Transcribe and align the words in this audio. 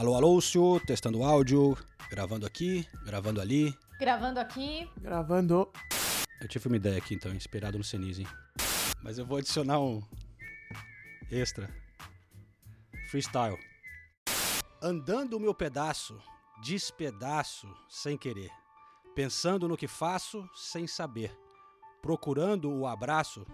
Alô, 0.00 0.14
alô, 0.14 0.40
senhor, 0.40 0.80
testando 0.80 1.18
o 1.18 1.24
áudio, 1.24 1.76
gravando 2.08 2.46
aqui, 2.46 2.88
gravando 3.04 3.38
ali. 3.38 3.76
Gravando 3.98 4.40
aqui. 4.40 4.88
Gravando. 4.96 5.70
Eu 6.40 6.48
tive 6.48 6.68
uma 6.68 6.76
ideia 6.76 6.96
aqui 6.96 7.12
então, 7.14 7.30
inspirado 7.34 7.76
no 7.76 7.84
Senise. 7.84 8.26
Mas 9.02 9.18
eu 9.18 9.26
vou 9.26 9.36
adicionar 9.36 9.78
um 9.78 10.02
extra. 11.30 11.68
Freestyle. 13.10 13.58
Andando 14.80 15.36
o 15.36 15.38
meu 15.38 15.54
pedaço, 15.54 16.18
despedaço 16.62 17.68
sem 17.86 18.16
querer. 18.16 18.50
Pensando 19.14 19.68
no 19.68 19.76
que 19.76 19.86
faço 19.86 20.48
sem 20.54 20.86
saber. 20.86 21.30
Procurando 22.00 22.72
o 22.72 22.86
abraço 22.86 23.46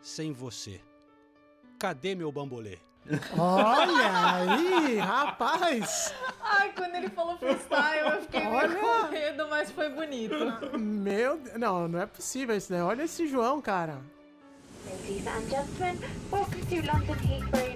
sem 0.00 0.32
você. 0.32 0.80
Cadê 1.78 2.14
meu 2.14 2.32
bambolê? 2.32 2.78
Olha 3.36 4.54
aí, 4.54 4.98
rapaz! 4.98 6.14
Ai, 6.40 6.72
quando 6.76 6.94
ele 6.94 7.08
falou 7.08 7.36
freestyle, 7.36 8.14
eu 8.14 8.22
fiquei 8.22 8.40
meio 8.40 8.54
Olha! 8.54 8.76
com 8.76 9.08
medo, 9.10 9.48
mas 9.48 9.70
foi 9.72 9.88
bonito. 9.88 10.34
Meu 10.78 11.36
Deus, 11.38 11.58
não, 11.58 11.88
não 11.88 12.00
é 12.00 12.06
possível 12.06 12.56
isso, 12.56 12.72
né? 12.72 12.82
Olha 12.82 13.02
esse 13.02 13.26
João, 13.26 13.60
cara. 13.60 13.98
Ladies 14.86 15.26
and 15.26 15.48
gentlemen, 15.48 15.98
welcome 16.30 16.64
to 16.66 16.76
London 16.76 17.16
Heathrow. 17.24 17.72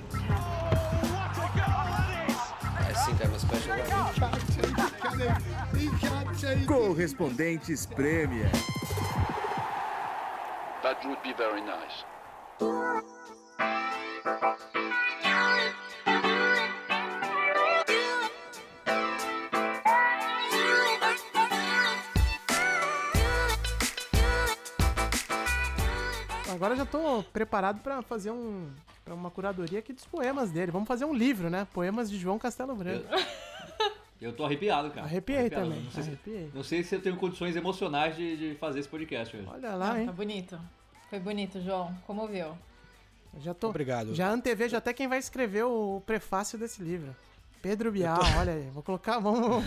Correspondentes 6.66 7.86
Premier. 7.86 8.50
That 10.82 11.04
would 11.04 11.22
be 11.22 11.32
very 11.32 11.62
nice. 11.62 12.04
Agora 26.52 26.72
eu 26.72 26.78
já 26.78 26.86
tô 26.86 27.22
preparado 27.32 27.80
pra 27.82 28.00
fazer 28.02 28.30
um 28.30 28.70
pra 29.04 29.14
uma 29.14 29.30
curadoria 29.30 29.78
aqui 29.78 29.92
dos 29.92 30.06
poemas 30.06 30.50
dele. 30.50 30.72
Vamos 30.72 30.88
fazer 30.88 31.04
um 31.04 31.14
livro, 31.14 31.50
né? 31.50 31.66
Poemas 31.72 32.10
de 32.10 32.18
João 32.18 32.38
Castelo 32.38 32.74
Branco. 32.74 33.04
Eu 34.20 34.32
tô 34.32 34.44
arrepiado, 34.44 34.90
cara. 34.90 35.06
Arrepiei 35.06 35.38
Arrepiado. 35.40 35.64
também, 35.68 35.82
Não 35.84 35.90
sei, 35.90 36.02
se, 36.02 36.08
arrepiei. 36.08 36.50
não 36.54 36.62
sei 36.62 36.82
se 36.82 36.94
eu 36.94 37.02
tenho 37.02 37.16
condições 37.16 37.54
emocionais 37.54 38.16
de, 38.16 38.36
de 38.36 38.54
fazer 38.58 38.80
esse 38.80 38.88
podcast 38.88 39.36
hoje. 39.36 39.46
Olha 39.46 39.74
lá, 39.74 39.90
Tá 39.92 40.00
hein? 40.00 40.10
bonito. 40.10 40.58
Foi 41.10 41.20
bonito, 41.20 41.60
João. 41.60 41.94
Comoveu. 42.06 42.56
Já 43.38 43.54
tô, 43.54 43.68
Obrigado. 43.68 44.14
Já 44.14 44.30
antevejo 44.30 44.76
até 44.76 44.92
quem 44.92 45.08
vai 45.08 45.18
escrever 45.18 45.64
o 45.64 46.02
prefácio 46.06 46.58
desse 46.58 46.82
livro. 46.82 47.14
Pedro 47.62 47.90
Bial, 47.92 48.18
olha 48.38 48.52
aí. 48.52 48.70
Vou 48.70 48.82
colocar, 48.82 49.18
vamos, 49.18 49.64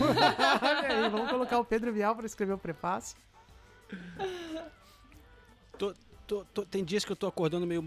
aí, 0.88 1.08
vamos 1.10 1.30
colocar 1.30 1.58
o 1.58 1.64
Pedro 1.64 1.92
Bial 1.92 2.16
pra 2.16 2.26
escrever 2.26 2.52
o 2.54 2.58
prefácio. 2.58 3.16
Tô- 5.78 5.94
tô- 6.26 6.44
tô- 6.54 6.64
tem 6.64 6.84
dias 6.84 7.04
que 7.04 7.12
eu 7.12 7.16
tô 7.16 7.26
acordando 7.26 7.66
meio, 7.66 7.82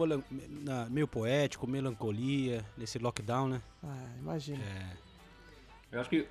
meio 0.89 1.07
poético, 1.07 1.65
melancolia, 1.67 2.65
nesse 2.77 2.97
lockdown, 2.99 3.47
né? 3.49 3.61
Ah, 3.83 4.05
imagina. 4.19 4.63
Eu 5.91 6.01
acho 6.01 6.09
que 6.09 6.27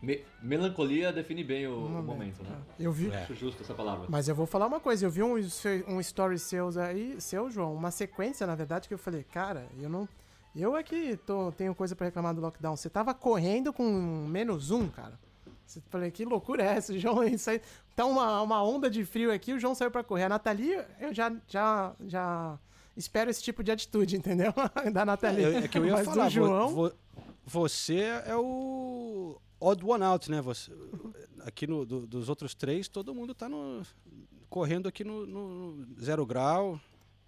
me- 0.00 0.24
melancolia 0.42 1.12
define 1.12 1.42
bem 1.44 1.66
o, 1.66 1.86
o 1.86 2.02
momento, 2.02 2.42
né? 2.42 2.56
Eu 2.78 2.92
vi, 2.92 3.10
É. 3.10 3.22
Acho 3.22 3.34
justo 3.34 3.62
essa 3.62 3.74
palavra. 3.74 4.06
Mas 4.08 4.28
eu 4.28 4.34
vou 4.34 4.46
falar 4.46 4.66
uma 4.66 4.80
coisa, 4.80 5.04
eu 5.06 5.10
vi 5.10 5.22
um, 5.22 5.34
um 5.88 6.00
story 6.00 6.38
seus 6.38 6.76
aí, 6.76 7.20
seu, 7.20 7.50
João, 7.50 7.74
uma 7.74 7.90
sequência, 7.90 8.46
na 8.46 8.54
verdade, 8.54 8.86
que 8.88 8.94
eu 8.94 8.98
falei, 8.98 9.24
cara, 9.24 9.66
eu 9.80 9.88
não. 9.88 10.08
Eu 10.56 10.76
é 10.76 10.82
que 10.82 11.16
tô, 11.18 11.52
tenho 11.52 11.74
coisa 11.74 11.94
pra 11.94 12.06
reclamar 12.06 12.34
do 12.34 12.40
lockdown. 12.40 12.74
Você 12.76 12.88
tava 12.90 13.12
correndo 13.14 13.72
com 13.72 13.84
menos 14.28 14.70
um, 14.70 14.88
cara. 14.88 15.18
Você 15.64 15.80
falei, 15.90 16.10
que 16.10 16.24
loucura 16.24 16.62
é 16.64 16.66
essa, 16.76 16.98
João? 16.98 17.22
Isso 17.28 17.50
aí, 17.50 17.60
tá 17.94 18.04
uma, 18.06 18.40
uma 18.42 18.62
onda 18.64 18.88
de 18.90 19.04
frio 19.04 19.30
aqui, 19.32 19.52
o 19.52 19.58
João 19.60 19.74
saiu 19.74 19.90
pra 19.90 20.02
correr. 20.02 20.24
A 20.24 20.28
Nathalie, 20.30 20.80
eu 21.00 21.12
já, 21.14 21.30
já, 21.46 21.92
já 22.06 22.58
espero 22.96 23.30
esse 23.30 23.42
tipo 23.42 23.62
de 23.62 23.70
atitude, 23.70 24.16
entendeu? 24.18 24.52
da 24.92 25.04
Nathalie. 25.04 25.44
É, 25.44 25.56
é 25.58 25.68
que 25.68 25.76
eu 25.78 25.84
ia 25.86 25.92
Mas 25.92 26.06
falar, 26.06 26.28
João, 26.30 26.68
vo- 26.70 26.88
vo- 26.88 26.94
você 27.44 28.00
é 28.26 28.34
o 28.34 29.36
odd 29.60 29.84
one 29.84 30.02
out, 30.04 30.30
né? 30.30 30.40
Você, 30.40 30.72
aqui 31.40 31.66
no, 31.66 31.84
do- 31.86 32.06
dos 32.06 32.28
outros 32.28 32.54
três, 32.54 32.88
todo 32.88 33.14
mundo 33.14 33.34
tá 33.34 33.48
no, 33.48 33.82
correndo 34.48 34.88
aqui 34.88 35.04
no, 35.04 35.26
no 35.26 35.86
zero 36.00 36.24
grau. 36.26 36.80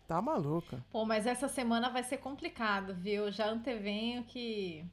tá 0.06 0.20
maluca. 0.22 0.84
Pô, 0.90 1.04
mas 1.04 1.26
essa 1.26 1.48
semana 1.48 1.90
vai 1.90 2.02
ser 2.02 2.18
complicado, 2.18 2.94
viu? 2.94 3.30
Já 3.30 3.48
antevenho 3.50 4.24
que. 4.24 4.84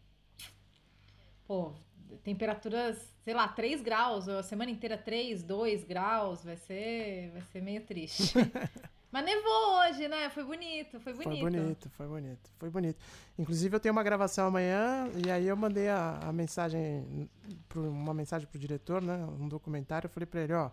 Pô, 1.47 1.73
temperaturas, 2.23 3.13
sei 3.23 3.33
lá, 3.33 3.47
3 3.47 3.81
graus, 3.81 4.27
a 4.27 4.43
semana 4.43 4.69
inteira 4.71 4.97
3, 4.97 5.43
2 5.43 5.83
graus, 5.85 6.43
vai 6.43 6.57
ser, 6.57 7.31
vai 7.31 7.41
ser 7.43 7.61
meio 7.61 7.85
triste. 7.85 8.33
mas 9.17 9.25
nevou 9.25 9.79
hoje, 9.79 10.07
né? 10.07 10.29
Foi 10.29 10.43
bonito, 10.43 10.99
foi 10.99 11.11
bonito. 11.11 11.39
Foi 11.39 11.49
bonito, 11.49 11.89
foi 11.89 12.07
bonito, 12.07 12.51
foi 12.59 12.69
bonito. 12.69 12.99
Inclusive 13.35 13.75
eu 13.75 13.79
tenho 13.79 13.91
uma 13.91 14.03
gravação 14.03 14.45
amanhã 14.45 15.09
e 15.25 15.31
aí 15.31 15.47
eu 15.47 15.57
mandei 15.57 15.89
a, 15.89 16.19
a 16.21 16.31
mensagem, 16.31 17.27
pro, 17.67 17.89
uma 17.89 18.13
mensagem 18.13 18.47
pro 18.47 18.59
diretor, 18.59 19.01
né? 19.01 19.15
Um 19.39 19.47
documentário, 19.47 20.05
eu 20.05 20.11
falei 20.11 20.27
pra 20.27 20.41
ele, 20.41 20.53
ó. 20.53 20.69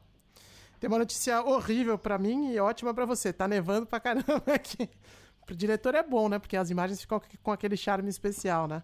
Tem 0.78 0.88
uma 0.88 0.98
notícia 0.98 1.40
horrível 1.42 1.96
pra 1.96 2.18
mim 2.18 2.52
e 2.52 2.60
ótima 2.60 2.92
pra 2.92 3.06
você. 3.06 3.32
Tá 3.32 3.48
nevando 3.48 3.86
pra 3.86 3.98
caramba 3.98 4.52
aqui. 4.54 4.90
Pro 5.46 5.56
diretor 5.56 5.94
é 5.94 6.02
bom, 6.02 6.28
né? 6.28 6.38
Porque 6.38 6.56
as 6.56 6.70
imagens 6.70 7.00
ficam 7.00 7.20
com 7.42 7.50
aquele 7.50 7.76
charme 7.76 8.08
especial, 8.08 8.66
né? 8.66 8.82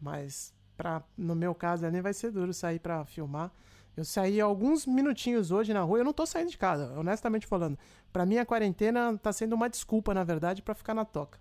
Mas 0.00 0.52
pra, 0.76 1.02
no 1.16 1.34
meu 1.34 1.54
caso 1.54 1.86
ali 1.86 2.00
vai 2.02 2.12
ser 2.12 2.30
duro 2.30 2.52
sair 2.52 2.78
pra 2.78 3.04
filmar. 3.06 3.50
Eu 3.96 4.04
saí 4.04 4.40
alguns 4.40 4.86
minutinhos 4.86 5.50
hoje 5.50 5.74
na 5.74 5.82
rua, 5.82 5.98
eu 5.98 6.04
não 6.04 6.12
tô 6.12 6.24
saindo 6.24 6.50
de 6.50 6.56
casa, 6.58 6.92
honestamente 6.98 7.46
falando. 7.46 7.78
Pra 8.12 8.24
mim 8.24 8.38
a 8.38 8.46
quarentena 8.46 9.18
tá 9.18 9.32
sendo 9.32 9.52
uma 9.54 9.68
desculpa, 9.68 10.14
na 10.14 10.24
verdade, 10.24 10.62
pra 10.62 10.74
ficar 10.74 10.94
na 10.94 11.04
toca. 11.04 11.38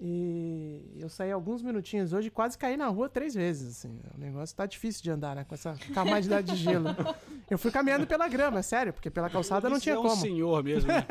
E 0.00 0.80
eu 1.00 1.08
saí 1.08 1.32
alguns 1.32 1.60
minutinhos 1.60 2.12
hoje 2.12 2.28
e 2.28 2.30
quase 2.30 2.56
caí 2.56 2.76
na 2.76 2.86
rua 2.86 3.08
três 3.08 3.34
vezes, 3.34 3.78
assim. 3.78 3.98
O 4.16 4.20
negócio 4.20 4.54
tá 4.54 4.64
difícil 4.64 5.02
de 5.02 5.10
andar, 5.10 5.34
né? 5.34 5.44
Com 5.44 5.54
essa 5.56 5.74
camadidade 5.92 6.52
de 6.52 6.56
gelo. 6.56 6.90
Eu 7.50 7.58
fui 7.58 7.70
caminhando 7.72 8.06
pela 8.06 8.28
grama, 8.28 8.60
é 8.60 8.62
sério, 8.62 8.92
porque 8.92 9.10
pela 9.10 9.28
calçada 9.28 9.68
não 9.68 9.80
tinha 9.80 9.96
é 9.96 9.98
um 9.98 10.02
como. 10.02 10.14
senhor 10.16 10.62
mesmo, 10.62 10.86
né? 10.88 11.04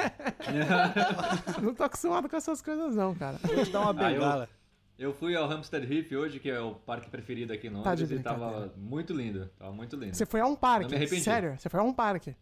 Não 1.62 1.74
tô 1.74 1.84
acostumado 1.84 2.30
com 2.30 2.36
essas 2.38 2.62
coisas, 2.62 2.96
não, 2.96 3.14
cara. 3.16 3.38
Vou 3.44 3.66
te 3.66 3.72
dar 3.72 3.82
uma 3.82 3.90
Ah, 4.06 4.12
eu- 4.12 4.14
bengala. 4.20 4.50
Eu 4.98 5.14
fui 5.14 5.36
ao 5.36 5.50
Hampstead 5.50 5.86
Heath 5.94 6.12
hoje, 6.14 6.40
que 6.40 6.50
é 6.50 6.60
o 6.60 6.74
parque 6.74 7.10
preferido 7.10 7.54
aqui 7.54 7.70
no 7.70 7.84
Tá 7.84 7.94
de 7.94 8.04
Londres, 8.04 8.20
e 8.20 8.24
tava 8.24 8.74
muito 8.76 9.14
lindo. 9.14 9.48
Tava 9.60 9.72
muito 9.72 9.96
lindo. 9.96 10.16
Você 10.16 10.26
foi 10.26 10.40
a 10.40 10.46
um 10.46 10.48
Não 10.50 10.56
me 10.56 10.60
parque, 10.60 10.96
arrependi. 10.96 11.22
sério? 11.22 11.56
Você 11.58 11.70
foi 11.70 11.80
a 11.80 11.84
um 11.84 11.94
parque. 11.94 12.36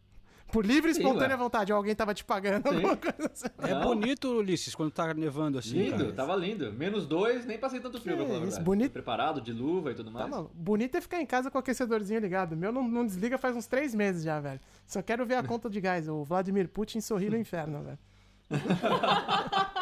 Por 0.53 0.63
livre 0.65 0.91
e 0.91 0.94
Sim, 0.94 1.01
espontânea 1.01 1.35
ué. 1.35 1.44
vontade, 1.44 1.71
alguém 1.73 1.94
tava 1.95 2.13
te 2.13 2.23
pagando 2.23 2.69
Sim. 2.69 2.75
alguma 2.75 2.95
coisa 2.95 3.29
assim. 3.33 3.45
É 3.59 3.73
Não. 3.73 3.81
bonito, 3.81 4.29
Ulisses, 4.29 4.73
quando 4.75 4.91
tá 4.91 5.11
nevando 5.13 5.57
assim, 5.57 5.73
Lindo, 5.75 5.97
cara. 5.97 6.13
tava 6.13 6.35
lindo. 6.35 6.71
Menos 6.71 7.05
dois, 7.07 7.45
nem 7.45 7.57
passei 7.57 7.79
tanto 7.81 7.99
frio, 7.99 8.15
Que 8.15 8.23
pra 8.23 8.33
falar 8.35 8.47
isso, 8.47 8.61
bonito. 8.61 8.91
Preparado, 8.94 9.41
de 9.41 9.51
luva 9.51 9.91
e 9.91 9.95
tudo 9.95 10.11
Tá, 10.11 10.19
mais. 10.19 10.29
mano. 10.29 10.51
Bonito 10.53 10.95
é 10.95 11.01
ficar 11.01 11.19
em 11.19 11.25
casa 11.25 11.51
com 11.51 11.57
o 11.57 11.59
aquecedorzinho 11.59 12.19
ligado. 12.21 12.55
Meu 12.55 12.71
não, 12.71 12.88
não 12.88 13.05
desliga 13.05 13.38
faz 13.38 13.55
uns 13.55 13.65
três 13.65 13.94
meses 13.94 14.23
já, 14.23 14.39
velho. 14.39 14.61
Só 14.85 15.01
quero 15.01 15.25
ver 15.25 15.35
a 15.35 15.44
conta 15.44 15.69
de 15.69 15.81
gás. 15.81 16.07
O 16.07 16.23
Vladimir 16.23 16.69
Putin 16.69 17.01
sorri 17.01 17.29
no 17.29 17.35
inferno, 17.38 17.83
velho. 17.83 17.99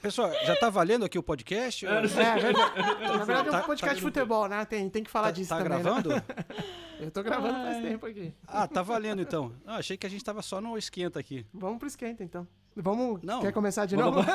Pessoal, 0.00 0.30
já 0.44 0.54
tá 0.56 0.70
valendo 0.70 1.04
aqui 1.04 1.18
o 1.18 1.22
podcast? 1.22 1.84
É, 1.84 2.00
verdade. 2.00 2.42
Na 3.02 3.24
verdade 3.24 3.48
é 3.48 3.50
Tá- 3.50 3.58
um 3.58 3.62
podcast 3.66 3.88
tá- 3.88 3.94
de 3.94 4.00
futebol, 4.00 4.48
né? 4.48 4.64
Tem, 4.64 4.88
tem 4.88 5.02
que 5.02 5.10
falar 5.10 5.26
Tá, 5.28 5.32
disso 5.32 5.48
tá 5.50 5.58
também. 5.58 5.78
né? 5.78 5.82
gravando? 5.82 6.10
Eu 7.00 7.10
tô 7.10 7.22
gravando 7.24 7.54
faz 7.54 7.82
tempo 7.82 8.06
aqui. 8.06 8.32
Ah, 8.46 8.68
tá 8.68 8.80
valendo 8.82 9.20
então. 9.20 9.52
Ah, 9.66 9.76
achei 9.76 9.96
que 9.96 10.06
a 10.06 10.10
gente 10.10 10.22
tava 10.24 10.40
só 10.42 10.60
no 10.60 10.78
esquenta 10.78 11.18
aqui. 11.18 11.44
Vamos 11.52 11.78
pro 11.78 11.88
esquenta, 11.88 12.22
então. 12.22 12.46
Vamos. 12.76 13.20
Não. 13.22 13.40
Quer 13.40 13.52
começar 13.52 13.84
de 13.86 13.96
novo? 13.96 14.20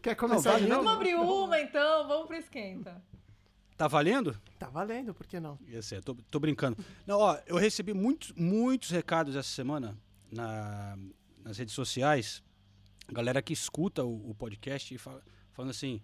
Quer 0.00 0.14
começar 0.16 0.52
Não, 0.52 0.58
de 0.60 0.66
novo? 0.66 0.82
Vamos 0.82 0.96
abrir 0.96 1.14
uma 1.16 1.60
então, 1.60 2.06
vamos 2.08 2.26
pro 2.26 2.36
esquenta. 2.36 3.02
Tá 3.76 3.86
valendo? 3.88 4.36
Tá 4.58 4.68
valendo, 4.68 5.12
por 5.14 5.26
que 5.26 5.38
não? 5.40 5.58
Ia 5.66 5.82
ser, 5.82 6.02
tô, 6.02 6.14
tô 6.30 6.38
brincando. 6.40 6.76
Não, 7.06 7.18
ó, 7.18 7.36
eu 7.46 7.56
recebi 7.56 7.92
muitos, 7.94 8.32
muitos 8.32 8.90
recados 8.90 9.34
essa 9.36 9.48
semana 9.48 9.96
na- 10.30 10.96
nas 11.44 11.58
redes 11.58 11.74
sociais. 11.74 12.42
Galera 13.10 13.42
que 13.42 13.52
escuta 13.52 14.04
o, 14.04 14.30
o 14.30 14.34
podcast 14.34 14.94
e 14.94 14.98
fala- 14.98 15.22
falando 15.52 15.70
assim: 15.70 16.00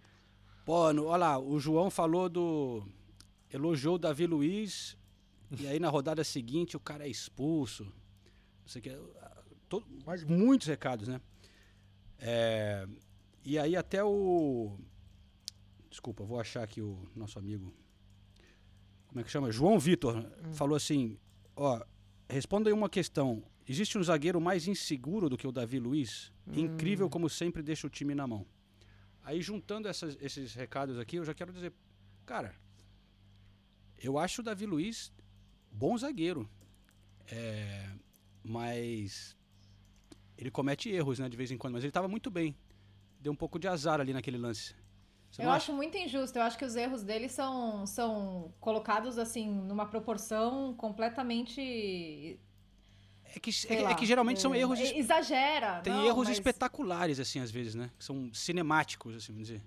pô, 0.64 0.92
no, 0.92 1.06
olha 1.06 1.16
lá, 1.18 1.38
o 1.38 1.58
João 1.58 1.90
falou 1.90 2.28
do. 2.28 2.86
elogiou 3.52 3.94
o 3.94 3.98
Davi 3.98 4.26
Luiz 4.26 4.96
e 5.58 5.66
aí 5.66 5.78
na 5.78 5.88
rodada 5.88 6.22
seguinte 6.24 6.76
o 6.76 6.80
cara 6.80 7.06
é 7.06 7.08
expulso. 7.10 7.84
Não 7.84 8.66
sei 8.66 8.80
o 8.80 8.82
que. 8.82 8.90
to- 9.68 9.86
Mas 10.04 10.24
muitos 10.24 10.66
recados, 10.66 11.08
né? 11.08 11.20
É, 12.18 12.86
e 13.44 13.58
aí 13.58 13.76
até 13.76 14.02
o. 14.04 14.76
Desculpa, 15.88 16.24
vou 16.24 16.38
achar 16.40 16.62
aqui 16.62 16.80
o 16.82 17.08
nosso 17.16 17.38
amigo 17.38 17.72
como 19.06 19.20
é 19.20 19.24
que 19.24 19.30
chama? 19.30 19.50
João 19.50 19.78
Vitor 19.78 20.22
falou 20.52 20.76
assim: 20.76 21.16
ó, 21.56 21.82
responda 22.28 22.68
aí 22.68 22.74
uma 22.74 22.90
questão. 22.90 23.42
Existe 23.68 23.98
um 23.98 24.02
zagueiro 24.02 24.40
mais 24.40 24.66
inseguro 24.66 25.28
do 25.28 25.36
que 25.36 25.46
o 25.46 25.52
Davi 25.52 25.78
Luiz? 25.78 26.32
Incrível 26.50 27.10
como 27.10 27.28
sempre 27.28 27.62
deixa 27.62 27.86
o 27.86 27.90
time 27.90 28.14
na 28.14 28.26
mão. 28.26 28.46
Aí 29.22 29.42
juntando 29.42 29.88
essas- 29.88 30.16
esses 30.22 30.54
recados 30.54 30.98
aqui, 30.98 31.16
eu 31.16 31.24
já 31.24 31.34
quero 31.34 31.52
dizer 31.52 31.72
Cara, 32.24 32.54
eu 33.98 34.18
acho 34.18 34.42
o 34.42 34.44
Davi 34.44 34.66
Luiz 34.66 35.10
bom 35.72 35.96
zagueiro. 35.96 36.46
É, 37.30 37.88
mas 38.42 39.34
ele 40.36 40.50
comete 40.50 40.90
erros, 40.90 41.18
né, 41.18 41.26
de 41.28 41.36
vez 41.38 41.50
em 41.50 41.56
quando. 41.56 41.72
Mas 41.74 41.82
ele 41.84 41.88
estava 41.90 42.06
muito 42.08 42.30
bem. 42.30 42.54
Deu 43.20 43.32
um 43.32 43.36
pouco 43.36 43.58
de 43.58 43.66
azar 43.66 43.98
ali 44.00 44.12
naquele 44.12 44.36
lance. 44.36 44.74
Você 45.30 45.42
Eu 45.42 45.50
acho 45.50 45.72
muito 45.72 45.96
injusto. 45.96 46.38
Eu 46.38 46.42
acho 46.42 46.56
que 46.58 46.64
os 46.66 46.76
erros 46.76 47.02
dele 47.02 47.28
são, 47.30 47.86
são 47.86 48.52
colocados 48.60 49.18
assim 49.18 49.50
numa 49.50 49.86
proporção 49.86 50.74
completamente. 50.74 52.38
É 53.34 53.38
que, 53.40 53.50
é, 53.50 53.76
que- 53.76 53.82
lá, 53.82 53.90
é 53.90 53.94
que 53.94 54.06
geralmente 54.06 54.40
são 54.40 54.54
é, 54.54 54.58
erros. 54.60 54.78
é, 54.80 54.98
Exagera. 54.98 55.80
Tem 55.80 55.92
não, 55.92 56.06
erros 56.06 56.28
mas- 56.28 56.36
espetaculares, 56.38 57.20
assim, 57.20 57.40
às 57.40 57.50
vezes, 57.50 57.75
né? 57.75 57.90
Que 57.98 58.04
são 58.04 58.30
cinemáticos, 58.32 59.14
assim, 59.16 59.32
vamos 59.32 59.48
dizer. 59.48 59.62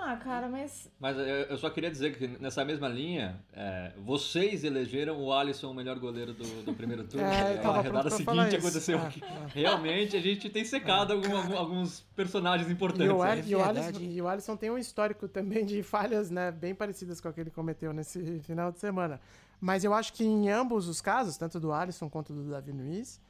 Ah, 0.00 0.16
cara, 0.16 0.48
mas. 0.48 0.88
Mas 0.98 1.16
eu 1.18 1.58
só 1.58 1.68
queria 1.68 1.90
dizer 1.90 2.16
que 2.16 2.26
nessa 2.40 2.64
mesma 2.64 2.88
linha, 2.88 3.40
é, 3.52 3.92
vocês 3.98 4.64
elegeram 4.64 5.20
o 5.20 5.32
Alisson 5.32 5.70
o 5.70 5.74
melhor 5.74 5.98
goleiro 5.98 6.32
do, 6.32 6.62
do 6.62 6.72
primeiro 6.72 7.04
turno. 7.04 7.26
É, 7.28 7.56
e 7.56 7.58
a 7.66 7.80
redada 7.82 8.08
seguinte 8.10 8.56
aconteceu 8.56 8.98
É, 8.98 9.08
que 9.10 9.22
é. 9.22 9.46
realmente 9.48 10.16
a 10.16 10.20
gente 10.20 10.48
tem 10.48 10.64
secado 10.64 11.12
algum- 11.12 11.36
algum- 11.36 11.56
alguns 11.56 12.00
personagens 12.16 12.68
E 12.68 12.72
importantes. 12.72 13.10
o, 13.12 13.22
né? 13.22 13.32
Al- 13.32 13.38
e, 13.38 13.54
o 13.54 13.58
verdade. 13.58 13.78
Alisson, 13.88 14.00
e 14.02 14.22
o 14.22 14.28
Alisson 14.28 14.56
tem 14.56 14.70
um 14.70 14.78
histórico 14.78 15.28
também 15.28 15.66
de 15.66 15.82
falhas 15.82 16.30
né, 16.30 16.50
bem 16.52 16.74
parecidas 16.74 17.20
com 17.20 17.28
a 17.28 17.32
que 17.32 17.40
ele 17.40 17.50
cometeu 17.50 17.92
nesse 17.92 18.38
final 18.40 18.70
de 18.72 18.78
semana. 18.78 19.20
Mas 19.60 19.84
eu 19.84 19.92
acho 19.92 20.12
que 20.12 20.24
em 20.24 20.48
ambos 20.50 20.88
os 20.88 21.00
casos, 21.00 21.36
tanto 21.36 21.58
do 21.58 21.72
Alisson 21.72 22.08
quanto 22.08 22.32
do 22.32 22.50
Davi 22.50 22.72
Luiz, 22.72 23.20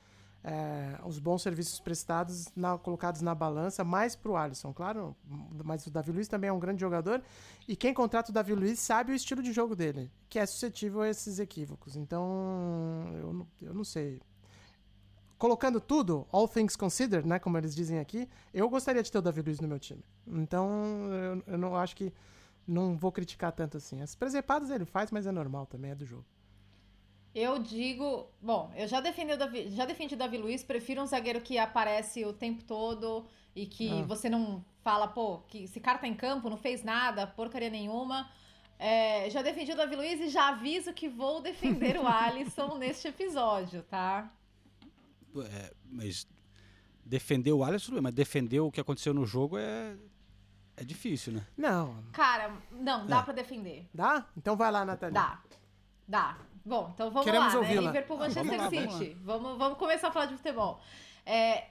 é, 0.44 0.98
os 1.04 1.18
bons 1.18 1.42
serviços 1.42 1.80
prestados 1.80 2.46
na- 2.54 2.78
colocados 2.78 3.20
na 3.22 3.34
balança, 3.34 3.82
mais 3.82 4.14
pro 4.14 4.36
Alisson, 4.36 4.72
claro, 4.72 5.16
mas 5.64 5.86
o 5.86 5.90
Davi 5.90 6.12
Luiz 6.12 6.28
também 6.28 6.48
é 6.48 6.52
um 6.52 6.58
grande 6.58 6.80
jogador. 6.80 7.22
E 7.66 7.74
quem 7.74 7.92
contrata 7.92 8.30
o 8.30 8.34
Davi 8.34 8.54
Luiz 8.54 8.78
sabe 8.78 9.12
o 9.12 9.14
estilo 9.14 9.42
de 9.42 9.52
jogo 9.52 9.74
dele, 9.74 10.10
que 10.28 10.38
é 10.38 10.46
suscetível 10.46 11.00
a 11.00 11.08
esses 11.08 11.38
equívocos. 11.38 11.96
Então, 11.96 12.26
eu, 13.14 13.46
eu 13.68 13.74
não 13.74 13.84
sei 13.84 14.20
colocando 15.38 15.80
tudo, 15.80 16.26
all 16.32 16.48
things 16.48 16.74
considered, 16.74 17.26
né, 17.26 17.38
como 17.38 17.56
eles 17.56 17.72
dizem 17.74 18.00
aqui, 18.00 18.28
eu 18.52 18.68
gostaria 18.68 19.02
de 19.02 19.10
ter 19.10 19.18
o 19.18 19.22
Davi 19.22 19.40
Luiz 19.40 19.60
no 19.60 19.68
meu 19.68 19.78
time. 19.78 20.02
Então, 20.26 20.68
eu, 21.12 21.42
eu 21.52 21.58
não 21.58 21.76
acho 21.76 21.94
que 21.94 22.12
não 22.68 22.96
vou 22.96 23.10
criticar 23.10 23.50
tanto 23.50 23.78
assim. 23.78 24.00
As 24.02 24.14
presepadas 24.14 24.70
ele 24.70 24.84
faz, 24.84 25.10
mas 25.10 25.26
é 25.26 25.32
normal 25.32 25.66
também, 25.66 25.90
é 25.90 25.94
do 25.94 26.04
jogo. 26.04 26.24
Eu 27.34 27.58
digo, 27.58 28.28
bom, 28.40 28.72
eu 28.76 28.86
já 28.88 29.00
defendi 29.00 29.32
o 29.32 29.36
Davi, 29.38 29.70
já 29.70 29.84
defendi 29.86 30.14
o 30.14 30.18
Davi 30.18 30.36
Luiz, 30.38 30.62
prefiro 30.62 31.02
um 31.02 31.06
zagueiro 31.06 31.40
que 31.40 31.56
aparece 31.58 32.24
o 32.24 32.32
tempo 32.32 32.62
todo 32.64 33.26
e 33.54 33.66
que 33.66 33.88
Ah. 33.90 34.02
você 34.02 34.28
não 34.28 34.64
fala, 34.82 35.06
pô, 35.08 35.38
que 35.48 35.64
esse 35.64 35.80
cara 35.80 35.98
tá 35.98 36.06
em 36.08 36.14
campo, 36.14 36.48
não 36.50 36.56
fez 36.56 36.82
nada, 36.82 37.26
porcaria 37.26 37.70
nenhuma. 37.70 38.30
É, 38.78 39.28
já 39.30 39.42
defendi 39.42 39.72
o 39.72 39.76
Davi 39.76 39.96
Luiz 39.96 40.20
e 40.20 40.28
já 40.28 40.48
aviso 40.48 40.92
que 40.92 41.08
vou 41.08 41.40
defender 41.40 41.96
o 41.98 42.06
Alisson 42.06 42.76
neste 42.78 43.08
episódio, 43.08 43.82
tá? 43.82 44.32
É, 45.36 45.72
mas 45.90 46.26
defender 47.04 47.52
o 47.52 47.62
Alisson, 47.62 48.00
mas 48.00 48.12
defender 48.14 48.60
o 48.60 48.70
que 48.70 48.80
aconteceu 48.80 49.12
no 49.14 49.26
jogo 49.26 49.58
é, 49.58 49.96
é 50.80 50.84
difícil, 50.84 51.32
né? 51.34 51.46
Não, 51.56 52.02
Cara, 52.12 52.52
não, 52.70 53.06
dá 53.06 53.18
É. 53.18 53.22
pra 53.22 53.32
defender. 53.32 53.88
dá? 53.92 54.26
Então 54.36 54.56
vai 54.56 54.70
lá, 54.70 54.84
Nathalie. 54.84 55.14
Dá. 55.14 55.40
Dá. 56.06 56.38
Bom, 56.64 56.90
então 56.94 57.10
vamos 57.10 57.24
Queremos 57.24 57.54
lá, 57.54 57.60
né? 57.62 57.74
Liverpool 57.76 58.18
Manchester 58.18 58.58
Vamos 58.58 58.94
City. 58.94 59.14
Vamos, 59.22 59.58
vamos 59.58 59.78
começar 59.78 60.08
a 60.08 60.10
falar 60.12 60.26
de 60.26 60.36
futebol. 60.36 60.80
É, 61.24 61.68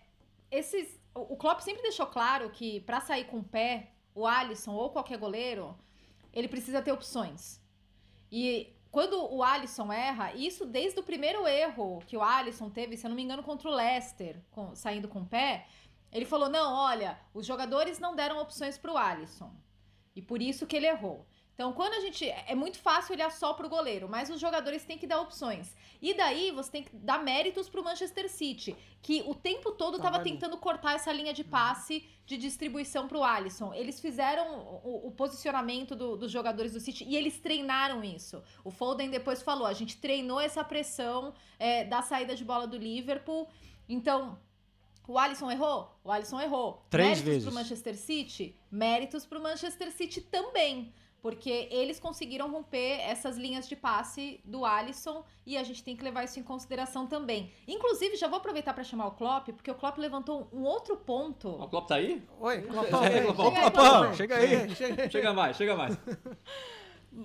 esses, 0.50 1.00
o 1.14 1.34
o 1.34 1.38
Klopp 1.38 1.60
sempre 1.62 1.82
deixou 1.84 2.08
claro 2.08 2.50
que 2.50 2.80
pra 2.82 3.00
sair 3.02 3.26
com 3.26 3.40
o 3.40 3.44
pé, 3.44 3.92
o 4.16 4.26
Alisson 4.26 4.72
ou 4.74 4.90
qualquer 4.90 5.18
goleiro, 5.18 5.78
ele 6.34 6.48
precisa 6.48 6.82
ter 6.82 6.92
opções. 6.92 7.60
E 8.32 8.74
quando 8.92 9.24
o 9.34 9.44
Alisson 9.44 9.92
erra, 9.92 10.34
isso 10.34 10.66
desde 10.66 11.00
o 11.00 11.04
primeiro 11.04 11.48
erro 11.48 12.02
que 12.08 12.18
o 12.18 12.24
Alisson 12.24 12.70
teve, 12.70 12.98
se 12.98 13.06
eu 13.06 13.10
não 13.10 13.16
me 13.16 13.24
engano, 13.24 13.44
contra 13.44 13.70
o 13.70 13.74
Leicester, 13.76 14.42
com- 14.52 14.76
saindo 14.76 15.08
com 15.08 15.20
o 15.22 15.26
pé, 15.26 15.68
ele 16.12 16.26
falou: 16.26 16.50
não, 16.50 16.74
olha, 16.74 17.20
os 17.34 17.46
jogadores 17.46 18.00
não 18.00 18.16
deram 18.16 18.40
opções 18.40 18.78
pro 18.78 18.98
Alisson. 18.98 19.52
E 20.16 20.22
por 20.22 20.42
isso 20.42 20.66
que 20.66 20.76
ele 20.76 20.88
errou. 20.88 21.26
Então, 21.54 21.74
quando 21.74 21.94
a 21.96 22.00
gente. 22.00 22.24
É 22.30 22.54
muito 22.54 22.78
fácil 22.78 23.16
olhar 23.16 23.32
só 23.32 23.52
pro 23.54 23.68
goleiro, 23.68 24.08
mas 24.08 24.30
os 24.30 24.40
jogadores 24.40 24.84
têm 24.86 24.96
que 24.98 25.08
dar 25.08 25.20
opções. 25.22 25.76
E 26.00 26.14
daí 26.14 26.52
você 26.52 26.72
tem 26.72 26.84
que 26.84 26.96
dar 26.96 27.18
méritos 27.24 27.68
pro 27.68 27.84
Manchester 27.84 28.30
City, 28.30 28.76
que 29.02 29.24
o 29.26 29.34
tempo 29.34 29.72
todo 29.72 29.98
tava 29.98 30.12
Trabalhou. 30.12 30.24
tentando 30.24 30.58
cortar 30.58 30.94
essa 30.94 31.12
linha 31.12 31.34
de 31.34 31.44
passe 31.44 32.08
de 32.28 32.38
distribuição 32.38 33.08
pro 33.08 33.24
Alisson. 33.24 33.74
Eles 33.74 34.00
fizeram 34.00 34.60
o, 34.84 35.08
o 35.08 35.12
posicionamento 35.12 35.96
do- 35.96 36.16
dos 36.16 36.32
jogadores 36.32 36.74
do 36.74 36.80
City 36.80 37.04
e 37.06 37.16
eles 37.16 37.40
treinaram 37.40 38.04
isso. 38.04 38.44
O 38.64 38.70
Foden 38.70 39.10
depois 39.10 39.42
falou: 39.42 39.66
a 39.66 39.74
gente 39.74 39.98
treinou 39.98 40.40
essa 40.40 40.64
pressão 40.64 41.34
é, 41.58 41.84
da 41.86 42.04
saída 42.04 42.36
de 42.36 42.46
bola 42.46 42.68
do 42.68 42.78
Liverpool. 42.78 43.48
Então, 43.90 44.38
o 45.08 45.18
Alisson 45.18 45.50
errou? 45.52 45.92
O 46.04 46.12
Alisson 46.12 46.40
errou. 46.42 46.86
Três 46.90 47.08
méritos 47.10 47.26
vezes. 47.28 47.44
pro 47.46 47.54
Manchester 47.54 47.96
City? 47.96 48.56
Méritos 48.72 49.26
pro 49.26 49.42
Manchester 49.42 49.92
City 49.92 50.22
também. 50.22 50.94
Porque 51.20 51.68
eles 51.72 52.00
conseguiram 52.00 52.50
romper 52.50 53.00
essas 53.02 53.38
linhas 53.38 53.68
de 53.68 53.76
passe 53.76 54.40
do 54.46 54.64
Alisson 54.64 55.26
e 55.46 55.58
a 55.58 55.64
gente 55.64 55.84
tem 55.84 55.96
que 55.96 56.04
levar 56.04 56.24
isso 56.24 56.40
em 56.40 56.44
consideração 56.44 57.08
também. 57.08 57.52
Inclusive, 57.68 58.16
já 58.16 58.28
vou 58.28 58.38
aproveitar 58.38 58.74
para 58.74 58.84
chamar 58.84 59.08
o 59.08 59.12
Klopp, 59.12 59.48
porque 59.50 59.70
o 59.70 59.76
Klopp 59.76 59.98
levantou 59.98 60.48
um 60.54 60.62
outro 60.62 60.96
ponto. 60.96 61.50
O 61.50 61.68
Klopp 61.68 61.88
tá 61.88 61.96
aí? 61.96 62.24
Oi, 62.40 62.62
Klopp. 62.68 62.88
Chega 62.88 63.08
aí, 63.18 63.34
Klopp. 63.34 64.14
Chega 64.16 64.36
aí, 64.38 64.50
Klopp. 64.66 64.76
chega. 64.78 65.10
Chega 65.10 65.34
mais, 65.34 65.58
chega 65.58 65.76
mais. 65.76 65.98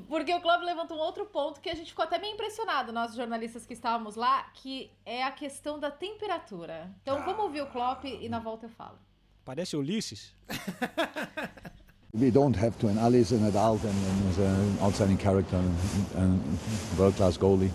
Porque 0.09 0.33
o 0.33 0.41
Klopp 0.41 0.63
levantou 0.63 0.97
um 0.97 1.01
outro 1.01 1.27
ponto 1.27 1.61
que 1.61 1.69
a 1.69 1.75
gente 1.75 1.91
ficou 1.91 2.05
até 2.05 2.19
meio 2.19 2.35
impressionado, 2.35 2.93
nós 2.93 3.15
jornalistas 3.15 3.67
que 3.67 3.75
estávamos 3.75 4.17
lá, 4.17 4.45
que 4.55 4.91
é 5.05 5.23
a 5.23 5.31
questão 5.31 5.79
da 5.79 5.91
temperatura. 5.91 6.91
Então 7.03 7.23
vamos 7.25 7.45
ouvir 7.45 7.63
o 7.63 7.67
Klopp 7.67 8.05
e 8.05 8.29
na 8.29 8.39
volta 8.39 8.67
eu 8.67 8.71
falo. 8.71 8.99
Parece 9.45 9.77
Ulisses. 9.77 10.35
We 12.15 12.31
don't 12.31 12.55
have 12.59 12.79
to, 12.81 12.89
and 12.89 12.99
Ali 12.99 13.21
is 13.21 13.33
an 13.33 13.47
adult 13.47 13.83
and, 13.85 13.89
and 13.89 14.31
is 14.31 14.39
an 14.39 14.79
outstanding 14.83 15.17
character 15.17 15.57
and, 15.57 15.75
and 16.15 16.59
world-class 16.99 17.39
goalie. 17.39 17.71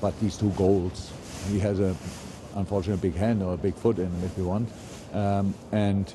But 0.00 0.18
these 0.20 0.36
two 0.36 0.50
goals, 0.50 1.12
he 1.48 1.60
has 1.60 1.78
a 1.78 1.94
unfortunately 2.56 3.10
big 3.10 3.16
hand 3.16 3.40
or 3.40 3.54
a 3.54 3.56
big 3.56 3.76
foot 3.76 3.98
in 3.98 4.06
him 4.06 4.24
if 4.24 4.36
you 4.36 4.46
want. 4.46 4.68
Um, 5.12 5.54
and 5.70 6.12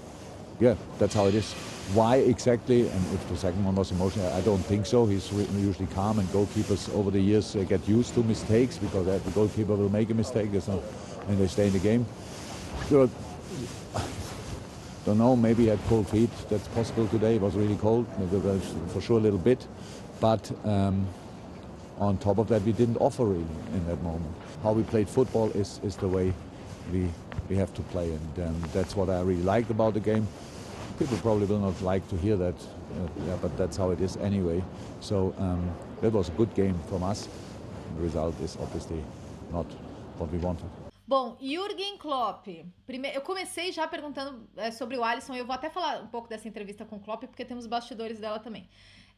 yeah, 0.63 0.75
that's 0.97 1.13
how 1.13 1.25
it 1.27 1.35
is. 1.35 1.51
Why 1.93 2.15
exactly, 2.15 2.87
and 2.87 3.13
if 3.13 3.27
the 3.27 3.35
second 3.35 3.65
one 3.65 3.75
was 3.75 3.91
emotional, 3.91 4.31
I 4.31 4.39
don't 4.41 4.65
think 4.65 4.85
so. 4.85 5.05
He's 5.05 5.29
usually 5.31 5.87
calm, 5.87 6.19
and 6.19 6.27
goalkeepers 6.29 6.93
over 6.95 7.11
the 7.11 7.19
years 7.19 7.55
uh, 7.55 7.63
get 7.63 7.85
used 7.85 8.13
to 8.13 8.23
mistakes 8.23 8.77
because 8.77 9.05
uh, 9.05 9.19
the 9.25 9.31
goalkeeper 9.31 9.75
will 9.75 9.91
make 9.91 10.09
a 10.09 10.13
mistake, 10.13 10.51
there's 10.51 10.69
no, 10.69 10.81
and 11.27 11.37
they 11.37 11.47
stay 11.47 11.67
in 11.67 11.73
the 11.73 11.79
game. 11.79 12.05
Sure, 12.87 13.09
don't 15.05 15.17
know, 15.17 15.35
maybe 15.35 15.63
he 15.63 15.69
had 15.69 15.79
cold 15.89 16.07
feet. 16.07 16.29
That's 16.49 16.69
possible 16.69 17.07
today. 17.07 17.35
It 17.35 17.41
was 17.41 17.55
really 17.55 17.75
cold, 17.75 18.07
for 18.93 19.01
sure 19.01 19.17
a 19.17 19.21
little 19.21 19.39
bit. 19.39 19.67
But 20.21 20.49
um, 20.63 21.05
on 21.99 22.17
top 22.19 22.37
of 22.37 22.47
that, 22.47 22.61
we 22.61 22.71
didn't 22.71 22.97
offer 22.97 23.25
really 23.25 23.55
in 23.73 23.85
that 23.87 24.01
moment. 24.01 24.33
How 24.63 24.71
we 24.71 24.83
played 24.83 25.09
football 25.09 25.49
is, 25.51 25.81
is 25.83 25.97
the 25.97 26.07
way 26.07 26.33
we, 26.93 27.09
we 27.49 27.57
have 27.57 27.73
to 27.73 27.81
play, 27.81 28.11
and 28.11 28.47
um, 28.47 28.63
that's 28.71 28.95
what 28.95 29.09
I 29.09 29.19
really 29.19 29.43
liked 29.43 29.69
about 29.69 29.93
the 29.93 29.99
game. 29.99 30.25
People 31.03 31.17
probably 31.17 31.45
will 31.47 31.59
not 31.59 31.81
like 31.81 32.07
to 32.07 32.15
hear 32.15 32.37
that, 32.37 32.55
uh, 32.55 33.27
yeah, 33.27 33.35
but 33.41 33.51
that's 33.57 33.75
how 33.75 33.91
it 33.91 33.99
is 33.99 34.15
anyway. 34.23 34.63
So 35.01 35.33
um, 35.37 35.69
that 35.99 36.13
was 36.13 36.29
a 36.29 36.31
good 36.31 36.53
game 36.55 36.79
from 36.87 37.03
us. 37.03 37.27
The 37.97 38.03
result 38.03 38.39
is 38.39 38.57
obviously 38.61 39.03
not 39.51 39.65
what 40.17 40.31
we 40.31 40.37
wanted. 40.37 40.69
Bom, 41.05 41.35
Jürgen 41.41 41.97
Klopp. 41.97 42.47
Prime... 42.87 43.11
Eu 43.13 43.19
comecei 43.19 43.73
já 43.73 43.85
perguntando 43.85 44.47
é, 44.55 44.71
sobre 44.71 44.95
o 44.95 45.03
Alisson. 45.03 45.35
Eu 45.35 45.45
vou 45.45 45.53
até 45.53 45.69
falar 45.69 46.01
um 46.01 46.07
pouco 46.07 46.29
dessa 46.29 46.47
entrevista 46.47 46.85
com 46.85 46.95
o 46.95 46.99
Klopp, 47.01 47.25
porque 47.25 47.43
temos 47.43 47.67
bastidores 47.67 48.17
dela 48.17 48.39
também. 48.39 48.69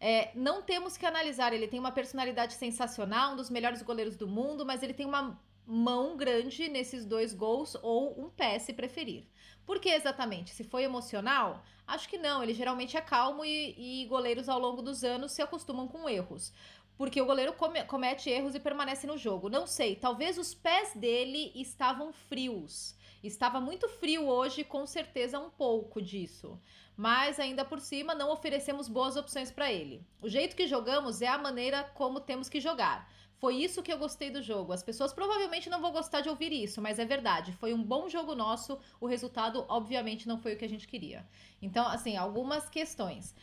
É, 0.01 0.31
não 0.33 0.63
temos 0.63 0.97
que 0.97 1.05
analisar. 1.05 1.53
Ele 1.53 1.67
tem 1.67 1.79
uma 1.79 1.91
personalidade 1.91 2.55
sensacional, 2.55 3.33
um 3.33 3.35
dos 3.35 3.51
melhores 3.51 3.83
goleiros 3.83 4.15
do 4.15 4.27
mundo, 4.27 4.65
mas 4.65 4.81
ele 4.81 4.93
tem 4.95 5.05
uma 5.05 5.39
mão 5.67 6.17
grande 6.17 6.67
nesses 6.67 7.05
dois 7.05 7.31
gols 7.31 7.77
ou 7.83 8.19
um 8.19 8.27
pé, 8.27 8.57
se 8.57 8.73
preferir. 8.73 9.25
Por 9.65 9.79
que 9.79 9.89
exatamente? 9.89 10.51
Se 10.51 10.63
foi 10.63 10.83
emocional? 10.83 11.63
Acho 11.87 12.07
que 12.09 12.17
não. 12.17 12.41
Ele 12.43 12.53
geralmente 12.53 12.95
é 12.97 13.01
calmo 13.01 13.43
e, 13.45 14.03
e 14.03 14.05
goleiros 14.07 14.47
ao 14.49 14.59
longo 14.59 14.81
dos 14.81 15.03
anos 15.03 15.31
se 15.31 15.41
acostumam 15.41 15.87
com 15.87 16.07
erros 16.09 16.53
porque 16.97 17.21
o 17.21 17.25
goleiro 17.25 17.53
come- 17.53 17.83
comete 17.83 18.29
erros 18.29 18.55
e 18.55 18.59
permanece 18.59 19.05
no 19.05 19.17
jogo. 19.17 19.49
Não 19.49 19.67
sei, 19.67 19.95
talvez 19.95 20.37
os 20.37 20.53
pés 20.53 20.93
dele 20.95 21.51
estavam 21.53 22.13
frios. 22.13 22.95
Estava 23.21 23.59
muito 23.59 23.89
frio 23.89 24.27
hoje, 24.27 24.63
com 24.63 24.85
certeza 24.85 25.39
um 25.39 25.49
pouco 25.49 26.01
disso. 26.01 26.57
Mas 26.95 27.39
ainda 27.39 27.65
por 27.65 27.81
cima 27.81 28.15
não 28.15 28.31
oferecemos 28.31 28.87
boas 28.87 29.17
opções 29.17 29.51
para 29.51 29.71
ele. 29.71 30.01
O 30.21 30.29
jeito 30.29 30.55
que 30.55 30.67
jogamos 30.67 31.21
é 31.21 31.27
a 31.27 31.37
maneira 31.37 31.83
como 31.95 32.21
temos 32.21 32.47
que 32.47 32.61
jogar. 32.61 33.11
Foi 33.37 33.55
isso 33.55 33.83
que 33.83 33.91
eu 33.91 33.97
gostei 33.97 34.29
do 34.29 34.41
jogo. 34.41 34.71
As 34.71 34.81
pessoas 34.81 35.13
provavelmente 35.13 35.69
não 35.69 35.81
vão 35.81 35.91
gostar 35.91 36.21
de 36.21 36.29
ouvir 36.29 36.53
isso, 36.53 36.81
mas 36.81 36.99
é 36.99 37.05
verdade. 37.05 37.51
Foi 37.53 37.73
um 37.73 37.83
bom 37.83 38.07
jogo 38.07 38.33
nosso. 38.33 38.79
O 38.99 39.05
resultado, 39.05 39.65
obviamente, 39.67 40.27
não 40.27 40.37
foi 40.37 40.53
o 40.53 40.57
que 40.57 40.65
a 40.65 40.69
gente 40.69 40.87
queria. 40.87 41.27
Então, 41.61 41.85
assim, 41.87 42.15
algumas 42.15 42.69
questões. 42.69 43.35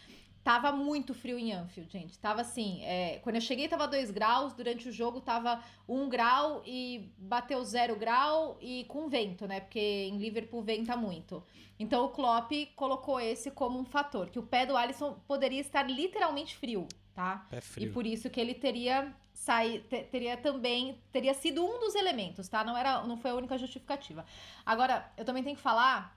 Tava 0.43 0.73
muito 0.73 1.15
frio 1.15 1.39
em 1.39 1.53
Anfield, 1.53 1.93
gente. 1.93 2.19
Tava 2.19 2.41
assim, 2.41 2.83
é, 2.83 3.21
quando 3.23 3.37
eu 3.37 3.41
cheguei 3.41 3.69
tava 3.69 3.87
2 3.87 4.11
graus, 4.11 4.53
durante 4.53 4.89
o 4.89 4.93
jogo 4.93 5.21
tava 5.21 5.63
1 5.89 6.03
um 6.03 6.09
grau 6.09 6.63
e 6.67 7.13
bateu 7.17 7.63
0 7.63 7.95
grau 7.95 8.59
e 8.61 8.85
com 8.89 9.09
vento, 9.09 9.47
né? 9.47 9.61
Porque 9.61 9.79
em 9.79 10.19
Liverpool 10.19 10.61
venta 10.61 10.97
muito. 10.97 11.45
Então 11.79 12.05
o 12.05 12.09
Klopp 12.09 12.51
colocou 12.75 13.21
esse 13.21 13.53
como 13.53 13.79
um 13.79 13.85
fator, 13.85 14.31
que 14.31 14.39
o 14.39 14.43
pé 14.43 14.67
do 14.67 14.77
Alisson 14.77 15.15
poderia 15.29 15.61
estar 15.61 15.89
literalmente 15.89 16.57
frio, 16.57 16.89
tá? 17.15 17.47
Frio. 17.61 17.89
E 17.89 17.93
por 17.93 18.07
isso 18.07 18.29
que 18.31 18.41
ele 18.41 18.55
teria 18.55 19.15
sair, 19.33 19.81
te- 19.89 20.05
teria 20.05 20.37
também 20.37 21.01
teria 21.11 21.35
sido 21.35 21.65
um 21.65 21.81
dos 21.81 21.95
elementos, 21.95 22.49
tá? 22.49 22.63
Não 22.65 22.77
era, 22.77 23.03
não 23.05 23.17
foi 23.17 23.31
a 23.31 23.35
única 23.35 23.59
justificativa. 23.59 24.25
Agora, 24.65 25.11
eu 25.17 25.25
também 25.25 25.43
tenho 25.43 25.57
que 25.57 25.63
falar 25.63 26.17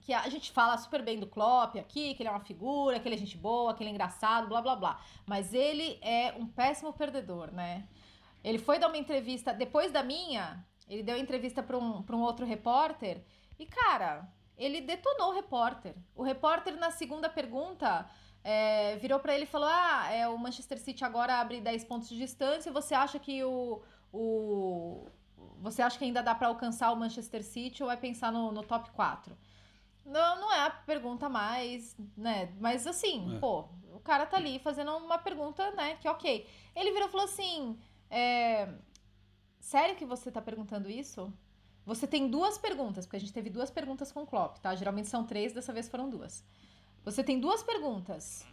que 0.00 0.12
a 0.12 0.28
gente 0.28 0.52
fala 0.52 0.76
super 0.76 1.02
bem 1.02 1.18
do 1.18 1.26
Klopp 1.26 1.76
aqui, 1.76 2.14
que 2.14 2.22
ele 2.22 2.28
é 2.28 2.32
uma 2.32 2.40
figura, 2.40 3.00
que 3.00 3.08
ele 3.08 3.14
é 3.14 3.18
gente 3.18 3.38
boa, 3.38 3.72
que 3.74 3.82
ele 3.82 3.90
é 3.90 3.92
engraçado, 3.92 4.48
blá 4.48 4.60
blá 4.60 4.76
blá. 4.76 5.00
Mas 5.26 5.54
ele 5.54 5.98
é 6.02 6.32
um 6.38 6.46
péssimo 6.46 6.92
perdedor, 6.92 7.50
né? 7.52 7.88
Ele 8.42 8.58
foi 8.58 8.78
dar 8.78 8.88
uma 8.88 8.98
entrevista 8.98 9.54
depois 9.54 9.90
da 9.90 10.02
minha, 10.02 10.62
ele 10.88 11.02
deu 11.02 11.16
entrevista 11.16 11.62
para 11.62 11.78
um, 11.78 12.02
pra 12.02 12.14
um 12.14 12.20
outro 12.20 12.44
repórter 12.44 13.24
e, 13.58 13.64
cara, 13.64 14.28
ele 14.58 14.82
detonou 14.82 15.30
o 15.30 15.34
repórter. 15.34 15.94
O 16.14 16.22
repórter, 16.22 16.76
na 16.76 16.90
segunda 16.90 17.30
pergunta, 17.30 18.06
é, 18.44 18.96
virou 18.96 19.18
para 19.18 19.34
ele 19.34 19.44
e 19.44 19.46
falou: 19.46 19.68
Ah, 19.68 20.08
é, 20.12 20.28
o 20.28 20.38
Manchester 20.38 20.78
City 20.78 21.02
agora 21.04 21.40
abre 21.40 21.60
10 21.60 21.84
pontos 21.84 22.08
de 22.08 22.16
distância. 22.18 22.70
Você 22.70 22.94
acha 22.94 23.18
que 23.18 23.42
o. 23.42 23.82
o 24.12 25.08
você 25.60 25.80
acha 25.80 25.98
que 25.98 26.04
ainda 26.04 26.22
dá 26.22 26.34
para 26.34 26.48
alcançar 26.48 26.92
o 26.92 26.96
Manchester 26.96 27.42
City 27.42 27.82
ou 27.82 27.86
vai 27.86 27.96
pensar 27.96 28.30
no, 28.30 28.52
no 28.52 28.62
top 28.62 28.90
4? 28.90 29.34
Não, 30.04 30.38
não 30.40 30.52
é 30.52 30.66
a 30.66 30.70
pergunta 30.70 31.28
mais, 31.28 31.96
né? 32.14 32.52
Mas 32.60 32.86
assim, 32.86 33.34
É. 33.36 33.38
pô, 33.38 33.64
o 33.94 34.00
cara 34.00 34.26
tá 34.26 34.36
ali 34.36 34.58
fazendo 34.58 34.94
uma 34.94 35.16
pergunta, 35.18 35.70
né? 35.70 35.96
Que 35.96 36.06
ok. 36.08 36.46
Ele 36.76 36.92
virou 36.92 37.08
e 37.08 37.10
falou 37.10 37.24
assim: 37.24 37.78
é, 38.10 38.68
Sério 39.58 39.96
que 39.96 40.04
você 40.04 40.30
tá 40.30 40.42
perguntando 40.42 40.90
isso? 40.90 41.32
Você 41.86 42.06
tem 42.06 42.28
duas 42.28 42.58
perguntas, 42.58 43.06
porque 43.06 43.16
a 43.16 43.20
gente 43.20 43.32
teve 43.32 43.48
duas 43.48 43.70
perguntas 43.70 44.12
com 44.12 44.22
o 44.22 44.26
Klopp, 44.26 44.58
tá? 44.58 44.74
Geralmente 44.74 45.08
são 45.08 45.24
três, 45.24 45.54
dessa 45.54 45.72
vez 45.72 45.88
foram 45.88 46.10
duas. 46.10 46.44
Você 47.04 47.22
tem 47.22 47.38
duas 47.38 47.62
perguntas 47.62 48.46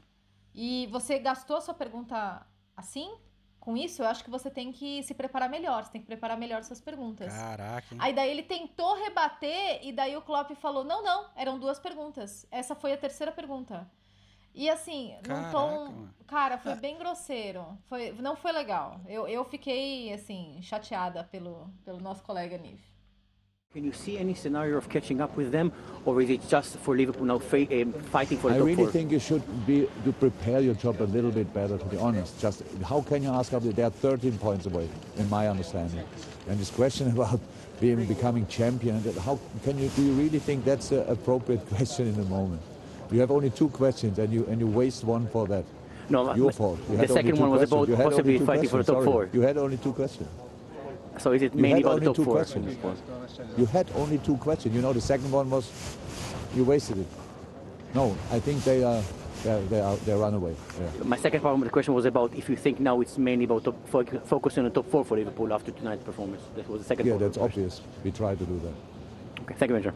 e 0.53 0.87
você 0.91 1.17
gastou 1.19 1.55
a 1.55 1.61
sua 1.61 1.73
pergunta 1.73 2.45
assim? 2.75 3.15
Com 3.61 3.77
isso, 3.77 4.01
eu 4.01 4.07
acho 4.07 4.23
que 4.23 4.29
você 4.29 4.49
tem 4.49 4.71
que 4.71 5.03
se 5.03 5.13
preparar 5.13 5.47
melhor, 5.47 5.85
você 5.85 5.91
tem 5.91 6.01
que 6.01 6.07
preparar 6.07 6.37
melhor 6.37 6.63
suas 6.63 6.81
perguntas. 6.81 7.31
Caraca, 7.31 7.93
hein? 7.93 7.99
Aí 8.01 8.11
daí 8.11 8.29
ele 8.29 8.43
tentou 8.43 8.95
rebater 8.95 9.79
e 9.83 9.93
daí 9.93 10.17
o 10.17 10.21
Klopp 10.21 10.51
falou: 10.55 10.83
"Não, 10.83 11.03
não, 11.03 11.29
eram 11.35 11.59
duas 11.59 11.79
perguntas. 11.79 12.45
Essa 12.51 12.75
foi 12.75 12.91
a 12.91 12.97
terceira 12.97 13.31
pergunta". 13.31 13.89
E 14.53 14.69
assim, 14.69 15.15
num 15.17 15.21
Caraca, 15.21 15.51
tom, 15.51 15.85
mano. 15.85 16.15
cara, 16.27 16.57
foi 16.57 16.75
bem 16.75 16.97
grosseiro. 16.97 17.77
Foi, 17.87 18.11
não 18.13 18.35
foi 18.35 18.51
legal. 18.51 18.99
Eu, 19.07 19.27
eu 19.27 19.45
fiquei 19.45 20.11
assim 20.11 20.59
chateada 20.61 21.23
pelo 21.23 21.69
pelo 21.85 22.01
nosso 22.01 22.21
colega 22.23 22.57
Nive. 22.57 22.83
Can 23.73 23.85
you 23.85 23.93
see 23.93 24.17
any 24.17 24.33
scenario 24.33 24.75
of 24.75 24.89
catching 24.89 25.21
up 25.21 25.37
with 25.37 25.53
them, 25.53 25.71
or 26.03 26.21
is 26.21 26.29
it 26.29 26.45
just 26.49 26.75
for 26.79 26.93
Liverpool 26.93 27.23
now 27.23 27.39
fa- 27.39 27.81
um, 27.81 27.93
fighting 28.11 28.37
for 28.37 28.49
the 28.49 28.55
I 28.55 28.57
top 28.57 28.65
really 28.65 28.83
four? 28.83 28.91
think 28.91 29.11
you 29.13 29.19
should 29.19 29.43
be 29.65 29.87
to 30.03 30.11
prepare 30.11 30.59
your 30.59 30.73
job 30.73 31.01
a 31.01 31.05
little 31.05 31.31
bit 31.31 31.53
better. 31.53 31.77
To 31.77 31.85
be 31.85 31.95
honest, 31.95 32.37
just 32.41 32.63
how 32.83 32.99
can 32.99 33.23
you 33.23 33.29
ask? 33.29 33.49
They 33.53 33.81
are 33.81 33.89
13 33.89 34.37
points 34.39 34.65
away, 34.65 34.89
in 35.15 35.29
my 35.29 35.47
understanding. 35.47 36.03
And 36.49 36.59
this 36.59 36.69
question 36.69 37.11
about 37.15 37.39
being 37.79 38.03
becoming 38.07 38.45
champion, 38.47 39.01
how 39.21 39.39
can 39.63 39.79
you 39.79 39.87
do 39.95 40.01
you 40.03 40.11
really 40.11 40.39
think 40.39 40.65
that's 40.65 40.91
an 40.91 41.07
appropriate 41.07 41.65
question 41.73 42.07
in 42.07 42.15
the 42.15 42.25
moment? 42.25 42.61
You 43.09 43.21
have 43.21 43.31
only 43.31 43.51
two 43.51 43.69
questions, 43.69 44.19
and 44.19 44.33
you 44.33 44.45
and 44.47 44.59
you 44.59 44.67
waste 44.67 45.05
one 45.05 45.27
for 45.27 45.47
that. 45.47 45.63
No, 46.09 46.35
Your 46.35 46.51
fault. 46.51 46.77
You 46.89 46.97
the 46.97 47.07
second 47.07 47.39
one 47.39 47.51
was 47.51 47.69
questions. 47.69 47.71
about 47.71 47.87
You 47.87 47.95
had 47.95 48.05
only 48.07 48.15
possibly 48.17 48.45
fighting 48.45 48.69
for 48.69 48.77
the 48.83 48.83
top 48.83 48.95
sorry. 48.95 49.05
four. 49.05 49.29
You 49.31 49.39
had 49.39 49.55
only 49.55 49.77
two 49.77 49.93
questions. 49.93 50.27
So 51.19 51.31
is 51.33 51.41
it 51.41 51.53
mainly 51.55 51.83
had 51.83 51.85
about 51.85 51.99
the 51.99 52.05
top 52.07 52.15
two 52.15 52.23
four? 52.25 52.33
questions. 52.35 52.77
You 53.57 53.65
had 53.65 53.91
only 53.95 54.17
two 54.19 54.37
questions. 54.37 54.75
You 54.75 54.81
know, 54.81 54.93
the 54.93 55.01
second 55.01 55.31
one 55.31 55.49
was 55.49 55.69
you 56.55 56.63
wasted 56.63 56.99
it. 56.99 57.07
No, 57.93 58.15
I 58.31 58.39
think 58.39 58.63
they 58.63 58.83
are 58.83 59.01
they 59.43 59.61
they 59.69 59.79
are 59.81 59.95
they 59.97 60.13
run 60.13 60.33
away. 60.33 60.55
Yeah. 60.79 61.03
My 61.03 61.17
second 61.17 61.41
part 61.41 61.55
of 61.57 61.63
the 61.63 61.69
question 61.69 61.93
was 61.93 62.05
about 62.05 62.33
if 62.35 62.49
you 62.49 62.55
think 62.55 62.79
now 62.79 63.01
it's 63.01 63.17
mainly 63.17 63.45
about 63.45 63.65
top, 63.65 63.87
fo- 63.87 64.03
focusing 64.25 64.63
on 64.65 64.69
the 64.69 64.75
top 64.81 64.89
four 64.89 65.03
for 65.03 65.17
Liverpool 65.17 65.53
after 65.53 65.71
tonight's 65.71 66.03
performance. 66.03 66.41
That 66.55 66.69
was 66.69 66.81
the 66.81 66.87
second 66.87 67.05
Yeah, 67.05 67.13
part. 67.13 67.21
that's 67.23 67.37
obvious. 67.37 67.81
We 68.03 68.11
try 68.11 68.35
to 68.35 68.45
do 68.45 68.59
that. 68.59 69.41
Okay, 69.43 69.55
thank 69.57 69.69
you, 69.69 69.75
Manager. 69.75 69.93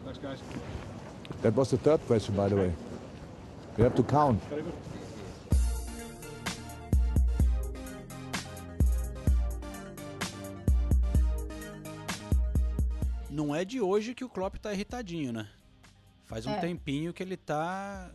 That 1.42 1.54
was 1.54 1.70
the 1.70 1.78
third 1.78 2.00
question, 2.06 2.34
by 2.36 2.48
the 2.48 2.56
way. 2.56 2.72
You 3.78 3.84
have 3.84 3.94
to 3.94 4.02
count. 4.02 4.42
Não 13.36 13.54
é 13.54 13.66
de 13.66 13.82
hoje 13.82 14.14
que 14.14 14.24
o 14.24 14.30
Klopp 14.30 14.56
tá 14.56 14.72
irritadinho, 14.72 15.30
né? 15.30 15.46
Faz 16.24 16.46
um 16.46 16.52
É. 16.52 16.58
tempinho 16.58 17.12
que 17.12 17.22
ele 17.22 17.36
tá 17.36 18.10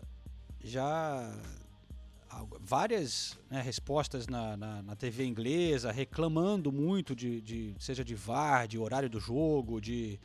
já 0.64 1.32
algo- 2.28 2.60
várias 2.60 3.38
né, 3.48 3.62
respostas 3.62 4.26
na, 4.28 4.58
na, 4.58 4.82
na 4.82 4.96
TV 4.96 5.24
inglesa 5.26 5.92
reclamando 5.92 6.72
muito 6.72 7.16
de, 7.16 7.40
de- 7.40 7.76
seja 7.78 8.04
de 8.04 8.16
VAR, 8.16 8.68
de 8.68 8.80
horário 8.80 9.08
do 9.08 9.20
jogo, 9.20 9.80
de 9.80 10.20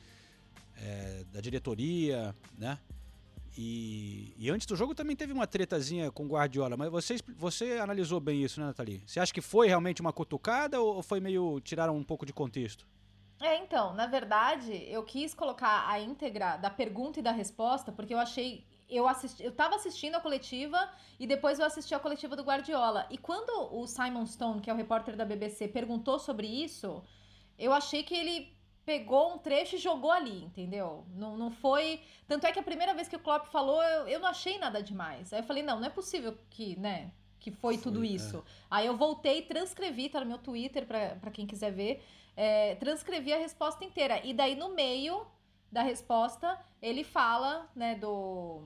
é, 0.78 1.24
da 1.30 1.42
diretoria, 1.42 2.34
né? 2.56 2.78
E, 3.58 4.32
e 4.38 4.48
antes 4.50 4.66
do 4.66 4.76
jogo 4.76 4.94
também 4.94 5.14
teve 5.14 5.30
uma 5.32 5.46
tretazinha 5.46 6.10
com 6.10 6.24
o 6.24 6.28
Guardiola, 6.28 6.74
mas 6.74 6.90
você, 6.90 7.16
você 7.36 7.72
analisou 7.74 8.18
bem 8.18 8.42
isso, 8.42 8.60
né, 8.60 8.66
Nathalie? 8.66 9.02
Você 9.06 9.20
acha 9.20 9.32
que 9.32 9.42
foi 9.42 9.66
realmente 9.68 10.00
uma 10.00 10.12
cutucada 10.12 10.80
ou 10.80 11.02
foi 11.02 11.20
meio. 11.20 11.60
tiraram 11.60 11.94
um 11.96 12.02
pouco 12.02 12.24
de 12.24 12.32
contexto? 12.32 12.86
É, 13.40 13.58
então, 13.58 13.92
na 13.92 14.06
verdade, 14.06 14.72
eu 14.88 15.02
quis 15.02 15.34
colocar 15.34 15.88
a 15.88 16.00
íntegra 16.00 16.56
da 16.56 16.70
pergunta 16.70 17.20
e 17.20 17.22
da 17.22 17.32
resposta, 17.32 17.92
porque 17.92 18.14
eu 18.14 18.18
achei. 18.18 18.64
Eu, 18.88 19.06
assisti, 19.08 19.42
eu 19.42 19.52
tava 19.52 19.74
assistindo 19.74 20.14
a 20.14 20.20
coletiva 20.20 20.78
e 21.18 21.26
depois 21.26 21.58
eu 21.58 21.66
assisti 21.66 21.94
a 21.94 21.98
coletiva 21.98 22.36
do 22.36 22.44
Guardiola. 22.44 23.06
E 23.10 23.18
quando 23.18 23.74
o 23.74 23.86
Simon 23.86 24.24
Stone, 24.26 24.60
que 24.60 24.70
é 24.70 24.72
o 24.72 24.76
repórter 24.76 25.16
da 25.16 25.24
BBC, 25.24 25.68
perguntou 25.68 26.18
sobre 26.20 26.46
isso, 26.46 27.02
eu 27.58 27.72
achei 27.72 28.04
que 28.04 28.14
ele 28.14 28.56
pegou 28.86 29.34
um 29.34 29.38
trecho 29.38 29.74
e 29.74 29.78
jogou 29.78 30.12
ali, 30.12 30.44
entendeu? 30.44 31.04
Não, 31.14 31.36
não 31.36 31.50
foi. 31.50 32.00
Tanto 32.28 32.46
é 32.46 32.52
que 32.52 32.60
a 32.60 32.62
primeira 32.62 32.94
vez 32.94 33.08
que 33.08 33.16
o 33.16 33.18
Klopp 33.18 33.48
falou, 33.48 33.82
eu, 33.82 34.06
eu 34.06 34.20
não 34.20 34.28
achei 34.28 34.56
nada 34.58 34.80
demais. 34.80 35.32
Aí 35.32 35.40
eu 35.40 35.44
falei, 35.44 35.64
não, 35.64 35.80
não 35.80 35.86
é 35.88 35.90
possível 35.90 36.38
que, 36.48 36.78
né? 36.78 37.10
Que 37.40 37.50
foi, 37.50 37.76
tudo 37.76 37.98
Foi, 37.98 38.08
isso. 38.08 38.44
Aí 38.70 38.86
eu 38.86 38.96
voltei, 38.96 39.42
transcrevi, 39.42 40.08
tá 40.08 40.20
no 40.20 40.26
meu 40.26 40.38
Twitter, 40.38 40.86
pra 40.86 41.30
quem 41.32 41.46
quiser 41.46 41.72
ver 41.72 42.02
é, 42.36 42.74
transcrevi 42.76 43.32
a 43.32 43.38
resposta 43.38 43.84
inteira. 43.84 44.20
E 44.24 44.34
daí, 44.34 44.54
no 44.54 44.74
meio 44.74 45.26
da 45.72 45.82
resposta, 45.82 46.58
ele 46.82 47.02
fala, 47.02 47.68
né, 47.74 47.94
do. 47.94 48.62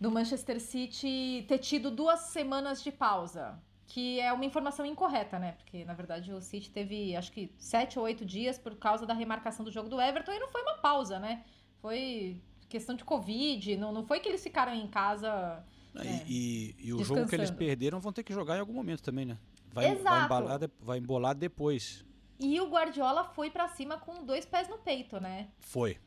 Do 0.00 0.10
Manchester 0.12 0.60
City 0.60 1.44
ter 1.48 1.58
tido 1.58 1.90
duas 1.90 2.20
semanas 2.20 2.82
de 2.82 2.92
pausa. 2.92 3.58
Que 3.90 4.20
é 4.20 4.30
uma 4.32 4.44
informação 4.44 4.84
incorreta, 4.84 5.38
né? 5.38 5.52
Porque, 5.52 5.82
na 5.84 5.94
verdade, 5.94 6.30
o 6.32 6.42
City 6.42 6.70
teve, 6.70 7.16
acho 7.16 7.32
que, 7.32 7.50
sete 7.58 7.98
ou 7.98 8.04
oito 8.04 8.22
dias 8.24 8.58
por 8.58 8.76
causa 8.76 9.06
da 9.06 9.14
remarcação 9.14 9.64
do 9.64 9.70
jogo 9.72 9.88
do 9.88 9.98
Everton. 10.00 10.30
E 10.32 10.38
não 10.38 10.48
foi 10.48 10.60
uma 10.62 10.74
pausa, 10.74 11.18
né? 11.18 11.42
Foi 11.80 12.38
questão 12.68 12.94
de 12.94 13.02
Covid. 13.02 13.76
Não, 13.78 13.90
não 13.90 14.04
foi 14.04 14.20
que 14.20 14.28
eles 14.28 14.42
ficaram 14.42 14.74
em 14.74 14.86
casa. 14.86 15.64
E- 15.94 15.98
É. 16.06 16.24
E, 16.28 16.76
e 16.80 16.92
o 16.92 17.02
jogo 17.02 17.26
que 17.26 17.34
eles 17.34 17.50
perderam 17.50 17.98
vão 17.98 18.12
ter 18.12 18.22
que 18.22 18.32
jogar 18.32 18.56
em 18.56 18.60
algum 18.60 18.74
momento 18.74 19.02
também, 19.02 19.24
né? 19.24 19.38
Vai, 19.72 19.86
vai, 19.86 19.96
Exato. 19.96 20.24
embalar, 20.26 20.58
de- 20.58 20.70
vai 20.80 20.98
embolar 20.98 21.34
depois. 21.34 22.04
E 22.40 22.60
o 22.60 22.68
Guardiola 22.68 23.24
foi 23.24 23.50
pra 23.50 23.68
cima 23.68 23.98
com 23.98 24.24
dois 24.24 24.46
pés 24.46 24.68
no 24.68 24.78
peito, 24.78 25.20
né? 25.20 25.48
Foi. 25.60 25.98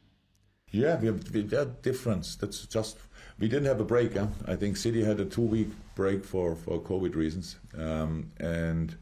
Yeah, 0.73 0.97
we 1.01 1.07
have, 1.07 1.19
we, 1.33 1.57
are 1.57 1.65
difference. 1.81 2.37
That's 2.37 2.65
just 2.65 2.97
we 3.37 3.49
didn't 3.49 3.67
have 3.67 3.81
a 3.81 3.85
break. 3.85 4.15
Huh? 4.15 4.27
I 4.47 4.55
think 4.55 4.77
City 4.77 5.03
had 5.03 5.19
a 5.19 5.25
two-week 5.25 5.69
break 5.95 6.23
for, 6.23 6.55
for 6.55 6.79
COVID 6.79 7.15
reasons, 7.15 7.57
um, 7.77 8.29
and 8.39 8.95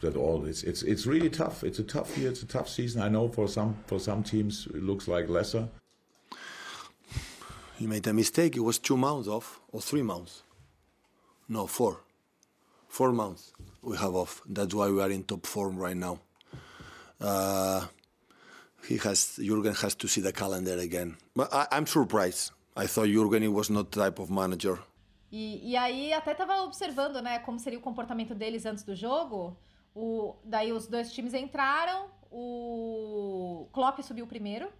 that 0.00 0.16
all. 0.16 0.46
It's 0.46 0.62
it's 0.62 0.82
it's 0.82 1.06
really 1.06 1.28
tough. 1.28 1.64
It's 1.64 1.78
a 1.78 1.82
tough 1.82 2.16
year. 2.16 2.30
It's 2.30 2.42
a 2.42 2.46
tough 2.46 2.68
season. 2.68 3.02
I 3.02 3.08
know 3.08 3.28
for 3.28 3.46
some 3.48 3.76
for 3.86 3.98
some 3.98 4.22
teams 4.22 4.66
it 4.66 4.82
looks 4.82 5.06
like 5.06 5.28
lesser. 5.28 5.68
You 7.78 7.88
made 7.88 8.06
a 8.06 8.12
mistake. 8.12 8.56
It 8.56 8.60
was 8.60 8.78
two 8.78 8.96
months 8.96 9.28
off 9.28 9.60
or 9.72 9.80
three 9.80 10.02
months. 10.02 10.42
No, 11.48 11.66
four. 11.66 12.04
Four 12.88 13.12
months 13.12 13.52
we 13.82 13.96
have 13.96 14.14
off. 14.14 14.42
That's 14.46 14.74
why 14.74 14.88
we 14.88 15.00
are 15.02 15.10
in 15.10 15.24
top 15.24 15.46
form 15.46 15.76
right 15.76 15.96
now. 15.96 16.20
Uh, 17.22 17.86
he 18.88 18.98
has 18.98 19.38
Jurgen 19.38 19.74
has 19.74 19.94
to 19.94 20.08
see 20.08 20.20
the 20.20 20.32
calendar 20.32 20.78
again. 20.78 21.16
But 21.36 21.48
I, 21.52 21.66
I'm 21.70 21.86
surprised. 21.86 22.52
I 22.76 22.86
thought 22.86 23.08
Jurgen 23.08 23.52
was 23.52 23.70
not 23.70 23.90
the 23.90 24.00
type 24.00 24.18
of 24.20 24.30
manager. 24.30 24.78
E, 25.30 25.70
e 25.70 25.76
aí 25.76 26.12
até 26.12 26.34
tava 26.34 26.62
observando, 26.62 27.22
né, 27.22 27.38
como 27.38 27.58
seria 27.58 27.78
o 27.78 27.82
comportamento 27.82 28.34
deles 28.34 28.66
antes 28.66 28.84
do 28.84 28.94
jogo. 28.94 29.56
O, 29.94 30.36
daí 30.44 30.72
os 30.72 30.86
dois 30.86 31.12
times 31.12 31.32
entraram, 31.32 32.10
o 32.30 33.68
Klopp 33.72 34.00
subiu 34.00 34.26
primeiro. 34.26 34.70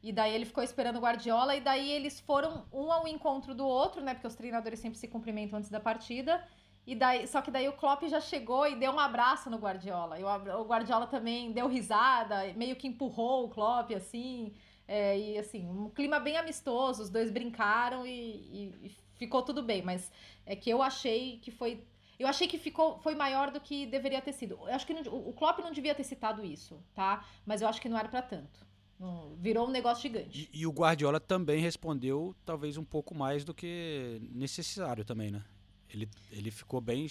E 0.00 0.12
daí 0.12 0.32
ele 0.34 0.44
ficou 0.44 0.62
esperando 0.62 0.96
o 0.96 1.00
Guardiola 1.00 1.56
e 1.56 1.60
daí 1.60 1.90
eles 1.90 2.20
foram 2.20 2.64
um 2.72 2.92
ao 2.92 3.08
encontro 3.08 3.52
do 3.54 3.66
outro, 3.66 4.00
né? 4.00 4.14
Porque 4.14 4.28
os 4.28 4.36
treinadores 4.36 4.78
sempre 4.78 4.98
se 4.98 5.08
cumprimentam 5.08 5.58
antes 5.58 5.70
da 5.70 5.80
partida. 5.80 6.44
E 6.88 6.94
daí, 6.94 7.26
só 7.26 7.42
que 7.42 7.50
daí 7.50 7.68
o 7.68 7.74
Klopp 7.74 8.04
já 8.08 8.18
chegou 8.18 8.66
e 8.66 8.74
deu 8.74 8.90
um 8.92 8.98
abraço 8.98 9.50
no 9.50 9.58
Guardiola. 9.58 10.18
E 10.18 10.24
o, 10.24 10.64
Guardiola 10.64 11.06
também 11.06 11.52
deu 11.52 11.68
risada, 11.68 12.50
meio 12.54 12.74
que 12.76 12.88
empurrou 12.88 13.44
o 13.44 13.50
Klopp 13.50 13.92
assim. 13.92 14.54
É, 14.86 15.18
e 15.18 15.36
assim, 15.36 15.68
um 15.68 15.90
clima 15.90 16.18
bem 16.18 16.38
amistoso, 16.38 17.02
os 17.02 17.10
dois 17.10 17.30
brincaram 17.30 18.06
e, 18.06 18.10
e, 18.10 18.74
e 18.86 18.96
ficou 19.16 19.42
tudo 19.42 19.62
bem. 19.62 19.82
Mas 19.82 20.10
é 20.46 20.56
que 20.56 20.70
eu 20.70 20.80
achei 20.80 21.38
que 21.42 21.50
foi 21.50 21.84
eu 22.18 22.26
achei 22.26 22.48
que 22.48 22.56
ficou, 22.56 22.98
foi 23.00 23.14
maior 23.14 23.50
do 23.50 23.60
que 23.60 23.84
deveria 23.84 24.22
ter 24.22 24.32
sido. 24.32 24.54
Eu 24.54 24.74
acho 24.74 24.86
que 24.86 24.94
não, 24.94 25.02
o 25.12 25.34
Klopp 25.34 25.58
não 25.58 25.70
devia 25.70 25.94
ter 25.94 26.04
citado 26.04 26.42
isso, 26.42 26.82
tá? 26.94 27.22
Mas 27.44 27.60
eu 27.60 27.68
acho 27.68 27.82
que 27.82 27.88
não 27.90 27.98
era 27.98 28.08
para 28.08 28.22
tanto. 28.22 28.66
Não, 28.98 29.36
virou 29.36 29.68
um 29.68 29.70
negócio 29.70 30.02
gigante. 30.02 30.48
E, 30.54 30.60
e, 30.62 30.66
o 30.66 30.72
Guardiola 30.72 31.20
também 31.20 31.60
respondeu, 31.60 32.34
talvez 32.46 32.78
um 32.78 32.84
pouco 32.84 33.14
mais 33.14 33.44
do 33.44 33.52
que 33.52 34.20
necessário 34.32 35.04
também, 35.04 35.30
né? 35.30 35.44
Ele, 35.92 36.08
ele 36.30 36.50
ficou 36.50 36.80
bem. 36.80 37.06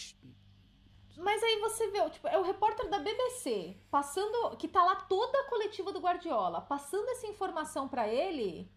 Mas 1.18 1.42
aí 1.44 1.60
você 1.60 1.90
vê, 1.90 2.10
tipo, 2.10 2.28
é 2.28 2.38
o 2.38 2.44
repórter 2.44 2.90
da 2.90 3.00
BBC 3.00 3.76
passando, 3.90 4.56
que 4.58 4.68
tá 4.68 4.84
lá 4.84 4.96
toda 4.96 5.40
a 5.40 5.50
coletiva 5.50 5.92
do 5.92 6.00
Guardiola, 6.00 6.62
passando 6.62 7.10
essa 7.10 7.28
informação 7.28 7.88
para 7.88 8.08
ele, 8.08 8.70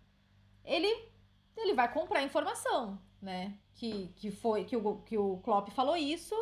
ele 0.65 1.11
ele 1.57 1.75
vai 1.75 1.93
comprar 1.93 2.23
informação, 2.23 2.99
né? 3.21 3.59
Que, 3.75 4.09
que 4.17 4.31
foi 4.31 4.65
que 4.65 4.77
o, 4.77 4.97
que 5.03 5.17
o 5.17 5.39
Klopp 5.39 5.69
falou 5.71 5.97
isso. 5.97 6.35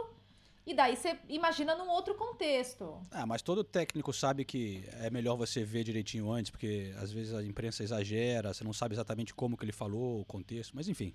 E 0.66 0.74
daí 0.74 0.96
você 0.96 1.18
imagina 1.28 1.74
num 1.74 1.88
outro 1.88 2.14
contexto. 2.14 3.00
Ah, 3.10 3.24
mas 3.24 3.40
todo 3.40 3.64
técnico 3.64 4.12
sabe 4.12 4.44
que 4.44 4.84
é 5.00 5.08
melhor 5.08 5.34
você 5.34 5.64
ver 5.64 5.82
direitinho 5.82 6.30
antes, 6.30 6.50
porque 6.50 6.92
às 6.98 7.10
vezes 7.10 7.32
a 7.32 7.42
imprensa 7.42 7.82
exagera, 7.82 8.52
você 8.52 8.62
não 8.62 8.72
sabe 8.74 8.94
exatamente 8.94 9.32
como 9.32 9.56
que 9.56 9.64
ele 9.64 9.72
falou, 9.72 10.20
o 10.20 10.24
contexto, 10.26 10.76
mas 10.76 10.86
enfim. 10.86 11.14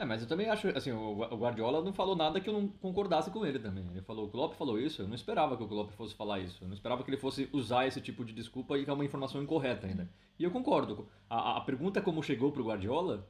É, 0.00 0.04
mas 0.06 0.22
eu 0.22 0.26
também 0.26 0.48
acho, 0.48 0.66
assim, 0.68 0.90
o 0.90 1.14
Guardiola 1.36 1.84
não 1.84 1.92
falou 1.92 2.16
nada 2.16 2.40
que 2.40 2.48
eu 2.48 2.54
não 2.54 2.68
concordasse 2.68 3.30
com 3.30 3.44
ele 3.44 3.58
também. 3.58 3.86
Ele 3.90 4.00
falou, 4.00 4.24
o 4.24 4.30
Klopp 4.30 4.54
falou 4.54 4.80
isso, 4.80 5.02
eu 5.02 5.06
não 5.06 5.14
esperava 5.14 5.58
que 5.58 5.62
o 5.62 5.68
Klopp 5.68 5.90
fosse 5.90 6.14
falar 6.14 6.38
isso. 6.38 6.64
Eu 6.64 6.68
não 6.68 6.74
esperava 6.74 7.04
que 7.04 7.10
ele 7.10 7.18
fosse 7.18 7.50
usar 7.52 7.86
esse 7.86 8.00
tipo 8.00 8.24
de 8.24 8.32
desculpa 8.32 8.78
e 8.78 8.84
que 8.84 8.88
é 8.88 8.92
uma 8.94 9.04
informação 9.04 9.42
incorreta 9.42 9.86
ainda. 9.86 10.08
E 10.38 10.44
eu 10.44 10.50
concordo. 10.50 11.06
A, 11.28 11.58
a 11.58 11.60
pergunta 11.60 12.00
como 12.00 12.22
chegou 12.22 12.50
pro 12.50 12.64
Guardiola, 12.64 13.28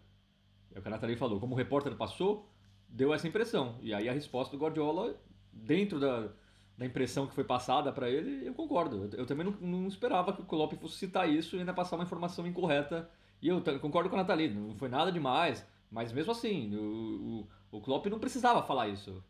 o 0.71 0.81
que 0.81 0.87
a 0.87 0.91
Nathalie 0.93 1.17
falou, 1.17 1.41
como 1.41 1.57
o 1.57 1.59
repórter 1.59 1.93
passou, 1.97 2.49
deu 2.89 3.13
essa 3.13 3.27
impressão. 3.27 3.75
E 3.83 3.93
aí 3.93 4.09
a 4.09 4.13
resposta 4.13 4.57
do 4.57 4.63
Guardiola, 4.63 5.21
dentro 5.53 5.99
da, 5.99 6.29
da 6.79 6.87
impressão 6.87 7.27
que 7.27 7.35
foi 7.35 7.43
passada 7.43 7.91
para 7.91 8.09
ele, 8.09 8.47
eu 8.47 8.55
concordo. 8.55 9.11
Eu, 9.13 9.19
eu 9.19 9.27
também 9.27 9.45
não, 9.45 9.57
não, 9.61 9.89
esperava 9.89 10.33
que 10.33 10.41
o 10.41 10.45
Klopp 10.45 10.75
fosse 10.75 10.99
citar 10.99 11.29
isso 11.29 11.57
e 11.57 11.59
ainda 11.59 11.75
passar 11.75 11.97
uma 11.97 12.05
informação 12.05 12.47
incorreta. 12.47 13.11
E 13.43 13.49
eu 13.49 13.61
concordo 13.81 14.09
com 14.09 14.15
a 14.15 14.21
Nathalie, 14.21 14.55
não 14.55 14.77
foi 14.77 14.89
nada 14.89 15.11
demais. 15.11 15.67
Mas 15.91 16.13
mesmo 16.13 16.33
assim, 16.33 16.75
o, 16.75 17.49
o, 17.73 17.77
o 17.79 17.81
Klopp 17.81 18.07
não 18.07 18.19
precisava 18.19 18.63
falar 18.63 18.89
isso. 18.89 19.23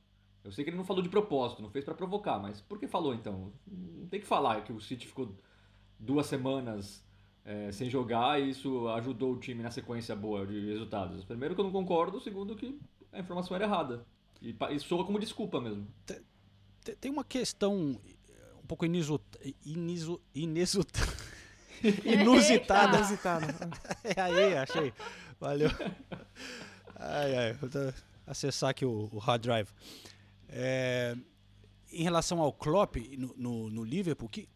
Eu 0.45 0.53
sei 0.53 0.65
que 0.65 0.71
ele 0.71 0.77
não 0.77 0.85
falou 0.85 1.03
de 1.03 1.09
propósito, 1.09 1.63
não 1.63 1.71
fez 1.71 1.85
para 1.85 1.95
provocar, 1.95 2.39
mas 2.39 2.61
por 2.61 2.79
que 2.79 2.87
falou 2.87 3.15
então? 3.15 3.53
Não 3.67 4.07
tem 4.07 4.21
que 4.21 4.27
falar 4.27 4.63
que 4.63 4.73
o 4.73 4.81
City 4.81 5.07
ficou 5.07 5.35
duas 5.99 6.27
semanas 6.27 7.05
é, 7.45 7.71
sem 7.73 7.91
jogar 7.91 8.41
e 8.41 8.51
isso 8.51 8.89
ajudou 8.89 9.35
o 9.35 9.39
time 9.39 9.63
na 9.63 9.71
sequência 9.71 10.17
boa 10.17 10.47
de 10.47 10.67
resultados. 10.67 11.25
Primeiro 11.25 11.55
que 11.55 11.61
eu 11.61 11.65
não 11.65 11.73
concordo, 11.73 12.21
segundo 12.21 12.57
que 12.57 12.79
a 13.13 13.21
informação 13.21 13.55
era 13.55 13.65
errada. 13.65 14.07
E, 14.41 14.57
e 14.71 14.81
soa 14.81 15.05
como 15.05 15.19
desculpa 15.19 15.61
mesmo. 15.61 15.87
Tem 17.01 17.11
uma 17.11 17.25
questão 17.25 17.75
um 18.63 18.67
pouco 18.67 18.87
inusut, 18.87 19.23
inusut, 19.65 20.23
inusut, 20.35 20.91
inusitada. 22.05 22.97
inusitada. 22.97 23.47
é 24.05 24.21
aí, 24.21 24.57
achei. 24.57 24.93
Valeu. 25.41 25.71
Ai, 27.03 27.35
ai, 27.35 27.53
vou 27.55 27.71
acessar 28.27 28.71
aqui 28.71 28.85
o, 28.85 29.09
o 29.11 29.19
hard 29.19 29.43
drive. 29.43 29.69
É, 30.51 31.17
em 31.91 32.03
relação 32.03 32.41
ao 32.41 32.53
Klopp 32.53 32.97
no, 33.17 33.35
no, 33.37 33.71
no 33.71 33.85
Liverpool, 33.85 34.29
que 34.29 34.47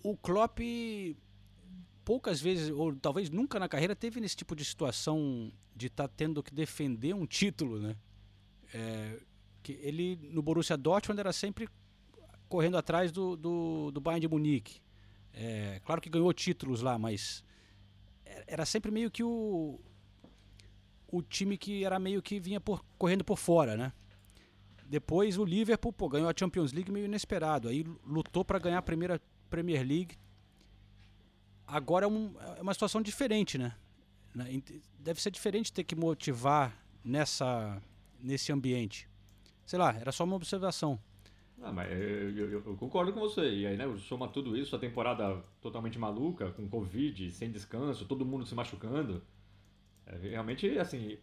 o, 0.00 0.16
Klopp 0.16 0.60
poucas 2.04 2.40
vezes, 2.40 2.70
ou 2.70 2.94
talvez 2.94 3.30
nunca 3.30 3.58
na 3.58 3.68
carreira, 3.68 3.96
teve 3.96 4.20
nesse 4.20 4.36
tipo 4.36 4.54
de 4.54 4.64
situação 4.64 5.50
de 5.74 5.88
estar 5.88 6.06
tá 6.06 6.14
tendo 6.16 6.40
que 6.40 6.54
defender 6.54 7.12
um 7.14 7.26
título, 7.26 7.80
né? 7.80 7.96
É, 8.72 9.18
que 9.62 9.72
ele 9.82 10.16
no 10.22 10.40
Borussia 10.42 10.76
Dortmund 10.76 11.18
era 11.18 11.32
sempre 11.32 11.68
correndo 12.48 12.76
atrás 12.76 13.10
do, 13.10 13.34
do, 13.36 13.90
do 13.90 14.00
Bayern 14.00 14.20
de 14.20 14.28
Munique. 14.28 14.80
É, 15.32 15.80
claro 15.84 16.00
que 16.00 16.08
ganhou 16.08 16.32
títulos 16.32 16.80
lá, 16.80 16.96
mas 16.96 17.42
era 18.46 18.64
sempre 18.64 18.90
meio 18.90 19.10
que 19.10 19.22
o 19.22 19.80
o 21.08 21.22
time 21.22 21.56
que 21.56 21.84
era 21.84 21.98
meio 21.98 22.20
que 22.20 22.40
vinha 22.40 22.60
por, 22.60 22.84
correndo 22.98 23.22
por 23.22 23.38
fora, 23.38 23.76
né? 23.76 23.92
Depois 24.86 25.38
o 25.38 25.44
Liverpool 25.44 25.92
pô, 25.92 26.08
ganhou 26.08 26.28
a 26.28 26.34
Champions 26.36 26.72
League 26.72 26.90
meio 26.90 27.06
inesperado, 27.06 27.68
aí 27.68 27.84
lutou 28.04 28.44
para 28.44 28.58
ganhar 28.58 28.78
a 28.78 28.82
primeira 28.82 29.20
Premier 29.48 29.86
League. 29.86 30.18
Agora 31.66 32.04
é, 32.04 32.08
um, 32.08 32.34
é 32.58 32.60
uma 32.60 32.74
situação 32.74 33.00
diferente, 33.00 33.56
né? 33.56 33.76
Deve 34.98 35.22
ser 35.22 35.30
diferente 35.30 35.72
ter 35.72 35.84
que 35.84 35.94
motivar 35.94 36.76
nessa 37.04 37.80
nesse 38.18 38.50
ambiente. 38.50 39.08
Sei 39.64 39.78
lá, 39.78 39.94
era 39.94 40.10
só 40.10 40.24
uma 40.24 40.36
observação. 40.36 40.98
Ah, 41.64 41.72
mas 41.72 41.90
eu, 41.90 42.30
eu, 42.30 42.62
eu, 42.66 42.76
concordo 42.76 43.12
com 43.12 43.20
você. 43.20 43.48
E 43.48 43.66
aí, 43.66 43.76
né, 43.76 43.90
soma 43.98 44.28
tudo 44.28 44.56
isso, 44.56 44.76
a 44.76 44.78
temporada 44.78 45.42
totalmente 45.62 45.98
maluca, 45.98 46.50
com 46.50 46.68
Covid, 46.68 47.30
sem 47.30 47.50
descanso, 47.50 48.04
todo 48.04 48.24
mundo 48.24 48.44
se 48.44 48.54
machucando. 48.54 49.22
É, 50.06 50.16
realmente, 50.28 50.78
assim, 50.78 51.16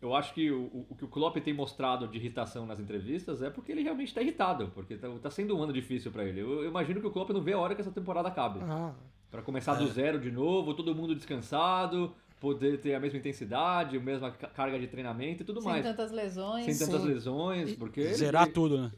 eu 0.00 0.14
acho 0.14 0.32
que 0.32 0.50
o, 0.50 0.86
o 0.88 0.94
que 0.94 1.04
o 1.04 1.08
Klopp 1.08 1.36
tem 1.38 1.52
mostrado 1.52 2.06
de 2.06 2.18
irritação 2.18 2.66
nas 2.66 2.78
entrevistas 2.78 3.42
é 3.42 3.50
porque 3.50 3.72
ele 3.72 3.82
realmente 3.82 4.08
está 4.08 4.22
irritado, 4.22 4.70
porque 4.74 4.94
está 4.94 5.08
tá 5.10 5.30
sendo 5.30 5.56
um 5.56 5.62
ano 5.62 5.72
difícil 5.72 6.12
para 6.12 6.24
ele. 6.24 6.40
Eu, 6.40 6.62
eu, 6.62 6.68
imagino 6.68 7.00
que 7.00 7.06
o 7.06 7.10
Klopp 7.10 7.30
não 7.30 7.40
vê 7.40 7.54
a 7.54 7.58
hora 7.58 7.74
que 7.74 7.80
essa 7.80 7.90
temporada 7.90 8.28
acabe. 8.28 8.60
Ah. 8.62 8.92
Para 9.30 9.42
começar 9.42 9.74
é. 9.74 9.78
do 9.78 9.88
zero 9.88 10.20
de 10.20 10.30
novo, 10.30 10.74
todo 10.74 10.94
mundo 10.94 11.16
descansado, 11.16 12.14
poder 12.38 12.78
ter 12.80 12.94
a 12.94 13.00
mesma 13.00 13.18
intensidade, 13.18 13.96
a 13.96 14.00
mesma 14.00 14.30
carga 14.30 14.78
de 14.78 14.86
treinamento 14.86 15.42
e 15.42 15.46
tudo 15.46 15.60
Sem 15.60 15.70
mais. 15.70 15.84
Sem 15.84 15.92
tantas 15.92 16.12
lesões. 16.12 16.64
Sem 16.66 16.86
tantas 16.86 17.02
Sim. 17.02 17.08
lesões, 17.08 17.74
porque... 17.74 18.14
Zerar 18.14 18.44
ele, 18.44 18.52
tudo, 18.52 18.78
né? 18.80 18.92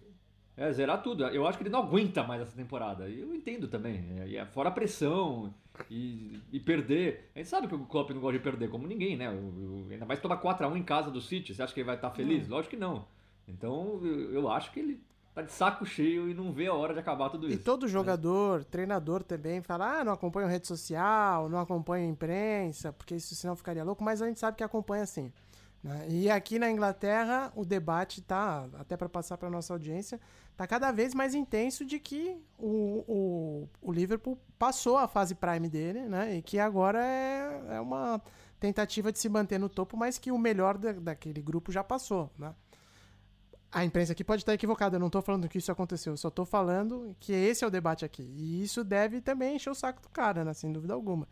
É, 0.57 0.73
zerar 0.73 1.03
tudo. 1.03 1.25
Eu 1.27 1.47
acho 1.47 1.59
que 1.59 1.65
ele 1.65 1.71
não 1.71 1.81
aguenta 1.81 2.23
mais 2.23 2.41
essa 2.41 2.57
temporada. 2.57 3.09
E 3.09 3.21
eu 3.21 3.35
entendo 3.35 3.69
também. 3.69 4.07
É, 4.21 4.37
é, 4.37 4.47
fora 4.47 4.71
a 4.71 4.73
pressão 4.73 5.53
e, 5.91 6.41
e 6.51 6.59
perder. 6.59 7.31
A 7.35 7.39
gente 7.39 7.49
sabe 7.49 7.69
que 7.69 7.75
o 7.75 7.85
Klopp 7.85 8.11
não 8.11 8.21
gosta 8.21 8.39
de 8.39 8.43
perder, 8.43 8.71
como 8.71 8.87
ninguém, 8.87 9.17
né? 9.17 9.27
Eu, 9.27 9.87
ainda 9.91 10.07
mais 10.07 10.19
tomar 10.19 10.41
4x1 10.41 10.77
em 10.77 10.83
casa 10.83 11.11
do 11.11 11.21
City. 11.21 11.55
Você 11.55 11.63
acha 11.63 11.75
que 11.75 11.81
ele 11.81 11.87
vai 11.87 11.97
estar 11.97 12.11
feliz? 12.11 12.47
Hum. 12.47 12.53
Lógico 12.53 12.75
que 12.75 12.81
não. 12.81 13.05
Então 13.47 14.01
eu, 14.03 14.33
eu, 14.33 14.51
acho 14.51 14.73
que 14.73 14.81
ele 14.81 15.01
tá 15.35 15.43
de 15.43 15.53
saco 15.53 15.85
cheio 15.85 16.29
e 16.29 16.35
não 16.35 16.51
vê 16.53 16.67
a 16.67 16.75
hora 16.75 16.95
de 16.95 17.01
acabar 17.01 17.29
tudo 17.29 17.47
isso. 17.47 17.57
E 17.57 17.63
todo 17.63 17.87
jogador, 17.87 18.65
treinador 18.65 19.23
também, 19.23 19.61
fala: 19.61 20.01
ah, 20.01 20.05
não 20.05 20.13
acompanho 20.13 20.49
rede 20.49 20.67
social, 20.67 21.51
não 21.51 21.61
acompanho 21.61 22.09
imprensa, 22.09 22.95
porque 22.95 23.15
isso 23.15 23.35
senão 23.35 23.55
ficaria 23.55 23.85
louco. 23.85 24.03
Mas 24.03 24.23
a 24.23 24.27
gente 24.27 24.41
sabe 24.41 24.57
que 24.57 24.65
acompanha 24.65 25.05
sim. 25.05 25.31
Né? 25.83 26.07
E 26.09 26.31
aqui 26.31 26.59
na 26.59 26.71
Inglaterra, 26.71 27.53
o 27.55 27.65
debate 27.65 28.21
tá, 28.21 28.67
até 28.79 28.97
para 28.97 29.09
passar 29.09 29.37
para 29.37 29.49
nossa 29.49 29.73
audiência, 29.73 30.21
tá 30.57 30.67
cada 30.67 30.91
vez 30.91 31.15
mais 31.15 31.35
intenso 31.35 31.85
de 31.85 31.99
que 31.99 32.41
o, 32.59 33.05
o, 33.07 33.69
o 33.83 33.93
Liverpool 33.93 34.39
passou 34.59 34.97
a 34.97 35.07
fase 35.07 35.35
prime 35.35 35.69
dele, 35.69 36.09
né? 36.09 36.37
E 36.37 36.43
que 36.43 36.59
agora 36.59 37.05
é, 37.05 37.77
é 37.77 37.81
uma 37.81 38.21
tentativa 38.59 39.13
de 39.13 39.19
se 39.19 39.29
manter 39.29 39.59
no 39.59 39.69
topo, 39.69 39.97
mas 39.97 40.19
que 40.19 40.33
o 40.33 40.39
melhor 40.39 40.79
da, 40.79 40.93
daquele 40.93 41.43
grupo 41.43 41.71
já 41.71 41.85
passou, 41.85 42.31
né? 42.39 42.55
A 43.71 43.85
imprensa 43.85 44.13
aqui 44.13 44.25
pode 44.25 44.43
estar 44.43 44.55
equivocada, 44.55 44.97
eu 44.97 45.01
não 45.01 45.09
estou 45.09 45.21
falando 45.21 45.49
que 45.49 45.59
isso 45.59 45.71
aconteceu, 45.71 46.15
eu 46.15 46.17
só 46.17 46.29
estou 46.29 46.47
falando 46.47 47.15
que 47.21 47.33
esse 47.33 47.63
é 47.63 47.67
o 47.67 47.71
debate 47.71 48.05
aqui. 48.05 48.23
E 48.23 48.63
isso 48.63 48.83
deve 48.83 49.21
também 49.21 49.57
encher 49.57 49.69
o 49.69 49.75
saco 49.75 50.01
do 50.01 50.09
cara, 50.09 50.45
né? 50.45 50.55
Sem 50.55 50.73
dúvida 50.73 50.95
alguma. 50.95 51.29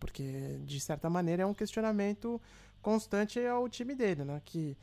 Porque, 0.00 0.58
de 0.64 0.80
certa 0.80 1.10
maneira, 1.10 1.42
é 1.42 1.46
um 1.46 1.52
questionamento 1.52 2.40
constante 2.80 3.38
ao 3.44 3.68
time 3.68 3.94
dele, 3.94 4.24
né? 4.24 4.40
Que, 4.44 4.76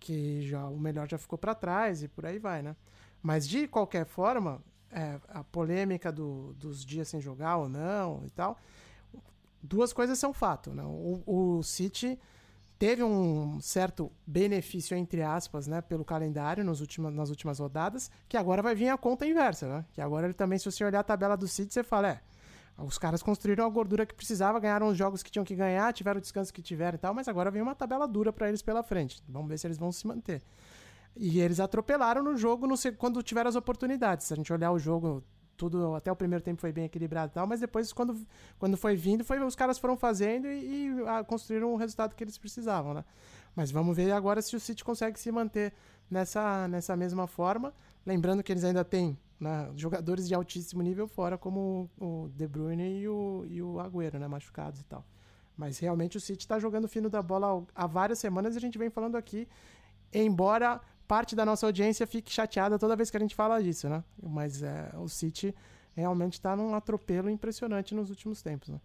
que 0.00 0.48
já 0.48 0.66
o 0.66 0.78
melhor 0.78 1.06
já 1.06 1.18
ficou 1.18 1.38
para 1.38 1.54
trás 1.54 2.02
e 2.02 2.08
por 2.08 2.24
aí 2.24 2.38
vai, 2.38 2.62
né? 2.62 2.74
Mas 3.22 3.48
de 3.48 3.66
qualquer 3.66 4.06
forma, 4.06 4.62
é, 4.90 5.20
a 5.28 5.44
polêmica 5.44 6.10
do, 6.10 6.54
dos 6.54 6.84
dias 6.84 7.08
sem 7.08 7.20
jogar 7.20 7.56
ou 7.56 7.68
não 7.68 8.22
e 8.24 8.30
tal, 8.30 8.58
duas 9.62 9.92
coisas 9.92 10.18
são 10.18 10.32
fato. 10.32 10.70
Né? 10.70 10.82
O, 10.84 11.22
o 11.26 11.62
City 11.62 12.18
teve 12.78 13.02
um 13.02 13.60
certo 13.60 14.10
benefício, 14.26 14.96
entre 14.96 15.22
aspas, 15.22 15.66
né, 15.66 15.80
pelo 15.80 16.04
calendário 16.04 16.64
nos 16.64 16.80
últimos, 16.80 17.12
nas 17.12 17.28
últimas 17.28 17.58
rodadas, 17.58 18.10
que 18.28 18.36
agora 18.36 18.62
vai 18.62 18.74
vir 18.74 18.88
a 18.88 18.96
conta 18.96 19.26
inversa. 19.26 19.68
Né? 19.68 19.84
Que 19.92 20.00
agora 20.00 20.26
ele 20.26 20.34
também, 20.34 20.58
se 20.58 20.64
você 20.70 20.84
olhar 20.84 21.00
a 21.00 21.04
tabela 21.04 21.36
do 21.36 21.48
City, 21.48 21.72
você 21.72 21.82
fala, 21.82 22.08
é. 22.08 22.20
Os 22.80 22.96
caras 22.96 23.24
construíram 23.24 23.66
a 23.66 23.68
gordura 23.68 24.06
que 24.06 24.14
precisava, 24.14 24.60
ganharam 24.60 24.86
os 24.86 24.96
jogos 24.96 25.20
que 25.20 25.32
tinham 25.32 25.44
que 25.44 25.56
ganhar, 25.56 25.92
tiveram 25.92 26.18
o 26.18 26.20
descanso 26.20 26.54
que 26.54 26.62
tiveram 26.62 26.94
e 26.94 26.98
tal, 26.98 27.12
mas 27.12 27.26
agora 27.26 27.50
vem 27.50 27.60
uma 27.60 27.74
tabela 27.74 28.06
dura 28.06 28.32
para 28.32 28.48
eles 28.48 28.62
pela 28.62 28.84
frente. 28.84 29.20
Vamos 29.28 29.48
ver 29.48 29.58
se 29.58 29.66
eles 29.66 29.76
vão 29.76 29.90
se 29.90 30.06
manter. 30.06 30.40
E 31.18 31.40
eles 31.40 31.58
atropelaram 31.58 32.22
no 32.22 32.36
jogo 32.36 32.66
no, 32.66 32.76
quando 32.96 33.22
tiveram 33.22 33.48
as 33.48 33.56
oportunidades. 33.56 34.26
Se 34.26 34.32
a 34.32 34.36
gente 34.36 34.52
olhar 34.52 34.70
o 34.70 34.78
jogo 34.78 35.22
tudo 35.56 35.96
até 35.96 36.10
o 36.10 36.14
primeiro 36.14 36.42
tempo 36.42 36.60
foi 36.60 36.70
bem 36.70 36.84
equilibrado 36.84 37.32
e 37.32 37.34
tal, 37.34 37.44
mas 37.44 37.58
depois 37.58 37.92
quando, 37.92 38.16
quando 38.60 38.76
foi 38.76 38.94
vindo, 38.94 39.24
foi 39.24 39.42
os 39.42 39.56
caras 39.56 39.76
foram 39.76 39.96
fazendo 39.96 40.46
e, 40.46 40.86
e 40.86 41.04
ah, 41.08 41.24
construíram 41.24 41.72
o 41.72 41.76
resultado 41.76 42.14
que 42.14 42.22
eles 42.22 42.38
precisavam, 42.38 42.94
né? 42.94 43.04
Mas 43.56 43.72
vamos 43.72 43.96
ver 43.96 44.12
agora 44.12 44.40
se 44.40 44.54
o 44.54 44.60
City 44.60 44.84
consegue 44.84 45.18
se 45.18 45.32
manter 45.32 45.72
nessa, 46.08 46.68
nessa 46.68 46.96
mesma 46.96 47.26
forma, 47.26 47.74
lembrando 48.06 48.40
que 48.40 48.52
eles 48.52 48.62
ainda 48.62 48.84
têm 48.84 49.18
né, 49.40 49.68
jogadores 49.74 50.28
de 50.28 50.34
altíssimo 50.34 50.80
nível 50.80 51.08
fora, 51.08 51.36
como 51.36 51.90
o 51.98 52.28
De 52.36 52.46
Bruyne 52.46 53.00
e 53.00 53.08
o, 53.08 53.44
e 53.48 53.60
o 53.60 53.80
Agüero, 53.80 54.18
né, 54.18 54.28
machucados 54.28 54.80
e 54.80 54.84
tal. 54.84 55.04
Mas 55.56 55.80
realmente 55.80 56.16
o 56.16 56.20
City 56.20 56.44
está 56.44 56.60
jogando 56.60 56.86
fino 56.86 57.10
da 57.10 57.20
bola 57.20 57.66
há 57.74 57.86
várias 57.86 58.20
semanas 58.20 58.54
e 58.54 58.58
a 58.58 58.60
gente 58.60 58.78
vem 58.78 58.90
falando 58.90 59.16
aqui, 59.16 59.48
embora 60.12 60.80
parte 61.08 61.34
da 61.34 61.44
nossa 61.44 61.64
audiência 61.66 62.06
fique 62.06 62.30
chateada 62.30 62.78
toda 62.78 62.94
vez 62.94 63.10
que 63.10 63.16
a 63.16 63.20
gente 63.20 63.34
fala 63.34 63.62
disso, 63.62 63.88
né? 63.88 64.04
Mas 64.22 64.62
é, 64.62 64.92
o 64.96 65.08
City 65.08 65.54
realmente 65.96 66.34
está 66.34 66.54
num 66.54 66.74
atropelo 66.74 67.28
impressionante 67.30 67.94
nos 67.94 68.10
últimos 68.10 68.42
tempos, 68.42 68.68
né? 68.68 68.80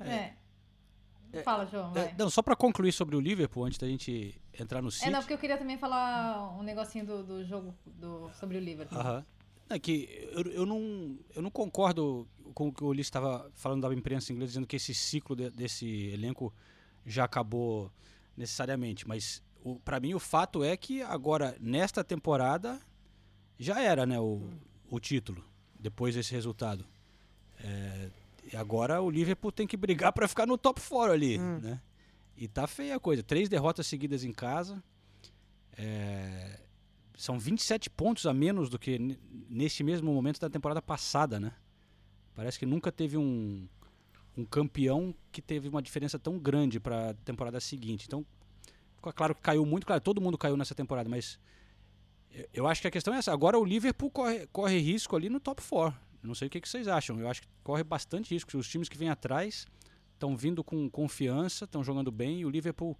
É. 0.00 1.42
Fala, 1.42 1.66
João. 1.66 1.90
É, 1.90 2.04
vai. 2.04 2.14
não, 2.18 2.30
só 2.30 2.40
para 2.40 2.56
concluir 2.56 2.92
sobre 2.92 3.14
o 3.14 3.20
Liverpool, 3.20 3.64
antes 3.64 3.78
da 3.78 3.86
gente 3.86 4.40
entrar 4.58 4.80
no 4.80 4.90
City. 4.90 5.08
É, 5.08 5.10
não, 5.10 5.20
porque 5.20 5.34
eu 5.34 5.38
queria 5.38 5.58
também 5.58 5.76
falar 5.76 6.56
um 6.58 6.62
negocinho 6.62 7.04
do, 7.04 7.22
do 7.22 7.44
jogo 7.44 7.74
do, 7.84 8.30
sobre 8.38 8.56
o 8.56 8.60
Liverpool. 8.60 8.98
Aham. 8.98 9.26
É 9.70 9.78
que 9.78 10.08
eu, 10.32 10.42
eu, 10.50 10.64
não, 10.64 11.18
eu 11.34 11.42
não 11.42 11.50
concordo 11.50 12.26
com 12.54 12.68
o 12.68 12.72
que 12.72 12.82
o 12.82 12.86
Ulisses 12.86 13.08
estava 13.08 13.50
falando 13.54 13.82
da 13.86 13.92
imprensa 13.94 14.32
inglesa, 14.32 14.48
dizendo 14.52 14.66
que 14.66 14.76
esse 14.76 14.94
ciclo 14.94 15.36
de- 15.36 15.50
desse 15.50 16.06
elenco 16.06 16.50
já 17.04 17.24
acabou 17.24 17.92
necessariamente. 18.34 19.06
Mas 19.06 19.42
para 19.76 20.00
mim 20.00 20.14
o 20.14 20.18
fato 20.18 20.62
é 20.62 20.76
que 20.76 21.02
agora, 21.02 21.56
nesta 21.60 22.04
temporada, 22.04 22.80
já 23.58 23.80
era 23.80 24.06
né, 24.06 24.18
o, 24.18 24.42
o 24.90 25.00
título, 25.00 25.44
depois 25.78 26.14
desse 26.14 26.32
resultado. 26.32 26.84
É, 27.60 28.10
e 28.52 28.56
agora 28.56 29.00
o 29.02 29.10
Liverpool 29.10 29.52
tem 29.52 29.66
que 29.66 29.76
brigar 29.76 30.12
para 30.12 30.28
ficar 30.28 30.46
no 30.46 30.56
top 30.56 30.80
4 30.80 31.12
ali. 31.12 31.38
Né? 31.38 31.80
E 32.36 32.46
tá 32.46 32.66
feia 32.66 32.96
a 32.96 33.00
coisa. 33.00 33.22
Três 33.22 33.48
derrotas 33.48 33.86
seguidas 33.86 34.24
em 34.24 34.32
casa. 34.32 34.82
É, 35.76 36.60
são 37.16 37.38
27 37.38 37.90
pontos 37.90 38.26
a 38.26 38.32
menos 38.32 38.70
do 38.70 38.78
que 38.78 39.18
nesse 39.50 39.82
mesmo 39.82 40.12
momento 40.12 40.40
da 40.40 40.48
temporada 40.48 40.80
passada, 40.80 41.40
né? 41.40 41.52
Parece 42.34 42.58
que 42.58 42.64
nunca 42.64 42.92
teve 42.92 43.16
um, 43.16 43.66
um 44.36 44.44
campeão 44.44 45.12
que 45.32 45.42
teve 45.42 45.68
uma 45.68 45.82
diferença 45.82 46.16
tão 46.16 46.38
grande 46.38 46.78
para 46.78 47.10
a 47.10 47.14
temporada 47.14 47.58
seguinte. 47.58 48.04
Então, 48.06 48.24
claro 49.00 49.34
que 49.34 49.40
caiu 49.40 49.64
muito, 49.64 49.86
claro, 49.86 50.00
todo 50.00 50.20
mundo 50.20 50.36
caiu 50.36 50.56
nessa 50.56 50.74
temporada, 50.74 51.08
mas 51.08 51.38
eu, 52.52 52.66
acho 52.66 52.80
que 52.80 52.88
a 52.88 52.90
questão 52.90 53.14
é 53.14 53.18
essa. 53.18 53.32
Agora 53.32 53.58
o 53.58 53.64
Liverpool 53.64 54.10
corre, 54.10 54.46
corre 54.48 54.78
risco 54.78 55.16
ali 55.16 55.28
no 55.28 55.40
top 55.40 55.62
4. 55.62 55.98
Não 56.22 56.34
sei 56.34 56.48
o 56.48 56.50
que, 56.50 56.60
que 56.60 56.68
vocês 56.68 56.88
acham. 56.88 57.18
Eu 57.18 57.28
acho 57.28 57.42
que 57.42 57.48
corre 57.62 57.82
bastante 57.82 58.34
risco. 58.34 58.56
Os 58.56 58.68
times 58.68 58.88
que 58.88 58.98
vêm 58.98 59.08
atrás 59.08 59.66
estão 60.14 60.36
vindo 60.36 60.62
com 60.62 60.88
confiança, 60.90 61.64
estão 61.64 61.82
jogando 61.82 62.10
bem, 62.10 62.40
e 62.40 62.44
o 62.44 62.50
Liverpool 62.50 62.96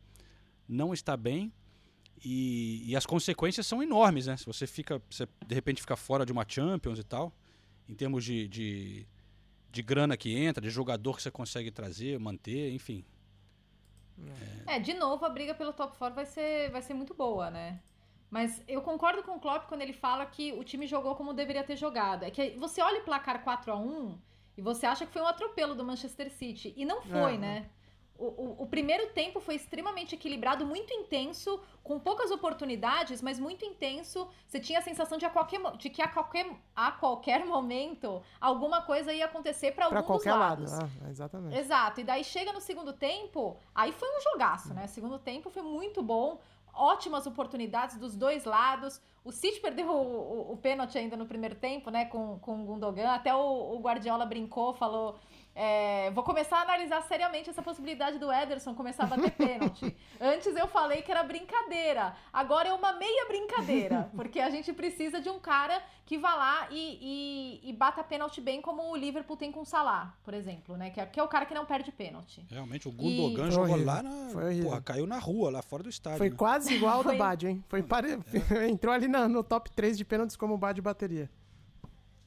não 0.69 0.95
está 0.95 1.17
bem. 1.17 1.53
E, 2.25 2.83
e 2.91 2.97
as 2.97 3.07
consequências 3.07 3.67
são 3.67 3.83
enormes, 3.83 4.27
né? 4.27 4.37
Se 4.37 4.47
você 4.47 4.67
fica, 4.67 5.01
você 5.09 5.27
de 5.47 5.55
repente 5.55 5.81
fica 5.81 5.97
fora 5.97 6.27
de 6.27 6.33
uma 6.33 6.45
Champions 6.47 6.99
e 6.99 7.05
tal, 7.05 7.33
em 7.89 7.95
termos 7.95 8.25
de, 8.25 8.49
de, 8.49 9.07
de 9.71 9.83
grana 9.83 10.17
que 10.17 10.35
entra, 10.35 10.61
de 10.61 10.71
jogador 10.71 11.17
que 11.17 11.23
você 11.23 11.31
consegue 11.31 11.71
trazer, 11.71 12.19
manter, 12.19 12.73
enfim. 12.73 13.05
É, 14.67 14.79
de 14.79 14.95
novo, 14.95 15.25
a 15.25 15.29
briga 15.29 15.55
pelo 15.55 15.73
top 15.73 15.97
4 15.97 16.15
vai 16.15 16.27
ser, 16.27 16.71
vai 16.71 16.83
ser 16.83 16.95
muito 16.95 17.15
boa, 17.15 17.51
né? 17.51 17.81
Mas 18.31 18.63
eu 18.69 18.83
concordo 18.83 19.23
com 19.23 19.37
o 19.37 19.41
Klopp 19.41 19.67
quando 19.69 19.81
ele 19.81 19.95
fala 19.95 20.27
que 20.27 20.53
o 20.53 20.63
time 20.63 20.87
jogou 20.87 21.15
como 21.15 21.33
deveria 21.33 21.65
ter 21.65 21.77
jogado. 21.77 22.25
É 22.25 22.31
que 22.31 22.51
você 22.59 22.83
olha 22.83 23.01
o 23.01 23.05
placar 23.05 23.43
4 23.43 23.73
a 23.73 23.77
1 23.77 24.19
e 24.59 24.61
você 24.61 24.85
acha 24.85 25.07
que 25.07 25.13
foi 25.13 25.23
um 25.23 25.27
atropelo 25.27 25.75
do 25.75 25.85
Manchester 25.85 26.31
City. 26.31 26.75
E 26.77 26.85
não 26.85 27.01
foi, 27.01 27.35
É, 27.35 27.39
né? 27.39 27.71
O, 28.19 28.25
o, 28.27 28.57
o 28.65 28.67
primeiro 28.67 29.13
tempo 29.13 29.39
foi 29.39 29.55
extremamente 29.55 30.15
equilibrado, 30.17 30.67
muito 30.67 30.93
intenso, 30.93 31.61
com 31.85 32.01
poucas 32.01 32.33
oportunidades, 32.33 33.23
mas 33.23 33.39
muito 33.39 33.65
intenso. 33.65 34.29
Você 34.47 34.59
tinha 34.59 34.81
a 34.81 34.83
sensação 34.83 35.17
de, 35.17 35.25
a 35.25 35.31
qualquer, 35.31 35.61
de 35.77 35.89
que 35.89 36.03
a 36.03 36.09
qualquer, 36.09 36.51
a 36.75 36.91
qualquer 36.91 37.47
momento 37.47 38.21
alguma 38.41 38.83
coisa 38.83 39.13
ia 39.13 39.25
acontecer 39.27 39.71
para 39.71 39.85
algum 39.85 39.95
Pra 39.95 40.01
dos 40.01 40.09
qualquer 40.09 40.33
lado, 40.35 40.63
lados. 40.69 40.75
ah, 40.81 41.09
exatamente. 41.09 41.57
Exato, 41.57 42.01
e 42.01 42.05
daí 42.05 42.25
chega 42.25 42.53
no 42.53 42.61
segundo 42.61 42.93
tempo, 42.93 43.57
aí 43.73 43.93
foi 43.93 44.09
um 44.09 44.21
jogaço, 44.21 44.75
né? 44.75 44.89
Segundo 44.89 45.17
tempo 45.21 45.49
foi 45.49 45.63
muito 45.63 46.03
bom, 46.03 46.41
ótimas 46.75 47.25
oportunidades 47.25 47.97
dos 47.99 48.17
dois 48.17 48.45
lados. 48.45 49.01
O 49.25 49.31
City 49.31 49.61
perdeu 49.61 49.89
o, 49.89 49.93
o- 49.93 50.53
o 50.55 50.57
pênalti 50.57 50.97
ainda 50.99 51.17
no 51.17 51.27
primeiro 51.27 51.55
tempo, 51.55 51.89
né? 51.91 52.07
Com, 52.07 52.39
com 52.41 52.63
o 52.63 52.65
Gundogan. 52.65 53.11
Até 53.11 53.33
o, 53.35 53.75
o 53.77 53.79
Guardiola 53.81 54.25
brincou, 54.27 54.73
falou. 54.75 55.17
É, 55.61 56.13
vou 56.13 56.23
começar 56.23 56.59
a 56.59 56.63
analisar 56.63 57.03
seriamente 57.03 57.51
essa 57.51 57.61
possibilidade 57.61 58.17
do 58.17 58.33
Ederson 58.33 58.77
começar 58.77 59.03
a 59.03 59.07
bater 59.09 59.33
pênalti. 59.35 59.93
Antes 60.21 60.55
eu 60.55 60.69
falei 60.69 61.03
que 61.03 61.11
era 61.11 61.25
brincadeira, 61.25 62.15
agora 62.33 62.69
é 62.69 62.73
uma 62.73 62.93
meia 62.93 63.27
brincadeira, 63.27 64.09
porque 64.15 64.39
a 64.39 64.51
gente 64.51 64.73
precisa 64.73 65.21
de 65.21 65.29
um 65.29 65.41
cara 65.41 65.83
que 66.07 66.17
vá 66.17 66.33
lá 66.37 66.69
e, 66.71 67.61
e, 67.65 67.71
e 67.71 67.73
bata 67.73 68.05
pênalti 68.05 68.41
bem, 68.41 68.63
como 68.63 68.93
o 68.93 68.97
Liverpool 68.97 69.37
tem 69.37 69.51
com 69.51 69.63
o 69.63 69.67
Salah, 69.67 70.15
por 70.23 70.33
exemplo, 70.33 70.77
né? 70.77 70.91
Que 70.91 71.01
é, 71.01 71.07
que 71.07 71.19
é 71.19 71.23
o 71.25 71.29
cara 71.29 71.45
que 71.45 71.53
não 71.53 71.67
perde 71.67 71.91
pênalti. 71.91 72.47
Realmente, 72.49 72.87
o 72.87 72.93
Gundogan 72.93 73.43
Foi 73.43 73.51
jogou 73.51 73.71
horrível, 73.71 73.87
lá 73.87 74.03
na. 74.03 74.63
Porra, 74.63 74.81
caiu 74.81 75.07
na 75.09 75.19
rua, 75.19 75.51
lá 75.51 75.61
fora 75.61 75.83
do 75.83 75.89
estádio. 75.89 76.19
Foi 76.19 76.31
né? 76.31 76.37
quase 76.37 76.75
igual 76.75 76.99
ao 76.99 77.03
do 77.03 77.09
Foi- 77.09 77.19
Badio, 77.19 77.49
hein? 77.51 77.65
Foi 77.69 77.83
pare... 77.83 78.17
Entrou 78.71 78.95
ali 78.95 79.09
na- 79.09 79.29
no 79.29 79.43
top 79.43 79.73
3 79.73 79.99
de 79.99 80.05
pênaltis 80.05 80.37
como 80.37 80.55
o 80.55 80.59
Badio 80.59 80.85
bateria. 80.85 81.29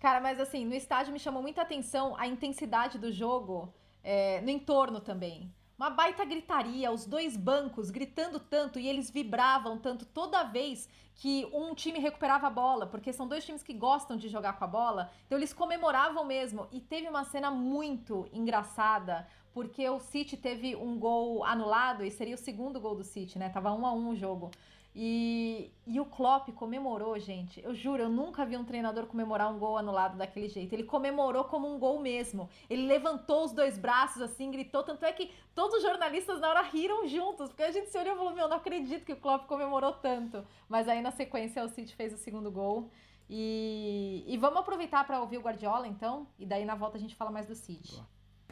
Cara, 0.02 0.20
mas 0.20 0.40
assim, 0.40 0.66
no 0.66 0.74
estádio 0.74 1.14
me 1.14 1.20
chamou 1.20 1.44
muita 1.44 1.62
atenção 1.62 2.16
a 2.18 2.26
intensidade 2.26 2.98
do 2.98 3.12
jogo, 3.12 3.72
é, 4.04 4.42
no 4.42 4.50
entorno 4.50 5.00
também. 5.00 5.54
Uma 5.78 5.92
baita 5.92 6.26
gritaria, 6.26 6.92
os 6.92 7.06
dois 7.06 7.38
bancos 7.38 7.92
gritando 7.92 8.40
tanto 8.40 8.80
e 8.80 8.88
eles 8.88 9.12
vibravam 9.12 9.78
tanto 9.78 10.04
toda 10.04 10.42
vez 10.42 10.90
que 11.14 11.48
um 11.54 11.76
time 11.76 12.00
recuperava 12.00 12.48
a 12.48 12.50
bola, 12.50 12.88
porque 12.88 13.14
são 13.14 13.28
dois 13.28 13.46
times 13.46 13.62
que 13.62 13.74
gostam 13.74 14.18
de 14.18 14.28
jogar 14.28 14.54
com 14.54 14.64
a 14.64 14.68
bola, 14.68 15.12
então 15.28 15.38
eles 15.38 15.54
comemoravam 15.54 16.26
mesmo. 16.26 16.68
E 16.72 16.82
teve 16.82 17.08
uma 17.08 17.24
cena 17.24 17.52
muito 17.52 18.28
engraçada, 18.34 19.28
porque 19.54 19.88
o 19.88 20.00
City 20.00 20.36
teve 20.36 20.76
um 20.76 20.98
gol 20.98 21.46
anulado 21.46 22.04
e 22.04 22.10
seria 22.10 22.34
o 22.34 22.40
segundo 22.40 22.80
gol 22.80 22.96
do 22.96 23.04
City, 23.04 23.38
né? 23.38 23.50
Tava 23.50 23.72
um 23.72 23.86
a 23.86 23.94
um 23.94 24.10
o 24.10 24.16
jogo. 24.16 24.50
E, 24.94 25.72
e 25.88 26.00
o 26.02 26.06
Klopp 26.06 26.50
comemorou, 26.50 27.18
gente. 27.18 27.64
Eu 27.64 27.74
juro, 27.74 28.04
eu 28.04 28.10
nunca 28.10 28.46
vi 28.46 28.58
um 28.58 28.66
treinador 28.66 29.06
comemorar 29.06 29.50
um 29.50 29.58
gol 29.58 29.78
anulado 29.78 30.18
daquele 30.18 30.50
jeito. 30.50 30.74
Ele 30.74 30.84
comemorou 30.84 31.46
como 31.46 31.74
um 31.74 31.80
gol 31.80 32.00
mesmo. 32.00 32.50
Ele 32.70 32.86
levantou 32.86 33.46
os 33.46 33.54
dois 33.54 33.78
braços 33.78 34.22
assim, 34.22 34.52
gritou. 34.52 34.84
Tanto 34.84 35.06
é 35.06 35.14
que 35.14 35.32
todos 35.56 35.78
os 35.78 35.82
jornalistas 35.82 36.42
na 36.42 36.50
hora 36.50 36.62
riram 36.62 37.08
juntos, 37.08 37.48
porque 37.48 37.64
a 37.64 37.72
gente 37.72 37.90
se 37.90 37.98
olhou 37.98 38.14
e 38.14 38.18
falou: 38.18 38.34
Meu, 38.34 38.50
não 38.50 38.58
acredito 38.58 39.06
que 39.06 39.14
o 39.14 39.18
Klopp 39.18 39.48
comemorou 39.48 39.94
tanto. 39.94 40.46
Mas 40.68 40.90
aí 40.90 41.02
na 41.02 41.12
sequência 41.12 41.64
o 41.64 41.70
City 41.70 41.96
fez 41.96 42.14
o 42.14 42.18
segundo 42.18 42.52
gol. 42.52 42.90
E, 43.30 44.26
e 44.28 44.38
vamos 44.38 44.60
aproveitar 44.60 45.08
para 45.08 45.22
ouvir 45.22 45.38
o 45.38 45.42
Guardiola 45.42 45.88
então. 45.88 46.28
E 46.38 46.46
daí 46.46 46.66
na 46.66 46.76
volta 46.76 46.98
a 46.98 47.00
gente 47.00 47.16
fala 47.16 47.32
mais 47.32 47.48
do 47.48 47.56
City. 47.56 48.04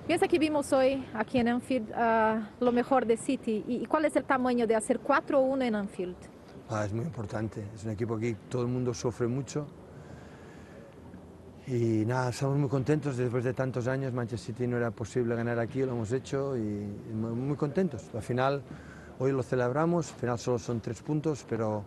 Piensa 0.07 0.27
que 0.27 0.39
vimos 0.39 0.73
hoy 0.73 1.05
aquí 1.13 1.37
en 1.37 1.47
Anfield 1.49 1.91
ah, 1.95 2.49
lo 2.59 2.71
mejor 2.71 3.05
de 3.05 3.15
City 3.15 3.63
y, 3.67 3.85
cuál 3.85 4.05
es 4.05 4.15
el 4.15 4.23
tamaño 4.23 4.65
de 4.65 4.75
hacer 4.75 4.99
4-1 4.99 5.63
en 5.63 5.75
Anfield. 5.75 6.15
Ah, 6.69 6.85
es 6.85 6.93
muy 6.93 7.05
importante. 7.05 7.63
Es 7.75 7.83
un 7.83 7.91
equipo 7.91 8.17
que 8.17 8.35
todo 8.49 8.63
el 8.63 8.67
mundo 8.69 8.93
sufre 8.93 9.27
mucho. 9.27 9.67
Y 11.67 12.03
nada, 12.07 12.29
estamos 12.31 12.57
muy 12.57 12.69
contentos. 12.69 13.17
Después 13.17 13.43
de 13.43 13.53
tantos 13.53 13.87
años, 13.87 14.11
Manchester 14.11 14.55
City 14.55 14.67
no 14.67 14.77
era 14.77 14.89
posible 14.89 15.35
ganar 15.35 15.59
aquí, 15.59 15.83
lo 15.83 15.91
hemos 15.91 16.11
hecho 16.11 16.57
y 16.57 16.61
muy 17.13 17.55
contentos. 17.55 18.09
Al 18.15 18.23
final, 18.23 18.63
hoy 19.19 19.31
lo 19.31 19.43
celebramos. 19.43 20.11
Al 20.11 20.19
final 20.19 20.39
solo 20.39 20.57
son 20.57 20.79
tres 20.79 21.03
puntos, 21.03 21.45
pero 21.47 21.83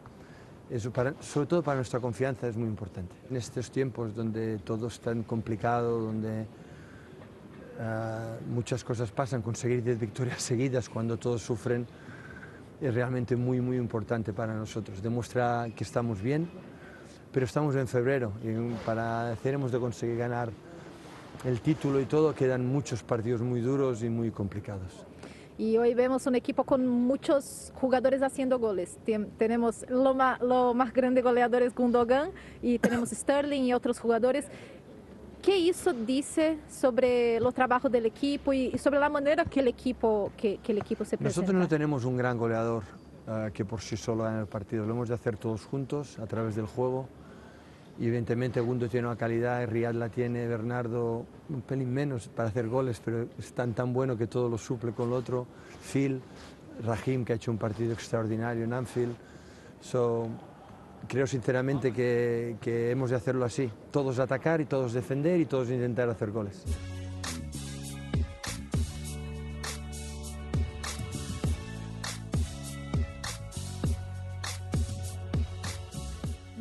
eso 0.70 0.92
para- 0.92 1.14
sobre 1.20 1.46
todo 1.48 1.62
para 1.64 1.76
nuestra 1.76 1.98
confianza 1.98 2.46
es 2.46 2.56
muy 2.56 2.68
importante. 2.68 3.12
En 3.28 3.36
estos 3.36 3.68
tiempos 3.72 4.14
donde 4.14 4.58
todo 4.58 4.86
es 4.86 5.00
tan 5.00 5.24
complicado, 5.24 5.98
donde 6.00 6.46
ah, 7.80 8.36
muchas 8.48 8.84
cosas 8.84 9.10
pasan, 9.10 9.42
conseguir 9.42 9.82
10 9.82 9.98
victorias 9.98 10.42
seguidas 10.42 10.88
cuando 10.88 11.16
todos 11.16 11.42
sufren 11.42 11.86
es 12.80 12.92
realmente 12.92 13.36
muy, 13.36 13.60
muy 13.60 13.76
importante 13.76 14.32
para 14.32 14.54
nosotros. 14.54 15.00
Demuestra 15.00 15.68
que 15.76 15.84
estamos 15.84 16.20
bien, 16.20 16.50
pero 17.32 17.46
estamos 17.46 17.76
en 17.76 17.86
febrero 17.86 18.32
y 18.42 18.74
para 18.84 19.30
hacer 19.30 19.54
hemos 19.54 19.70
de 19.70 19.78
conseguir 19.78 20.16
ganar 20.16 20.50
el 21.44 21.60
título 21.60 22.00
y 22.00 22.06
todo 22.06 22.34
quedan 22.34 22.66
muchos 22.66 23.02
partidos 23.02 23.40
muy 23.40 23.60
duros 23.60 24.02
y 24.02 24.08
muy 24.08 24.30
complicados. 24.30 25.06
Y 25.58 25.76
hoy 25.76 25.94
vemos 25.94 26.26
un 26.26 26.34
equipo 26.34 26.64
con 26.64 26.88
muchos 26.88 27.72
jugadores 27.76 28.22
haciendo 28.22 28.58
goles. 28.58 28.98
Tenemos 29.38 29.84
lo, 29.88 30.16
lo 30.40 30.74
más 30.74 30.92
grande 30.92 31.20
goleador 31.20 31.62
es 31.62 31.74
Gundogan 31.74 32.30
y 32.62 32.78
tenemos 32.78 33.10
Sterling 33.12 33.62
y 33.62 33.74
otros 33.74 34.00
jugadores. 34.00 34.46
¿Qué 35.42 35.68
eso 35.68 35.92
dice 35.92 36.58
sobre 36.70 37.40
los 37.40 37.52
trabajos 37.52 37.90
del 37.90 38.06
equipo 38.06 38.52
y, 38.52 38.78
sobre 38.78 39.00
la 39.00 39.08
manera 39.08 39.44
que 39.44 39.58
el 39.58 39.68
equipo, 39.68 40.30
que, 40.36 40.58
que 40.58 40.70
el 40.70 40.78
equipo 40.78 41.04
se 41.04 41.18
presenta? 41.18 41.40
Nosotros 41.40 41.60
no 41.60 41.68
tenemos 41.68 42.04
un 42.04 42.16
gran 42.16 42.38
goleador 42.38 42.84
ah, 43.26 43.50
que 43.52 43.64
por 43.64 43.80
sí 43.80 43.96
solo 43.96 44.22
gane 44.22 44.40
el 44.40 44.46
partido, 44.46 44.86
lo 44.86 44.92
hemos 44.92 45.08
de 45.08 45.14
hacer 45.16 45.36
todos 45.36 45.64
juntos 45.64 46.18
a 46.20 46.26
través 46.26 46.54
del 46.54 46.66
juego 46.66 47.08
y 47.98 48.06
evidentemente 48.06 48.60
Gundo 48.60 48.88
tiene 48.88 49.08
una 49.08 49.16
calidad, 49.16 49.66
Riyad 49.68 49.94
la 49.94 50.08
tiene, 50.08 50.46
Bernardo 50.46 51.26
un 51.48 51.60
pelín 51.62 51.92
menos 51.92 52.28
para 52.28 52.48
hacer 52.48 52.68
goles, 52.68 53.02
pero 53.04 53.26
es 53.38 53.52
tan 53.52 53.74
tan 53.74 53.92
bueno 53.92 54.16
que 54.16 54.26
todo 54.26 54.48
lo 54.48 54.58
suple 54.58 54.92
con 54.92 55.08
el 55.08 55.14
otro, 55.14 55.46
Phil, 55.92 56.22
Rahim 56.84 57.24
que 57.24 57.34
ha 57.34 57.36
hecho 57.36 57.50
un 57.50 57.58
partido 57.58 57.92
extraordinario 57.92 58.64
en 58.64 58.72
Anfield. 58.72 59.14
So, 59.80 60.28
creo 61.08 61.26
sinceramente 61.26 61.92
que, 61.92 62.56
que 62.60 62.90
hemos 62.90 63.10
de 63.10 63.16
hacerlo 63.16 63.44
así, 63.44 63.70
todos 63.90 64.18
atacar 64.18 64.60
y 64.60 64.66
todos 64.66 64.92
defender 64.92 65.40
y 65.40 65.46
todos 65.46 65.70
intentar 65.70 66.08
hacer 66.08 66.30
goles. 66.30 66.64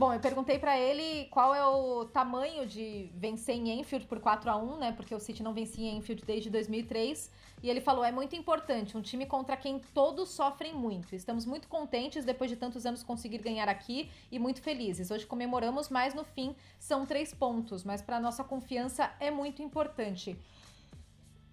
Bom, 0.02 0.12
eu 0.12 0.20
perguntei 0.20 0.58
pra 0.58 0.80
ele 0.80 1.26
qual 1.30 1.54
é 1.54 1.64
o 1.64 2.06
tamanho 2.06 2.66
de 2.66 3.12
vencer 3.14 3.54
em 3.54 3.80
Enfield 3.80 4.08
por 4.08 4.20
4 4.20 4.50
a 4.50 4.58
1 4.58 4.78
né? 4.80 4.92
Porque 4.94 5.14
o 5.14 5.20
City 5.20 5.44
não 5.44 5.54
vencia 5.54 5.88
em 5.88 5.98
Enfield 5.98 6.26
desde 6.26 6.50
2003. 6.50 7.30
E 7.64 7.70
ele 7.70 7.82
falou: 7.82 8.04
é 8.04 8.12
muito 8.12 8.36
importante, 8.36 8.98
um 8.98 9.02
time 9.02 9.26
contra 9.26 9.56
quem 9.56 9.80
todos 9.94 10.30
sofrem 10.30 10.74
muito. 10.74 11.16
Estamos 11.16 11.46
muito 11.46 11.68
contentes 11.68 12.26
depois 12.26 12.50
de 12.50 12.58
tantos 12.58 12.86
anos 12.86 13.04
conseguir 13.04 13.38
ganhar 13.38 13.70
aqui 13.70 14.10
e 14.32 14.40
muito 14.40 14.62
felizes. 14.62 15.12
Hoje 15.12 15.26
comemoramos, 15.26 15.90
mas 15.90 16.14
no 16.14 16.24
fim 16.24 16.56
são 16.80 17.06
três 17.06 17.34
pontos. 17.34 17.84
Mas 17.84 18.02
para 18.02 18.20
nossa 18.20 18.44
confiança 18.44 19.14
é 19.20 19.30
muito 19.30 19.62
importante. 19.62 20.38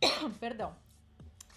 Perdão. 0.40 0.88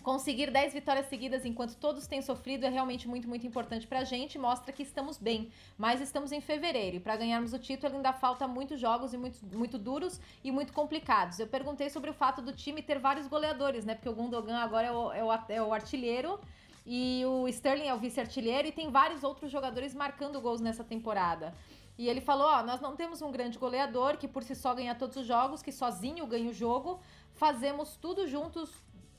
Conseguir 0.04 0.50
10 0.50 0.74
vitórias 0.74 1.06
seguidas 1.06 1.46
enquanto 1.46 1.76
todos 1.76 2.08
têm 2.08 2.24
sofrido 2.24 2.66
é 2.66 2.70
realmente 2.70 3.08
muito, 3.08 3.28
muito 3.28 3.46
importante 3.46 3.86
pra 3.86 4.04
gente. 4.04 4.40
Mostra 4.40 4.74
que 4.74 4.82
estamos 4.82 5.18
bem, 5.20 5.52
mas 5.78 6.02
estamos 6.02 6.32
em 6.32 6.42
fevereiro 6.42 6.98
e 6.98 7.00
para 7.00 7.16
ganharmos 7.16 7.54
o 7.54 7.60
título 7.60 7.96
ainda 7.96 8.12
falta 8.12 8.48
muitos 8.48 8.80
jogos 8.80 9.14
e 9.14 9.18
muito, 9.18 9.38
muito 9.56 9.78
duros 9.78 10.20
e 10.44 10.52
muito 10.52 10.74
complicados. 10.74 11.40
Eu 11.40 11.46
perguntei 11.46 11.88
sobre 11.90 12.10
o 12.10 12.14
fato 12.14 12.42
do 12.42 12.52
time 12.52 12.82
ter 12.82 12.98
vários 12.98 13.28
goleadores, 13.28 13.86
né? 13.86 13.94
Porque 13.94 14.10
o 14.10 14.14
Gundogan 14.14 14.58
agora 14.58 14.88
é 14.88 14.92
o, 14.92 15.12
é 15.14 15.24
o, 15.24 15.32
é 15.50 15.62
o 15.62 15.72
artilheiro 15.72 16.40
e 16.84 17.24
o 17.28 17.48
Sterling 17.48 17.88
é 17.88 17.94
o 17.94 18.00
vice-artilheiro 18.00 18.68
e 18.68 18.72
tem 18.72 18.90
vários 18.90 19.24
outros 19.24 19.52
jogadores 19.52 19.94
marcando 19.94 20.42
gols 20.42 20.62
nessa 20.62 20.84
temporada. 20.84 21.54
E 21.96 22.10
ele 22.10 22.22
falou: 22.22 22.48
Ó, 22.48 22.64
nós 22.64 22.82
não 22.82 22.96
temos 22.96 23.22
um 23.22 23.32
grande 23.32 23.60
goleador 23.60 24.18
que 24.18 24.28
por 24.28 24.42
si 24.42 24.56
só 24.56 24.74
ganha 24.74 24.96
todos 24.96 25.16
os 25.18 25.28
jogos, 25.28 25.62
que 25.62 25.72
sozinho 25.72 26.26
ganha 26.26 26.50
o 26.50 26.54
jogo. 26.54 27.00
Fazemos 27.34 27.96
tudo 27.98 28.28
juntos 28.28 28.72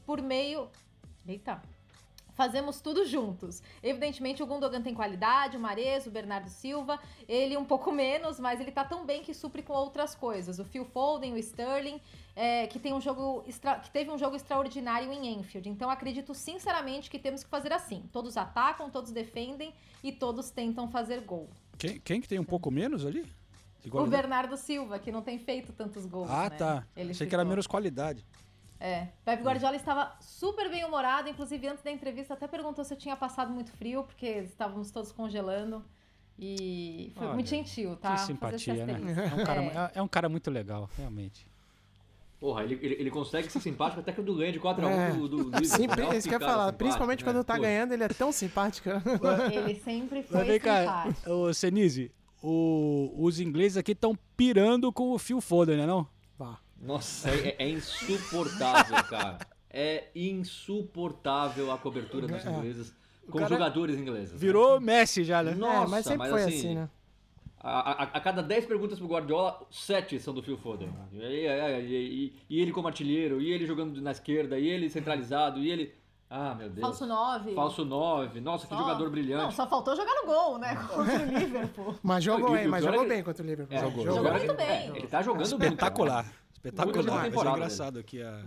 por 0.05 0.21
meio. 0.21 0.69
Eita! 1.27 1.63
Fazemos 2.35 2.81
tudo 2.81 3.05
juntos. 3.05 3.63
Evidentemente, 3.83 4.43
o 4.43 4.47
Gundogan 4.47 4.81
tem 4.81 4.95
qualidade, 4.95 5.57
o 5.57 5.61
Mares, 5.61 6.07
o 6.07 6.11
Bernardo 6.11 6.49
Silva. 6.49 6.99
Ele 7.29 7.57
um 7.57 7.65
pouco 7.65 7.93
menos, 7.93 8.41
mas 8.41 8.59
ele 8.59 8.73
tá 8.73 8.85
tão 8.85 9.05
bem 9.05 9.23
que 9.23 9.35
supre 9.35 9.63
com 9.63 9.75
outras 9.75 10.15
coisas. 10.15 10.59
O 10.59 10.65
Phil 10.65 10.85
Foden, 10.85 11.35
o 11.35 11.39
Sterling, 11.39 12.01
é, 12.35 12.67
que, 12.67 12.79
tem 12.79 12.95
um 12.95 13.01
jogo 13.01 13.45
extra... 13.47 13.77
que 13.77 13.91
teve 13.91 14.11
um 14.11 14.17
jogo 14.17 14.35
extraordinário 14.35 15.13
em 15.13 15.35
Enfield. 15.35 15.69
Então, 15.69 15.91
acredito 15.91 16.35
sinceramente 16.35 17.11
que 17.11 17.19
temos 17.19 17.45
que 17.45 17.51
fazer 17.51 17.73
assim. 17.73 18.09
Todos 18.11 18.37
atacam, 18.37 18.89
todos 18.89 19.13
defendem 19.13 19.75
e 20.03 20.11
todos 20.11 20.51
tentam 20.51 20.89
fazer 20.89 21.21
gol. 21.21 21.51
Quem, 21.77 22.01
quem 22.01 22.21
que 22.21 22.29
tem 22.29 22.39
um 22.39 22.45
pouco 22.45 22.71
menos 22.71 23.05
ali? 23.05 23.31
O 23.91 24.07
Bernardo 24.07 24.57
Silva, 24.57 24.99
que 24.99 25.11
não 25.11 25.23
tem 25.23 25.39
feito 25.39 25.73
tantos 25.73 26.07
gols. 26.07 26.31
Ah, 26.31 26.49
né? 26.49 26.57
tá. 26.57 26.87
Ele 26.97 27.11
Achei 27.11 27.27
que 27.27 27.31
ficou. 27.31 27.41
era 27.41 27.49
menos 27.49 27.67
qualidade. 27.67 28.25
É. 28.85 29.07
Pepe 29.25 29.45
Guardiola 29.45 29.77
estava 29.77 30.13
super 30.21 30.69
bem 30.69 30.85
humorado, 30.85 31.29
inclusive 31.29 31.69
antes 31.69 31.85
da 31.85 31.91
entrevista 31.93 32.35
até 32.35 32.49
perguntou 32.49 32.85
se 32.85 32.93
eu 32.93 32.99
tinha 32.99 33.15
passado 33.17 33.53
muito 33.53 33.71
frio, 33.71 34.03
porque 34.03 34.27
estávamos 34.27 34.91
todos 34.91 35.13
congelando. 35.13 35.85
E 36.39 37.13
foi 37.15 37.27
Olha, 37.27 37.35
muito 37.35 37.49
gentil, 37.49 37.95
tá? 37.95 38.15
Que 38.15 38.21
simpatia, 38.23 38.85
né? 38.85 38.95
É 39.31 39.41
um, 39.41 39.45
cara, 39.45 39.63
É. 39.63 39.67
é- 39.67 39.91
é 39.97 40.03
um 40.03 40.09
cara 40.09 40.29
muito 40.29 40.51
legal, 40.51 40.91
realmente. 40.99 41.47
Porra, 42.41 42.65
ele, 42.65 42.75
ele, 42.83 42.95
ele 42.95 43.11
consegue 43.13 43.49
ser 43.53 43.61
simpático 43.61 44.01
até 44.01 44.11
que 44.11 44.21
o 44.21 44.25
do 44.25 44.35
ganha 44.35 44.51
de 44.51 44.59
4x1 44.59 44.91
É. 44.91 45.11
do, 45.13 45.29
do 45.29 45.57
é 45.57 45.63
isso 45.63 45.77
que 46.29 46.35
eu 46.35 46.41
ia 46.41 46.45
falar. 46.45 46.55
simpático, 46.65 46.79
Principalmente 46.79 47.25
né? 47.25 47.33
quando 47.33 47.45
tá 47.45 47.55
Pô, 47.55 47.61
ganhando, 47.63 47.93
ele 47.93 48.03
é 48.03 48.09
tão 48.09 48.33
simpático. 48.33 48.89
Ele 49.53 49.77
sempre 49.79 50.25
foi 50.25 50.39
Mas 50.39 50.47
vem 50.49 50.59
cá, 50.59 50.81
simpático. 51.05 51.31
ô 51.31 51.55
Senise, 51.55 52.11
o- 52.43 53.15
os 53.17 53.39
ingleses 53.39 53.77
aqui 53.77 53.93
estão 53.93 54.19
pirando 54.37 54.93
com 54.93 55.13
o 55.13 55.19
Phil 55.21 55.41
Foden, 55.41 55.77
né 55.77 55.87
não? 55.87 56.05
Nossa, 56.83 57.31
é, 57.31 57.55
é 57.59 57.69
insuportável, 57.69 59.03
cara. 59.09 59.39
É 59.71 60.09
insuportável 60.15 61.71
a 61.73 61.79
cobertura 61.79 62.27
dos 62.27 62.45
É. 62.45 62.51
ingleses 62.51 62.95
O 63.27 63.31
com 63.33 63.47
jogadores 63.47 63.97
ingleses. 63.99 64.39
Virou 64.39 64.81
Messi 64.81 65.25
já, 65.25 65.43
né? 65.43 65.55
Nossa, 65.55 65.85
É, 65.85 65.87
mas 65.89 66.05
sempre 66.07 66.29
foi 66.29 66.43
assim, 66.45 66.75
né? 66.75 66.89
A, 67.65 67.93
a- 67.93 68.03
a 68.15 68.21
cada 68.21 68.43
10 68.43 68.67
perguntas 68.67 68.99
pro 68.99 69.07
Guardiola, 69.07 69.65
7 69.71 70.19
são 70.19 70.35
do 70.35 70.43
Phil 70.43 70.59
Foden. 70.59 70.93
E, 71.13 71.19
e- 71.19 71.47
e- 71.47 72.35
e- 72.51 72.61
ele 72.61 72.73
como 72.73 72.89
artilheiro, 72.89 73.41
e 73.41 73.53
ele 73.53 73.65
jogando 73.65 74.01
na 74.03 74.11
esquerda, 74.11 74.59
e 74.59 74.67
ele 74.69 74.91
centralizado, 74.91 75.61
e 75.61 75.71
ele. 75.71 75.95
Ah, 76.29 76.55
meu 76.57 76.69
Deus. 76.69 76.81
Falso 76.81 77.07
9. 77.07 77.55
Falso 77.55 77.85
9. 77.85 78.41
Nossa, 78.41 78.67
que 78.67 78.75
jogador 78.75 79.09
brilhante. 79.11 79.45
Não, 79.45 79.51
só 79.53 79.67
faltou 79.69 79.95
jogar 79.95 80.15
no 80.23 80.27
gol, 80.27 80.59
né? 80.59 80.75
Contra 80.93 81.23
o 81.23 81.39
Liverpool. 81.39 81.95
Mas 82.03 82.25
jogou, 82.25 82.57
e- 82.57 82.59
hein? 82.59 82.65
e 82.65 82.69
o 82.69 82.71
Mas 82.71 82.83
é 82.83 82.87
jogou 82.89 83.03
que- 83.03 83.09
bem 83.09 83.23
contra 83.23 83.43
o 83.43 83.47
Liverpool. 83.47 83.77
É, 83.77 83.81
jogou. 83.81 84.05
jogou 84.07 84.25
jogou. 84.25 84.33
muito 84.39 84.55
bem. 84.55 84.67
É, 84.67 84.87
ele 84.97 85.07
tá 85.07 85.23
jogando 85.23 85.49
muito, 85.51 85.63
Espetacular. 85.65 86.25
cara. 86.25 86.42
Espetacular. 86.65 87.05
Mas 87.17 87.25
é 87.27 87.29
temporada 87.31 87.57
engraçado 87.57 87.99
aqui 87.99 88.23
a... 88.23 88.43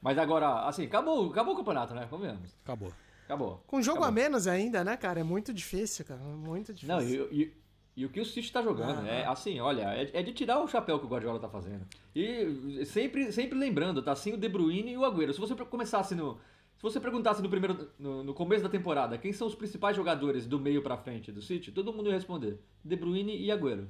Mas 0.00 0.18
agora, 0.18 0.66
assim, 0.68 0.84
acabou, 0.84 1.30
acabou 1.30 1.54
o 1.54 1.56
campeonato, 1.56 1.94
né? 1.94 2.06
Convenhamos. 2.08 2.54
Acabou. 2.62 2.92
Acabou. 3.24 3.62
Com 3.66 3.80
jogo 3.80 3.98
Acabou. 3.98 4.08
a 4.08 4.12
menos 4.12 4.46
ainda, 4.46 4.84
né, 4.84 4.96
cara? 4.96 5.20
É 5.20 5.22
muito 5.22 5.52
difícil, 5.52 6.04
cara. 6.04 6.20
Muito 6.20 6.74
difícil. 6.74 6.94
Não, 6.94 7.02
e, 7.02 7.42
e- 7.44 7.52
e 7.96 8.04
o 8.04 8.08
que 8.10 8.20
o 8.20 8.24
City 8.24 8.52
tá 8.52 8.60
jogando, 8.60 9.00
Ah, 9.00 9.08
é 9.08 9.24
assim, 9.24 9.60
olha, 9.60 9.82
é, 9.94 10.10
é 10.12 10.22
de 10.22 10.32
tirar 10.32 10.58
o 10.58 10.66
chapéu 10.68 10.98
que 10.98 11.06
o 11.06 11.08
Guardiola 11.08 11.38
tá 11.38 11.48
fazendo. 11.48 11.86
E 12.14 12.84
sempre, 12.86 13.32
sempre 13.32 13.56
lembrando, 13.58 14.02
tá 14.02 14.12
assim 14.12 14.32
o 14.32 14.36
De 14.36 14.48
Bruyne 14.48 14.92
e 14.92 14.96
o 14.98 15.04
Agüero. 15.04 15.32
Se 15.32 15.40
você 15.40 15.54
começasse 15.54 16.14
no. 16.14 16.34
Se 16.76 16.82
você 16.82 16.98
perguntasse 17.00 17.40
no 17.40 17.48
primeiro. 17.48 17.88
No, 17.98 18.22
no 18.24 18.34
começo 18.34 18.62
da 18.64 18.68
temporada, 18.68 19.16
quem 19.16 19.32
são 19.32 19.46
os 19.46 19.54
principais 19.54 19.96
jogadores 19.96 20.44
do 20.44 20.58
meio 20.60 20.82
pra 20.82 20.96
frente 20.98 21.30
do 21.32 21.40
City, 21.40 21.70
todo 21.72 21.92
mundo 21.92 22.08
ia 22.10 22.14
responder. 22.16 22.58
De 22.84 22.96
Bruyne 22.96 23.38
e 23.40 23.50
Agüero. 23.50 23.88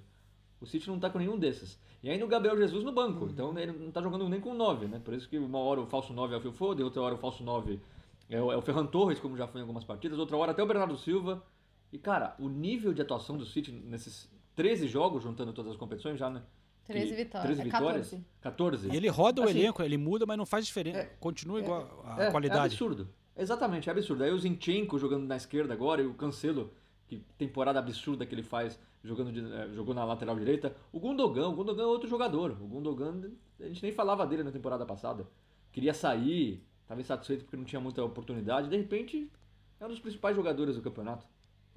O 0.60 0.66
City 0.66 0.88
não 0.88 0.98
tá 0.98 1.10
com 1.10 1.18
nenhum 1.18 1.38
desses. 1.38 1.78
E 2.02 2.10
ainda 2.10 2.24
o 2.24 2.28
Gabriel 2.28 2.56
Jesus 2.56 2.84
no 2.84 2.92
banco. 2.92 3.26
Então 3.26 3.56
ele 3.58 3.72
não 3.72 3.90
tá 3.90 4.00
jogando 4.02 4.28
nem 4.28 4.40
com 4.40 4.54
9, 4.54 4.86
né? 4.86 5.00
Por 5.04 5.14
isso 5.14 5.28
que 5.28 5.38
uma 5.38 5.58
hora 5.58 5.80
o 5.80 5.86
falso 5.86 6.12
9 6.12 6.34
é 6.34 6.36
o 6.36 6.40
Phil 6.40 6.52
Foden, 6.52 6.84
outra 6.84 7.00
hora 7.02 7.14
o 7.14 7.18
falso 7.18 7.42
9 7.42 7.80
é 8.28 8.40
o, 8.40 8.52
é 8.52 8.56
o 8.56 8.62
Ferran 8.62 8.86
Torres, 8.86 9.18
como 9.20 9.36
já 9.36 9.46
foi 9.46 9.60
em 9.60 9.62
algumas 9.62 9.84
partidas, 9.84 10.18
outra 10.18 10.36
hora 10.36 10.52
até 10.52 10.62
o 10.62 10.66
Bernardo 10.66 10.96
Silva. 10.96 11.42
E, 11.92 11.98
cara, 11.98 12.34
o 12.38 12.48
nível 12.48 12.92
de 12.92 13.00
atuação 13.02 13.36
do 13.38 13.44
City 13.46 13.70
nesses 13.70 14.28
13 14.56 14.86
jogos, 14.88 15.22
juntando 15.22 15.52
todas 15.52 15.72
as 15.72 15.78
competições 15.78 16.18
já, 16.18 16.28
né? 16.30 16.42
13 16.86 17.10
Que- 17.10 17.14
vitórias. 17.24 17.44
13 17.56 17.60
É, 17.60 17.64
vitórias? 17.64 18.06
14. 18.10 18.24
14. 18.40 18.88
E 18.92 18.96
ele 18.96 19.08
roda 19.08 19.40
o 19.40 19.44
Assim, 19.44 19.58
elenco, 19.58 19.82
ele 19.82 19.96
muda, 19.96 20.26
mas 20.26 20.36
não 20.36 20.44
faz 20.46 20.66
diferença. 20.66 21.04
Continua 21.20 21.60
igual 21.60 22.02
a 22.04 22.22
é, 22.24 22.26
É 22.26 22.30
qualidade. 22.30 22.74
absurdo. 22.74 23.08
Exatamente, 23.36 23.88
é 23.88 23.92
absurdo. 23.92 24.22
Aí 24.24 24.30
o 24.30 24.38
Zinchenko 24.38 24.98
jogando 24.98 25.24
na 25.26 25.36
esquerda 25.36 25.72
agora 25.72 26.02
e 26.02 26.06
o 26.06 26.14
Cancelo, 26.14 26.72
que 27.06 27.18
temporada 27.38 27.78
absurda 27.78 28.24
que 28.26 28.34
ele 28.34 28.42
faz 28.42 28.78
jogando 29.02 29.30
de, 29.30 29.40
eh, 29.40 29.68
jogou 29.74 29.94
na 29.94 30.04
lateral 30.04 30.36
direita. 30.36 30.74
O 30.92 30.98
Gundogan, 30.98 31.48
o 31.48 31.54
Gundogan 31.54 31.82
é 31.82 31.86
outro 31.86 32.08
jogador. 32.08 32.52
O 32.52 32.66
Gundogan, 32.66 33.30
a 33.60 33.68
gente 33.68 33.82
nem 33.82 33.92
falava 33.92 34.26
dele 34.26 34.42
na 34.42 34.50
temporada 34.50 34.86
passada. 34.86 35.28
Queria 35.70 35.92
sair, 35.92 36.64
estava 36.82 37.00
insatisfeito 37.00 37.44
porque 37.44 37.56
não 37.56 37.64
tinha 37.64 37.80
muita 37.80 38.02
oportunidade. 38.02 38.68
De 38.68 38.76
repente, 38.76 39.30
é 39.78 39.84
um 39.84 39.88
dos 39.88 40.00
principais 40.00 40.34
jogadores 40.34 40.76
do 40.76 40.82
campeonato. 40.82 41.26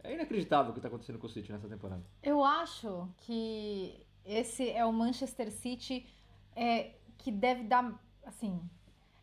É 0.03 0.13
inacreditável 0.13 0.69
o 0.69 0.73
que 0.73 0.79
está 0.79 0.87
acontecendo 0.87 1.19
com 1.19 1.27
o 1.27 1.29
City 1.29 1.51
nessa 1.51 1.67
temporada. 1.67 2.03
Eu 2.23 2.43
acho 2.43 3.09
que 3.17 3.99
esse 4.23 4.69
é 4.69 4.85
o 4.85 4.93
Manchester 4.93 5.51
City 5.51 6.05
é, 6.55 6.95
que 7.17 7.31
deve 7.31 7.63
dar, 7.63 7.99
assim, 8.25 8.61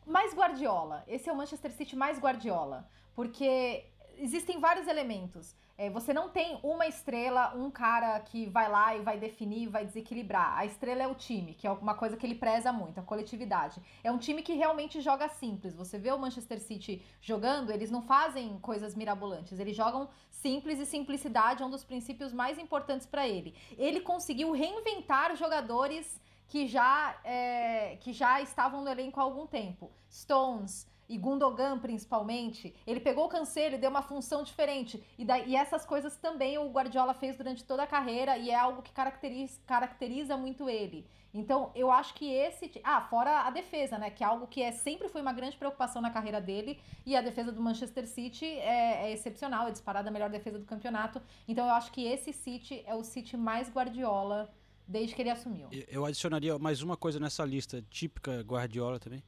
mais 0.07 0.35
Guardiola. 0.35 1.05
Esse 1.07 1.31
é 1.31 1.33
o 1.33 1.37
Manchester 1.37 1.71
City 1.73 1.97
mais 1.97 2.19
Guardiola. 2.19 2.87
Porque 3.15 3.87
existem 4.19 4.61
vários 4.61 4.87
elementos. 4.89 5.57
É, 5.77 5.91
você 5.91 6.15
não 6.15 6.29
tem 6.29 6.59
uma 6.63 6.87
estrela, 6.87 7.53
um 7.57 7.69
cara 7.69 8.21
que 8.21 8.47
vai 8.47 8.71
lá 8.71 8.97
e 8.97 9.03
vai 9.03 9.19
definir, 9.19 9.69
vai 9.69 9.85
desequilibrar. 9.85 10.57
A 10.57 10.65
estrela 10.65 11.03
é 11.03 11.09
o 11.09 11.15
time, 11.15 11.55
que 11.55 11.67
é 11.67 11.71
uma 11.71 11.95
coisa 11.95 12.17
que 12.17 12.25
ele 12.25 12.37
preza 12.37 12.73
muito, 12.73 13.01
a 13.01 13.03
coletividade. 13.03 13.83
É 14.05 14.13
um 14.13 14.19
time 14.19 14.41
que 14.41 14.55
realmente 14.55 15.01
joga 15.01 15.29
simples. 15.29 15.75
Você 15.75 15.99
vê 15.99 16.13
o 16.13 16.19
Manchester 16.19 16.61
City 16.61 17.03
jogando, 17.21 17.71
eles 17.73 17.91
não 17.91 18.03
fazem 18.03 18.57
coisas 18.61 18.95
mirabolantes, 18.95 19.59
eles 19.59 19.77
jogam 19.77 20.09
simples 20.31 20.79
e 20.79 20.87
simplicidade 20.87 21.63
é 21.63 21.67
um 21.67 21.71
dos 21.71 21.83
princípios 21.83 22.33
mais 22.33 22.57
importantes 22.57 23.07
para 23.07 23.27
ele. 23.27 23.55
Ele 23.77 24.01
conseguiu 24.01 24.53
reinventar 24.53 25.35
jogadores 25.35 26.21
que 26.47 26.69
já, 26.69 27.19
é, 27.25 27.97
que 28.01 28.13
já 28.13 28.41
estavam 28.41 28.83
no 28.85 28.91
elenco 28.91 29.19
há 29.19 29.25
algum 29.25 29.47
tempo. 29.47 29.91
Stones 30.09 30.87
e 31.09 31.19
Gundogan, 31.19 31.79
principalmente. 31.79 32.75
Ele 32.87 33.01
pegou 33.01 33.27
o 33.27 33.29
Cancelo 33.29 33.75
e 33.75 33.79
deu 33.79 33.91
uma 33.91 34.03
função 34.03 34.43
diferente. 34.43 35.03
E, 35.19 35.25
daí, 35.25 35.51
e 35.51 35.57
essas 35.57 35.85
coisas 35.85 36.17
também 36.17 36.59
o 36.59 36.71
Guardiola 36.71 37.15
fez 37.15 37.37
durante 37.37 37.65
toda 37.65 37.83
a 37.83 37.87
carreira 37.87 38.37
e 38.39 38.51
é 38.51 38.55
algo 38.55 38.83
que 38.83 38.93
caracteriza, 38.93 39.61
caracteriza 39.67 40.37
muito 40.37 40.69
ele. 40.69 41.07
Então, 41.33 41.73
eu 41.75 41.91
acho 41.91 42.15
que 42.15 42.33
esse... 42.33 42.71
Ah, 42.85 43.01
fora 43.01 43.41
a 43.41 43.51
defesa, 43.51 43.99
né? 43.99 44.09
Que 44.09 44.23
é 44.23 44.27
algo 44.27 44.47
que 44.47 44.63
é, 44.63 44.71
sempre 44.71 45.09
foi 45.09 45.21
uma 45.21 45.33
grande 45.33 45.57
preocupação 45.57 46.01
na 46.01 46.11
carreira 46.11 46.41
dele. 46.41 46.79
E 47.05 47.17
a 47.17 47.21
defesa 47.21 47.51
do 47.51 47.61
Manchester 47.61 48.07
City 48.07 48.47
é, 48.47 49.09
é 49.09 49.13
excepcional. 49.13 49.67
É 49.67 49.73
disparada 49.73 50.09
a 50.09 50.13
melhor 50.13 50.31
defesa 50.31 50.61
do 50.61 50.65
campeonato. 50.65 51.21
Então, 51.49 51.67
eu 51.67 51.73
acho 51.73 51.91
que 51.91 52.05
esse 52.05 52.33
City 52.33 52.85
é 52.87 52.95
o 52.95 53.03
City 53.03 53.37
mais 53.37 53.69
Guardiola 53.69 54.49
desde 54.87 55.15
que 55.15 55.23
ele 55.23 55.31
assumiu. 55.31 55.69
Eu 55.89 56.05
adicionaria 56.05 56.57
mais 56.59 56.83
uma 56.83 56.97
coisa 56.97 57.19
nessa 57.19 57.45
lista, 57.45 57.83
típica 57.91 58.41
Guardiola 58.43 59.01
também. 59.01 59.23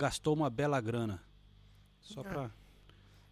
Gastou 0.00 0.32
uma 0.34 0.48
bela 0.48 0.80
grana. 0.80 1.22
Só 2.00 2.22
É. 2.22 2.24
pra. 2.24 2.50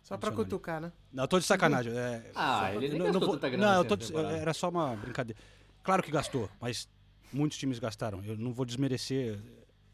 Só 0.02 0.18
pra 0.18 0.30
cutucar, 0.30 0.82
né? 0.82 0.92
Não, 1.10 1.24
eu 1.24 1.28
tô 1.28 1.38
de 1.38 1.46
sacanagem. 1.46 1.96
é, 1.96 2.30
Ah, 2.34 2.74
ele 2.74 2.90
nem 2.90 2.98
não, 2.98 3.06
gastou 3.06 3.20
não 3.22 3.28
tanta 3.30 3.48
grana 3.48 3.64
Não, 3.66 3.72
eu 3.72 3.82
nessa 3.84 3.88
tô 3.88 3.96
de- 3.96 4.06
temporada. 4.08 4.36
era 4.36 4.52
só 4.54 4.68
uma 4.68 4.94
brincadeira. 4.96 5.40
Claro 5.82 6.02
que 6.02 6.10
gastou, 6.10 6.50
mas 6.60 6.86
muitos 7.32 7.56
times 7.56 7.78
gastaram. 7.78 8.22
Eu 8.22 8.36
não 8.36 8.52
vou 8.52 8.66
desmerecer. 8.66 9.38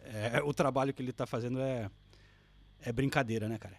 é, 0.00 0.42
o 0.44 0.52
trabalho 0.52 0.92
que 0.92 1.00
ele 1.00 1.12
tá 1.12 1.26
fazendo 1.26 1.60
é, 1.60 1.88
é 2.82 2.92
brincadeira, 2.92 3.48
né, 3.48 3.56
cara? 3.56 3.76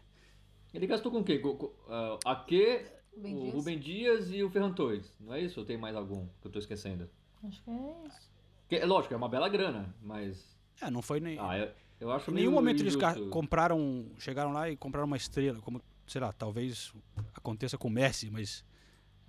Ele 0.73 0.87
gastou 0.87 1.11
com 1.11 1.19
o 1.19 1.23
quê? 1.23 1.37
Com, 1.39 1.71
ah, 1.89 2.17
Ake, 2.25 2.85
Rubem 3.13 3.33
o 3.35 3.39
Dias. 3.41 3.53
Rubem 3.53 3.79
Dias 3.79 4.31
e 4.31 4.41
o 4.43 4.49
Ferran 4.49 4.71
Torres. 4.73 5.13
Não 5.19 5.33
é 5.33 5.41
isso? 5.41 5.59
Ou 5.59 5.65
tem 5.65 5.77
mais 5.77 5.95
algum 5.97 6.27
que 6.41 6.47
eu 6.47 6.51
tô 6.51 6.59
esquecendo? 6.59 7.09
Acho 7.43 7.61
que 7.61 7.69
é 7.69 8.07
isso. 8.07 8.31
Que, 8.69 8.75
é 8.77 8.85
lógico, 8.85 9.13
é 9.13 9.17
uma 9.17 9.29
bela 9.29 9.47
grana, 9.49 9.93
mas... 10.01 10.57
É, 10.81 10.89
não 10.89 11.01
foi 11.01 11.19
nem. 11.19 11.37
Ah, 11.39 11.57
eu, 11.57 11.71
eu 11.99 12.11
acho 12.11 12.31
Em 12.31 12.35
nenhum 12.35 12.51
momento 12.51 12.81
eles 12.81 12.95
injusto. 12.95 13.23
ca- 13.23 13.29
compraram, 13.29 14.05
chegaram 14.19 14.51
lá 14.51 14.69
e 14.69 14.75
compraram 14.75 15.07
uma 15.07 15.17
estrela, 15.17 15.59
como, 15.61 15.81
sei 16.07 16.21
lá, 16.21 16.31
talvez 16.33 16.93
aconteça 17.33 17.77
com 17.77 17.87
o 17.87 17.91
Messi, 17.91 18.29
mas 18.29 18.63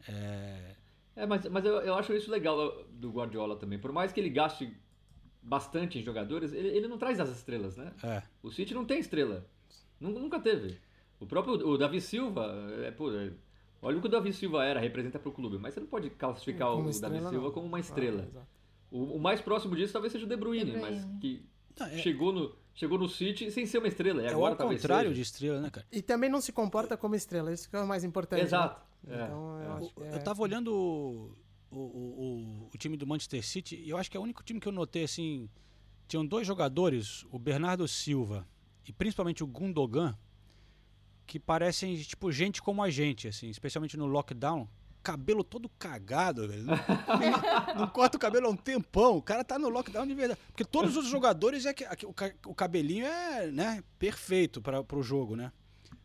é, 0.08 0.74
É, 1.14 1.26
mas, 1.26 1.46
mas 1.46 1.64
eu, 1.64 1.74
eu 1.80 1.94
acho 1.94 2.12
isso 2.14 2.30
legal 2.30 2.84
do 2.90 3.10
Guardiola 3.10 3.56
também. 3.56 3.78
Por 3.78 3.92
mais 3.92 4.12
que 4.12 4.20
ele 4.20 4.30
gaste 4.30 4.76
bastante 5.42 5.98
em 5.98 6.02
jogadores, 6.02 6.52
ele, 6.52 6.68
ele 6.68 6.88
não 6.88 6.98
traz 6.98 7.20
as 7.20 7.30
estrelas, 7.30 7.76
né? 7.76 7.92
é. 8.02 8.22
O 8.42 8.50
City 8.50 8.74
não 8.74 8.84
tem 8.84 8.98
estrela. 8.98 9.46
Nun- 10.00 10.10
Nunca 10.18 10.40
teve. 10.40 10.78
O 11.18 11.26
próprio 11.26 11.54
o 11.66 11.78
Davi 11.78 12.00
Silva, 12.00 12.44
é, 12.84 12.90
pô, 12.90 13.10
é, 13.12 13.32
olha 13.80 13.96
o 13.96 14.00
que 14.02 14.06
o 14.06 14.10
Davi 14.10 14.32
Silva 14.32 14.64
era, 14.64 14.78
representa 14.80 15.18
pro 15.18 15.32
clube, 15.32 15.56
mas 15.58 15.72
você 15.72 15.80
não 15.80 15.86
pode 15.86 16.10
classificar 16.10 16.68
Como 16.70 16.88
o 16.88 16.90
estrela, 16.90 17.14
Davi 17.14 17.28
Silva 17.30 17.46
não. 17.46 17.52
como 17.54 17.66
uma 17.66 17.80
estrela. 17.80 18.28
Ah, 18.36 18.42
o, 18.90 19.16
o 19.16 19.18
mais 19.20 19.40
próximo 19.40 19.74
disso 19.74 19.92
talvez 19.94 20.12
seja 20.12 20.26
o 20.26 20.28
De 20.28 20.36
Bruyne, 20.36 20.72
De 20.72 20.78
mas 20.78 21.02
Bruyne. 21.04 21.20
que 21.20 21.46
Não, 21.78 21.86
é- 21.86 21.98
chegou, 21.98 22.32
no, 22.32 22.54
chegou 22.74 22.98
no 22.98 23.08
City 23.08 23.50
sem 23.50 23.66
ser 23.66 23.78
uma 23.78 23.88
estrela. 23.88 24.22
E 24.22 24.26
é 24.26 24.28
o 24.30 24.32
agora 24.36 24.52
ao 24.54 24.58
talvez 24.58 24.80
contrário 24.80 25.10
seja. 25.10 25.14
de 25.14 25.20
estrela, 25.22 25.60
né, 25.60 25.70
cara? 25.70 25.86
E 25.92 26.00
também 26.02 26.30
não 26.30 26.40
se 26.40 26.52
comporta 26.52 26.96
como 26.96 27.14
estrela, 27.14 27.52
isso 27.52 27.68
que 27.68 27.76
é 27.76 27.80
o 27.80 27.86
mais 27.86 28.04
importante. 28.04 28.40
né? 28.40 28.44
Exato. 28.46 28.80
É, 29.08 29.14
Então, 29.24 29.60
é. 29.60 29.66
eu 29.66 29.72
acho 29.72 29.94
que 29.94 30.02
é... 30.02 30.14
Eu 30.14 30.24
tava 30.24 30.42
olhando 30.42 30.74
o, 30.74 31.36
o, 31.70 31.78
o, 31.78 32.68
o 32.74 32.78
time 32.78 32.96
do 32.96 33.06
Manchester 33.06 33.44
City 33.44 33.76
e 33.76 33.90
eu 33.90 33.96
acho 33.96 34.10
que 34.10 34.16
é 34.16 34.20
o 34.20 34.22
único 34.22 34.42
time 34.42 34.58
que 34.60 34.66
eu 34.68 34.72
notei 34.72 35.04
assim. 35.04 35.48
Tinham 36.08 36.24
dois 36.24 36.46
jogadores, 36.46 37.24
o 37.30 37.38
Bernardo 37.38 37.86
Silva 37.88 38.46
e 38.86 38.92
principalmente 38.92 39.42
o 39.42 39.46
Gundogan, 39.46 40.16
que 41.26 41.38
parecem 41.40 41.96
tipo 41.96 42.30
gente 42.30 42.62
como 42.62 42.82
a 42.82 42.88
gente, 42.90 43.26
assim, 43.28 43.48
especialmente 43.48 43.96
no 43.96 44.06
lockdown. 44.06 44.68
Cabelo 45.06 45.44
todo 45.44 45.68
cagado, 45.78 46.48
velho. 46.48 46.64
Não, 46.64 46.76
não- 47.82 47.88
corta 47.88 48.16
o 48.16 48.20
cabelo 48.20 48.48
há 48.48 48.50
um 48.50 48.56
tempão. 48.56 49.16
O 49.16 49.22
cara 49.22 49.44
tá 49.44 49.56
no 49.56 49.68
lockdown 49.68 50.04
de 50.04 50.14
verdade. 50.14 50.40
Porque 50.48 50.64
todos 50.64 50.96
os 50.96 51.06
jogadores 51.06 51.64
é 51.64 51.72
que, 51.72 51.84
o, 52.04 52.12
o 52.50 52.54
cabelinho 52.56 53.06
é, 53.06 53.46
né, 53.52 53.84
perfeito 54.00 54.60
para 54.60 54.82
pro 54.82 55.04
jogo, 55.04 55.36
né? 55.36 55.52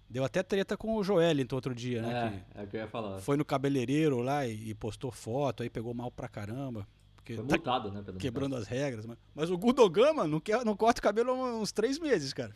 Deu 0.07 0.23
até 0.23 0.43
treta 0.43 0.77
com 0.77 0.95
o 0.97 1.03
Joelinton 1.03 1.55
outro 1.55 1.73
dia, 1.73 2.01
né? 2.03 2.43
que- 2.53 2.59
É, 2.59 2.61
é 2.61 2.63
o 2.63 2.67
que 2.67 2.77
eu 2.77 2.81
ia 2.81 2.87
falar. 2.87 3.19
foi 3.21 3.37
no 3.37 3.43
cabeleireiro 3.45 4.19
lá 4.19 4.45
e, 4.45 4.69
e 4.69 4.75
postou 4.75 5.09
foto, 5.11 5.63
aí 5.63 5.69
pegou 5.69 5.95
mal 5.95 6.11
pra 6.11 6.27
caramba. 6.27 6.87
Porque 7.15 7.35
Foi 7.37 7.45
tá 7.45 7.55
multado, 7.55 7.91
né? 7.91 8.03
Quebrando 8.19 8.55
as 8.55 8.67
regras. 8.67 9.05
Mas, 9.07 9.17
mas 9.33 9.49
o 9.49 9.57
Gundogan, 9.57 10.13
mano, 10.13 10.29
não, 10.33 10.39
quer, 10.39 10.63
não 10.63 10.75
corta 10.77 10.99
o 10.99 11.03
cabelo 11.03 11.31
há 11.31 11.55
uns 11.55 11.71
três 11.71 11.97
meses, 11.97 12.33
cara. 12.33 12.53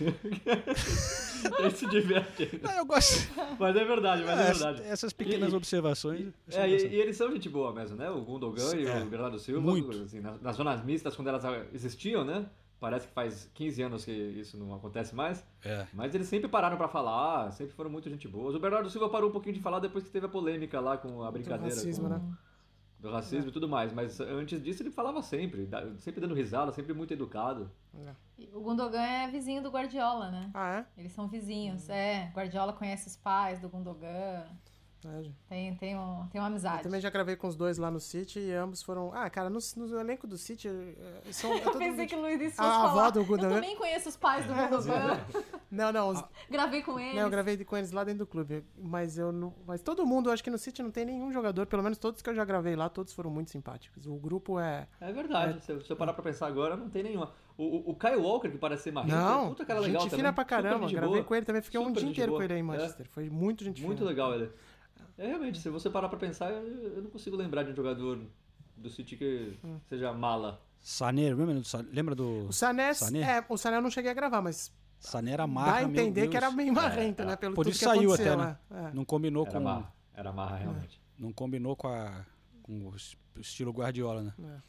Ele 1.58 1.70
se 1.70 1.86
diverte. 1.86 2.60
Ah, 2.64 2.76
eu 2.78 2.84
gosto. 2.86 3.30
Mas 3.58 3.74
é 3.76 3.84
verdade, 3.84 4.22
mas 4.24 4.38
é, 4.38 4.42
É, 4.42 4.46
verdade. 4.52 4.82
essas 4.82 5.12
pequenas 5.12 5.52
E- 5.52 5.56
observações. 5.56 6.28
É, 6.52 6.68
e, 6.68 6.86
e 6.88 6.94
eles 7.00 7.16
são 7.16 7.30
gente 7.32 7.48
boa 7.48 7.72
mesmo, 7.72 7.96
né? 7.96 8.10
O 8.10 8.20
Gundogan 8.22 8.76
e 8.76 8.86
É, 8.86 9.02
o 9.02 9.06
Bernardo 9.06 9.38
Silva, 9.38 9.60
muito. 9.60 9.90
assim, 10.02 10.20
nas, 10.20 10.40
nas 10.40 10.56
zonas 10.56 10.84
mistas, 10.84 11.16
quando 11.16 11.28
elas 11.28 11.42
existiam, 11.72 12.24
né? 12.24 12.46
Parece 12.78 13.06
que 13.08 13.12
faz 13.12 13.50
15 13.54 13.82
anos 13.82 14.04
que 14.04 14.10
isso 14.12 14.56
não 14.56 14.74
acontece 14.74 15.14
mais. 15.14 15.44
É. 15.64 15.86
Mas 15.92 16.14
eles 16.14 16.26
sempre 16.28 16.48
pararam 16.48 16.76
pra 16.78 16.88
falar, 16.88 17.52
sempre 17.52 17.74
foram 17.74 17.90
muito 17.90 18.08
gente 18.08 18.26
boas. 18.26 18.54
O 18.54 18.58
Bernardo 18.58 18.88
Silva 18.88 19.08
parou 19.08 19.28
um 19.28 19.32
pouquinho 19.32 19.54
de 19.54 19.60
falar 19.60 19.80
depois 19.80 20.02
que 20.04 20.10
teve 20.10 20.24
a 20.26 20.28
polêmica 20.30 20.80
lá 20.80 20.96
com 20.96 21.22
a 21.22 21.30
brincadeira. 21.30 21.74
racismo, 21.74 22.04
com- 22.08 22.14
né? 22.14 22.20
Do 23.00 23.10
racismo 23.10 23.48
e 23.48 23.52
tudo 23.52 23.68
mais. 23.68 23.92
Mas 23.92 24.20
antes 24.20 24.62
disso 24.62 24.82
ele 24.82 24.90
falava 24.90 25.22
sempre, 25.22 25.68
sempre 25.98 26.20
dando 26.20 26.34
risada, 26.34 26.70
sempre 26.72 26.92
muito 26.92 27.12
educado. 27.12 27.70
E 28.38 28.48
O 28.52 28.60
Gundogan 28.60 29.02
é 29.02 29.28
vizinho 29.28 29.62
do 29.62 29.70
Guardiola, 29.70 30.30
né? 30.30 30.50
Ah, 30.54 30.84
Eles 30.96 31.12
são 31.12 31.26
vizinhos, 31.26 31.88
é. 31.88 32.30
Guardiola 32.34 32.72
conhece 32.72 33.08
os 33.08 33.16
pais 33.16 33.58
do 33.60 33.68
Gundogan. 33.68 34.44
É? 35.08 35.20
É, 35.20 35.22
Tem, 35.48 35.74
tem, 35.76 35.96
um, 35.96 36.26
tem 36.30 36.40
uma 36.40 36.46
Eu 36.48 36.52
amizade. 36.52 36.82
também 36.82 37.00
já 37.00 37.08
gravei 37.10 37.36
com 37.36 37.46
os 37.48 37.56
dois 37.56 37.78
lá 37.78 37.90
no 37.90 38.00
City 38.00 38.38
e 38.38 38.52
ambos 38.52 38.82
foram. 38.82 39.12
Ah, 39.14 39.28
cara, 39.30 39.48
no, 39.48 39.58
no 39.76 39.98
elenco 39.98 40.26
do 40.26 40.36
City. 40.36 40.68
eh, 40.68 41.32
São, 41.32 41.52
é 41.52 41.58
Eu 41.64 41.72
pensei 41.72 41.90
mundo- 41.90 42.06
que 42.08 42.16
o 42.16 42.20
Luiz 42.20 42.54
fosse 42.54 42.60
A 42.60 42.76
avó 42.78 42.88
falar. 42.88 43.10
do 43.10 43.20
Eu 43.20 43.24
Gundogan. 43.24 43.54
também 43.54 43.76
conheço 43.76 44.08
os 44.08 44.16
pais 44.16 44.44
do 44.46 44.52
Gundogan. 44.54 45.20
Não, 45.70 45.92
não. 45.92 46.08
Ah, 46.10 46.12
os- 46.12 46.24
Gravei 46.50 46.82
com 46.82 46.98
eles. 46.98 47.14
Não, 47.14 47.22
eu 47.22 47.30
gravei 47.30 47.56
com 47.64 47.76
eles 47.76 47.92
lá 47.92 48.04
dentro 48.04 48.20
do 48.20 48.26
clube. 48.26 48.64
Mas 48.76 49.16
eu 49.18 49.30
não. 49.32 49.54
Mas 49.66 49.80
todo 49.82 50.04
mundo, 50.06 50.28
eu 50.28 50.32
acho 50.32 50.42
que 50.44 50.50
no 50.50 50.58
City 50.58 50.82
não 50.82 50.90
tem 50.90 51.04
nenhum 51.04 51.32
jogador, 51.32 51.66
pelo 51.66 51.82
menos 51.82 51.98
todos 51.98 52.20
que 52.22 52.28
eu 52.28 52.34
já 52.34 52.44
gravei 52.44 52.74
lá, 52.76 52.88
todos 52.88 53.12
foram 53.12 53.30
muito 53.30 53.50
simpáticos. 53.50 54.06
O 54.06 54.16
grupo 54.16 54.58
é. 54.58 54.86
É 55.00 55.12
verdade, 55.12 55.62
se, 55.64 55.72
eu- 55.72 55.80
se 55.80 55.90
eu 55.90 55.96
parar 55.96 56.12
pra 56.12 56.22
pensar 56.22 56.46
agora, 56.46 56.76
não 56.76 56.88
tem 56.90 57.02
nenhuma. 57.02 57.32
O, 57.56 57.62
o, 57.64 57.90
o 57.90 57.94
Kyle 57.94 58.16
Walker, 58.16 58.48
que 58.48 58.56
parece 58.56 58.84
ser 58.84 58.90
marrento, 58.92 59.14
Não, 59.14 59.48
puta 59.50 59.66
cara 59.66 59.80
legal 59.80 60.00
gente 60.00 60.10
também. 60.12 60.20
fina 60.24 60.32
pra 60.32 60.44
caramba. 60.46 60.88
Gravei 60.90 61.08
boa, 61.10 61.24
com 61.24 61.34
ele 61.34 61.44
também, 61.44 61.60
fiquei 61.60 61.78
um 61.78 61.84
super 61.84 61.92
dia 61.98 62.02
gente 62.06 62.12
inteiro 62.12 62.32
boa. 62.32 62.38
com 62.40 62.44
ele 62.44 62.52
aí 62.54 62.58
em 62.58 62.62
É. 62.62 62.64
Manchester. 62.66 63.06
Foi 63.10 63.28
muito 63.28 63.62
gente 63.64 63.82
Muito 63.84 63.98
fina. 63.98 64.08
legal 64.08 64.34
ele. 64.34 64.50
É 65.20 65.26
realmente, 65.26 65.58
se 65.58 65.68
você 65.68 65.90
parar 65.90 66.08
pra 66.08 66.18
pensar, 66.18 66.50
eu, 66.50 66.94
eu 66.96 67.02
não 67.02 67.10
consigo 67.10 67.36
lembrar 67.36 67.62
de 67.62 67.72
um 67.72 67.74
jogador 67.76 68.18
do 68.76 68.88
City 68.88 69.16
que 69.16 69.58
Hum. 69.62 69.78
seja 69.88 70.12
mala. 70.14 70.60
Sané, 70.80 71.34
lembra 71.34 71.54
do, 71.56 71.64
Sa- 71.64 71.84
lembra 71.92 72.14
do 72.14 72.46
O 72.48 72.52
Sané, 72.54 72.94
Sané? 72.94 73.20
É, 73.20 73.44
o 73.46 73.56
Sané 73.58 73.76
eu 73.76 73.82
não 73.82 73.90
cheguei 73.90 74.10
a 74.10 74.14
gravar, 74.14 74.40
mas 74.40 74.72
Sané 74.98 75.32
era 75.32 75.42
dá 75.42 75.46
marra, 75.46 75.78
a 75.80 75.88
meu 75.88 75.90
entender 75.90 76.28
que 76.28 76.36
era 76.38 76.50
meio 76.50 76.72
marrento, 76.72 77.20
É, 77.20 77.26
né? 77.26 77.36
Pelo 77.36 77.54
Por 77.54 77.64
tudo 77.64 77.72
isso 77.72 77.80
que 77.80 77.84
saiu 77.84 78.14
até, 78.14 78.34
né? 78.34 78.56
né? 78.70 78.88
É. 78.88 78.94
Não 78.94 79.04
combinou 79.04 79.42
Era 79.44 79.52
com 79.52 79.60
marra, 79.60 79.92
era 80.14 80.32
marra 80.32 80.56
realmente. 80.56 80.98
não 81.18 81.32
combinou 81.32 81.76
com 81.76 81.88
a 81.88 82.24
com 82.62 82.88
o 82.88 82.96
es- 82.96 83.14
estilo 83.38 83.72
Guardiola, 83.72 84.22
né? 84.22 84.62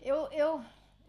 Eu, 0.00 0.28
eu, 0.32 0.60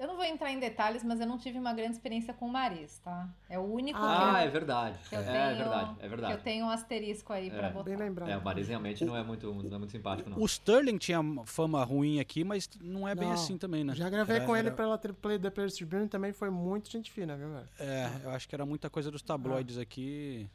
eu 0.01 0.07
não 0.07 0.15
vou 0.15 0.25
entrar 0.25 0.51
em 0.51 0.59
detalhes, 0.59 1.03
mas 1.03 1.19
eu 1.19 1.27
não 1.27 1.37
tive 1.37 1.59
uma 1.59 1.73
grande 1.73 1.91
experiência 1.91 2.33
com 2.33 2.47
o 2.47 2.51
Maris, 2.51 2.97
tá? 3.03 3.29
É 3.47 3.59
o 3.59 3.61
único 3.61 3.99
que, 3.99 4.05
Ah, 4.05 4.41
eu, 4.41 4.47
é 4.47 4.49
verdade. 4.49 4.97
que 5.07 5.15
eu 5.15 5.19
É, 5.19 5.23
tenho, 5.23 5.35
é 5.37 5.53
verdade, 5.55 5.95
é 5.99 6.07
verdade. 6.09 6.33
que 6.33 6.39
eu 6.39 6.43
tenho 6.43 6.65
um 6.65 6.69
asterisco 6.69 7.31
aí 7.31 7.51
pra 7.51 7.67
É. 7.67 7.71
botar. 7.71 7.83
Bem 7.89 7.95
lembrado. 7.97 8.29
É, 8.29 8.35
o 8.37 8.43
Maris 8.43 8.67
realmente 8.67 9.05
não 9.05 9.15
é 9.15 9.23
muito, 9.23 9.53
não 9.53 9.75
é 9.75 9.77
muito 9.77 9.91
simpático, 9.91 10.29
não. 10.29 10.39
O 10.39 10.45
Sterling 10.45 10.97
tinha 10.97 11.19
fama 11.45 11.83
ruim 11.83 12.19
aqui, 12.19 12.43
mas 12.43 12.67
não 12.81 13.07
é 13.07 13.13
bem 13.13 13.27
Não, 13.27 13.35
assim 13.35 13.57
também, 13.57 13.83
né? 13.83 13.93
Já 13.93 14.09
gravei 14.09 14.37
Era- 14.37 14.45
com 14.45 14.57
ele 14.57 14.67
era- 14.69 14.75
pela 14.75 14.97
Play 14.97 15.37
The 15.37 15.49
Players 15.51 15.75
Tribune 15.75 16.07
também, 16.07 16.33
foi 16.33 16.49
muito 16.49 16.89
gente 16.89 17.11
fina, 17.11 17.37
viu, 17.37 17.53
velho? 17.53 17.67
É, 17.79 18.09
eu 18.23 18.31
acho 18.31 18.49
que 18.49 18.55
era 18.55 18.65
muita 18.65 18.89
coisa 18.89 19.11
dos 19.11 19.21
tabloides 19.21 19.77
Ah. 19.77 19.81
aqui, 19.83 20.49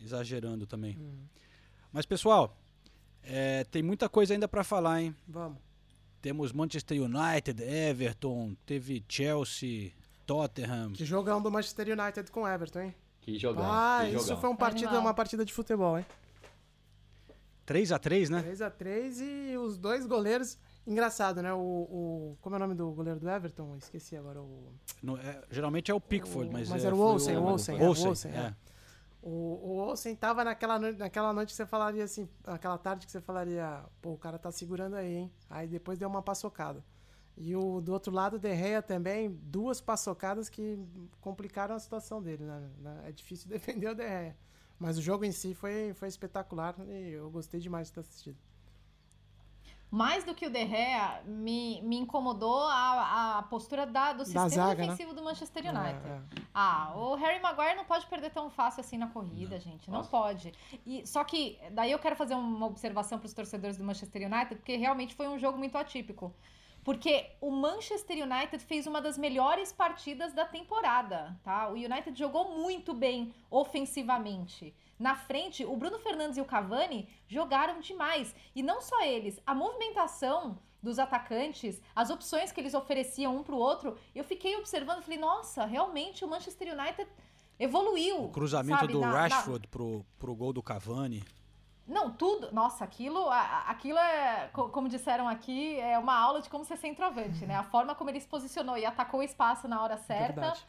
exagerando 0.00 0.66
também. 0.66 0.96
Hum. 0.96 1.24
Mas, 1.92 2.06
pessoal, 2.06 2.56
é, 3.22 3.64
tem 3.64 3.82
muita 3.82 4.08
coisa 4.08 4.32
ainda 4.32 4.46
pra 4.46 4.62
falar, 4.62 5.02
hein? 5.02 5.14
Vamos. 5.26 5.58
Temos 6.20 6.52
Manchester 6.52 7.00
United, 7.00 7.62
Everton, 7.62 8.56
teve 8.66 9.04
Chelsea, 9.08 9.92
Tottenham. 10.26 10.92
Que 10.92 11.04
jogão 11.04 11.40
do 11.40 11.50
Manchester 11.50 11.86
United 11.98 12.30
com 12.30 12.42
o 12.42 12.48
Everton, 12.48 12.80
hein? 12.80 12.94
Que 13.20 13.38
jogão. 13.38 13.64
Ah, 13.64 14.00
que 14.02 14.16
isso 14.16 14.26
jogão. 14.26 14.40
foi 14.40 14.50
um 14.50 14.56
partida, 14.56 14.98
uma 14.98 15.14
partida 15.14 15.44
de 15.44 15.52
futebol, 15.52 15.98
hein? 15.98 16.04
3x3, 17.66 18.30
né? 18.30 18.42
3x3 18.42 19.20
e 19.52 19.56
os 19.58 19.76
dois 19.76 20.06
goleiros. 20.06 20.58
Engraçado, 20.86 21.42
né? 21.42 21.52
O, 21.52 21.58
o- 21.58 22.38
Como 22.40 22.54
é 22.54 22.56
o 22.56 22.60
nome 22.60 22.74
do 22.74 22.90
goleiro 22.92 23.20
do 23.20 23.28
Everton? 23.28 23.76
Esqueci 23.76 24.16
agora. 24.16 24.40
O, 24.40 24.72
No- 25.02 25.18
é, 25.18 25.42
geralmente 25.50 25.90
é 25.90 25.94
o 25.94 26.00
Pickford, 26.00 26.48
O- 26.48 26.52
mas, 26.52 26.68
mas 26.70 26.82
é, 26.82 26.86
era 26.86 26.96
o 26.96 26.98
Olsen, 27.00 27.36
o 27.36 27.42
Olsen, 27.44 27.76
é, 27.76 27.78
o 27.78 27.84
Olsen, 27.84 28.06
Olsen, 28.08 28.30
é. 28.32 28.54
O, 29.28 29.60
o 29.74 29.76
Olsen 29.78 30.14
tava 30.16 30.44
naquela, 30.44 30.78
no- 30.78 30.92
naquela 30.92 31.32
noite 31.32 31.50
que 31.50 31.56
você 31.56 31.66
falaria 31.66 32.04
assim, 32.04 32.28
aquela 32.44 32.78
tarde 32.78 33.06
que 33.06 33.12
você 33.12 33.20
falaria, 33.20 33.84
pô, 34.02 34.12
o 34.12 34.18
cara 34.18 34.38
tá 34.38 34.50
segurando 34.50 34.96
aí, 34.96 35.14
hein? 35.16 35.32
Aí 35.50 35.68
depois 35.68 35.98
deu 35.98 36.08
uma 36.08 36.22
paçocada. 36.22 36.84
E 37.36 37.54
o 37.54 37.80
do 37.80 37.92
outro 37.92 38.12
lado, 38.12 38.34
o 38.36 38.38
De 38.38 38.54
Gea 38.56 38.82
também, 38.82 39.30
duas 39.30 39.80
paçocadas 39.80 40.48
que 40.48 40.78
complicaram 41.20 41.74
a 41.74 41.78
situação 41.78 42.22
dele, 42.22 42.44
né? 42.44 43.02
É 43.04 43.12
difícil 43.12 43.48
defender 43.50 43.88
o 43.90 43.94
De 43.94 44.02
Gea. 44.06 44.36
Mas 44.78 44.98
o 44.98 45.02
jogo 45.02 45.24
em 45.24 45.32
si 45.32 45.54
foi, 45.54 45.92
foi 45.94 46.08
espetacular 46.08 46.74
e 46.88 47.12
eu 47.12 47.30
gostei 47.30 47.60
demais 47.60 47.88
de 47.88 47.94
ter 47.94 48.00
assistido. 48.00 48.38
Mais 49.90 50.22
do 50.22 50.34
que 50.34 50.46
o 50.46 50.50
De 50.50 50.66
Gea, 50.66 51.22
me, 51.24 51.80
me 51.82 51.96
incomodou 51.96 52.62
a, 52.64 53.38
a 53.38 53.42
postura 53.44 53.86
da, 53.86 54.12
do 54.12 54.24
sistema 54.24 54.48
zaga, 54.48 54.82
né? 54.82 54.88
defensivo 54.88 55.14
do 55.14 55.22
Manchester 55.22 55.64
United. 55.64 56.06
É, 56.06 56.12
é. 56.12 56.20
Ah, 56.52 56.92
o 56.94 57.14
Harry 57.14 57.40
Maguire 57.40 57.74
não 57.74 57.86
pode 57.86 58.06
perder 58.06 58.30
tão 58.30 58.50
fácil 58.50 58.80
assim 58.80 58.98
na 58.98 59.06
corrida, 59.06 59.58
gente. 59.58 59.90
Não 59.90 59.98
Nossa. 59.98 60.10
pode. 60.10 60.52
E, 60.84 61.06
só 61.06 61.24
que, 61.24 61.58
daí 61.70 61.90
eu 61.90 61.98
quero 61.98 62.16
fazer 62.16 62.34
uma 62.34 62.66
observação 62.66 63.18
para 63.18 63.26
os 63.26 63.32
torcedores 63.32 63.78
do 63.78 63.84
Manchester 63.84 64.30
United, 64.30 64.56
porque 64.56 64.76
realmente 64.76 65.14
foi 65.14 65.26
um 65.26 65.38
jogo 65.38 65.56
muito 65.56 65.78
atípico. 65.78 66.34
Porque 66.84 67.32
o 67.40 67.50
Manchester 67.50 68.24
United 68.24 68.64
fez 68.64 68.86
uma 68.86 69.00
das 69.00 69.18
melhores 69.18 69.72
partidas 69.72 70.32
da 70.32 70.44
temporada, 70.44 71.38
tá? 71.42 71.68
O 71.68 71.72
United 71.72 72.18
jogou 72.18 72.56
muito 72.58 72.94
bem 72.94 73.34
ofensivamente. 73.50 74.74
Na 74.98 75.14
frente, 75.14 75.64
o 75.64 75.76
Bruno 75.76 75.98
Fernandes 75.98 76.36
e 76.36 76.40
o 76.40 76.44
Cavani 76.44 77.08
jogaram 77.28 77.78
demais. 77.80 78.34
E 78.54 78.62
não 78.62 78.80
só 78.80 79.02
eles, 79.02 79.40
a 79.46 79.54
movimentação 79.54 80.58
dos 80.82 80.98
atacantes, 80.98 81.80
as 81.94 82.10
opções 82.10 82.50
que 82.52 82.60
eles 82.60 82.74
ofereciam 82.74 83.36
um 83.36 83.42
pro 83.42 83.56
outro, 83.56 83.96
eu 84.14 84.24
fiquei 84.24 84.56
observando 84.56 85.00
e 85.00 85.02
falei, 85.02 85.18
nossa, 85.18 85.64
realmente 85.64 86.24
o 86.24 86.28
Manchester 86.28 86.72
United 86.78 87.08
evoluiu. 87.58 88.24
O 88.24 88.28
cruzamento 88.30 88.80
sabe, 88.80 88.92
do 88.92 89.00
na- 89.00 89.06
na- 89.12 89.18
Rashford 89.20 89.66
Pro, 89.68 90.04
pro 90.18 90.34
gol 90.34 90.52
do 90.52 90.62
Cavani. 90.62 91.24
Não, 91.86 92.10
tudo. 92.12 92.52
Nossa, 92.52 92.84
aquilo, 92.84 93.28
aquilo 93.30 93.98
é, 93.98 94.50
co- 94.52 94.68
como 94.68 94.88
disseram 94.90 95.26
aqui, 95.26 95.80
é 95.80 95.98
uma 95.98 96.14
aula 96.14 96.42
de 96.42 96.50
como 96.50 96.62
ser 96.64 96.76
centroavante, 96.76 97.46
né? 97.46 97.54
A 97.56 97.62
forma 97.62 97.94
como 97.94 98.10
ele 98.10 98.20
se 98.20 98.28
posicionou 98.28 98.76
e 98.76 98.84
atacou 98.84 99.20
o 99.20 99.22
espaço 99.22 99.66
na 99.66 99.82
hora 99.82 99.96
certa. 99.96 100.34
Verdade. 100.34 100.66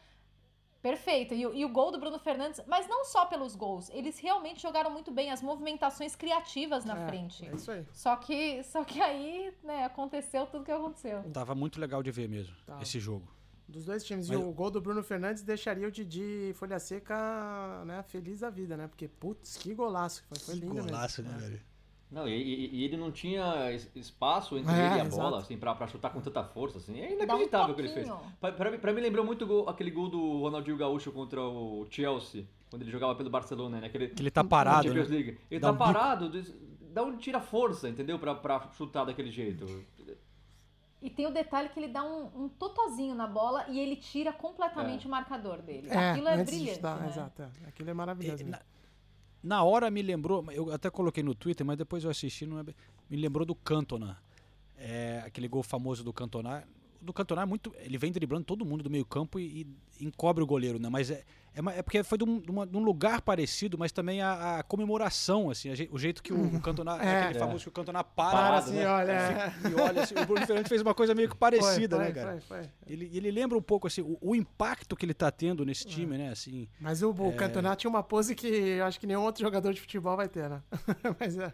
Perfeito. 0.82 1.34
E, 1.34 1.46
o- 1.46 1.54
e 1.54 1.64
o 1.64 1.68
gol 1.68 1.90
do 1.90 1.98
Bruno 2.00 2.18
Fernandes, 2.18 2.60
mas 2.66 2.88
não 2.88 3.04
só 3.04 3.26
pelos 3.26 3.54
gols, 3.54 3.90
eles 3.90 4.18
realmente 4.18 4.62
jogaram 4.62 4.90
muito 4.90 5.10
bem, 5.10 5.30
as 5.30 5.42
movimentações 5.42 6.16
criativas 6.16 6.84
na 6.84 6.98
É, 6.98 7.06
frente. 7.08 7.46
é 7.46 7.54
isso 7.54 7.70
aí. 7.70 7.86
Só 7.92 8.16
que, 8.16 8.62
só 8.64 8.82
que 8.84 9.00
aí, 9.00 9.52
né, 9.62 9.84
aconteceu 9.84 10.46
tudo 10.46 10.64
que 10.64 10.72
aconteceu. 10.72 11.22
Tava 11.32 11.54
muito 11.54 11.78
legal 11.80 12.02
de 12.02 12.10
ver 12.10 12.28
mesmo, 12.28 12.54
Tá. 12.64 12.78
esse 12.80 12.98
jogo. 12.98 13.28
Dos 13.68 13.84
dois 13.84 14.02
times. 14.02 14.28
Mas- 14.28 14.38
E 14.38 14.42
o 14.42 14.50
gol 14.52 14.68
do 14.70 14.80
Bruno 14.80 15.00
Fernandes 15.02 15.42
deixaria 15.44 15.86
o 15.86 15.92
Didi 15.92 16.52
Folha 16.56 16.78
Seca 16.80 17.84
né, 17.84 18.02
feliz 18.02 18.40
da 18.40 18.50
vida, 18.50 18.76
né? 18.76 18.88
Porque, 18.88 19.06
putz, 19.06 19.56
que 19.58 19.72
golaço. 19.74 20.24
Foi, 20.28 20.38
foi 20.38 20.54
lindo 20.56 20.74
Golaço, 20.82 21.22
mesmo. 21.22 21.38
né, 21.38 21.46
É. 21.46 21.48
velho? 21.50 21.62
Não, 22.10 22.26
e, 22.26 22.32
e- 22.32 22.74
e 22.76 22.84
ele 22.84 22.96
não 22.96 23.12
tinha 23.12 23.70
es- 23.72 23.88
espaço 23.94 24.58
entre 24.58 24.72
É, 24.74 24.86
ele 24.86 24.96
e 24.96 25.00
a 25.00 25.04
exato. 25.04 25.16
bola, 25.22 25.38
assim, 25.38 25.56
pra, 25.56 25.74
pra 25.76 25.86
chutar 25.86 26.10
com 26.12 26.20
tanta 26.20 26.42
força, 26.42 26.78
assim. 26.78 26.98
É 27.00 27.06
Dá 27.08 27.12
um 27.12 27.16
inacreditável 27.24 27.72
o 27.72 27.74
que 27.76 27.80
ele 27.82 27.88
fez. 27.92 28.08
Pra, 28.40 28.50
pra, 28.52 28.70
mim- 28.70 28.78
pra 28.78 28.92
mim 28.92 29.00
lembrou 29.00 29.24
muito 29.24 29.46
gol- 29.46 29.68
aquele 29.68 29.90
gol 29.92 30.08
do 30.08 30.40
Ronaldinho 30.40 30.76
Gaúcho 30.76 31.12
contra 31.12 31.40
o 31.40 31.86
Chelsea, 31.88 32.46
quando 32.68 32.82
ele 32.82 32.90
jogava 32.90 33.14
pelo 33.14 33.30
Barcelona, 33.30 33.80
né? 33.80 33.86
Aquele, 33.86 34.08
Que 34.08 34.22
ele 34.22 34.30
tá 34.30 34.42
parado, 34.42 34.88
Champions 34.88 35.08
né? 35.08 35.14
League. 35.16 35.38
Ele 35.48 35.60
Dá 35.60 35.68
tá 35.68 35.72
um 35.72 35.76
bico. 35.76 35.92
parado, 35.92 36.28
des- 36.30 36.54
dá 36.92 37.02
onde 37.04 37.18
tira 37.18 37.40
força, 37.40 37.88
entendeu? 37.88 38.18
Pra, 38.18 38.34
pra 38.34 38.68
chutar 38.72 39.04
daquele 39.04 39.30
jeito. 39.30 39.64
E 41.00 41.08
tem 41.08 41.26
o 41.26 41.30
detalhe 41.32 41.68
que 41.70 41.78
ele 41.80 41.88
dá 41.88 42.02
um, 42.04 42.44
um 42.44 42.48
totozinho 42.48 43.14
na 43.14 43.26
bola 43.26 43.64
e 43.68 43.78
ele 43.80 43.96
tira 43.96 44.32
completamente 44.34 45.04
É. 45.04 45.08
o 45.08 45.10
marcador 45.10 45.62
dele. 45.62 45.88
É, 45.88 46.10
Aquilo 46.10 46.28
é 46.28 46.44
brilhante. 46.44 46.74
chutar, 46.74 47.00
né? 47.00 47.08
exato. 47.08 47.42
é. 47.42 47.68
Aquilo 47.68 47.88
é 47.88 47.94
maravilhoso. 47.94 48.42
E. 48.42 48.52
Na 49.42 49.62
hora 49.62 49.90
me 49.90 50.02
lembrou, 50.02 50.44
eu 50.52 50.72
até 50.72 50.90
coloquei 50.90 51.22
no 51.22 51.34
Twitter, 51.34 51.66
mas 51.66 51.78
depois 51.78 52.04
eu 52.04 52.10
assisti, 52.10 52.44
não 52.44 52.58
é 52.58 52.64
me 53.08 53.16
lembrou 53.16 53.46
do 53.46 53.54
Cantona. 53.54 54.18
É, 54.76 55.22
aquele 55.26 55.48
gol 55.48 55.62
famoso 55.62 56.04
do 56.04 56.12
Cantona. 56.12 56.66
Do 57.00 57.12
Cantona 57.12 57.42
é 57.42 57.44
muito. 57.44 57.74
Ele 57.78 57.96
vem 57.98 58.12
driblando 58.12 58.44
todo 58.44 58.64
mundo 58.64 58.82
do 58.84 58.90
meio 58.90 59.04
campo 59.04 59.38
e, 59.38 59.66
e 59.98 60.04
encobre 60.04 60.42
o 60.42 60.46
goleiro, 60.46 60.78
né? 60.78 60.88
Mas 60.88 61.10
é, 61.10 61.24
é, 61.54 61.78
é 61.78 61.82
porque 61.82 62.02
foi 62.04 62.18
de 62.18 62.24
um, 62.24 62.38
de 62.38 62.50
uma- 62.50 62.66
de 62.66 62.76
um 62.76 62.82
lugar 62.82 63.22
parecido, 63.22 63.78
mas 63.78 63.90
também 63.92 64.20
a, 64.20 64.58
a 64.58 64.62
comemoração, 64.62 65.48
assim, 65.50 65.70
a 65.70 65.74
je- 65.74 65.88
o 65.90 65.98
jeito 65.98 66.22
que 66.22 66.32
o, 66.32 66.56
o 66.56 66.60
Cantona. 66.60 66.92
É. 67.02 67.22
aquele 67.24 67.38
É. 67.38 67.40
famoso 67.40 67.62
que 67.64 67.68
o 67.68 67.72
Cantona 67.72 68.04
para. 68.04 68.30
Para 68.30 68.38
parado, 68.40 68.66
assim, 68.70 68.76
né? 68.78 68.86
olha. 68.88 69.54
E 69.70 69.74
olha 69.80 70.02
assim, 70.02 70.14
o 70.14 70.26
Bruno 70.26 70.46
Fernandes 70.46 70.68
fez 70.68 70.82
uma 70.82 70.94
coisa 70.94 71.14
meio 71.14 71.28
que 71.28 71.36
parecida, 71.36 71.96
Foi, 71.96 72.04
né, 72.06 72.12
foi, 72.12 72.22
cara? 72.22 72.40
foi. 72.42 72.62
Ele, 72.86 73.10
ele 73.14 73.30
lembra 73.30 73.56
um 73.56 73.62
pouco 73.62 73.86
assim, 73.86 74.02
o, 74.02 74.18
o 74.20 74.34
impacto 74.36 74.94
que 74.94 75.04
ele 75.06 75.14
tá 75.14 75.30
tendo 75.30 75.64
nesse 75.64 75.86
time, 75.86 76.18
né? 76.18 76.28
Assim, 76.30 76.68
Mas 76.80 77.02
o, 77.02 77.10
o 77.12 77.28
É. 77.30 77.32
Cantona 77.32 77.74
tinha 77.76 77.88
uma 77.90 78.02
pose 78.02 78.34
que 78.34 78.46
eu 78.46 78.84
acho 78.84 79.00
que 79.00 79.06
nenhum 79.06 79.22
outro 79.22 79.40
jogador 79.42 79.72
de 79.72 79.80
futebol 79.80 80.16
vai 80.16 80.28
ter, 80.28 80.48
né? 80.50 80.62
mas, 81.18 81.36
é, 81.38 81.52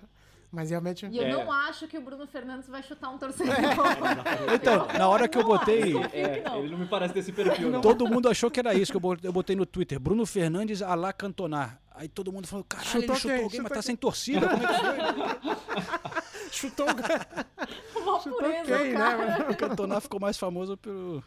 mas 0.57 0.71
realmente. 0.71 1.07
E 1.07 1.19
eu 1.19 1.25
É. 1.25 1.31
não 1.33 1.53
acho 1.53 1.87
que 1.87 1.99
o 1.99 2.01
Bruno 2.01 2.27
Fernandes 2.27 2.67
vai 2.69 2.83
chutar 2.83 3.11
um 3.11 3.19
torcedor. 3.19 3.55
Então, 4.55 4.89
na 4.99 5.07
hora 5.09 5.29
que 5.29 5.37
eu 5.37 5.45
botei. 5.45 5.95
É, 6.13 6.43
ele 6.59 6.71
não 6.71 6.79
me 6.79 6.87
parece 6.87 7.13
desse 7.13 7.31
perfil, 7.31 7.71
não. 7.71 7.81
Todo 7.83 8.07
mundo 8.09 8.29
achou 8.29 8.51
que 8.51 8.59
era 8.59 8.73
isso 8.75 8.91
que 8.91 8.97
eu 8.97 9.33
botei, 9.33 9.55
no 9.55 9.67
Twitter. 9.67 10.01
Bruno 10.01 10.25
Fernandes 10.25 10.81
a 10.81 10.95
lá 10.95 11.13
cantonar. 11.13 11.79
Aí 11.95 12.09
todo 12.09 12.33
mundo 12.33 12.47
falou, 12.47 12.65
caralho, 12.65 12.89
Chutou 12.91 13.05
ele 13.15 13.15
chutou 13.21 13.37
quem? 13.37 13.45
alguém, 13.45 13.61
mas 13.61 13.69
Chutou 13.69 13.69
tá 13.69 13.75
quem? 13.75 13.83
sem 13.83 13.97
torcida. 13.97 14.49
Como 14.49 14.63
é 14.63 14.67
que 14.67 14.81
foi? 14.81 16.17
Chutou 16.53 16.87
o 16.87 18.01
Uma 18.03 18.21
Chutou 18.21 18.39
pureza, 18.39 18.79
quem, 18.79 18.93
né, 18.93 18.99
cara. 18.99 19.39
mano? 19.39 19.51
O 19.51 19.57
Cantona 19.57 20.01
ficou 20.01 20.21
mais 20.21 20.39
famoso 20.39 20.77
pelo, 20.77 21.23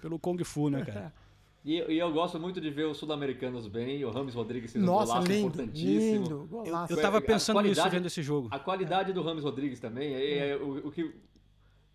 pelo 0.00 0.18
Kung 0.18 0.42
Fu, 0.44 0.68
né, 0.70 0.84
cara? 0.84 1.12
E, 1.68 1.84
e 1.92 1.98
eu 1.98 2.10
gosto 2.10 2.40
muito 2.40 2.62
de 2.62 2.70
ver 2.70 2.86
os 2.86 2.96
sul-americanos 2.96 3.66
bem, 3.66 4.02
o 4.02 4.10
Rames 4.10 4.34
Rodrigues 4.34 4.72
fez 4.72 4.82
um 4.82 4.86
Nossa, 4.86 5.12
golaço 5.12 5.28
lindo, 5.30 5.48
importantíssimo. 5.48 6.24
lindo, 6.24 6.46
golaço. 6.50 6.92
Eu 6.94 7.02
tava 7.02 7.18
A 7.18 7.20
pensando 7.20 7.60
nisso 7.60 7.90
vendo 7.90 8.06
esse 8.06 8.22
jogo. 8.22 8.48
A 8.50 8.58
qualidade 8.58 9.12
do 9.12 9.20
Rames 9.20 9.44
Rodrigues 9.44 9.78
também, 9.78 10.14
é, 10.14 10.52
é 10.52 10.56
o, 10.56 10.88
o 10.88 10.90
que 10.90 11.14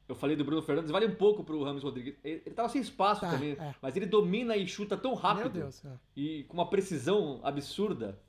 eu 0.07 0.13
falei 0.13 0.35
do 0.35 0.45
Bruno 0.45 0.61
Fernandes, 0.61 0.91
vale 0.91 1.07
um 1.07 1.15
pouco 1.15 1.43
pro 1.43 1.63
Rames 1.63 1.81
Rodrigues. 1.81 2.13
Ele, 2.23 2.43
ele 2.45 2.53
tava 2.53 2.69
sem 2.69 2.81
espaço 2.81 3.21
Tá, 3.21 3.31
também, 3.31 3.53
é. 3.53 3.73
mas 3.81 3.95
ele 3.97 4.05
domina 4.05 4.55
e 4.55 4.67
chuta 4.67 4.95
tão 4.95 5.15
rápido. 5.15 5.53
Meu 5.53 5.63
Deus. 5.63 5.83
é. 5.83 5.89
E 6.15 6.43
com 6.43 6.53
uma 6.53 6.69
precisão 6.69 7.39
absurda. 7.41 8.19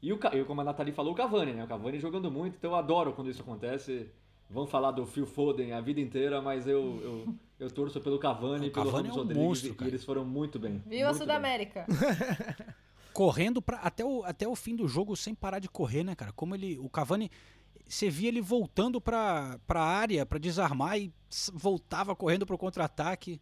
E 0.00 0.10
o, 0.10 0.18
como 0.46 0.62
a 0.62 0.64
Nathalie 0.64 0.94
falou, 0.94 1.12
o 1.12 1.16
Cavani, 1.16 1.52
né? 1.52 1.64
O 1.64 1.68
Cavani 1.68 1.98
jogando 1.98 2.30
muito, 2.30 2.56
então 2.56 2.70
eu 2.70 2.76
adoro 2.76 3.12
quando 3.12 3.28
isso 3.28 3.42
acontece. 3.42 4.08
Vão 4.48 4.66
falar 4.66 4.92
do 4.92 5.04
Phil 5.04 5.26
Foden 5.26 5.72
a 5.74 5.82
vida 5.82 6.00
inteira, 6.00 6.40
mas 6.40 6.66
eu, 6.66 7.00
eu, 7.02 7.34
eu 7.64 7.70
torço 7.70 8.00
pelo 8.00 8.18
Cavani 8.18 8.66
O 8.66 8.68
e 8.68 8.70
pelo 8.70 8.86
Cavani 8.86 9.08
Ramos 9.08 9.16
é 9.16 9.20
um 9.20 9.22
Rodrigues 9.22 9.42
monstro, 9.44 9.76
e 9.84 9.88
eles 9.88 10.04
foram 10.04 10.24
muito 10.24 10.58
bem. 10.58 10.82
Viu 10.86 11.08
a. 11.08 11.14
Sudamérica? 11.14 11.86
Correndo 13.12 13.62
pra, 13.62 13.76
até, 13.78 14.04
o, 14.04 14.24
até 14.24 14.46
o 14.46 14.56
fim 14.56 14.74
do 14.74 14.88
jogo 14.88 15.16
sem 15.16 15.34
parar 15.34 15.60
de 15.60 15.68
correr, 15.68 16.02
né, 16.02 16.14
cara? 16.14 16.32
Como 16.32 16.54
ele. 16.54 16.78
O 16.78 16.88
Cavani. 16.88 17.30
Você 17.86 18.08
via 18.08 18.28
ele 18.28 18.40
voltando 18.40 18.98
pra, 18.98 19.58
pra 19.66 19.82
área 19.82 20.24
pra 20.24 20.38
desarmar 20.38 20.98
e 20.98 21.12
voltava 21.52 22.16
correndo 22.16 22.46
pro 22.46 22.56
contra-ataque. 22.56 23.38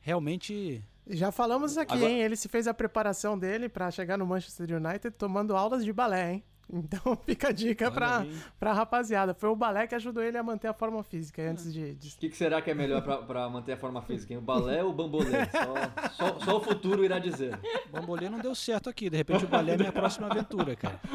Realmente. 0.00 0.84
Já 1.06 1.32
falamos 1.32 1.76
aqui, 1.78 1.94
Agora- 1.94 2.10
hein? 2.10 2.20
Ele 2.20 2.36
se 2.36 2.46
fez 2.46 2.66
a 2.68 2.74
preparação 2.74 3.38
dele 3.38 3.68
pra 3.68 3.90
chegar 3.90 4.16
no 4.18 4.26
Manchester 4.26 4.76
United 4.76 5.10
tomando 5.16 5.56
aulas 5.56 5.84
de 5.84 5.92
balé, 5.92 6.34
hein? 6.34 6.44
Então 6.72 7.16
fica 7.26 7.48
a 7.48 7.52
dica 7.52 7.86
Olha 7.86 7.94
pra, 7.94 8.18
aí. 8.20 8.38
pra 8.58 8.72
rapaziada. 8.72 9.34
Foi 9.34 9.48
o 9.48 9.56
balé 9.56 9.86
que 9.86 9.94
ajudou 9.94 10.22
ele 10.22 10.38
a 10.38 10.42
manter 10.42 10.68
a 10.68 10.72
forma 10.72 11.02
física 11.02 11.42
antes 11.42 11.72
de. 11.72 11.94
de- 11.94 12.08
O 12.08 12.18
que, 12.18 12.28
que 12.28 12.36
será 12.36 12.62
que 12.62 12.70
é 12.70 12.74
melhor 12.74 13.02
pra, 13.02 13.18
pra 13.18 13.48
manter 13.48 13.72
a 13.72 13.76
forma 13.76 14.00
física? 14.02 14.32
hein? 14.32 14.38
O 14.38 14.42
balé 14.42 14.82
ou 14.84 14.90
o 14.90 14.92
bambolê? 14.92 15.30
Só, 15.50 16.10
só, 16.10 16.40
só 16.40 16.56
o 16.58 16.60
futuro 16.60 17.04
irá 17.04 17.18
dizer. 17.18 17.58
O 17.88 17.92
Bambolê 17.92 18.28
não 18.28 18.38
deu 18.38 18.54
certo 18.54 18.88
aqui. 18.88 19.10
De 19.10 19.16
repente 19.16 19.44
o 19.44 19.48
balé 19.48 19.72
é 19.74 19.76
minha 19.76 19.92
próxima 19.92 20.26
aventura, 20.28 20.76
cara. 20.76 21.00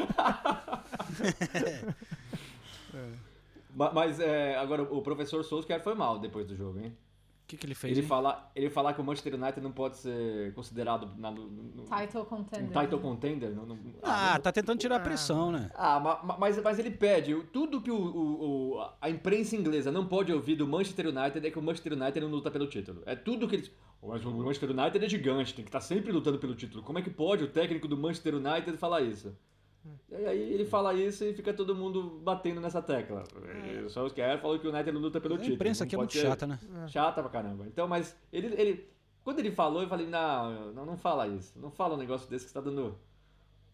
Ma- 3.74 3.92
Mas 3.92 4.18
é, 4.20 4.56
agora 4.56 4.82
o 4.82 5.02
professor 5.02 5.42
Solskjaer 5.44 5.82
foi 5.82 5.94
mal 5.94 6.18
depois 6.18 6.46
do 6.46 6.56
jogo, 6.56 6.78
hein? 6.80 6.96
O 7.46 7.48
que, 7.48 7.56
que 7.56 7.64
ele 7.64 7.76
fez? 7.76 7.96
Ele 7.96 8.04
falar, 8.04 8.50
ele 8.56 8.68
falar 8.68 8.92
que 8.92 9.00
o 9.00 9.04
Manchester 9.04 9.32
United 9.36 9.60
não 9.60 9.70
pode 9.70 9.98
ser 9.98 10.52
considerado 10.54 11.08
na, 11.16 11.30
no, 11.30 11.46
no, 11.46 11.84
Title 11.84 12.22
um 12.22 12.24
contender. 12.24 12.82
title 12.82 12.98
contender. 12.98 13.54
não- 13.54 13.64
não- 13.64 13.78
Ah, 14.02 14.36
tá 14.40 14.50
tentando 14.50 14.80
tirar 14.80 14.96
a 14.96 15.00
pressão, 15.00 15.52
né? 15.52 15.70
Ah, 15.76 16.00
ma- 16.00 16.20
ma- 16.24 16.36
mas, 16.38 16.60
mas 16.60 16.76
ele 16.80 16.90
pede. 16.90 17.40
Tudo 17.52 17.80
que 17.80 17.88
o, 17.88 17.94
o- 17.96 18.72
o- 18.78 18.88
a 19.00 19.08
imprensa 19.08 19.54
inglesa 19.54 19.92
não 19.92 20.04
pode 20.08 20.32
ouvir 20.32 20.56
do 20.56 20.66
Manchester 20.66 21.06
United 21.06 21.46
é 21.46 21.48
que 21.48 21.56
o 21.58 21.62
Manchester 21.62 21.92
United 21.92 22.18
não 22.20 22.32
luta 22.32 22.50
pelo 22.50 22.66
título. 22.66 23.00
É 23.06 23.14
tudo 23.14 23.46
que 23.46 23.54
eles. 23.54 23.70
Mas 24.02 24.24
o 24.24 24.30
Manchester 24.32 24.70
United 24.72 25.04
é 25.04 25.08
gigante, 25.08 25.54
tem 25.54 25.64
que 25.64 25.68
estar 25.68 25.80
sempre 25.80 26.10
lutando 26.10 26.40
pelo 26.40 26.56
título. 26.56 26.82
Como 26.82 26.98
é 26.98 27.02
que 27.02 27.10
pode 27.10 27.44
o 27.44 27.48
técnico 27.48 27.86
do 27.86 27.96
Manchester 27.96 28.34
United 28.34 28.76
falar 28.76 29.02
isso? 29.02 29.36
E 30.10 30.24
aí 30.26 30.52
ele 30.54 30.64
fala 30.64 30.94
isso 30.94 31.24
e 31.24 31.32
fica 31.34 31.52
todo 31.52 31.74
mundo 31.74 32.20
batendo 32.22 32.60
nessa 32.60 32.80
tecla. 32.80 33.24
O 33.84 33.88
Solskjaer 33.88 34.40
falou 34.40 34.58
que 34.58 34.66
o 34.66 34.70
United 34.70 34.92
não 34.92 35.00
luta 35.00 35.20
pelo 35.20 35.34
A 35.34 35.38
título. 35.38 35.54
imprensa 35.56 35.84
não 35.84 35.86
aqui 35.86 35.94
é 35.94 35.98
muito 35.98 36.16
chata, 36.16 36.46
né? 36.46 36.58
Chata 36.88 37.20
pra 37.22 37.30
caramba. 37.30 37.64
Então, 37.66 37.86
mas 37.88 38.16
ele, 38.32 38.48
ele. 38.60 38.88
Quando 39.24 39.40
ele 39.40 39.50
falou, 39.50 39.82
eu 39.82 39.88
falei, 39.88 40.06
não, 40.06 40.72
não, 40.72 40.86
não 40.86 40.96
fala 40.96 41.26
isso. 41.26 41.58
Não 41.58 41.70
fala 41.70 41.94
um 41.94 41.98
negócio 41.98 42.28
desse 42.30 42.44
que 42.44 42.50
está 42.50 42.60
dando. 42.60 42.96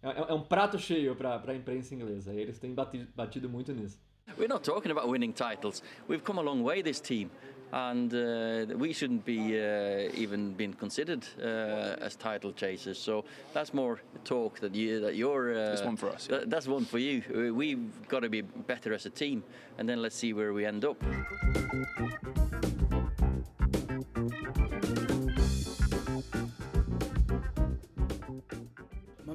É, 0.03 0.09
é- 0.09 0.27
é 0.31 0.35
um 0.35 0.43
prato 0.43 0.79
cheio 0.79 1.15
pra, 1.15 1.39
pra 1.39 1.55
imprensa 1.55 1.95
inglesa. 1.95 2.33
Eles 2.35 2.59
têm 2.59 2.75
batido, 2.75 3.07
batido 3.15 3.49
muito 3.49 3.73
nisso. 3.73 4.01
We're 4.39 4.49
not 4.49 4.63
talking 4.65 4.91
about 4.91 5.09
winning 5.11 5.33
titles. 5.33 5.83
We've 6.09 6.23
come 6.25 6.39
a 6.39 6.43
long 6.43 6.63
way, 6.63 6.83
this 6.83 7.01
team, 7.01 7.29
and 7.73 8.13
uh, 8.13 8.77
we 8.77 8.93
shouldn't 8.93 9.25
be 9.25 9.59
uh, 9.59 10.11
even 10.15 10.53
being 10.53 10.75
considered 10.75 11.25
uh, 11.41 11.97
as 12.07 12.17
title 12.17 12.53
chasers. 12.53 12.99
So 12.99 13.25
that's 13.55 13.73
more 13.73 13.99
talk 14.25 14.61
that 14.61 14.75
you 14.75 15.01
that 15.01 15.17
you're. 15.17 15.55
Uh, 15.55 15.73
It's 15.73 15.83
one 15.85 15.97
for 15.97 16.11
us, 16.11 16.27
tha- 16.27 16.45
that's 16.47 16.69
one 16.69 16.85
for 16.85 16.99
you. 16.99 17.23
We've 17.55 17.91
got 18.09 18.21
to 18.23 18.29
be 18.29 18.43
better 18.43 18.93
as 18.95 19.07
a 19.07 19.11
team, 19.11 19.43
and 19.79 19.89
then 19.89 20.03
let's 20.03 20.17
see 20.17 20.33
where 20.35 20.53
we 20.53 20.67
end 20.67 20.85
up. 20.85 20.97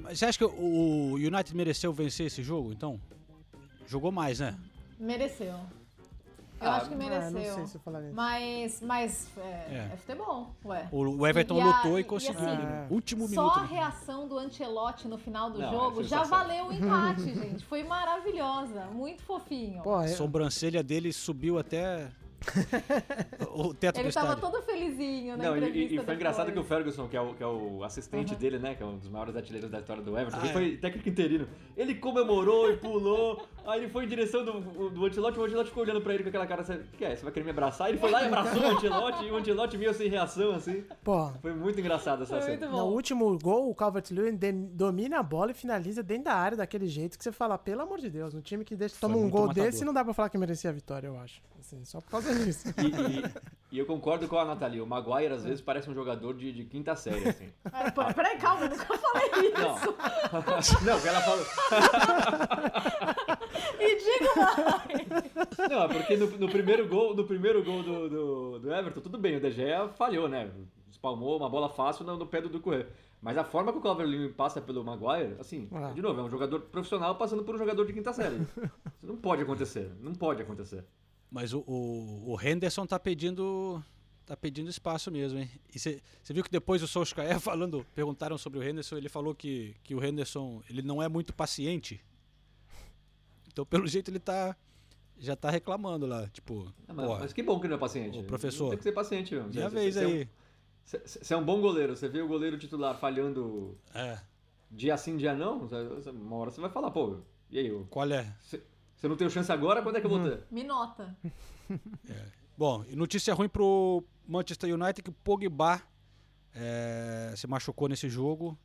Mas 0.02 0.20
você 0.20 0.26
acha 0.26 0.38
que 0.38 0.46
o 0.46 1.16
United 1.16 1.56
mereceu 1.56 1.92
vencer 1.94 2.28
esse 2.28 2.44
jogo, 2.44 2.72
então? 2.72 3.00
Jogou 3.88 4.12
mais, 4.12 4.40
né? 4.40 4.56
Mereceu. 5.00 5.60
Eu 6.60 6.70
Ah, 6.72 6.76
acho 6.78 6.88
que 6.90 6.96
Ah, 6.96 6.98
mereceu. 6.98 7.32
não 7.32 7.42
sei 7.56 7.66
se 7.68 7.76
eu 7.76 7.82
falaria. 7.82 8.12
Mas, 8.14 8.82
mas 8.82 9.28
é, 9.38 9.42
É. 9.42 9.90
é 9.94 9.98
futebol, 9.98 10.50
ué. 10.66 10.88
O, 10.92 10.98
o 11.20 11.28
Everton 11.28 11.56
E- 11.56 11.58
e 11.60 11.62
a- 11.62 11.66
lutou 11.68 11.98
e, 11.98 12.02
e 12.02 12.04
conseguiu. 12.04 12.40
assim, 12.40 12.48
ali 12.50 12.66
no 12.88 12.96
último 12.96 13.28
Só 13.28 13.42
minuto. 13.42 13.60
a 13.60 13.62
né? 13.62 13.68
reação 13.70 14.28
do 14.28 14.38
Ancelotti 14.40 15.08
no 15.08 15.18
final 15.20 15.52
do 15.52 15.60
Não, 15.60 15.70
jogo 15.72 16.02
é 16.02 16.04
já 16.04 16.24
valeu 16.24 16.68
o 16.68 16.74
empate, 16.74 17.22
gente. 17.34 17.64
Foi 17.66 17.84
maravilhosa. 17.84 18.86
Muito 18.88 19.22
fofinho. 19.24 19.84
Pô, 19.84 19.96
A 19.96 20.06
é- 20.06 20.08
sobrancelha 20.10 20.82
dele 20.82 21.14
subiu 21.14 21.60
até 21.60 22.08
o 23.54 23.74
teto 23.74 24.00
Ele 24.00 24.10
do 24.10 24.14
tava 24.14 24.34
estádio. 24.34 24.42
todo 24.52 24.62
felizinho, 24.64 25.36
né? 25.38 25.46
Não, 25.46 25.58
e, 25.58 25.96
e 25.96 26.00
foi 26.04 26.16
engraçado 26.16 26.52
que 26.52 26.60
o 26.60 26.64
Ferguson, 26.64 27.08
que 27.08 27.18
é 27.18 27.22
o, 27.22 27.34
que 27.34 27.44
é 27.44 27.48
o 27.48 27.84
assistente 27.84 28.34
Uhum. 28.34 28.40
dele, 28.40 28.60
né? 28.60 28.76
Que 28.76 28.84
é 28.84 28.86
um 28.86 28.98
dos 28.98 29.10
maiores 29.10 29.36
artilheiros 29.36 29.70
da 29.70 29.80
história 29.80 30.02
do 30.02 30.18
Everton, 30.18 30.38
Ah, 30.38 30.42
ele 30.42 30.50
é. 30.50 30.54
foi 30.54 30.78
técnico 30.78 31.10
interino. 31.10 31.48
Ele 31.76 31.96
comemorou 31.96 32.72
e 32.72 32.78
pulou, 32.78 33.46
aí 33.66 33.82
ele 33.82 33.90
foi 33.90 34.06
em 34.06 34.08
direção 34.08 34.44
do, 34.46 34.90
do 34.90 35.06
Ancelotti, 35.06 35.40
o 35.40 35.44
Ancelotti 35.44 35.70
ficou 35.70 35.84
olhando 35.84 36.02
pra 36.02 36.14
ele 36.14 36.24
com 36.24 36.30
aquela 36.30 36.48
cara, 36.48 36.64
"Você- 36.64 36.74
o 36.76 36.98
que 36.98 37.06
é? 37.06 37.16
Você 37.16 37.24
vai 37.24 37.32
querer 37.34 37.44
me 37.46 37.52
abraçar? 37.52 37.90
Ele 37.90 37.98
foi 37.98 38.12
lá 38.12 38.24
e 38.24 38.28
abraçou 38.28 38.62
o 38.62 38.66
Ancelotti, 38.68 39.26
e 39.26 39.32
o 39.32 39.38
Ancelotti 39.38 39.78
meio 39.78 39.94
sem 39.94 40.10
reação, 40.10 40.52
assim. 40.54 40.84
Pô, 41.04 41.32
Foi 41.42 41.54
muito 41.54 41.80
engraçado 41.80 42.24
essa 42.24 42.42
cena. 42.42 42.68
no 42.70 42.86
último 42.86 43.38
gol, 43.40 43.70
o 43.70 43.76
Calvert-Lewin 43.76 44.38
domina 44.74 45.20
a 45.20 45.24
bola 45.24 45.52
e 45.52 45.54
finaliza 45.54 46.02
dentro 46.04 46.26
da 46.26 46.34
área 46.34 46.58
daquele 46.58 46.88
jeito 46.88 47.18
que 47.18 47.24
você 47.24 47.32
fala, 47.32 47.58
pelo 47.58 47.82
amor 47.82 48.00
de 48.00 48.10
Deus, 48.10 48.34
um 48.34 48.42
time 48.42 48.64
que 48.64 48.76
deixa, 48.76 48.96
toma 49.00 49.18
um 49.18 49.30
gol 49.30 49.48
matador. 49.48 49.64
desse 49.66 49.84
não 49.86 49.94
dá 49.94 50.04
pra 50.04 50.14
falar 50.14 50.30
que 50.30 50.38
merecia 50.38 50.70
a 50.70 50.74
vitória, 50.74 51.08
eu 51.08 51.18
acho. 51.20 51.42
Assim, 51.60 51.84
só 51.84 52.00
por 52.00 52.12
causa 52.12 52.27
disso. 52.36 52.68
E, 52.78 53.18
e- 53.20 53.58
e 53.70 53.80
eu 53.80 53.86
concordo 53.86 54.28
com 54.28 54.38
a 54.40 54.46
Nathalie, 54.46 54.80
o 54.82 54.88
Maguire 54.88 55.34
às 55.34 55.44
vezes 55.44 55.60
parece 55.62 55.90
um 55.90 55.94
jogador 55.94 56.34
de, 56.34 56.52
de 56.54 56.64
quinta 56.66 56.96
série, 56.96 57.28
assim. 57.30 57.50
Ah, 57.66 57.92
pô, 57.92 58.04
Peraí, 58.14 58.38
calma, 58.38 58.64
eu 58.66 58.70
nunca 58.70 58.86
falei 58.98 59.30
isso. 59.50 60.82
Não, 60.86 61.00
que 61.02 61.08
ela 61.08 61.22
falou. 61.22 61.46
E 63.80 63.96
diga 63.96 64.36
mais. 64.36 65.70
Não, 65.70 65.84
é 65.84 65.88
porque 65.88 66.18
no, 66.18 66.28
no 66.38 66.50
primeiro 66.50 66.88
gol, 66.88 67.16
no 67.16 67.24
primeiro 67.26 67.64
gol 67.64 67.84
do, 67.84 68.10
do, 68.10 68.60
do 68.60 68.74
Everton, 68.74 69.02
tudo 69.02 69.18
bem, 69.18 69.36
o 69.38 69.40
De 69.40 69.52
Gea 69.52 69.88
falhou, 69.90 70.28
né? 70.28 70.50
Espalmou 70.90 71.38
uma 71.38 71.50
bola 71.50 71.70
fácil 71.70 72.06
no, 72.06 72.18
no 72.18 72.26
pé 72.26 72.42
do 72.42 72.50
Ducouré. 72.50 72.88
Mas 73.22 73.38
a 73.38 73.44
forma 73.44 73.72
que 73.72 73.78
o 73.78 73.82
Calvert-Lewin 73.82 74.34
passa 74.34 74.62
pelo 74.62 74.84
Maguire, 74.84 75.36
assim, 75.40 75.68
Ah. 75.74 75.92
de 75.94 76.02
novo, 76.02 76.20
é 76.20 76.24
um 76.24 76.30
jogador 76.30 76.60
profissional 76.62 77.16
passando 77.16 77.44
por 77.44 77.56
um 77.56 77.58
jogador 77.58 77.86
de 77.86 77.94
quinta 77.94 78.14
série. 78.14 78.36
Isso 78.98 79.06
não 79.08 79.16
pode 79.18 79.42
acontecer, 79.42 79.92
não 80.02 80.14
pode 80.14 80.42
acontecer. 80.42 80.84
Mas 81.30 81.54
o, 81.54 81.60
o, 81.68 82.34
o 82.34 82.42
Henderson 82.42 82.86
tá 82.86 83.00
pedindo 83.00 83.84
tá 84.26 84.36
pedindo 84.36 84.70
espaço 84.70 85.10
mesmo, 85.10 85.40
hein? 85.40 85.50
E 85.74 85.80
você 85.80 86.02
viu 86.32 86.44
que 86.44 86.50
depois 86.52 86.84
o 86.84 86.88
Solskjaer 86.88 87.40
falando, 87.40 87.86
perguntaram 87.96 88.38
sobre 88.38 88.60
o 88.60 88.64
Henderson, 88.64 88.98
ele 88.98 89.08
falou 89.08 89.34
que, 89.34 89.74
que 89.84 89.96
o 89.96 90.04
Henderson, 90.04 90.62
ele 90.70 90.82
não 90.82 91.02
é 91.02 91.08
muito 91.08 91.34
paciente. 91.34 92.02
Então, 93.48 93.66
pelo 93.66 93.88
jeito, 93.88 94.10
ele 94.12 94.20
tá 94.20 94.56
já 95.20 95.36
tá 95.36 95.50
reclamando 95.50 96.06
lá, 96.06 96.28
tipo, 96.28 96.72
Ah, 96.88 96.94
mas, 96.94 97.08
mas 97.20 97.34
que 97.34 97.42
bom 97.42 97.60
que 97.60 97.68
não 97.68 97.76
é 97.76 97.80
paciente. 97.80 98.20
Ô, 98.20 98.24
professor, 98.24 98.64
Não 98.66 98.70
tem 98.70 98.78
que 98.78 98.84
ser 98.84 98.92
paciente 98.92 99.34
mesmo. 99.34 99.50
minha 99.50 99.68
Você- 99.70 99.76
vez 99.76 99.96
você 99.96 100.04
é 100.04 100.08
um- 100.08 100.12
aí. 100.12 100.30
Você 100.86 101.34
é 101.34 101.38
um 101.38 101.44
bom 101.44 101.60
goleiro, 101.60 101.96
você 101.96 102.08
vê 102.08 102.22
o 102.22 102.28
goleiro 102.28 102.58
titular 102.58 102.96
falhando 103.00 103.76
É. 103.96 104.20
dia 104.70 104.96
sim, 104.96 105.18
dia 105.18 105.34
não, 105.34 105.68
uma 106.14 106.36
hora 106.36 106.52
você 106.52 106.62
vai 106.62 106.70
falar, 106.70 106.92
pô, 106.92 107.18
e 107.50 107.58
aí? 107.60 107.68
eu- 107.68 107.88
Qual 107.90 108.10
é? 108.12 108.32
Você 108.98 109.08
você 109.08 109.08
não 109.08 109.16
tem 109.16 109.30
chance 109.30 109.52
agora, 109.52 109.84
quando 109.84 109.98
é 109.98 110.00
que 110.00 110.08
eu 110.08 110.10
vou 110.10 110.24
ter? 110.24 110.44
Me 110.50 110.64
nota. 110.64 111.16
Bom, 112.58 112.84
e 112.90 112.96
notícia 112.96 113.32
ruim 113.34 113.48
pro 113.48 114.04
Manchester 114.28 114.74
United 114.74 115.04
que 115.04 115.12
o 115.12 115.14
Pogba 115.14 115.80
é, 116.54 117.32
se 117.38 117.46
machucou 117.46 117.88
nesse 117.88 118.10
jogo, 118.10 118.58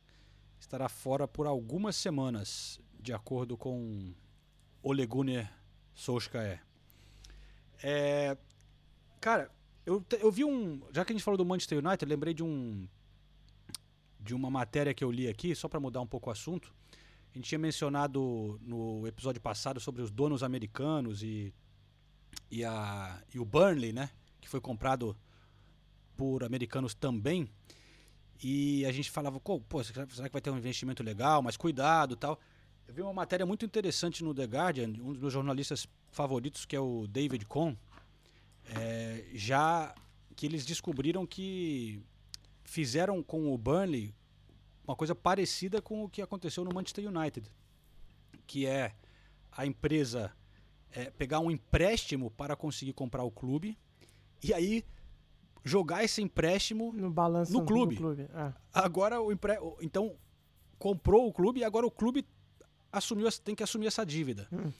estará 0.59 0.89
fora 0.89 1.27
por 1.27 1.45
algumas 1.45 1.95
semanas, 1.95 2.79
de 2.99 3.13
acordo 3.13 3.55
com 3.55 4.11
Ole 4.81 5.05
Gunnar 5.05 5.53
Solskjaer. 5.93 6.63
É, 7.83 8.35
cara, 9.21 9.51
eu, 9.85 10.03
eu 10.19 10.31
vi 10.31 10.43
um, 10.43 10.81
já 10.91 11.05
que 11.05 11.13
a 11.13 11.15
gente 11.15 11.23
falou 11.23 11.37
do 11.37 11.45
Manchester 11.45 11.77
United, 11.77 12.03
eu 12.03 12.09
lembrei 12.09 12.33
de 12.33 12.43
um 12.43 12.87
de 14.19 14.33
uma 14.33 14.49
matéria 14.49 14.93
que 14.93 15.03
eu 15.03 15.11
li 15.11 15.27
aqui, 15.27 15.53
só 15.53 15.67
para 15.67 15.81
mudar 15.81 16.01
um 16.01 16.07
pouco 16.07 16.29
o 16.29 16.33
assunto. 16.33 16.73
A 17.33 17.37
gente 17.37 17.49
tinha 17.49 17.59
mencionado 17.59 18.59
no 18.61 19.07
episódio 19.07 19.41
passado 19.41 19.79
sobre 19.79 20.01
os 20.01 20.11
donos 20.11 20.43
americanos 20.43 21.23
e 21.23 21.53
e, 22.49 22.63
a, 22.63 23.19
e 23.33 23.39
o 23.39 23.45
Burnley, 23.45 23.91
né? 23.91 24.09
Que 24.39 24.47
foi 24.47 24.61
comprado 24.61 25.17
por 26.15 26.43
americanos 26.43 26.93
também. 26.93 27.49
E 28.43 28.85
a 28.85 28.91
gente 28.91 29.09
falava, 29.09 29.39
pô, 29.39 29.83
será 29.83 30.05
que 30.05 30.31
vai 30.31 30.41
ter 30.41 30.51
um 30.51 30.57
investimento 30.57 31.01
legal? 31.01 31.41
Mas 31.41 31.57
cuidado 31.57 32.15
tal. 32.15 32.39
Eu 32.87 32.93
vi 32.93 33.01
uma 33.01 33.13
matéria 33.13 33.45
muito 33.45 33.65
interessante 33.65 34.23
no 34.23 34.35
The 34.35 34.43
Guardian, 34.43 34.89
um 34.89 35.13
dos 35.13 35.17
meus 35.17 35.33
jornalistas 35.33 35.87
favoritos, 36.11 36.65
que 36.65 36.75
é 36.75 36.79
o 36.79 37.07
David 37.07 37.45
Cohn, 37.45 37.75
é, 38.75 39.25
já 39.33 39.95
que 40.35 40.45
eles 40.45 40.65
descobriram 40.65 41.25
que 41.25 42.01
fizeram 42.65 43.23
com 43.23 43.53
o 43.53 43.57
Burnley 43.57 44.13
uma 44.85 44.95
coisa 44.95 45.15
parecida 45.15 45.81
com 45.81 46.03
o 46.03 46.09
que 46.09 46.21
aconteceu 46.21 46.63
no 46.63 46.73
Manchester 46.73 47.07
United, 47.07 47.49
que 48.45 48.65
é 48.65 48.93
a 49.51 49.65
empresa 49.65 50.31
é, 50.91 51.09
pegar 51.11 51.39
um 51.39 51.49
empréstimo 51.49 52.29
para 52.31 52.55
conseguir 52.55 52.93
comprar 52.93 53.23
o 53.23 53.31
clube 53.31 53.77
e 54.43 54.53
aí 54.53 54.83
jogar 55.63 56.03
esse 56.03 56.21
empréstimo 56.21 56.91
no 56.91 57.09
balanço 57.09 57.53
no 57.53 57.65
clube. 57.65 57.97
é. 58.33 58.53
Agora 58.73 59.21
o 59.21 59.31
empre... 59.31 59.53
então 59.81 60.15
comprou 60.77 61.27
o 61.27 61.33
clube 61.33 61.61
e 61.61 61.63
agora 61.63 61.87
o 61.87 61.91
clube 61.91 62.27
assumiu 62.91 63.29
tem 63.43 63.55
que 63.55 63.63
assumir 63.63 63.87
essa 63.87 64.05
dívida. 64.05 64.47
Hum. 64.51 64.71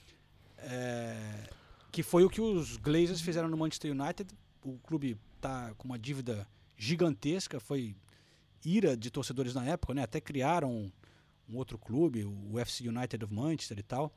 É, 0.58 1.48
que 1.90 2.02
foi 2.02 2.24
o 2.24 2.30
que 2.30 2.40
os 2.40 2.76
Glazers 2.76 3.20
fizeram 3.20 3.48
no 3.48 3.56
Manchester 3.56 3.90
United. 3.90 4.34
O 4.62 4.78
clube 4.78 5.18
tá 5.40 5.74
com 5.76 5.88
uma 5.88 5.98
dívida 5.98 6.46
gigantesca, 6.76 7.60
foi 7.60 7.96
ira 8.64 8.96
de 8.96 9.10
torcedores 9.10 9.54
na 9.54 9.64
época, 9.66 9.94
né? 9.94 10.02
Até 10.02 10.20
criaram 10.20 10.70
um, 10.72 10.92
um 11.48 11.56
outro 11.56 11.78
clube, 11.78 12.24
o 12.24 12.58
FC 12.58 12.88
United 12.88 13.24
of 13.24 13.32
Manchester 13.34 13.78
e 13.78 13.82
tal. 13.82 14.12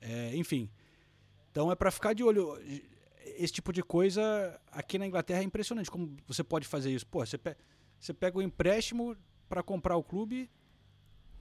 É, 0.00 0.34
enfim, 0.36 0.68
então 1.50 1.70
é 1.70 1.74
para 1.74 1.90
ficar 1.90 2.12
de 2.14 2.22
olho. 2.22 2.58
Esse 3.36 3.52
tipo 3.54 3.72
de 3.72 3.82
coisa 3.82 4.60
aqui 4.70 4.98
na 4.98 5.06
Inglaterra 5.06 5.40
é 5.40 5.44
impressionante 5.44 5.90
como 5.90 6.14
você 6.26 6.44
pode 6.44 6.66
fazer 6.66 6.90
isso. 6.92 7.06
Pô, 7.06 7.24
você, 7.24 7.38
pe 7.38 7.56
você 7.98 8.12
pega 8.12 8.36
o 8.38 8.42
empréstimo 8.42 9.16
para 9.48 9.62
comprar 9.62 9.96
o 9.96 10.02
clube, 10.02 10.50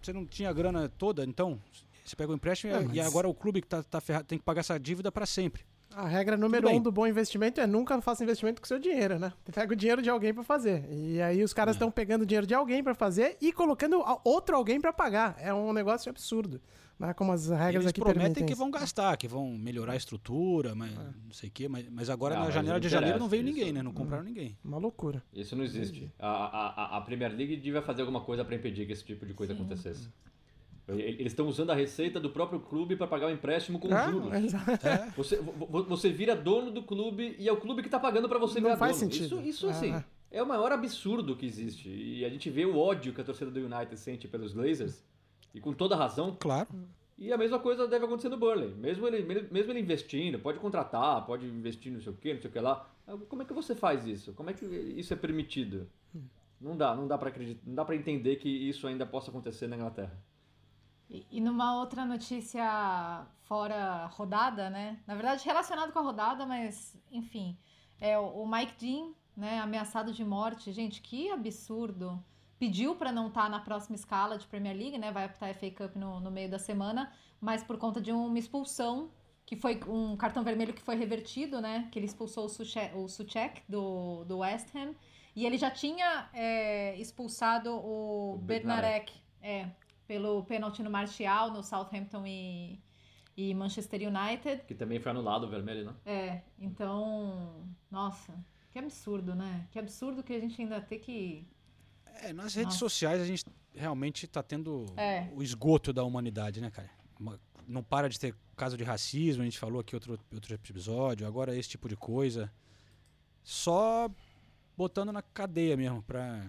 você 0.02 0.14
não 0.14 0.26
tinha 0.26 0.50
a 0.50 0.54
grana 0.54 0.88
toda, 0.88 1.26
então 1.26 1.62
você 2.06 2.16
pega 2.16 2.32
o 2.32 2.36
empréstimo 2.36 2.72
e- 2.72 2.76
É, 2.76 2.82
e, 2.82 2.86
mas- 2.88 3.00
agora 3.08 3.28
o 3.28 3.34
clube 3.34 3.62
que 3.62 3.68
tá, 3.68 3.84
tá 3.84 4.00
ferrado 4.00 4.26
tem 4.26 4.38
que 4.38 4.44
pagar 4.46 4.62
essa 4.62 4.80
dívida 4.80 5.12
para 5.12 5.26
sempre. 5.26 5.66
A 5.96 6.08
regra 6.08 6.36
número 6.36 6.70
um 6.70 6.82
do 6.82 6.92
bom 6.92 7.06
investimento 7.06 7.62
é 7.62 7.68
nunca 7.68 8.02
faça 8.02 8.24
investimento 8.24 8.62
com 8.62 8.68
seu 8.68 8.80
dinheiro, 8.80 9.20
né? 9.20 9.32
Você 9.46 9.52
pega 9.52 9.74
o 9.74 9.76
dinheiro 9.76 10.02
de 10.02 10.10
alguém 10.10 10.34
pra 10.34 10.44
fazer. 10.44 10.86
E 10.92 11.22
aí 11.22 11.44
os 11.44 11.52
É. 11.52 11.56
caras 11.56 11.76
estão 11.76 11.92
pegando 11.92 12.24
o 12.24 12.26
dinheiro 12.26 12.48
de 12.48 12.54
alguém 12.54 12.84
pra 12.84 12.96
fazer 12.96 13.38
e 13.40 13.54
colocando 13.54 14.04
outro 14.24 14.56
alguém 14.56 14.82
pra 14.82 14.92
pagar. 14.92 15.36
É 15.40 15.54
um 15.54 15.72
negócio 15.74 16.10
absurdo. 16.10 16.60
Né? 17.00 17.12
Como 17.14 17.32
as 17.32 17.50
regras 17.50 17.76
Eles 17.76 17.88
aqui 17.88 18.00
prometem 18.00 18.22
permitem. 18.34 18.46
que 18.46 18.56
vão 18.56 18.70
gastar, 18.70 19.18
que 19.18 19.28
vão 19.28 19.50
melhorar 19.50 19.94
a 19.94 19.96
estrutura, 19.96 20.76
mas 20.76 20.92
não 20.94 21.32
sei 21.34 21.50
o 21.50 21.52
quê, 21.52 21.68
mas, 21.68 21.88
mas 21.90 22.10
agora 22.10 22.36
Não, 22.36 22.46
na 22.46 22.52
janela 22.52 22.80
de 22.80 22.88
janeiro 22.88 23.18
não 23.20 23.28
veio 23.28 23.44
isso- 23.44 23.52
ninguém, 23.54 23.74
né? 23.74 23.82
Não 23.82 23.92
compraram 23.92 24.24
ninguém. 24.24 24.56
Uma 24.64 24.78
loucura. 24.78 25.24
Isso 25.34 25.56
não 25.56 25.64
existe. 25.64 26.12
A, 26.20 26.28
a, 26.30 26.98
a- 26.98 27.02
Premier 27.02 27.32
League 27.36 27.56
devia 27.58 27.82
fazer 27.82 28.02
alguma 28.02 28.22
coisa 28.22 28.46
para 28.46 28.56
impedir 28.56 28.86
que 28.86 28.94
esse 28.94 29.04
tipo 29.04 29.26
de 29.26 29.34
coisa 29.34 29.54
acontecesse. 29.54 30.08
Eles 30.88 31.32
estão 31.32 31.48
usando 31.48 31.70
a 31.70 31.74
receita 31.76 32.20
do 32.20 32.30
próprio 32.30 32.60
clube 32.60 32.96
para 32.98 33.08
pagar 33.08 33.28
o 33.28 33.30
empréstimo 33.32 33.80
com 33.80 33.94
Ah, 33.94 34.12
juros. 34.12 34.34
exato. 34.34 34.86
É. 34.86 35.10
Você, 35.16 35.38
vo- 35.38 35.54
vo- 35.66 35.84
você 35.86 36.10
vira 36.12 36.36
dono 36.36 36.72
do 36.72 36.84
clube 36.84 37.36
e 37.40 37.48
é 37.48 37.52
o 37.54 37.58
clube 37.58 37.82
que 37.82 37.88
está 37.88 38.00
pagando 38.00 38.28
para 38.28 38.38
você 38.38 38.60
Não 38.60 38.66
virar 38.70 38.78
faz 38.78 39.00
dono. 39.00 39.12
sentido. 39.12 39.36
Isso, 39.40 39.42
isso 39.48 39.68
Ah, 39.68 39.72
assim, 39.72 39.92
ah. 39.94 40.04
é 40.30 40.44
o 40.44 40.46
maior 40.46 40.72
absurdo 40.74 41.38
que 41.38 41.46
existe. 41.46 41.88
E 41.90 42.26
a 42.26 42.30
gente 42.30 42.50
vê 42.50 42.66
o 42.66 42.78
ódio 42.78 43.14
que 43.14 43.22
a 43.22 43.24
torcida 43.24 43.50
do 43.50 43.60
United 43.62 43.98
sente 43.98 44.28
pelos 44.28 44.52
Glazers, 44.54 45.02
e 45.56 45.60
com 45.62 45.72
toda 45.72 45.96
razão. 45.96 46.36
Claro. 46.40 46.68
E 47.18 47.32
a 47.32 47.38
mesma 47.38 47.60
coisa 47.60 47.88
deve 47.88 48.04
acontecer 48.04 48.28
no 48.28 48.36
Burnley. 48.38 48.74
Mesmo 48.76 49.08
ele, 49.08 49.22
mesmo 49.52 49.72
ele 49.72 49.80
investindo, 49.80 50.40
pode 50.40 50.60
contratar, 50.60 51.26
pode 51.26 51.46
investir 51.46 51.94
não 51.94 52.02
sei 52.02 52.12
o 52.12 52.16
que, 52.16 52.34
não 52.34 52.42
sei 52.42 52.50
o 52.50 52.54
que 52.54 52.60
lá. 52.60 52.90
Como 53.30 53.42
é 53.42 53.46
que 53.46 53.54
você 53.54 53.74
faz 53.76 54.06
isso? 54.06 54.34
Como 54.34 54.50
é 54.50 54.54
que 54.54 54.66
isso 54.66 55.14
é 55.14 55.16
permitido? 55.16 55.88
Não 56.60 56.76
dá, 56.76 56.96
não 56.96 57.08
dá 57.08 57.18
para 57.18 57.30
acreditar, 57.30 57.62
não 57.66 57.76
dá 57.76 57.86
para 57.86 57.96
entender 57.96 58.38
que 58.38 58.50
isso 58.50 58.86
ainda 58.88 59.06
possa 59.06 59.30
acontecer 59.30 59.68
na 59.68 59.76
Inglaterra. 59.78 60.18
E, 61.14 61.28
e 61.30 61.40
numa 61.40 61.78
outra 61.80 62.04
notícia 62.04 63.26
fora 63.44 64.08
rodada, 64.08 64.70
né? 64.72 65.00
Na 65.06 65.14
verdade, 65.14 65.46
relacionado 65.46 65.94
com 65.94 66.00
a 66.00 66.02
rodada, 66.02 66.44
mas 66.46 66.98
enfim. 67.12 67.56
É 68.02 68.18
o, 68.18 68.42
o 68.42 68.52
Mike 68.52 68.74
Dean, 68.80 69.12
né? 69.38 69.60
Ameaçado 69.60 70.12
de 70.12 70.26
morte. 70.26 70.72
Gente, 70.72 71.02
que 71.02 71.30
absurdo. 71.30 72.22
Pediu 72.58 72.96
para 72.96 73.12
não 73.12 73.28
estar 73.28 73.48
na 73.50 73.60
próxima 73.60 73.96
escala 73.96 74.38
de 74.38 74.48
Premier 74.48 74.76
League, 74.76 74.98
né? 74.98 75.12
Vai 75.12 75.26
apitar 75.26 75.52
a 75.52 75.54
FA 75.54 75.70
Cup 75.70 75.96
no, 75.96 76.20
no 76.20 76.32
meio 76.32 76.50
da 76.50 76.58
semana, 76.58 77.14
mas 77.40 77.64
por 77.64 77.78
conta 77.78 78.02
de 78.02 78.12
uma 78.12 78.40
expulsão, 78.40 79.12
que 79.46 79.56
foi 79.56 79.82
um 79.88 80.16
cartão 80.18 80.44
vermelho 80.44 80.74
que 80.74 80.82
foi 80.82 80.96
revertido, 80.96 81.62
né? 81.62 81.88
Que 81.92 82.00
ele 82.00 82.08
expulsou 82.08 82.46
o 82.46 82.50
Suchek, 82.50 82.96
o 82.96 83.08
Suchek 83.08 83.62
do, 83.70 84.24
do 84.24 84.40
West 84.40 84.74
Ham. 84.76 84.96
E 85.36 85.46
ele 85.46 85.58
já 85.58 85.70
tinha 85.70 86.30
é, 86.34 86.96
expulsado 86.98 87.72
o, 87.72 88.36
O 88.36 88.38
Bernarek, 88.38 89.14
é, 89.42 89.68
pelo 90.14 90.44
pênalti 90.44 90.84
no 90.84 90.92
Martial, 90.92 91.50
no 91.50 91.64
Southampton 91.64 92.24
e, 92.28 92.80
e 93.36 93.52
Manchester 93.56 94.00
United. 94.08 94.64
Que 94.68 94.76
também 94.76 95.00
foi 95.00 95.10
anulado 95.12 95.46
o 95.46 95.50
vermelho, 95.50 95.86
né? 95.86 95.94
É, 96.06 96.42
então, 96.60 97.68
nossa, 97.90 98.32
que 98.70 98.78
absurdo, 98.78 99.34
né? 99.34 99.68
Que 99.72 99.80
absurdo 99.80 100.22
que 100.22 100.34
a 100.34 100.40
gente 100.40 100.62
ainda 100.62 100.80
tem 100.80 101.00
que. 101.00 101.48
É, 102.22 102.32
nas 102.32 102.54
redes 102.54 102.76
Nossa. 102.76 102.78
sociais 102.78 103.20
a 103.20 103.26
gente 103.26 103.44
realmente 103.74 104.28
tá 104.28 104.44
tendo 104.44 104.86
É. 104.96 105.28
o 105.34 105.42
esgoto 105.42 105.92
da 105.92 106.04
humanidade, 106.04 106.62
né, 106.62 106.70
cara? 106.70 106.92
Uma- 107.20 107.40
Não 107.68 107.82
para 107.82 108.08
de 108.08 108.20
ter 108.20 108.36
caso 108.56 108.78
de 108.78 108.84
racismo, 108.84 109.42
a 109.42 109.46
gente 109.46 109.58
falou 109.58 109.80
aqui 109.82 109.96
outro, 109.96 110.20
outro 110.32 110.54
episódio, 110.54 111.26
agora 111.26 111.56
esse 111.56 111.70
tipo 111.70 111.90
de 111.90 111.96
coisa. 111.96 112.52
só 113.42 114.10
botando 114.78 115.12
na 115.12 115.22
cadeia 115.24 115.76
mesmo 115.76 116.02
pra. 116.04 116.46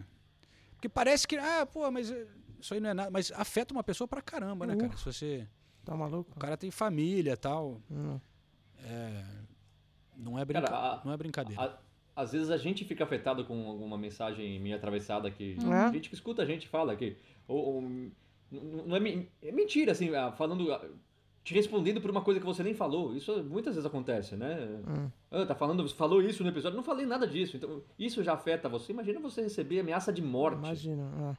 Porque 0.72 0.88
parece 0.88 1.26
que, 1.26 1.36
ah, 1.38 1.64
pô, 1.66 1.90
mas 1.90 2.12
isso 2.60 2.74
aí 2.74 2.80
não 2.80 2.90
é 2.90 2.94
nada. 2.94 3.10
Mas 3.10 3.30
afeta 3.32 3.72
uma 3.74 3.82
pessoa 3.84 4.06
pra 4.08 4.20
caramba, 4.22 4.66
né, 4.66 4.74
Uh. 4.74 4.78
cara? 4.78 4.96
Se 4.96 5.04
você. 5.04 5.46
Tá 5.84 5.94
maluco? 5.96 6.32
O 6.34 6.38
cara 6.40 6.56
tem 6.56 6.70
família 6.70 7.32
e 7.32 7.36
tal. 7.36 7.80
Hum. 7.90 8.18
É, 8.86 9.24
não, 10.16 10.38
é 10.38 10.44
brinca... 10.44 10.62
Cara, 10.66 10.76
a- 10.94 11.02
não 11.04 11.12
é 11.12 11.16
brincadeira. 11.16 11.62
A- 11.62 11.78
às 12.22 12.32
vezes 12.32 12.48
a 12.50 12.56
gente 12.56 12.84
fica 12.84 13.02
afetado 13.04 13.44
com 13.44 13.66
alguma 13.68 13.98
mensagem 13.98 14.58
minha 14.60 14.76
atravessada 14.76 15.30
que 15.30 15.56
É. 15.58 15.92
gente 15.92 16.08
que 16.08 16.14
escuta 16.14 16.42
a 16.42 16.46
gente 16.46 16.68
fala 16.68 16.94
que 16.94 17.16
ou, 17.48 17.74
ou, 17.76 17.82
não 18.52 18.94
é, 18.96 19.26
é 19.42 19.50
mentira 19.52 19.90
assim, 19.92 20.14
ah, 20.14 20.30
falando 20.30 20.72
ah, 20.72 20.80
te 21.42 21.52
respondendo 21.52 22.00
por 22.00 22.10
uma 22.10 22.22
coisa 22.22 22.38
que 22.38 22.46
você 22.46 22.62
nem 22.62 22.72
falou. 22.72 23.14
Isso 23.16 23.42
muitas 23.44 23.74
vezes 23.74 23.84
acontece, 23.86 24.36
né? 24.36 24.56
Hum. 24.88 25.10
Ah, 25.30 25.44
tá 25.44 25.54
falando, 25.56 25.82
você 25.82 25.94
falou 25.94 26.22
isso 26.22 26.42
no 26.44 26.48
episódio, 26.50 26.76
não 26.76 26.84
falei 26.84 27.04
nada 27.04 27.26
disso. 27.26 27.56
Então, 27.56 27.82
isso 27.98 28.22
já 28.22 28.34
afeta 28.34 28.68
você. 28.68 28.92
Imagina 28.92 29.18
você 29.20 29.42
receber 29.42 29.80
ameaça 29.80 30.12
de 30.12 30.22
morte. 30.22 30.56
Imagina. 30.58 31.36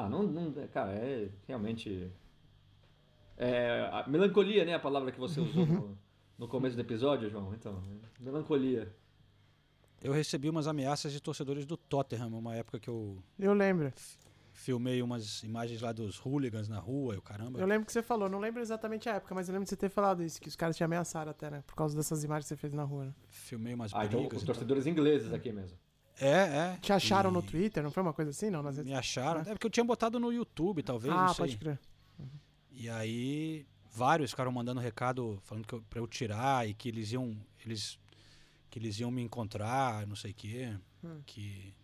Ah, 0.00 0.08
não, 0.08 0.22
não, 0.22 0.52
cara, 0.68 0.92
é 0.92 1.28
realmente 1.48 2.08
é, 3.36 3.80
a 3.92 4.04
melancolia, 4.08 4.64
né, 4.64 4.74
a 4.74 4.78
palavra 4.78 5.10
que 5.10 5.18
você 5.18 5.40
usou 5.40 5.66
no, 5.66 5.98
no 6.38 6.46
começo 6.46 6.76
do 6.76 6.80
episódio, 6.82 7.28
João. 7.28 7.52
Então, 7.52 7.82
melancolia. 8.20 8.94
Eu 10.00 10.12
recebi 10.12 10.48
umas 10.48 10.68
ameaças 10.68 11.12
de 11.12 11.20
torcedores 11.20 11.66
do 11.66 11.76
Tottenham, 11.76 12.28
uma 12.28 12.54
época 12.54 12.78
que 12.78 12.88
eu 12.88 13.20
Eu 13.36 13.52
lembro. 13.52 13.92
filmei 14.52 15.02
umas 15.02 15.42
imagens 15.42 15.80
lá 15.82 15.90
dos 15.90 16.16
hooligans 16.24 16.68
na 16.68 16.78
rua 16.78 17.16
e 17.16 17.18
o 17.18 17.22
caramba. 17.22 17.58
Eu 17.58 17.66
lembro 17.66 17.84
que 17.84 17.92
você 17.92 18.00
falou, 18.00 18.28
não 18.28 18.38
lembro 18.38 18.62
exatamente 18.62 19.08
a 19.08 19.14
época, 19.16 19.34
mas 19.34 19.48
eu 19.48 19.52
lembro 19.52 19.64
de 19.64 19.70
você 19.70 19.76
ter 19.76 19.88
falado 19.88 20.22
isso, 20.22 20.40
que 20.40 20.46
os 20.46 20.54
caras 20.54 20.76
te 20.76 20.84
ameaçaram 20.84 21.32
até, 21.32 21.50
né? 21.50 21.64
Por 21.66 21.74
causa 21.74 21.96
dessas 21.96 22.22
imagens 22.22 22.44
que 22.44 22.50
você 22.50 22.56
fez 22.56 22.72
na 22.72 22.84
rua, 22.84 23.06
né? 23.06 23.14
Filmei 23.30 23.74
umas 23.74 23.92
Ah, 23.92 24.04
então, 24.04 24.20
brigas. 24.20 24.36
os 24.36 24.42
e 24.44 24.46
tal. 24.46 24.54
torcedores 24.54 24.86
ingleses 24.86 25.32
aqui 25.32 25.50
mesmo. 25.50 25.76
É, 26.20 26.28
é. 26.28 26.78
Te 26.80 26.92
acharam 26.92 27.30
E 27.30 27.32
no 27.32 27.42
Twitter, 27.42 27.82
não 27.82 27.90
foi 27.90 28.02
uma 28.02 28.12
coisa 28.12 28.30
assim, 28.30 28.50
não? 28.50 28.62
Nas 28.62 28.78
Me 28.78 28.94
acharam. 28.94 29.42
né? 29.42 29.50
É 29.50 29.54
porque 29.54 29.66
eu 29.66 29.70
tinha 29.70 29.84
botado 29.84 30.18
no 30.18 30.32
YouTube, 30.32 30.82
talvez. 30.82 31.12
Ah, 31.14 31.26
não 31.26 31.34
sei. 31.34 31.46
pode 31.46 31.56
crer. 31.58 31.78
E 32.72 32.88
aí, 32.88 33.66
vários 33.92 34.30
ficaram 34.30 34.52
mandando 34.52 34.80
recado 34.80 35.38
falando 35.44 35.66
que 35.66 35.74
eu, 35.74 35.82
pra 35.88 36.00
eu 36.00 36.06
tirar 36.06 36.68
e 36.68 36.74
que 36.74 36.88
eles 36.88 37.12
iam. 37.12 37.36
Eles, 37.64 37.98
que 38.70 38.78
eles 38.78 38.98
iam 39.00 39.10
me 39.10 39.22
encontrar, 39.22 40.06
não 40.06 40.16
sei 40.16 40.30
o 40.30 40.34
quê. 40.34 40.76
Hum. 41.04 41.20
Que. 41.26 41.74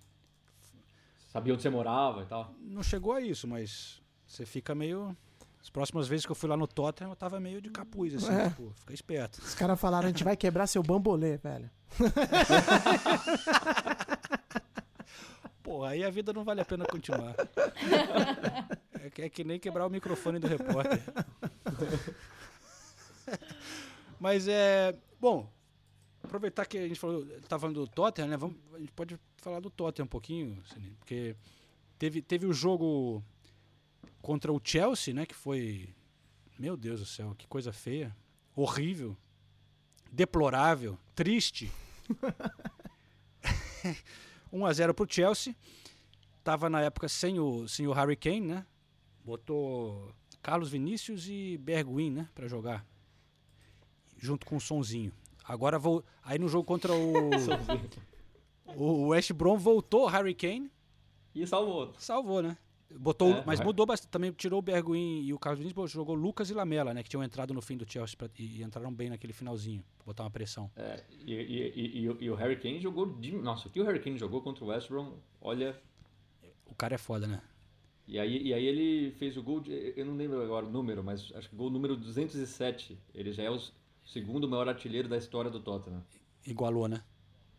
Sabia 1.33 1.53
onde 1.53 1.63
você 1.63 1.71
morava 1.71 2.23
e 2.23 2.27
tal. 2.27 2.55
Não 2.61 2.83
chegou 2.83 3.13
a 3.13 3.21
isso, 3.21 3.49
mas 3.49 4.01
você 4.27 4.47
fica 4.47 4.75
meio. 4.75 5.17
As 5.65 5.71
próximas 5.71 6.07
vezes 6.07 6.27
que 6.27 6.31
eu 6.31 6.37
fui 6.37 6.47
lá 6.47 6.59
no 6.59 6.67
Tottenham, 6.69 7.11
eu 7.11 7.17
tava 7.17 7.41
meio 7.41 7.59
de 7.59 7.71
capuz, 7.71 8.15
assim, 8.15 8.31
É. 8.33 8.51
tipo, 8.51 8.71
fica 8.81 8.93
esperto. 8.93 9.39
Os 9.41 9.55
caras 9.55 9.81
falaram, 9.81 10.05
a 10.05 10.09
gente 10.11 10.23
vai 10.23 10.37
quebrar 10.37 10.67
seu 10.67 10.83
bambolê, 10.83 11.39
velho. 11.39 11.71
Pô, 15.63 15.83
aí 15.85 16.05
a 16.05 16.11
vida 16.11 16.35
não 16.35 16.45
vale 16.45 16.61
a 16.61 16.67
pena 16.67 16.85
continuar. 16.85 17.35
É 19.03 19.09
que, 19.09 19.23
é 19.23 19.29
que 19.31 19.43
nem 19.43 19.59
quebrar 19.59 19.87
o 19.87 19.91
microfone 19.91 20.39
do 20.39 20.47
repórter. 20.47 21.01
Mas 24.21 24.47
é. 24.47 24.95
Bom, 25.19 25.51
aproveitar 26.23 26.67
que 26.67 26.77
a 26.77 26.87
gente 26.87 27.01
falou, 27.01 27.25
tá 27.49 27.59
falando 27.59 27.81
do 27.81 27.87
Tottenham, 27.91 28.29
né? 28.29 28.37
Vamos, 28.37 28.57
a 28.75 28.79
gente 28.79 28.93
pode 28.93 29.19
falar 29.39 29.61
do 29.61 29.71
Tottenham 29.71 30.05
um 30.05 30.09
pouquinho, 30.09 30.63
porque 30.99 31.35
teve, 31.99 32.21
teve 32.21 32.47
o 32.47 32.53
jogo 32.53 33.25
contra 34.21 34.53
o 34.53 34.61
Chelsea, 34.63 35.15
né? 35.15 35.27
Que 35.27 35.35
foi. 35.35 35.95
Meu 36.59 36.77
Deus 36.77 37.01
do 37.01 37.07
céu, 37.07 37.35
que 37.37 37.47
coisa 37.47 37.73
feia. 37.73 38.15
Horrível. 38.55 39.17
Deplorável. 40.13 40.99
Triste. 41.15 41.73
1x0 44.53 44.95
pro 44.95 45.07
Chelsea. 45.09 45.55
Tava 46.43 46.71
na 46.71 46.83
época 46.83 47.09
sem 47.09 47.41
o, 47.41 47.67
sem 47.67 47.87
o 47.87 47.93
Harry 47.93 48.17
Kane, 48.17 48.41
né? 48.41 48.67
Botou 49.25 50.15
Carlos 50.43 50.71
Vinícius 50.71 51.27
e 51.29 51.59
Bergwijn, 51.59 52.11
né? 52.11 52.29
Pra 52.35 52.47
jogar. 52.47 52.87
Junto 54.17 54.47
com 54.47 54.57
o 54.57 54.61
Sonzinho. 54.61 55.13
Agora 55.43 55.79
vou. 55.79 56.05
Aí 56.23 56.39
no 56.39 56.49
jogo 56.49 56.65
contra 56.65 56.93
o. 56.93 57.31
o 58.77 59.09
West 59.09 59.33
Brom 59.33 59.59
voltou 59.59 60.05
o 60.05 60.07
Harry 60.07 60.35
Kane. 60.35 60.71
E 61.35 61.47
salvou. 61.47 61.93
Salvou, 61.99 62.43
né? 62.43 62.57
Botou, 62.97 63.33
É, 63.33 63.43
mas 63.45 63.59
vai. 63.59 63.67
mudou 63.67 63.85
bastante. 63.87 64.11
Também 64.11 64.31
tirou 64.33 64.59
o 64.59 64.63
Bergwijn 64.63 65.23
e 65.25 65.33
o 65.35 65.39
Carlos 65.39 65.59
Vinícius, 65.59 65.91
jogou 65.91 66.15
Lucas 66.15 66.49
e 66.51 66.55
Lamela, 66.55 66.95
né? 66.95 67.03
Que 67.03 67.09
tinham 67.09 67.25
entrado 67.25 67.53
no 67.53 67.61
fim 67.61 67.77
do 67.77 67.91
Chelsea 67.91 68.17
pra- 68.17 68.29
e, 68.39 68.61
e 68.61 68.63
entraram 68.63 68.93
bem 68.93 69.11
naquele 69.11 69.33
finalzinho. 69.33 69.83
Pra 69.99 70.07
botar 70.07 70.23
uma 70.25 70.31
pressão. 70.31 70.71
É, 70.77 71.03
e, 71.27 71.33
e- 71.35 71.73
e- 71.75 71.99
e 72.03 72.09
o- 72.09 72.17
e 72.21 72.31
o 72.31 72.35
Harry 72.35 72.57
Kane 72.57 72.81
jogou. 72.81 73.07
De, 73.19 73.33
nossa, 73.33 73.67
o 73.69 73.71
que 73.71 73.81
o 73.81 73.85
Harry 73.85 74.01
Kane 74.01 74.17
jogou 74.19 74.41
contra 74.43 74.65
o 74.65 74.69
West 74.69 74.89
Brom, 74.89 75.15
olha. 75.41 75.77
O 76.67 76.75
cara 76.75 76.95
é 76.95 76.99
foda, 76.99 77.27
né? 77.27 77.43
E 78.07 78.19
aí, 78.19 78.43
e 78.49 78.53
aí 78.55 78.65
ele 78.67 79.13
fez 79.13 79.37
o 79.37 79.43
gol, 79.43 79.61
de, 79.61 79.95
eu 79.97 80.05
não 80.05 80.15
lembro 80.15 80.43
agora 80.43 80.67
o 80.67 80.71
número, 80.71 81.03
mas 81.03 81.33
acho 81.35 81.49
que 81.49 81.57
gol 81.57 81.71
número 81.71 81.97
207. 81.97 82.99
Ele 83.15 83.33
já 83.33 83.43
é 83.45 83.51
o 83.51 83.59
segundo 84.05 84.47
maior 84.49 84.69
artilheiro 84.69 85.09
da 85.09 85.17
história 85.17 85.51
do 85.51 85.59
Tottenham. 85.59 86.05
Igualou, 86.47 86.87
né? 86.87 87.03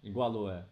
Igualou, 0.03 0.49
é. 0.51 0.63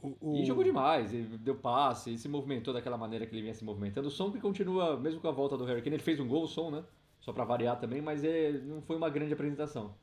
O- 0.00 0.36
E 0.36 0.44
jogou 0.44 0.62
demais, 0.62 1.12
e 1.12 1.22
deu 1.22 1.56
passe, 1.56 2.14
e 2.14 2.18
se 2.18 2.28
movimentou 2.28 2.72
daquela 2.72 2.96
maneira 2.96 3.26
que 3.26 3.34
ele 3.34 3.42
vinha 3.42 3.54
se 3.54 3.64
movimentando. 3.64 4.06
O 4.08 4.10
som 4.10 4.30
que 4.30 4.40
continua, 4.40 4.96
mesmo 4.96 5.20
com 5.20 5.26
a 5.28 5.32
volta 5.32 5.56
do 5.56 5.64
Harry 5.64 5.82
Kane, 5.82 5.96
ele 5.96 6.02
fez 6.02 6.20
um 6.20 6.28
gol, 6.28 6.44
o 6.44 6.48
som, 6.48 6.70
né? 6.70 6.84
Só 7.20 7.32
pra 7.32 7.44
variar 7.44 7.78
também, 7.80 8.00
mas 8.00 8.22
é, 8.22 8.52
não 8.52 8.80
foi 8.80 8.96
uma 8.96 9.10
grande 9.10 9.32
apresentação. 9.32 9.94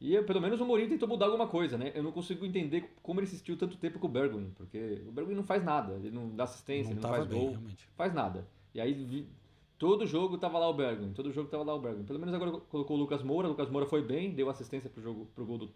E 0.00 0.16
eh, 0.16 0.22
pelo 0.22 0.40
menos 0.40 0.60
o 0.60 0.64
Mourinho 0.64 0.88
tentou 0.88 1.08
mudar 1.08 1.26
alguma 1.26 1.46
coisa, 1.46 1.76
né? 1.76 1.92
Eu 1.94 2.02
não 2.02 2.12
consigo 2.12 2.46
entender 2.46 2.94
como 3.02 3.20
ele 3.20 3.26
insistiu 3.26 3.56
tanto 3.56 3.76
tempo 3.76 3.98
com 3.98 4.06
o 4.06 4.10
Bergwijn, 4.10 4.50
porque 4.56 5.02
o 5.06 5.12
Bergwijn 5.12 5.36
não 5.36 5.44
faz 5.44 5.62
nada, 5.62 5.94
ele 5.94 6.10
não 6.10 6.30
dá 6.34 6.44
assistência, 6.44 6.94
Não 6.94 7.00
ele 7.00 7.02
não 7.02 7.08
faz 7.10 7.26
bem, 7.26 7.40
gol, 7.40 7.50
realmente. 7.50 7.88
faz 7.96 8.14
nada. 8.14 8.46
E 8.72 8.80
aí 8.80 8.94
vi- 8.94 9.28
todo 9.76 10.06
jogo 10.06 10.38
tava 10.38 10.58
lá 10.58 10.68
o 10.70 10.72
Bergwijn, 10.74 11.12
todo 11.12 11.30
jogo 11.32 11.50
tava 11.50 11.64
lá 11.64 11.74
o 11.74 11.80
Bergwijn. 11.80 12.06
Pelo 12.06 12.18
menos 12.18 12.32
agora 12.34 12.52
colocou 12.52 12.96
o 12.96 13.00
Lucas 13.00 13.22
Moura, 13.22 13.48
o 13.48 13.50
Lucas 13.50 13.68
Moura 13.68 13.86
foi 13.86 14.00
bem, 14.02 14.32
deu 14.32 14.48
assistência 14.48 14.88
pro 14.88 15.02
jogo 15.02 15.26
pro 15.34 15.44
gol 15.44 15.58
do, 15.58 15.70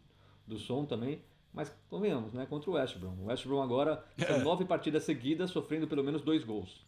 do 0.46 0.56
som 0.56 0.84
também. 0.86 1.20
Mas 1.52 1.70
convenhamos, 1.90 2.32
né? 2.32 2.46
Contra 2.46 2.70
o 2.70 2.74
West 2.74 2.96
Brom. 2.98 3.14
O 3.20 3.24
West 3.26 3.46
Brom 3.46 3.60
agora 3.62 4.02
são 4.26 4.36
É. 4.36 4.42
nove 4.42 4.64
partidas 4.64 5.02
seguidas 5.04 5.50
sofrendo 5.50 5.86
pelo 5.86 6.02
menos 6.02 6.22
dois 6.22 6.42
gols. 6.44 6.84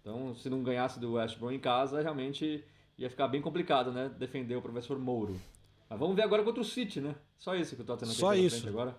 Então, 0.00 0.34
se 0.34 0.48
não 0.48 0.62
ganhasse 0.62 0.98
do 0.98 1.14
West 1.14 1.38
Brom 1.38 1.50
em 1.50 1.58
casa, 1.58 2.00
realmente 2.00 2.64
ia 2.96 3.10
ficar 3.10 3.28
bem 3.28 3.42
complicado, 3.42 3.92
né? 3.92 4.10
Defender 4.18 4.56
o 4.56 4.62
professor 4.62 4.98
Mouro. 4.98 5.38
Mas 5.90 5.98
vamos 5.98 6.16
ver 6.16 6.22
agora 6.22 6.42
contra 6.42 6.60
o 6.62 6.64
City, 6.64 7.00
né? 7.00 7.14
Só 7.36 7.54
isso 7.54 7.76
que 7.76 7.82
o 7.82 7.84
Tottenham 7.84 8.12
Só 8.14 8.32
tem 8.32 8.44
isso. 8.46 8.60
frente 8.62 8.68
agora. 8.72 8.96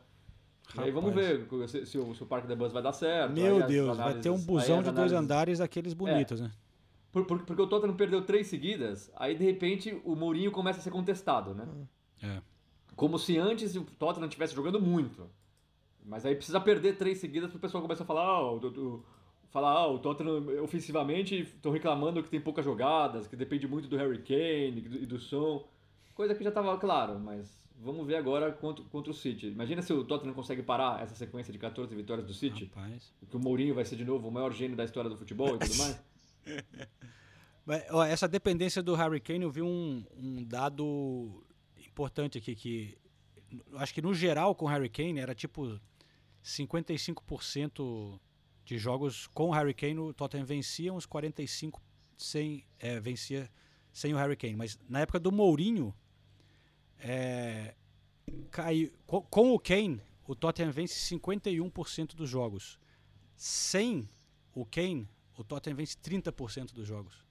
E 0.75 0.79
aí 0.81 0.91
vamos 0.91 1.11
Rapaz. 1.11 1.27
ver 1.49 1.67
se, 1.69 1.85
se 1.85 1.97
o, 1.97 2.13
se 2.13 2.21
o 2.21 2.25
Parque 2.25 2.47
da 2.47 2.55
Bus 2.55 2.71
vai 2.73 2.83
dar 2.83 2.91
certo. 2.93 3.31
Meu 3.33 3.65
Deus, 3.65 3.97
vai 3.97 4.13
ter 4.19 4.29
um 4.29 4.33
análises- 4.33 4.45
busão 4.45 4.77
de 4.77 4.83
dois 4.83 4.87
análises- 4.89 5.17
andares 5.17 5.59
daqueles 5.59 5.93
bonitos, 5.93 6.41
né? 6.41 6.51
Por- 7.11 7.25
por- 7.25 7.39
porque 7.43 7.61
o 7.61 7.67
Tottenham 7.67 7.95
perdeu 7.95 8.21
três 8.23 8.47
seguidas, 8.47 9.09
aí 9.15 9.35
de 9.35 9.43
repente 9.45 9.99
o 10.03 10.13
Mourinho 10.15 10.51
começa 10.51 10.79
a 10.79 10.81
ser 10.83 10.91
contestado, 10.91 11.55
né? 11.55 11.65
É. 12.21 12.41
Como 12.97 13.17
se 13.17 13.37
antes 13.37 13.75
o 13.77 13.85
Tottenham 13.85 14.27
estivesse 14.27 14.53
jogando 14.53 14.81
muito. 14.81 15.29
Mas 16.03 16.25
aí 16.25 16.35
precisa 16.35 16.59
perder 16.59 16.97
três 16.97 17.19
seguidas 17.19 17.49
pro 17.49 17.59
pessoal 17.59 17.81
começar 17.81 18.03
a 18.03 18.07
falar, 18.07 18.23
ah, 18.25 18.51
o, 18.51 18.57
o- 18.57 19.03
falar, 19.51 19.71
ah, 19.71 19.87
o 19.87 19.99
Tottenham 19.99 20.63
ofensivamente 20.63 21.35
estão 21.41 21.71
reclamando 21.71 22.21
que 22.23 22.29
tem 22.29 22.41
poucas 22.41 22.65
jogadas, 22.65 23.27
que 23.27 23.35
depende 23.35 23.67
muito 23.67 23.87
do 23.87 23.95
Harry 23.97 24.17
Kane 24.23 24.77
e 24.79 24.81
do, 24.81 24.97
e 24.97 25.05
do 25.05 25.19
som. 25.19 25.65
Coisa 26.15 26.33
que 26.35 26.43
já 26.43 26.49
estava 26.49 26.75
claro, 26.77 27.19
mas 27.19 27.55
vamos 27.79 28.07
ver 28.07 28.15
agora 28.15 28.51
contra, 28.51 28.83
contra 28.85 29.11
o 29.11 29.13
City. 29.13 29.47
Imagina 29.47 29.81
se 29.83 29.93
o 29.93 30.03
Tottenham 30.03 30.33
consegue 30.33 30.63
parar 30.63 31.01
essa 31.03 31.13
sequência 31.13 31.53
de 31.53 31.59
14 31.59 31.93
vitórias 31.95 32.25
do 32.25 32.33
City. 32.33 32.71
Rapaz. 32.75 33.13
Que 33.29 33.37
o 33.37 33.39
Mourinho 33.39 33.75
vai 33.75 33.85
ser 33.85 33.95
de 33.97 34.03
novo 34.05 34.27
o 34.27 34.31
maior 34.31 34.51
gênio 34.51 34.75
da 34.75 34.83
história 34.85 35.09
do 35.09 35.15
futebol 35.17 35.55
e 35.55 35.59
tudo 35.59 35.75
mais. 35.77 36.01
Essa 38.09 38.27
dependência 38.27 38.81
do 38.81 38.95
Harry 38.95 39.19
Kane, 39.19 39.43
eu 39.43 39.51
vi 39.51 39.61
um, 39.61 40.03
um 40.17 40.43
dado 40.43 41.43
importante 41.97 42.37
aqui, 42.37 42.55
que 42.55 42.97
acho 43.75 43.91
que 43.93 44.01
no 44.01 44.13
geral 44.13 44.53
com 44.53 44.67
Harry 44.67 44.89
Kane 44.89 45.19
era 45.19 45.33
tipo 45.33 45.79
55% 46.43 48.19
de 48.63 48.77
jogos 48.77 49.25
com 49.27 49.49
o 49.49 49.51
Harry 49.51 49.73
Kane, 49.73 49.97
o 49.97 50.13
Tottenham 50.13 50.45
vencia, 50.45 50.93
uns 50.93 51.07
45% 51.07 51.79
sem, 52.15 52.63
é, 52.79 52.99
vencia 52.99 53.49
sem 53.91 54.13
o 54.13 54.17
Harry 54.17 54.35
Kane. 54.35 54.55
Mas 54.55 54.77
na 54.87 54.99
época 54.99 55.19
do 55.19 55.31
Mourinho, 55.31 55.95
é, 56.99 57.73
caiu, 58.51 58.91
com, 59.07 59.21
com 59.23 59.53
o 59.53 59.59
Kane, 59.59 59.99
o 60.27 60.35
Tottenham 60.35 60.71
vence 60.71 61.15
51% 61.15 62.13
dos 62.13 62.29
jogos. 62.29 62.79
Sem 63.35 64.07
o 64.53 64.65
Kane, 64.65 65.09
o 65.35 65.43
Tottenham 65.43 65.77
vence 65.77 65.97
30% 65.97 66.73
dos 66.73 66.87
jogos. 66.87 67.25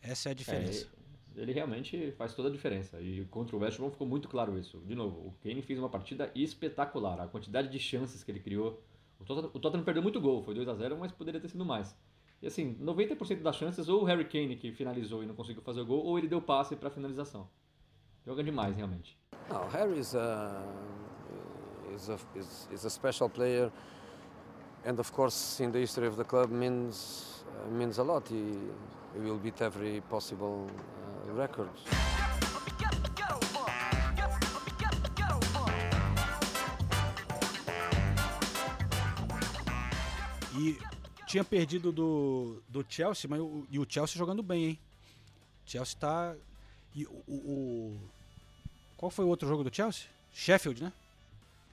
Essa 0.00 0.30
é 0.30 0.32
a 0.32 0.34
diferença. 0.34 0.90
É, 0.96 1.01
ele 1.36 1.52
realmente 1.52 2.12
faz 2.12 2.34
toda 2.34 2.48
a 2.48 2.52
diferença. 2.52 3.00
E 3.00 3.24
contra 3.26 3.56
o 3.56 3.60
West 3.60 3.78
Brom 3.78 3.90
ficou 3.90 4.06
muito 4.06 4.28
claro 4.28 4.58
isso. 4.58 4.78
De 4.86 4.94
novo, 4.94 5.28
o 5.28 5.34
Kane 5.42 5.62
fez 5.62 5.78
uma 5.78 5.88
partida 5.88 6.30
espetacular. 6.34 7.20
A 7.20 7.26
quantidade 7.26 7.68
de 7.68 7.78
chances 7.78 8.22
que 8.22 8.30
ele 8.30 8.40
criou. 8.40 8.82
O 9.20 9.24
Tottenham, 9.24 9.50
o 9.54 9.58
Tottenham 9.58 9.84
perdeu 9.84 10.02
muito 10.02 10.20
gol, 10.20 10.42
foi 10.42 10.54
2 10.54 10.68
a 10.68 10.74
0 10.74 10.96
mas 10.98 11.12
poderia 11.12 11.40
ter 11.40 11.48
sido 11.48 11.64
mais. 11.64 11.96
E 12.42 12.46
assim, 12.48 12.74
90% 12.74 13.40
das 13.40 13.54
chances, 13.54 13.88
ou 13.88 14.02
o 14.02 14.04
Harry 14.04 14.24
Kane 14.24 14.56
que 14.56 14.72
finalizou 14.72 15.22
e 15.22 15.26
não 15.26 15.34
conseguiu 15.34 15.62
fazer 15.62 15.80
o 15.80 15.86
gol, 15.86 16.04
ou 16.04 16.18
ele 16.18 16.26
deu 16.26 16.42
passe 16.42 16.74
para 16.74 16.90
finalização. 16.90 17.48
Joga 18.26 18.42
demais, 18.42 18.76
realmente. 18.76 19.16
No, 19.48 19.68
Harry's 19.68 20.14
uh, 20.14 20.64
is 21.94 22.08
a 22.08 22.18
is, 22.36 22.68
is 22.72 22.84
a 22.84 22.90
special 22.90 23.28
player, 23.28 23.70
and 24.84 24.98
of 24.98 25.12
course, 25.12 25.62
in 25.62 25.70
the 25.70 25.78
history 25.78 26.06
of 26.06 26.16
the 26.16 26.24
club, 26.24 26.50
means 26.50 27.44
uh, 27.46 27.70
means 27.70 27.98
a 27.98 28.02
lot. 28.02 28.28
He, 28.28 28.58
he 29.14 29.20
will 29.20 29.38
beat 29.38 29.60
every 29.60 30.00
possible 30.08 30.68
uh, 31.24 31.36
record. 31.36 31.70
E 40.58 40.78
tinha 41.26 41.42
perdido 41.42 41.90
do, 41.90 42.62
do 42.68 42.84
Chelsea, 42.88 43.28
mas 43.28 43.40
o, 43.40 43.66
e 43.70 43.78
o 43.78 43.86
Chelsea 43.88 44.18
jogando 44.18 44.42
bem, 44.42 44.64
hein? 44.66 44.78
Chelsea 45.64 45.96
tá. 45.98 46.34
E 46.94 47.06
o, 47.06 47.22
o- 47.26 47.32
o- 47.34 48.00
Qual 48.96 49.10
foi 49.10 49.24
o 49.24 49.28
outro 49.28 49.48
jogo 49.48 49.64
do 49.64 49.74
Chelsea? 49.74 50.04
Sheffield, 50.32 50.82
né? 50.82 50.92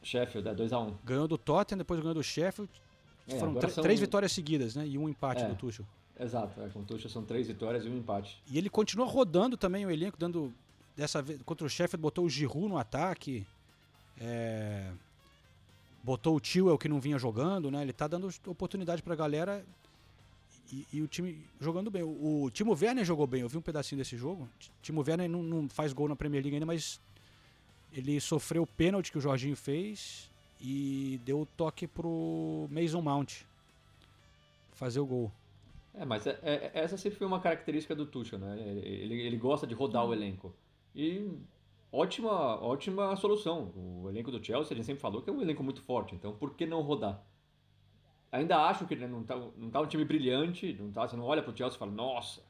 Sheffield, 0.01 0.47
é 0.47 0.53
2x1. 0.55 0.93
Ganhou 1.03 1.27
do 1.27 1.37
Tottenham, 1.37 1.77
depois 1.79 1.99
ganhou 1.99 2.13
do 2.13 2.23
Sheffield. 2.23 2.71
É, 3.27 3.37
Foram 3.37 3.59
são- 3.69 3.83
três 3.83 3.99
vitórias 3.99 4.31
seguidas, 4.31 4.75
né? 4.75 4.87
E 4.87 4.97
um 4.97 5.09
empate 5.09 5.43
É. 5.43 5.47
do 5.47 5.55
Tuchel. 5.55 5.85
Exato, 6.19 6.61
é, 6.61 6.67
com 6.69 6.79
o 6.81 7.09
são 7.09 7.23
três 7.23 7.47
vitórias 7.47 7.85
e 7.85 7.89
um 7.89 7.97
empate. 7.97 8.41
E 8.51 8.57
ele 8.57 8.69
continua 8.69 9.05
rodando 9.05 9.55
também 9.55 9.85
o 9.85 9.91
elenco, 9.91 10.17
dando. 10.17 10.53
Dessa 10.95 11.21
vez, 11.21 11.41
contra 11.43 11.65
o 11.65 11.69
Sheffield, 11.69 12.01
botou 12.01 12.25
o 12.25 12.29
Giroud 12.29 12.67
no 12.67 12.77
ataque. 12.77 13.47
é, 14.19 14.91
botou 16.03 16.35
o 16.35 16.39
Tio, 16.39 16.77
que 16.77 16.89
não 16.89 16.99
vinha 16.99 17.17
jogando, 17.17 17.71
né? 17.71 17.81
Ele 17.81 17.93
tá 17.93 18.05
dando 18.07 18.29
oportunidade 18.45 19.01
pra 19.01 19.15
galera. 19.15 19.65
E, 20.71 20.85
e 20.93 21.01
o 21.01 21.07
time 21.07 21.41
jogando 21.59 21.89
bem. 21.89 22.03
O, 22.03 22.43
o 22.43 22.51
Timo 22.51 22.73
Werner 22.73 23.05
jogou 23.05 23.25
bem, 23.25 23.41
eu 23.41 23.49
vi 23.49 23.57
um 23.57 23.61
pedacinho 23.61 23.97
desse 23.97 24.17
jogo. 24.17 24.47
Timo 24.81 25.03
Werner 25.07 25.29
não, 25.29 25.41
não 25.41 25.69
faz 25.69 25.93
gol 25.93 26.09
na 26.09 26.15
Premier 26.15 26.43
League 26.43 26.55
ainda, 26.55 26.65
mas 26.65 26.99
ele 27.93 28.19
sofreu 28.19 28.63
o 28.63 28.67
pênalti 28.67 29.11
que 29.11 29.17
o 29.17 29.21
Jorginho 29.21 29.55
fez 29.55 30.29
e 30.61 31.19
deu 31.25 31.41
o 31.41 31.45
toque 31.45 31.87
pro 31.87 32.67
Mason 32.69 33.01
Mount 33.01 33.41
fazer 34.73 34.99
o 34.99 35.05
gol. 35.05 35.31
É, 35.93 36.05
mas 36.05 36.25
é- 36.27 36.39
é- 36.43 36.71
essa 36.73 36.97
sempre 36.97 37.17
foi 37.17 37.27
uma 37.27 37.39
característica 37.39 37.95
do 37.95 38.05
Tuchel, 38.05 38.39
né? 38.39 38.59
Ele, 38.59 39.21
ele 39.21 39.37
gosta 39.37 39.65
de 39.67 39.73
rodar 39.75 40.05
o 40.05 40.13
elenco. 40.13 40.55
E 40.95 41.27
ótima, 41.91 42.31
ótima 42.63 43.15
solução. 43.15 43.71
O 43.75 44.09
elenco 44.09 44.31
do 44.31 44.43
Chelsea, 44.43 44.73
ele 44.75 44.83
sempre 44.83 45.01
falou 45.01 45.21
que 45.21 45.29
é 45.29 45.33
um 45.33 45.41
elenco 45.41 45.63
muito 45.63 45.81
forte, 45.81 46.15
então 46.15 46.33
por 46.35 46.55
que 46.55 46.65
não 46.65 46.81
rodar? 46.81 47.23
Ainda 48.31 48.57
acho 48.67 48.85
que 48.85 48.93
ele 48.93 49.07
não 49.07 49.23
tá, 49.23 49.35
não 49.57 49.69
tá 49.71 49.81
um 49.81 49.87
time 49.87 50.05
brilhante, 50.05 50.73
não 50.73 50.91
tá, 50.91 51.07
você 51.07 51.15
não 51.15 51.25
olha 51.25 51.41
pro 51.41 51.55
Chelsea 51.55 51.75
e 51.75 51.79
fala, 51.79 51.91
nossa, 51.91 52.41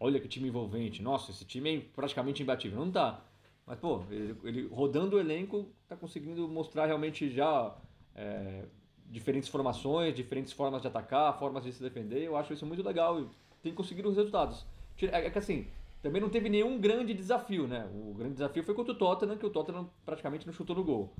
olha 0.00 0.18
que 0.20 0.28
time 0.28 0.48
envolvente, 0.48 1.02
nossa, 1.02 1.30
esse 1.30 1.44
time 1.44 1.76
é 1.76 1.80
praticamente 1.80 2.42
imbatível. 2.42 2.78
Não 2.78 2.90
tá. 2.90 3.22
Mas, 3.66 3.78
pô, 3.78 4.02
ele, 4.10 4.34
ele 4.44 4.68
rodando 4.68 5.16
o 5.16 5.20
elenco, 5.20 5.70
tá 5.86 5.96
conseguindo 5.96 6.48
mostrar 6.48 6.86
realmente 6.86 7.30
já 7.30 7.76
é, 8.14 8.64
diferentes 9.10 9.48
formações, 9.48 10.14
diferentes 10.14 10.52
formas 10.52 10.82
de 10.82 10.88
atacar, 10.88 11.38
formas 11.38 11.64
de 11.64 11.72
se 11.72 11.82
defender. 11.82 12.22
Eu 12.22 12.36
acho 12.36 12.52
isso 12.52 12.66
muito 12.66 12.82
legal 12.82 13.20
e 13.20 13.26
tem 13.62 13.74
conseguido 13.74 14.08
os 14.08 14.16
resultados. 14.16 14.66
É 15.00 15.26
é 15.26 15.30
que 15.30 15.38
assim, 15.38 15.68
também 16.02 16.20
não 16.20 16.28
teve 16.28 16.48
nenhum 16.48 16.80
grande 16.80 17.14
desafio, 17.14 17.66
né? 17.66 17.88
O 17.92 18.14
grande 18.14 18.34
desafio 18.34 18.62
foi 18.62 18.74
contra 18.74 18.92
o 18.92 18.96
Tottenham, 18.96 19.36
que 19.36 19.46
o 19.46 19.50
Tottenham 19.50 19.90
praticamente 20.04 20.46
não 20.46 20.52
chutou 20.52 20.76
no 20.76 20.84
gol. 20.84 21.12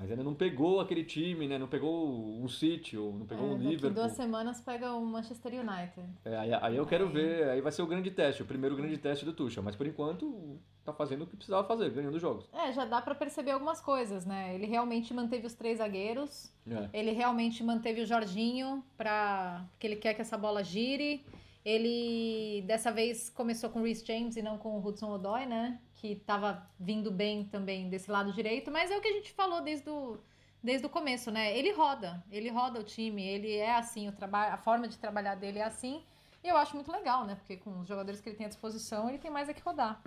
Mas 0.00 0.10
ainda 0.10 0.24
não 0.24 0.34
pegou 0.34 0.80
aquele 0.80 1.04
time, 1.04 1.46
né? 1.46 1.58
Não 1.58 1.68
pegou 1.68 2.42
um 2.42 2.48
City, 2.48 2.96
ou 2.96 3.12
não 3.12 3.26
pegou 3.26 3.50
É, 3.50 3.52
um 3.52 3.58
Liverpool. 3.58 3.90
duas 3.90 4.12
semanas 4.12 4.58
pega 4.62 4.94
o 4.94 5.04
Manchester 5.04 5.52
United. 5.52 6.08
É, 6.24 6.36
aí, 6.38 6.54
aí 6.54 6.76
eu 6.76 6.86
quero 6.86 7.06
ver, 7.10 7.50
aí 7.50 7.60
vai 7.60 7.70
ser 7.70 7.82
o 7.82 7.86
grande 7.86 8.10
teste, 8.10 8.42
o 8.42 8.46
primeiro 8.46 8.74
grande 8.74 8.96
teste 8.96 9.26
do 9.26 9.34
Tuchel. 9.34 9.62
Mas 9.62 9.76
por 9.76 9.86
enquanto, 9.86 10.58
tá 10.86 10.92
fazendo 10.94 11.24
o 11.24 11.26
que 11.26 11.36
precisava 11.36 11.68
fazer, 11.68 11.90
ganhando 11.90 12.18
jogos. 12.18 12.48
É, 12.50 12.72
já 12.72 12.86
dá 12.86 13.02
pra 13.02 13.14
perceber 13.14 13.50
algumas 13.50 13.82
coisas, 13.82 14.24
né? 14.24 14.54
Ele 14.54 14.64
realmente 14.64 15.12
manteve 15.12 15.46
os 15.46 15.52
três 15.52 15.76
zagueiros. 15.76 16.50
É. 16.66 16.88
Ele 16.98 17.10
realmente 17.10 17.62
manteve 17.62 18.00
o 18.00 18.06
Jorginho 18.06 18.82
para 18.96 19.66
porque 19.72 19.86
ele 19.86 19.96
quer 19.96 20.14
que 20.14 20.22
essa 20.22 20.38
bola 20.38 20.64
gire. 20.64 21.22
Ele 21.62 22.62
dessa 22.66 22.90
vez 22.90 23.28
começou 23.28 23.68
com 23.68 23.80
o 23.80 23.84
Reece 23.84 24.04
James 24.06 24.34
e 24.36 24.40
não 24.42 24.56
com 24.56 24.78
o 24.78 24.86
Hudson 24.86 25.12
Odoi, 25.12 25.44
né? 25.44 25.78
Que 26.00 26.16
tava 26.16 26.66
vindo 26.78 27.10
bem 27.10 27.44
também 27.44 27.90
desse 27.90 28.10
lado 28.10 28.32
direito, 28.32 28.70
mas 28.70 28.90
é 28.90 28.96
o 28.96 29.02
que 29.02 29.08
a 29.08 29.12
gente 29.12 29.30
falou 29.32 29.60
desde 29.60 29.90
o, 29.90 30.18
desde 30.62 30.86
o 30.86 30.88
começo, 30.88 31.30
né? 31.30 31.54
Ele 31.54 31.72
roda, 31.72 32.24
ele 32.32 32.48
roda 32.48 32.80
o 32.80 32.82
time, 32.82 33.22
ele 33.22 33.54
é 33.54 33.76
assim, 33.76 34.08
o 34.08 34.12
trabalho, 34.12 34.54
a 34.54 34.56
forma 34.56 34.88
de 34.88 34.96
trabalhar 34.96 35.34
dele 35.34 35.58
é 35.58 35.64
assim. 35.64 36.02
E 36.42 36.48
eu 36.48 36.56
acho 36.56 36.74
muito 36.74 36.90
legal, 36.90 37.26
né? 37.26 37.34
Porque 37.34 37.58
com 37.58 37.80
os 37.80 37.86
jogadores 37.86 38.18
que 38.18 38.30
ele 38.30 38.36
tem 38.36 38.46
à 38.46 38.48
disposição, 38.48 39.10
ele 39.10 39.18
tem 39.18 39.30
mais 39.30 39.50
é 39.50 39.52
que 39.52 39.60
rodar. 39.60 40.00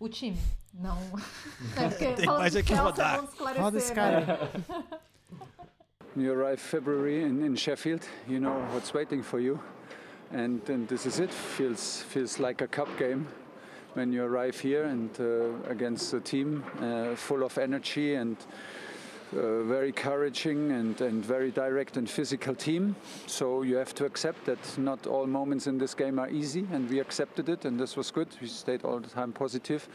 O 0.00 0.08
time, 0.08 0.36
não. 0.72 0.98
É 1.78 2.14
Tem 2.14 2.26
mais 2.26 2.56
é 2.56 2.60
que 2.60 2.74
Chelsea, 2.74 2.82
rodar. 2.82 3.24
Roda 3.56 3.78
esse 3.78 3.90
né? 3.90 3.94
cara. 3.94 4.38
You 6.16 6.32
arrive 6.32 6.60
February 6.60 7.22
in, 7.22 7.44
in 7.44 7.56
Sheffield, 7.56 8.04
you 8.28 8.40
know 8.40 8.54
what's 8.72 8.92
waiting 8.92 9.22
for 9.22 9.40
you, 9.40 9.60
and, 10.32 10.60
and 10.68 10.86
this 10.86 11.06
is 11.06 11.18
it. 11.18 11.32
Feels 11.32 12.02
feels 12.02 12.38
like 12.38 12.62
a 12.62 12.68
cup 12.68 12.88
game 12.96 13.26
when 13.94 14.12
you 14.12 14.24
arrive 14.24 14.58
here 14.58 14.84
and 14.84 15.10
uh, 15.20 15.70
against 15.70 16.12
a 16.12 16.20
team 16.20 16.62
uh, 16.80 17.14
full 17.14 17.42
of 17.42 17.56
energy 17.58 18.14
and 18.14 18.36
uh, 19.32 19.62
very 19.62 19.88
encouraging 19.88 20.70
and, 20.72 21.00
and 21.00 21.24
very 21.24 21.50
direct 21.50 21.96
and 21.96 22.08
physical 22.08 22.54
team. 22.54 22.94
So 23.26 23.62
you 23.62 23.76
have 23.76 23.94
to 23.96 24.04
accept 24.04 24.44
that 24.46 24.58
not 24.78 25.06
all 25.06 25.26
moments 25.26 25.66
in 25.66 25.78
this 25.78 25.94
game 25.94 26.18
are 26.18 26.28
easy, 26.28 26.66
and 26.72 26.88
we 26.88 27.00
accepted 27.00 27.48
it, 27.48 27.64
and 27.64 27.78
this 27.78 27.96
was 27.96 28.10
good. 28.10 28.28
We 28.40 28.48
stayed 28.48 28.84
all 28.84 29.00
the 29.00 29.08
time 29.08 29.32
positive. 29.32 29.88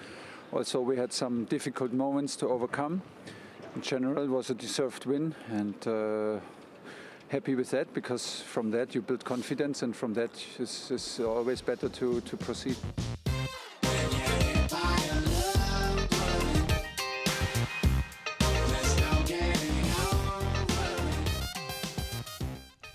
Also, 0.52 0.82
we 0.82 0.97
had 0.97 1.14
some 1.14 1.45
difficult 1.45 1.93
moments 1.93 2.36
to 2.38 2.50
overcome. 2.50 3.02
In 3.76 3.82
general, 3.82 4.24
it 4.24 4.30
was 4.30 4.50
a 4.50 4.56
deserved 4.56 5.06
win, 5.06 5.36
and 5.52 5.88
uh, 5.88 6.39
happy 7.30 7.56
with 7.56 7.70
that 7.70 7.93
because 7.93 8.41
from 8.41 8.72
that 8.72 8.95
you 8.95 9.02
build 9.02 9.24
confidence, 9.24 9.84
and 9.84 9.95
from 9.95 10.14
that 10.16 10.32
it's, 10.58 10.91
it's 10.91 11.20
always 11.20 11.62
better 11.62 11.88
to, 11.88 12.20
to 12.22 12.36
proceed. 12.36 12.76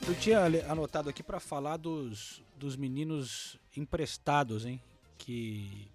Eu 0.07 0.15
tinha 0.15 0.45
anotado 0.71 1.09
aqui 1.09 1.23
pra 1.23 1.41
falar 1.41 1.79
dos, 1.79 2.43
dos 2.57 2.77
meninos 2.77 3.59
emprestados, 3.75 4.67
hein? 4.67 4.81
Que 5.17 5.89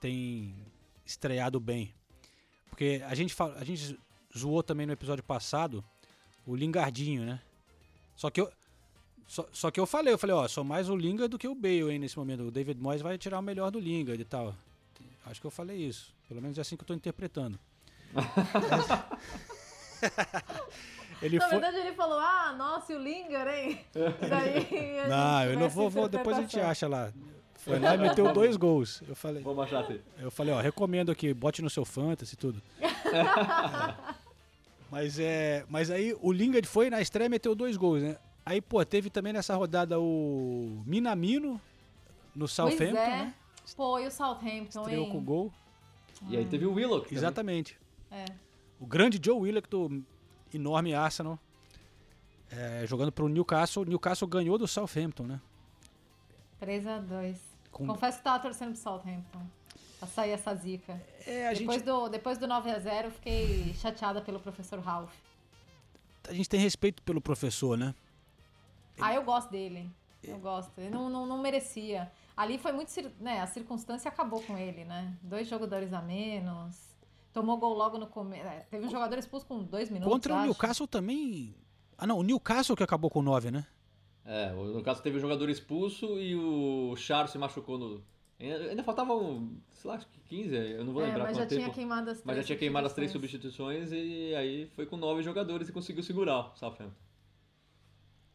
tem 0.00 0.52
estreado 1.06 1.60
bem. 1.60 1.94
Porque 2.68 3.00
a 3.06 3.14
gente, 3.14 3.32
a 3.56 3.62
gente 3.62 3.96
zoou 4.36 4.60
também 4.60 4.86
no 4.86 4.92
episódio 4.92 5.22
passado 5.22 5.84
o 6.44 6.56
Lingardinho, 6.56 7.24
né? 7.24 7.40
Só 8.16 8.28
que 8.28 8.40
eu. 8.40 8.52
Só, 9.26 9.48
só 9.52 9.70
que 9.70 9.78
eu 9.78 9.86
falei, 9.86 10.12
eu 10.12 10.18
falei, 10.18 10.34
ó, 10.34 10.46
sou 10.48 10.64
mais 10.64 10.88
o 10.88 10.96
Lingard 10.96 11.28
do 11.28 11.38
que 11.38 11.48
o 11.48 11.54
Bale, 11.54 11.92
hein, 11.92 11.98
nesse 11.98 12.18
momento. 12.18 12.42
O 12.42 12.50
David 12.50 12.80
Moyes 12.80 13.02
vai 13.02 13.16
tirar 13.16 13.38
o 13.38 13.42
melhor 13.42 13.70
do 13.70 13.78
Lingard 13.78 14.20
e 14.20 14.24
tal. 14.24 14.54
Acho 15.24 15.40
que 15.40 15.46
eu 15.46 15.50
falei 15.50 15.78
isso. 15.78 16.12
Pelo 16.28 16.42
menos 16.42 16.58
é 16.58 16.60
assim 16.60 16.76
que 16.76 16.82
eu 16.82 16.86
tô 16.86 16.94
interpretando. 16.94 17.58
Ele 21.24 21.38
Na 21.38 21.48
foi. 21.48 21.58
verdade, 21.58 21.76
ele 21.78 21.92
falou: 21.94 22.18
Ah, 22.18 22.54
nossa, 22.56 22.92
e 22.92 22.96
o 22.96 22.98
Linger, 22.98 23.48
hein? 23.48 23.80
Daí. 24.28 25.08
Não, 25.08 25.44
eu 25.44 25.58
não 25.58 25.68
vou, 25.70 25.88
vou- 25.88 26.08
depois 26.08 26.36
a 26.36 26.42
gente 26.42 26.60
acha 26.60 26.86
lá. 26.86 27.10
Foi 27.54 27.78
lá 27.78 27.94
e 27.94 27.98
meteu 27.98 28.30
dois 28.30 28.56
gols. 28.56 29.02
Eu 29.08 29.16
falei. 29.16 29.42
Vamos 29.42 29.64
achar 29.64 29.80
assim. 29.80 29.98
Eu 30.18 30.30
falei, 30.30 30.52
ó, 30.52 30.60
recomendo 30.60 31.10
aqui, 31.10 31.32
bote 31.32 31.62
no 31.62 31.70
seu 31.70 31.84
fantasy 31.84 32.34
e 32.34 32.36
tudo. 32.36 32.60
mas 34.90 35.18
é, 35.18 35.64
mas 35.68 35.90
aí 35.90 36.14
o 36.20 36.30
Lingard 36.30 36.66
foi 36.68 36.90
na 36.90 37.00
estreia 37.00 37.26
e 37.26 37.30
meteu 37.30 37.54
dois 37.54 37.76
gols, 37.76 38.02
né? 38.02 38.16
Aí, 38.44 38.60
pô, 38.60 38.84
teve 38.84 39.08
também 39.08 39.32
nessa 39.32 39.56
rodada 39.56 39.98
o 39.98 40.82
Minamino 40.86 41.52
no 42.34 42.40
Pois 42.40 42.50
Southampton, 42.52 42.98
é. 42.98 43.24
né? 43.24 43.34
Pô, 43.74 43.98
e 43.98 44.06
o 44.06 44.10
Southampton, 44.10 44.82
Estreou 44.82 45.06
hein? 45.06 45.10
com 45.12 45.24
gol. 45.24 45.52
E 46.28 46.36
aí 46.36 46.44
teve 46.44 46.66
o 46.66 46.74
Willock. 46.74 47.04
também. 47.06 47.18
Exatamente. 47.18 47.78
É. 48.10 48.26
O 48.78 48.86
grande 48.86 49.18
Joe 49.24 49.38
Willock 49.40 49.68
do 49.70 50.04
enorme 50.56 50.94
Arsenal. 50.94 51.38
é, 52.50 52.86
jogando 52.86 53.10
Newcastle. 53.28 53.82
O 53.82 53.86
Newcastle 53.86 54.28
ganhou 54.28 54.56
do 54.56 54.66
Southampton, 54.68 55.24
né? 55.24 55.40
3x2. 56.60 57.36
Com- 57.70 57.86
Confesso 57.86 58.18
que 58.18 58.24
tava 58.24 58.40
torcendo 58.40 58.72
pro 58.72 58.80
Southampton. 58.80 59.40
Pra 59.98 60.08
sair 60.08 60.30
essa 60.30 60.54
zica. 60.54 61.00
É, 61.26 61.48
a 61.48 61.52
depois, 61.52 61.78
gente- 61.78 61.86
do, 61.86 62.08
depois 62.08 62.38
do 62.38 62.46
9x0, 62.46 63.04
eu 63.06 63.10
fiquei 63.10 63.74
chateada 63.74 64.20
pelo 64.20 64.38
professor 64.38 64.78
Ralph. 64.80 65.12
A 66.28 66.32
gente 66.32 66.48
tem 66.48 66.60
respeito 66.60 67.02
pelo 67.02 67.20
professor, 67.20 67.76
né? 67.76 67.94
Ah, 69.00 69.12
eu 69.14 69.22
gosto 69.24 69.50
dele. 69.50 69.90
Eu 70.22 70.38
gosto. 70.38 70.78
Ele 70.78 70.90
não, 70.90 71.10
não, 71.10 71.26
não 71.26 71.38
merecia. 71.42 72.10
Ali 72.36 72.56
foi 72.58 72.72
muito. 72.72 72.90
Né, 73.20 73.40
a 73.40 73.46
circunstância 73.46 74.08
acabou 74.08 74.40
com 74.42 74.56
ele, 74.56 74.84
né? 74.84 75.12
Dois 75.22 75.48
jogadores 75.48 75.92
a 75.92 76.00
menos. 76.00 76.76
Tomou 77.34 77.58
gol 77.58 77.74
logo 77.74 77.98
no 77.98 78.06
começo. 78.06 78.48
teve 78.70 78.86
um 78.86 78.90
jogador 78.90 79.18
expulso 79.18 79.44
com 79.44 79.62
dois 79.62 79.90
minutos. 79.90 80.10
Contra 80.10 80.32
o 80.32 80.36
acho. 80.36 80.44
Newcastle 80.46 80.86
também. 80.86 81.54
Ah, 81.98 82.06
não, 82.06 82.18
o 82.18 82.22
Newcastle 82.22 82.74
que 82.76 82.82
acabou 82.82 83.10
com 83.10 83.20
9, 83.20 83.50
né? 83.50 83.66
É, 84.24 84.52
o- 84.54 84.72
no 84.72 84.82
caso 84.82 85.02
teve 85.02 85.18
o 85.18 85.20
jogador 85.20 85.50
expulso 85.50 86.18
e 86.18 86.34
o 86.34 86.96
Char 86.96 87.28
se 87.28 87.36
machucou 87.36 87.76
no, 87.76 88.02
Ainda, 88.40 88.82
faltavam, 88.82 89.52
sei 89.72 89.88
lá, 89.90 89.96
acho 89.96 90.06
que 90.08 90.18
15, 90.20 90.54
eu 90.56 90.84
não 90.84 90.92
vou 90.92 91.02
É, 91.02 91.06
lembrar 91.06 91.24
mas 91.24 91.36
quanto 91.36 91.42
já 91.42 91.46
tinha 91.46 91.60
tempo. 91.66 91.74
queimado 91.74 92.10
as 92.10 92.16
Mas 92.18 92.24
já 92.24 92.32
três 92.32 92.46
tinha 92.46 92.58
queimado 92.58 92.86
as 92.86 92.92
três 92.92 93.10
substituições 93.12 93.90
e 93.92 94.34
aí 94.34 94.66
foi 94.74 94.86
com 94.86 94.96
nove 94.96 95.22
jogadores 95.22 95.68
e 95.68 95.72
conseguiu 95.72 96.02
segurar 96.02 96.52
o 96.52 96.56
Southampton. 96.56 96.96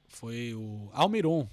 Foi 0.08 0.54
o 0.54 0.90
Almiron. 0.94 1.48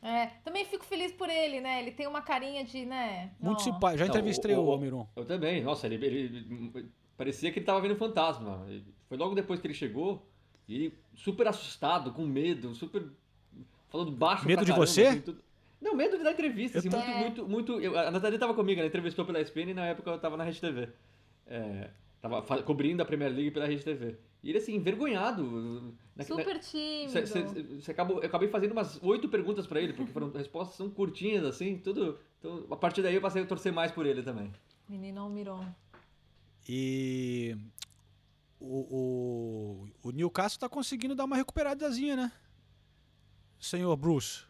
É, 0.00 0.26
também 0.44 0.64
fico 0.64 0.84
feliz 0.84 1.10
por 1.12 1.28
ele, 1.28 1.60
né? 1.60 1.80
Ele 1.82 1.90
tem 1.90 2.06
uma 2.06 2.22
carinha 2.22 2.64
de, 2.64 2.86
né? 2.86 3.30
Muito 3.40 3.62
simpático. 3.62 3.98
Já 3.98 4.04
Não, 4.04 4.10
entrevistei 4.10 4.54
o, 4.54 4.60
o- 4.60 4.66
o- 4.66 4.70
Almiron. 4.70 5.08
Eu 5.16 5.24
também, 5.24 5.62
nossa, 5.62 5.86
ele, 5.86 5.96
ele- 6.06 6.88
parecia 7.16 7.50
que 7.50 7.58
ele 7.58 7.66
tava 7.66 7.80
vendo 7.80 7.96
fantasma. 7.96 8.64
Ele- 8.68 8.84
Foi 9.08 9.16
logo 9.18 9.34
depois 9.34 9.60
que 9.60 9.66
ele 9.66 9.74
chegou 9.74 10.24
e 10.68 10.74
ele 10.76 10.98
super 11.16 11.48
assustado, 11.48 12.12
com 12.12 12.22
medo, 12.26 12.74
super 12.74 13.02
falando 13.88 14.12
baixo 14.12 14.46
Medo 14.46 14.58
pra 14.58 14.64
de 14.66 14.70
caramba, 14.70 14.86
você? 14.86 15.06
assim, 15.06 15.20
tudo- 15.22 15.42
Não, 15.80 15.94
medo 15.94 16.18
de 16.18 16.22
dar 16.24 16.32
entrevista, 16.32 16.78
assim, 16.78 16.90
ta- 16.90 16.98
muito, 16.98 17.10
É. 17.10 17.20
muito, 17.20 17.48
muito... 17.48 17.80
eu- 17.80 17.98
a 17.98 18.10
Nathalie 18.10 18.38
tava 18.38 18.52
comigo, 18.54 18.78
ela 18.80 18.88
entrevistou 18.88 19.24
pela 19.24 19.40
ESPN 19.40 19.70
e 19.70 19.74
na 19.74 19.86
época 19.86 20.10
eu 20.10 20.18
tava 20.20 20.36
na 20.36 20.44
Rede 20.44 20.60
TV. 20.60 20.88
É, 21.46 21.90
tava 22.20 22.62
cobrindo 22.62 23.02
a 23.02 23.06
Premier 23.06 23.30
League 23.32 23.50
pela 23.50 23.66
Rede 23.66 23.84
TV. 23.84 24.16
E 24.42 24.50
ele, 24.50 24.58
assim, 24.58 24.74
envergonhado. 24.76 25.94
Na- 26.14 26.24
Super 26.24 26.54
na- 26.54 26.60
tímido. 26.60 27.10
Cê- 27.12 27.26
cê- 27.26 27.80
cê 27.80 27.90
acabou, 27.90 28.20
eu 28.20 28.26
acabei 28.26 28.48
fazendo 28.48 28.72
umas 28.72 29.02
oito 29.02 29.28
perguntas 29.28 29.66
pra 29.66 29.80
ele, 29.80 29.92
porque 29.92 30.12
foram 30.12 30.30
respostas 30.30 30.76
são 30.76 30.88
curtinhas, 30.88 31.44
assim, 31.44 31.76
tudo. 31.78 32.18
Então, 32.38 32.64
a 32.70 32.76
partir 32.76 33.02
daí 33.02 33.14
eu 33.14 33.20
passei 33.20 33.42
a 33.42 33.46
torcer 33.46 33.72
mais 33.72 33.90
por 33.90 34.06
ele 34.06 34.22
também. 34.22 34.52
Menino 34.88 35.20
Almiron. 35.20 35.64
E 36.68 37.56
o, 38.60 39.86
o, 40.02 40.08
o 40.08 40.10
Newcastle 40.12 40.60
tá 40.60 40.68
conseguindo 40.68 41.14
dar 41.14 41.24
uma 41.24 41.36
recuperadazinha, 41.36 42.16
né? 42.16 42.32
Senhor 43.58 43.96
Bruce. 43.96 44.44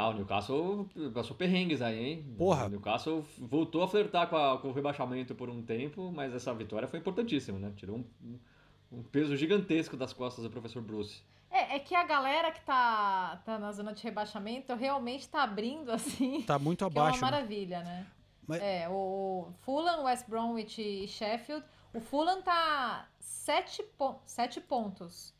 Ah, 0.00 0.08
o 0.08 0.12
Newcastle 0.14 0.88
passou 1.12 1.36
perrengues 1.36 1.82
aí, 1.82 1.98
hein? 2.04 2.34
Porra. 2.38 2.66
O 2.66 2.68
Newcastle 2.70 3.24
voltou 3.38 3.82
a 3.82 3.88
flertar 3.88 4.28
com, 4.28 4.36
a- 4.36 4.58
com 4.58 4.68
o 4.68 4.72
rebaixamento 4.72 5.34
por 5.34 5.48
um 5.50 5.62
tempo, 5.62 6.10
mas 6.10 6.34
essa 6.34 6.52
vitória 6.54 6.88
foi 6.88 6.98
importantíssima, 6.98 7.58
né? 7.58 7.72
Tirou 7.76 7.96
um, 7.98 8.38
um- 8.92 9.02
peso 9.02 9.36
gigantesco 9.36 9.96
das 9.96 10.12
costas 10.12 10.44
do 10.44 10.50
professor 10.50 10.80
Bruce. 10.82 11.22
É, 11.50 11.76
é 11.76 11.78
que 11.80 11.94
a 11.94 12.04
galera 12.04 12.50
que 12.52 12.60
tá, 12.62 13.42
tá 13.44 13.58
na 13.58 13.72
zona 13.72 13.92
de 13.92 14.02
rebaixamento 14.02 14.72
realmente 14.74 15.28
tá 15.28 15.42
abrindo 15.42 15.90
assim. 15.90 16.42
Tá 16.42 16.58
muito 16.58 16.78
que 16.88 16.98
é 16.98 17.00
uma 17.00 17.08
abaixo. 17.08 17.24
né? 17.24 17.30
maravilha, 17.30 17.82
né? 17.82 18.06
Mas- 18.46 18.62
É, 18.62 18.88
o 18.88 19.48
Fulham, 19.62 20.04
West 20.04 20.26
Bromwich 20.28 20.80
e 20.80 21.06
Sheffield. 21.08 21.64
O 21.92 22.00
Fulham 22.00 22.40
tá 22.42 23.08
sete, 23.18 23.82
pon 23.98 24.20
sete 24.24 24.60
pontos 24.60 25.34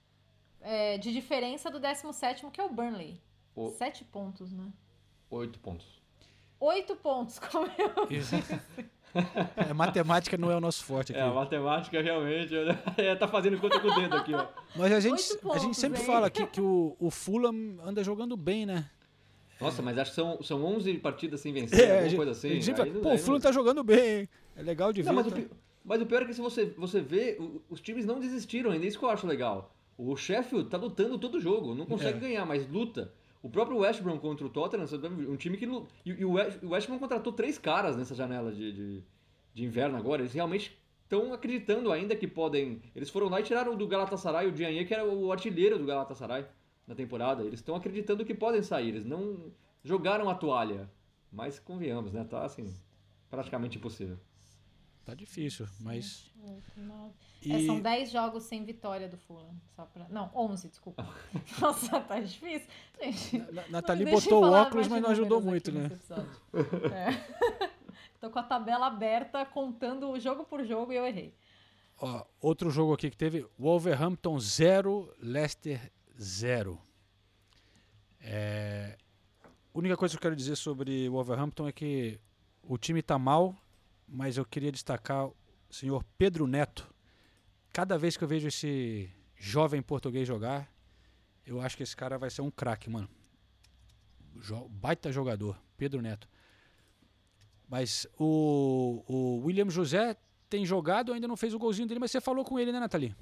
é, 0.60 0.98
de 0.98 1.12
diferença 1.12 1.70
do 1.70 1.78
17 1.80 2.44
que 2.52 2.60
é 2.60 2.64
o 2.64 2.68
Burnley. 2.68 3.20
O- 3.66 3.70
Sete 3.70 4.04
pontos, 4.04 4.52
né? 4.52 4.64
Oito 5.30 5.58
pontos. 5.58 5.86
Oito 6.58 6.96
pontos, 6.96 7.38
como 7.50 7.66
eu 7.78 8.06
Isso. 8.10 8.36
disse. 8.36 8.60
É, 9.56 9.72
matemática 9.74 10.36
não 10.38 10.50
é 10.50 10.56
o 10.56 10.60
nosso 10.60 10.84
forte 10.84 11.12
aqui. 11.12 11.20
É, 11.20 11.24
a 11.24 11.32
matemática 11.32 12.00
realmente 12.00 12.54
é, 12.96 13.14
tá 13.16 13.26
fazendo 13.26 13.58
conta 13.58 13.80
com 13.80 13.88
o 13.88 13.94
dedo 13.94 14.14
aqui, 14.16 14.32
ó. 14.34 14.46
Mas 14.76 14.92
a 14.92 15.00
gente, 15.00 15.20
Oito 15.32 15.50
a 15.52 15.54
gente 15.58 15.64
pontos, 15.64 15.78
sempre 15.78 16.00
hein? 16.00 16.06
fala 16.06 16.30
que, 16.30 16.46
que 16.48 16.60
o, 16.60 16.96
o 16.98 17.10
Fulham 17.10 17.78
anda 17.84 18.04
jogando 18.04 18.36
bem, 18.36 18.64
né? 18.66 18.88
Nossa, 19.60 19.82
mas 19.82 19.98
acho 19.98 20.10
que 20.12 20.14
são, 20.14 20.42
são 20.42 20.64
11 20.64 20.94
partidas 20.98 21.40
sem 21.40 21.52
vencer, 21.52 21.80
É, 21.80 21.90
alguma 21.90 22.08
gente- 22.08 22.16
coisa 22.16 22.30
a 22.30 22.32
assim. 22.32 22.60
gente 22.60 22.70
Aí 22.70 22.76
Pô, 22.76 22.82
aí 22.82 22.90
o 22.90 23.02
não- 23.02 23.18
Fulham 23.18 23.40
tá 23.40 23.52
jogando 23.52 23.82
bem. 23.84 24.28
É 24.56 24.62
legal 24.62 24.92
de 24.92 25.02
ver. 25.02 25.08
Não, 25.08 25.14
mas, 25.16 25.26
o 25.26 25.30
tá? 25.30 25.36
pi- 25.36 25.50
mas 25.84 26.00
o 26.00 26.06
pior 26.06 26.22
é 26.22 26.24
que 26.24 26.32
se 26.34 26.40
você, 26.40 26.66
você 26.78 27.00
vê, 27.00 27.36
o- 27.38 27.60
os 27.68 27.80
times 27.80 28.06
não 28.06 28.18
desistiram 28.20 28.70
ainda, 28.70 28.86
isso 28.86 28.98
que 28.98 29.04
eu 29.04 29.10
acho 29.10 29.26
legal. 29.26 29.74
O 29.98 30.16
Sheffield 30.16 30.70
tá 30.70 30.78
lutando 30.78 31.18
todo 31.18 31.38
jogo, 31.40 31.74
não 31.74 31.84
consegue 31.84 32.16
É. 32.16 32.20
ganhar, 32.20 32.46
mas 32.46 32.66
luta. 32.70 33.12
O 33.42 33.48
próprio 33.48 33.78
West 33.78 34.02
Brom 34.02 34.18
contra 34.18 34.46
o 34.46 34.50
Tottenham, 34.50 34.86
um 35.28 35.36
time 35.36 35.56
que... 35.56 35.64
E, 36.04 36.24
o, 36.24 36.32
West, 36.32 36.86
Brom 36.86 36.98
contratou 36.98 37.32
três 37.32 37.58
caras 37.58 37.96
nessa 37.96 38.14
janela 38.14 38.52
de, 38.52 38.72
de, 38.72 39.04
de 39.54 39.64
inverno 39.64 39.96
agora, 39.96 40.20
eles 40.22 40.34
realmente 40.34 40.78
estão 41.02 41.32
acreditando 41.32 41.90
ainda 41.90 42.14
que 42.14 42.26
podem... 42.26 42.82
Eles 42.94 43.08
foram 43.08 43.28
lá 43.28 43.40
e 43.40 43.42
tiraram 43.42 43.76
do 43.76 43.88
Galatasaray 43.88 44.46
o 44.46 44.52
Dianye, 44.52 44.84
que 44.84 44.92
era 44.92 45.04
o 45.06 45.32
artilheiro 45.32 45.78
do 45.78 45.86
Galatasaray 45.86 46.44
na 46.86 46.94
temporada. 46.94 47.42
Eles 47.42 47.60
estão 47.60 47.74
acreditando 47.74 48.24
que 48.24 48.34
podem 48.34 48.62
sair, 48.62 48.88
eles 48.88 49.04
não 49.04 49.50
jogaram 49.82 50.28
a 50.28 50.34
toalha. 50.34 50.90
Mas 51.32 51.58
convenhamos, 51.58 52.12
né? 52.12 52.24
Tá 52.24 52.44
assim, 52.44 52.74
praticamente 53.30 53.78
impossível. 53.78 54.18
Tá 55.04 55.14
difícil, 55.14 55.66
mas. 55.80 56.30
Oito, 56.42 56.80
nove. 56.80 57.14
E- 57.42 57.52
É, 57.52 57.66
são 57.66 57.80
10 57.80 58.10
jogos 58.10 58.44
sem 58.44 58.64
vitória 58.64 59.08
do 59.08 59.16
Fulham. 59.16 59.54
Só 59.74 59.84
pra... 59.86 60.06
Não, 60.10 60.30
11, 60.34 60.68
desculpa. 60.68 61.06
Nossa, 61.60 61.98
tá 62.00 62.20
difícil. 62.20 62.68
Gente, 63.02 63.38
Na- 63.52 63.66
Nathalie 63.68 64.04
botou 64.10 64.44
o 64.44 64.50
óculos, 64.52 64.88
mas 64.88 65.02
não 65.02 65.10
ajudou 65.10 65.40
muito, 65.40 65.72
né? 65.72 65.90
É. 66.92 67.70
Tô 68.20 68.28
com 68.30 68.38
a 68.38 68.42
tabela 68.42 68.86
aberta, 68.86 69.44
contando 69.46 70.18
jogo 70.20 70.44
por 70.44 70.62
jogo 70.64 70.92
e 70.92 70.96
eu 70.96 71.06
errei. 71.06 71.34
Ó, 71.98 72.24
outro 72.40 72.70
jogo 72.70 72.92
aqui 72.92 73.10
que 73.10 73.16
teve: 73.16 73.46
Wolverhampton 73.58 74.38
0, 74.38 75.10
Leicester 75.18 75.90
0. 76.20 76.78
É, 78.20 78.98
a 79.44 79.48
única 79.78 79.96
coisa 79.96 80.12
que 80.12 80.18
eu 80.18 80.22
quero 80.22 80.36
dizer 80.36 80.56
sobre 80.56 81.08
o 81.08 81.12
Wolverhampton 81.12 81.66
é 81.66 81.72
que 81.72 82.20
o 82.62 82.76
time 82.76 83.00
tá 83.02 83.18
mal, 83.18 83.56
mas 84.10 84.36
eu 84.36 84.44
queria 84.44 84.72
destacar 84.72 85.26
o 85.28 85.34
senhor 85.70 86.04
Pedro 86.18 86.46
Neto. 86.46 86.92
Cada 87.72 87.96
vez 87.96 88.16
que 88.16 88.24
eu 88.24 88.28
vejo 88.28 88.48
esse 88.48 89.08
jovem 89.36 89.80
português 89.80 90.26
jogar, 90.26 90.68
eu 91.46 91.60
acho 91.60 91.76
que 91.76 91.82
esse 91.82 91.96
cara 91.96 92.18
vai 92.18 92.28
ser 92.30 92.42
um 92.42 92.50
craque, 92.50 92.90
mano. 92.90 93.08
Jo- 94.40 94.68
baita 94.68 95.12
jogador, 95.12 95.56
Pedro 95.76 96.02
Neto. 96.02 96.28
Mas 97.68 98.06
o, 98.18 99.04
o 99.06 99.46
William 99.46 99.70
José 99.70 100.16
tem 100.48 100.66
jogado, 100.66 101.12
ainda 101.12 101.28
não 101.28 101.36
fez 101.36 101.54
o 101.54 101.58
golzinho 101.58 101.86
dele, 101.86 102.00
mas 102.00 102.10
você 102.10 102.20
falou 102.20 102.44
com 102.44 102.58
ele, 102.58 102.72
né, 102.72 102.80
Nathalie? 102.80 103.14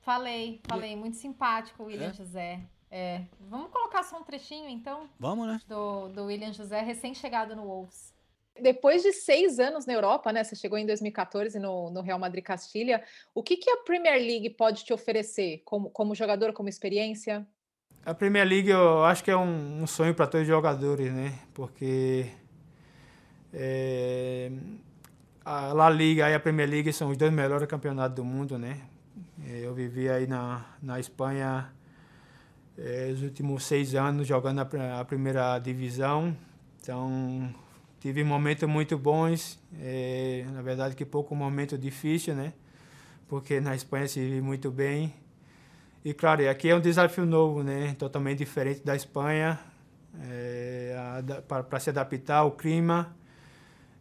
Falei, 0.00 0.60
falei. 0.68 0.94
Muito 0.96 1.16
simpático 1.16 1.82
o 1.82 1.86
William 1.86 2.10
É? 2.10 2.14
José. 2.14 2.60
É. 2.90 3.24
Vamos 3.40 3.70
colocar 3.70 4.02
só 4.02 4.20
um 4.20 4.24
trechinho, 4.24 4.68
então, 4.68 5.08
Vamos, 5.18 5.46
né? 5.48 5.60
do, 5.66 6.08
do 6.08 6.24
William 6.26 6.52
José, 6.52 6.80
recém-chegado 6.82 7.56
no 7.56 7.62
Wolves. 7.64 8.11
Depois 8.60 9.02
de 9.02 9.12
seis 9.12 9.58
anos 9.58 9.86
na 9.86 9.94
Europa, 9.94 10.32
né? 10.32 10.44
Você 10.44 10.54
chegou 10.54 10.78
em 10.78 10.86
2014 10.86 11.58
no, 11.58 11.90
no 11.90 12.02
Real 12.02 12.18
Madrid 12.18 12.44
Castilha. 12.44 13.02
O 13.34 13.42
que, 13.42 13.56
que 13.56 13.70
a 13.70 13.78
Premier 13.78 14.20
League 14.20 14.50
pode 14.50 14.84
te 14.84 14.92
oferecer 14.92 15.62
como, 15.64 15.90
como 15.90 16.14
jogador, 16.14 16.52
como 16.52 16.68
experiência? 16.68 17.46
A 18.04 18.12
Premier 18.12 18.46
League 18.46 18.68
eu 18.68 19.04
acho 19.04 19.22
que 19.22 19.30
é 19.30 19.36
um, 19.36 19.82
um 19.82 19.86
sonho 19.86 20.14
para 20.14 20.26
todos 20.26 20.42
os 20.42 20.48
jogadores, 20.48 21.12
né? 21.12 21.38
Porque 21.54 22.26
é, 23.54 24.50
a 25.44 25.72
La 25.72 25.88
Liga 25.88 26.28
e 26.28 26.34
a 26.34 26.40
Premier 26.40 26.68
League 26.68 26.92
são 26.92 27.10
os 27.10 27.16
dois 27.16 27.32
melhores 27.32 27.68
campeonatos 27.68 28.16
do 28.16 28.24
mundo, 28.24 28.58
né? 28.58 28.80
É, 29.48 29.60
Eu 29.64 29.74
vivi 29.74 30.08
aí 30.08 30.26
na, 30.26 30.64
na 30.82 30.98
Espanha 30.98 31.72
é, 32.76 33.10
os 33.12 33.22
últimos 33.22 33.64
seis 33.64 33.94
anos 33.94 34.26
jogando 34.26 34.60
a, 34.60 35.00
a 35.00 35.04
primeira 35.04 35.58
divisão, 35.58 36.36
então 36.80 37.54
tive 38.02 38.24
momentos 38.24 38.68
muito 38.68 38.98
bons, 38.98 39.60
é, 39.80 40.44
na 40.52 40.60
verdade 40.60 40.96
que 40.96 41.04
pouco 41.04 41.36
momento 41.36 41.78
difícil, 41.78 42.34
né? 42.34 42.52
Porque 43.28 43.60
na 43.60 43.76
Espanha 43.76 44.08
se 44.08 44.18
vive 44.18 44.40
muito 44.40 44.72
bem. 44.72 45.14
E 46.04 46.12
claro, 46.12 46.50
aqui 46.50 46.68
é 46.68 46.74
um 46.74 46.80
desafio 46.80 47.24
novo, 47.24 47.62
né? 47.62 47.94
Totalmente 47.96 48.38
diferente 48.38 48.84
da 48.84 48.96
Espanha, 48.96 49.56
para 51.46 51.78
se 51.78 51.90
adaptar 51.90 52.38
ao 52.38 52.50
clima, 52.50 53.16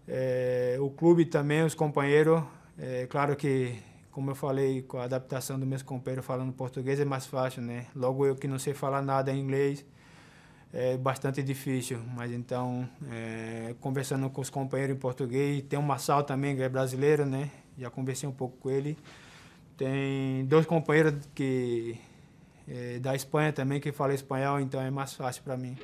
é, 0.07 0.77
o 0.79 0.89
clube 0.89 1.25
também, 1.25 1.63
os 1.63 1.75
companheiros. 1.75 2.41
É, 2.79 3.05
claro 3.05 3.35
que, 3.35 3.75
como 4.09 4.31
eu 4.31 4.35
falei, 4.35 4.81
com 4.81 4.97
a 4.97 5.03
adaptação 5.03 5.59
dos 5.59 5.67
meus 5.67 5.83
companheiros 5.83 6.25
falando 6.25 6.51
português 6.51 6.99
é 6.99 7.05
mais 7.05 7.27
fácil, 7.27 7.61
né? 7.61 7.85
Logo 7.95 8.25
eu 8.25 8.35
que 8.35 8.47
não 8.47 8.57
sei 8.57 8.73
falar 8.73 9.03
nada 9.03 9.31
em 9.31 9.39
inglês, 9.39 9.85
é 10.73 10.97
bastante 10.97 11.43
difícil. 11.43 11.99
Mas 12.15 12.31
então, 12.31 12.87
é, 13.11 13.75
conversando 13.79 14.29
com 14.29 14.41
os 14.41 14.49
companheiros 14.49 14.95
em 14.95 14.99
português, 14.99 15.63
tem 15.63 15.77
o 15.77 15.83
Massal 15.83 16.23
também, 16.23 16.55
que 16.55 16.61
é 16.61 16.69
brasileiro, 16.69 17.25
né? 17.25 17.49
Já 17.77 17.89
conversei 17.89 18.27
um 18.27 18.33
pouco 18.33 18.57
com 18.57 18.69
ele. 18.69 18.97
Tem 19.77 20.45
dois 20.45 20.65
companheiros 20.65 21.15
que 21.33 21.99
é, 22.67 22.99
da 22.99 23.15
Espanha 23.15 23.51
também 23.51 23.79
que 23.79 23.91
falam 23.91 24.13
espanhol, 24.13 24.59
então 24.59 24.79
é 24.79 24.91
mais 24.91 25.13
fácil 25.13 25.43
para 25.43 25.57
mim. 25.57 25.77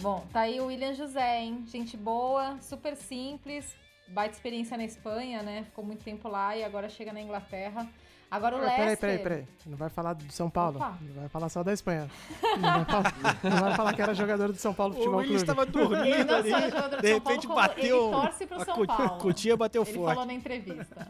Bom, 0.00 0.26
tá 0.32 0.40
aí 0.40 0.60
o 0.60 0.66
William 0.66 0.92
José, 0.92 1.40
hein? 1.40 1.64
Gente 1.66 1.96
boa, 1.96 2.58
super 2.60 2.94
simples, 2.94 3.74
baita 4.08 4.34
experiência 4.34 4.76
na 4.76 4.84
Espanha, 4.84 5.42
né? 5.42 5.64
Ficou 5.64 5.82
muito 5.82 6.04
tempo 6.04 6.28
lá 6.28 6.54
e 6.54 6.62
agora 6.62 6.90
chega 6.90 7.10
na 7.10 7.22
Inglaterra. 7.22 7.88
Agora 8.30 8.56
o 8.56 8.60
Peraí, 8.60 8.76
Leicester... 8.78 8.98
peraí, 8.98 9.18
peraí. 9.22 9.46
Não 9.66 9.76
vai 9.76 9.88
falar 9.88 10.12
do 10.14 10.32
São 10.32 10.50
Paulo. 10.50 10.76
Opa. 10.78 10.98
Não 11.00 11.14
vai 11.20 11.28
falar 11.28 11.48
só 11.48 11.62
da 11.62 11.72
Espanha. 11.72 12.10
Não 12.58 12.72
vai 12.72 12.84
falar, 12.84 13.14
não 13.44 13.60
vai 13.60 13.74
falar 13.76 13.92
que 13.94 14.02
era 14.02 14.14
jogador 14.14 14.48
do 14.52 14.58
São 14.58 14.74
Paulo 14.74 14.94
O 14.94 14.96
Futebol 14.96 15.18
William 15.20 15.38
Clube. 15.38 15.42
estava 15.50 15.66
dormindo 15.66 16.04
Ele 16.06 16.24
não 16.24 16.34
ali. 16.36 16.50
só 16.50 16.56
é 16.58 16.70
jogador 16.70 16.96
do 16.96 17.02
De 17.02 17.08
São 17.10 17.20
Paulo, 17.20 17.28
repente 17.30 17.46
como 17.46 17.60
bateu. 17.60 18.02
ele 18.02 18.10
torce 18.12 18.46
pro 18.46 18.60
a 18.60 18.64
São 18.64 18.86
Paulo. 18.86 19.18
Cutia 19.20 19.56
bateu 19.56 19.82
Ele 19.82 19.92
forte. 19.94 20.08
falou 20.14 20.26
na 20.26 20.34
entrevista. 20.34 21.08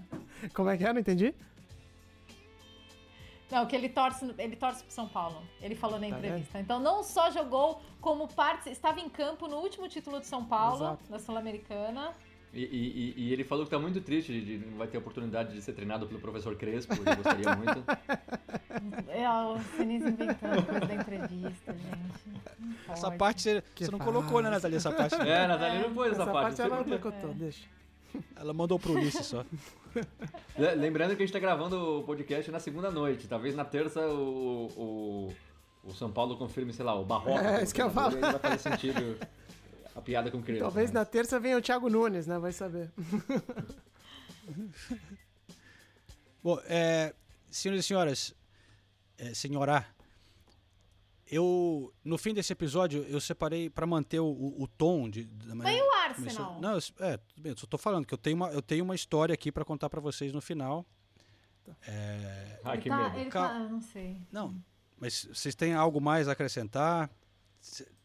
Como 0.53 0.69
é 0.69 0.77
que 0.77 0.85
é? 0.85 0.93
Não 0.93 1.01
entendi? 1.01 1.35
Não, 3.51 3.67
que 3.67 3.77
ele 3.77 3.89
torce, 3.89 4.35
ele 4.39 4.57
torce 4.57 4.83
pro 4.83 4.93
São 4.93 5.07
Paulo. 5.09 5.41
Ele 5.63 5.75
falou 5.77 5.99
na 6.01 6.09
Tá 6.09 6.17
entrevista. 6.19 6.59
Então 6.59 6.81
não 6.81 7.03
só 7.03 7.31
jogou 7.31 7.81
como 8.01 8.27
parte, 8.27 8.69
estava 8.71 9.01
em 9.01 9.09
campo 9.09 9.47
no 9.47 9.57
último 9.59 9.89
título 9.89 10.19
de 10.19 10.27
São 10.27 10.45
Paulo, 10.45 10.85
Exato. 10.85 11.11
da 11.11 11.19
Sul-Americana. 11.19 12.13
E, 12.55 12.61
e- 12.63 13.15
e- 13.17 13.33
ele 13.33 13.43
falou 13.43 13.65
que 13.65 13.71
tá 13.71 13.79
muito 13.79 14.01
triste 14.01 14.33
de 14.33 14.59
de 14.59 14.67
não 14.67 14.79
vai 14.79 14.87
ter 14.87 14.97
oportunidade 14.99 15.53
de 15.55 15.61
ser 15.61 15.73
treinado 15.73 16.07
pelo 16.07 16.21
professor 16.21 16.55
Crespo, 16.57 16.95
ele 16.95 17.17
gostaria 17.17 17.57
muito. 17.57 17.85
É, 19.09 19.29
o 19.31 19.57
Sinise 19.77 20.09
inventando 20.09 20.63
coisa 20.67 20.81
da 20.87 20.95
entrevista, 20.95 21.73
gente. 21.73 22.43
Não 22.87 22.93
Essa 22.95 23.11
parte 23.13 23.41
você, 23.43 23.63
você 23.77 23.91
não 23.91 23.99
colocou, 24.01 24.43
né. 24.43 24.51
Nathalie? 24.51 24.77
Essa 24.77 24.91
parte. 24.91 25.15
É, 25.15 25.47
Natália 25.47 25.81
não 25.83 25.95
pôs 25.95 26.13
essa, 26.13 26.23
Essa 26.23 26.33
parte. 26.33 26.57
parte 26.57 26.59
não 26.59 26.67
ela 26.67 26.77
por 26.79 26.85
quê. 26.85 26.91
boicotou, 26.99 27.35
deixa. 27.35 27.65
Ela 28.37 28.53
mandou 28.53 28.79
pro 28.79 28.93
Ulisses 28.95 29.27
só. 29.27 29.45
Le- 30.59 30.75
Lembrando 30.75 31.11
que 31.17 31.23
a 31.23 31.27
gente 31.27 31.33
tá 31.33 31.39
gravando 31.39 32.01
o 32.01 32.03
podcast 32.03 32.51
na 32.51 32.59
segunda 32.59 32.91
noite. 32.91 33.29
Talvez 33.29 33.55
na 33.55 33.65
terça 33.65 34.01
o, 34.09 34.67
o, 34.77 35.35
o 35.89 35.95
São 35.95 36.11
Paulo 36.11 36.37
confirme, 36.37 36.73
sei 36.73 36.85
lá, 36.85 36.95
o 36.99 37.05
Barroca. 37.05 37.41
É, 37.61 37.63
isso 37.63 37.75
que 37.75 37.83
eu 37.83 37.91
falo. 37.91 38.17
aí 38.17 38.21
Vai 38.21 38.39
fazer 38.39 38.59
sentido 38.59 39.17
a 39.95 40.01
piada 40.01 40.31
com 40.31 40.39
o 40.39 40.43
Crespo. 40.43 40.65
Talvez 40.65 40.91
né? 40.91 41.01
na 41.01 41.07
terça 41.07 41.39
venha 41.39 41.57
o 41.57 41.63
Thiago 41.63 41.89
Nunes, 41.89 42.27
né? 42.27 42.39
Vai 42.39 42.53
saber. 42.53 42.91
Bom, 46.43 46.61
é, 46.67 47.15
senhoras 47.51 47.85
e 47.85 47.89
senhoras, 47.89 48.35
é, 49.17 49.33
senhora, 49.33 49.87
eu 51.27 51.93
no 52.05 52.19
fim 52.19 52.35
desse 52.35 52.53
episódio 52.53 53.03
eu 53.09 53.19
separei 53.21 53.71
pra 53.71 53.87
manter 53.87 54.21
o, 54.21 54.27
o, 54.27 54.63
o 54.65 54.69
tom 54.69 55.09
de, 55.09 55.25
da 55.25 55.55
Mas 55.55 55.77
e 55.77 55.81
o 55.81 55.91
Arsenal? 55.93 56.61
Não, 56.61 56.73
eu, 56.75 56.81
é, 57.01 57.17
tudo 57.17 57.41
bem, 57.41 57.53
eu 57.53 57.59
só 57.59 57.67
tô 57.67 57.79
falando 57.79 58.07
que 58.07 58.13
eu 58.13 58.19
tenho 58.19 58.37
uma, 58.37 58.51
eu 58.51 58.61
tenho 58.61 58.85
uma 58.85 58.95
história 58.95 59.33
aqui 59.33 59.51
pra 59.51 59.65
contar 59.65 59.89
pra 59.89 60.01
vocês 60.01 60.33
no 60.33 60.43
final. 60.43 60.85
É, 61.87 62.61
Ai, 62.63 62.75
Ele 62.75 62.83
que 62.83 62.89
tá, 62.91 62.97
medo. 62.97 63.19
ele 63.19 63.31
tá, 63.31 63.59
não 63.61 63.81
sei. 63.81 64.21
não, 64.31 64.55
mas 64.99 65.25
vocês 65.33 65.55
têm 65.55 65.73
algo 65.73 65.99
mais 65.99 66.29
a 66.29 66.33
acrescentar? 66.33 67.09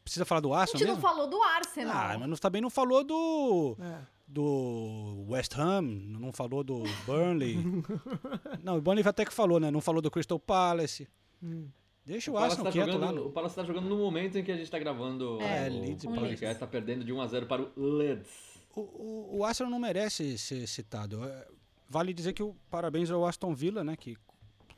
Precisa 0.09 0.25
falar 0.25 0.41
do 0.41 0.53
A 0.53 0.61
Arsenal 0.61 0.79
gente 0.79 0.87
não 0.87 0.95
mesmo? 0.95 1.07
falou 1.09 1.27
do 1.27 1.41
Arsenal. 1.43 1.95
Ah, 1.95 2.17
mas 2.19 2.29
não- 2.29 2.37
também 2.37 2.61
não 2.61 2.69
falou 2.69 3.03
do 3.03 3.77
É. 3.79 3.99
do 4.27 5.25
West 5.29 5.55
Ham, 5.57 5.81
não 5.81 6.31
falou 6.33 6.63
do 6.63 6.83
Burnley. 7.05 7.57
não, 8.63 8.77
o 8.77 8.81
Burnley 8.81 9.07
até 9.07 9.23
que 9.25 9.33
falou, 9.33 9.59
né? 9.59 9.69
Não 9.71 9.81
falou 9.81 10.01
do 10.01 10.09
Crystal 10.11 10.39
Palace. 10.39 11.07
Hum. 11.43 11.67
Deixa 12.05 12.31
o, 12.31 12.33
O 12.33 12.37
Arsenal 12.37 12.65
tá 12.65 12.71
quieto 12.71 12.91
jogando, 12.91 13.05
lá. 13.05 13.11
no- 13.11 13.27
o 13.27 13.31
Palace 13.31 13.55
tá 13.55 13.63
jogando 13.63 13.87
no 13.87 13.97
momento 13.97 14.37
em 14.37 14.43
que 14.43 14.51
a 14.51 14.57
gente 14.57 14.69
tá 14.71 14.79
gravando 14.79 15.39
É, 15.41 15.69
o, 15.69 15.79
Leeds 15.81 16.03
o 16.05 16.07
Palace. 16.07 16.25
podcast. 16.27 16.59
Tá 16.59 16.65
perdendo 16.67 17.03
de 17.05 17.13
1x0 17.13 17.45
para 17.45 17.61
o 17.61 17.71
Leeds. 17.79 18.27
O, 18.75 18.81
o, 18.81 19.37
o 19.39 19.45
Arsenal 19.45 19.69
não 19.71 19.79
merece 19.79 20.37
ser 20.37 20.65
citado. 20.67 21.23
É, 21.23 21.47
Vale 21.87 22.13
dizer 22.13 22.33
que 22.33 22.41
o 22.43 22.55
parabéns 22.69 23.09
ao 23.11 23.25
Aston 23.25 23.53
Villa, 23.53 23.83
né? 23.83 23.95
Que 23.95 24.15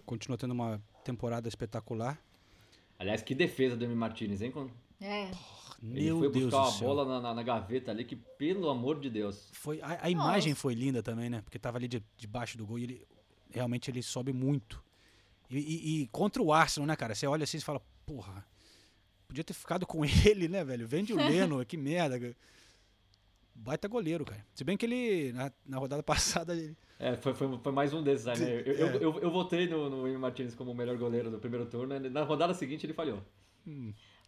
continua 0.05 0.38
tendo 0.38 0.51
uma 0.51 0.82
temporada 1.03 1.47
espetacular. 1.47 2.17
Aliás, 2.97 3.21
que 3.21 3.34
defesa 3.36 3.75
do 3.75 3.84
Emi 3.84 3.95
Martinez, 3.95 4.41
hein? 4.41 4.53
É. 5.02 5.32
Ele 5.84 6.04
Meu 6.06 6.20
foi 6.20 6.30
Deus 6.32 6.45
buscar 6.45 6.62
do 6.62 6.68
a 6.68 6.72
céu. 6.72 6.88
bola 6.88 7.06
na, 7.06 7.20
na- 7.22 7.34
na 7.34 7.41
gaveta 7.43 7.89
ali, 7.89 8.06
que 8.06 8.16
pelo 8.16 8.70
amor 8.70 8.99
de 8.99 9.10
Deus. 9.10 9.49
Foi, 9.52 9.82
a, 9.82 10.06
a 10.06 10.10
imagem 10.12 10.54
foi 10.54 10.76
linda 10.76 11.02
também, 11.02 11.28
né? 11.30 11.41
Porque 11.41 11.58
tava 11.58 11.78
ali 11.80 11.88
de- 11.88 12.04
debaixo 12.16 12.56
do 12.58 12.66
gol 12.68 12.78
e 12.78 12.84
ele 12.84 13.08
realmente 13.49 13.89
ele 13.89 14.04
sobe 14.04 14.32
muito. 14.32 14.84
E, 15.49 15.58
e- 15.58 16.02
e 16.04 16.08
contra 16.10 16.41
o 16.41 16.54
Arsenal, 16.54 16.86
né, 16.88 16.95
cara? 16.95 17.16
Você 17.16 17.26
olha 17.26 17.43
assim 17.45 17.58
e 17.58 17.62
fala, 17.62 17.82
porra, 18.06 18.45
podia 19.28 19.43
ter 19.43 19.54
ficado 19.54 19.88
com 19.88 20.04
ele, 20.06 20.47
né, 20.47 20.64
velho? 20.64 20.88
Vende 20.88 21.14
o 21.14 21.18
Leno, 21.58 21.66
que 21.66 21.78
merda. 21.78 22.36
Baita 23.56 23.88
goleiro, 23.88 24.24
cara. 24.24 24.45
Se 24.54 24.64
bem 24.64 24.78
que 24.78 24.86
ele, 24.86 25.34
na, 25.34 25.52
na 25.66 25.78
rodada 25.80 26.02
passada, 26.04 26.54
ele, 26.56 26.78
É, 26.99 27.16
foi, 27.16 27.34
foi, 27.34 27.58
foi 27.58 27.72
mais 27.72 27.91
um 27.91 28.04
desses 28.04 28.28
aí, 28.28 28.39
né? 28.39 28.52
Eu, 28.66 28.74
eu, 28.74 28.88
É. 28.88 28.95
eu, 28.97 29.20
eu 29.20 29.32
votei 29.32 29.68
no, 29.68 29.89
no 29.89 30.08
Emi 30.08 30.18
Martinez 30.20 30.54
como 30.54 30.72
o 30.72 30.76
melhor 30.76 30.95
goleiro 30.97 31.32
do 31.32 31.39
primeiro 31.39 31.66
turno. 31.66 31.95
e 31.95 32.10
Na 32.10 32.22
rodada 32.24 32.54
seguinte 32.54 32.86
ele 32.86 32.93
falhou. 32.93 33.22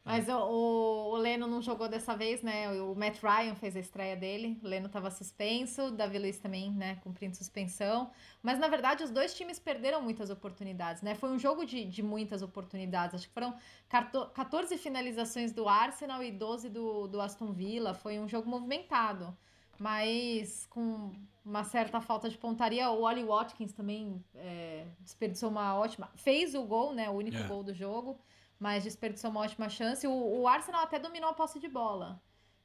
Mas 0.06 0.28
o, 0.28 0.34
o, 0.34 1.12
o 1.14 1.16
Leno 1.16 1.48
não 1.48 1.62
jogou 1.62 1.88
dessa 1.88 2.14
vez, 2.16 2.42
né? 2.42 2.70
O 2.82 2.94
Matt 2.94 3.20
Ryan 3.24 3.56
fez 3.56 3.74
a 3.76 3.80
estreia 3.80 4.18
dele. 4.18 4.60
O 4.62 4.68
Leno 4.68 4.88
estava 4.88 5.10
suspenso, 5.10 5.84
o 5.84 5.92
Davi 5.92 6.20
Luiz 6.20 6.38
também, 6.40 6.72
né? 6.72 6.96
Cumprindo 7.04 7.38
suspensão. 7.38 8.12
Mas 8.42 8.60
na 8.60 8.68
verdade 8.68 9.02
os 9.02 9.10
dois 9.10 9.34
times 9.34 9.60
perderam 9.60 10.02
muitas 10.02 10.30
oportunidades, 10.30 11.02
né? 11.02 11.16
Foi 11.16 11.30
um 11.30 11.40
jogo 11.40 11.66
de, 11.66 11.86
de 11.86 12.04
muitas 12.04 12.42
oportunidades. 12.42 13.16
Acho 13.16 13.28
que 13.28 13.34
foram 13.34 13.56
14 13.88 14.34
14 14.34 14.78
finalizações 14.78 15.54
do 15.54 15.70
Arsenal 15.70 16.22
e 16.22 16.32
12 16.32 16.70
do, 16.70 17.08
do 17.08 17.22
Aston 17.22 17.54
Villa. 17.54 17.94
Foi 17.94 18.20
um 18.20 18.28
jogo 18.28 18.50
movimentado. 18.50 19.36
Mas 19.80 20.66
com 20.68 21.12
uma 21.46 21.64
certa 21.64 22.00
falta 22.00 22.30
de 22.30 22.38
pontaria, 22.38 22.90
o 22.90 23.02
Oli 23.04 23.24
Watkins 23.24 23.74
também 23.74 24.24
é, 24.36 24.86
desperdiçou 25.00 25.50
uma 25.50 25.76
ótima. 25.78 26.10
Fez 26.16 26.54
o 26.56 26.64
gol, 26.64 26.94
né? 26.94 27.10
O 27.10 27.14
único 27.14 27.38
É. 27.38 27.48
gol 27.48 27.64
do 27.64 27.74
jogo 27.74 28.20
mas 28.64 28.86
desperdiçou 28.86 29.30
uma 29.30 29.42
ótima 29.42 29.68
chance. 29.68 30.08
O, 30.08 30.40
o 30.42 30.48
Arsenal 30.48 30.84
até 30.84 30.98
dominou 30.98 31.30
a 31.30 31.34
posse 31.34 31.60
de 31.60 31.68
bola, 31.68 32.22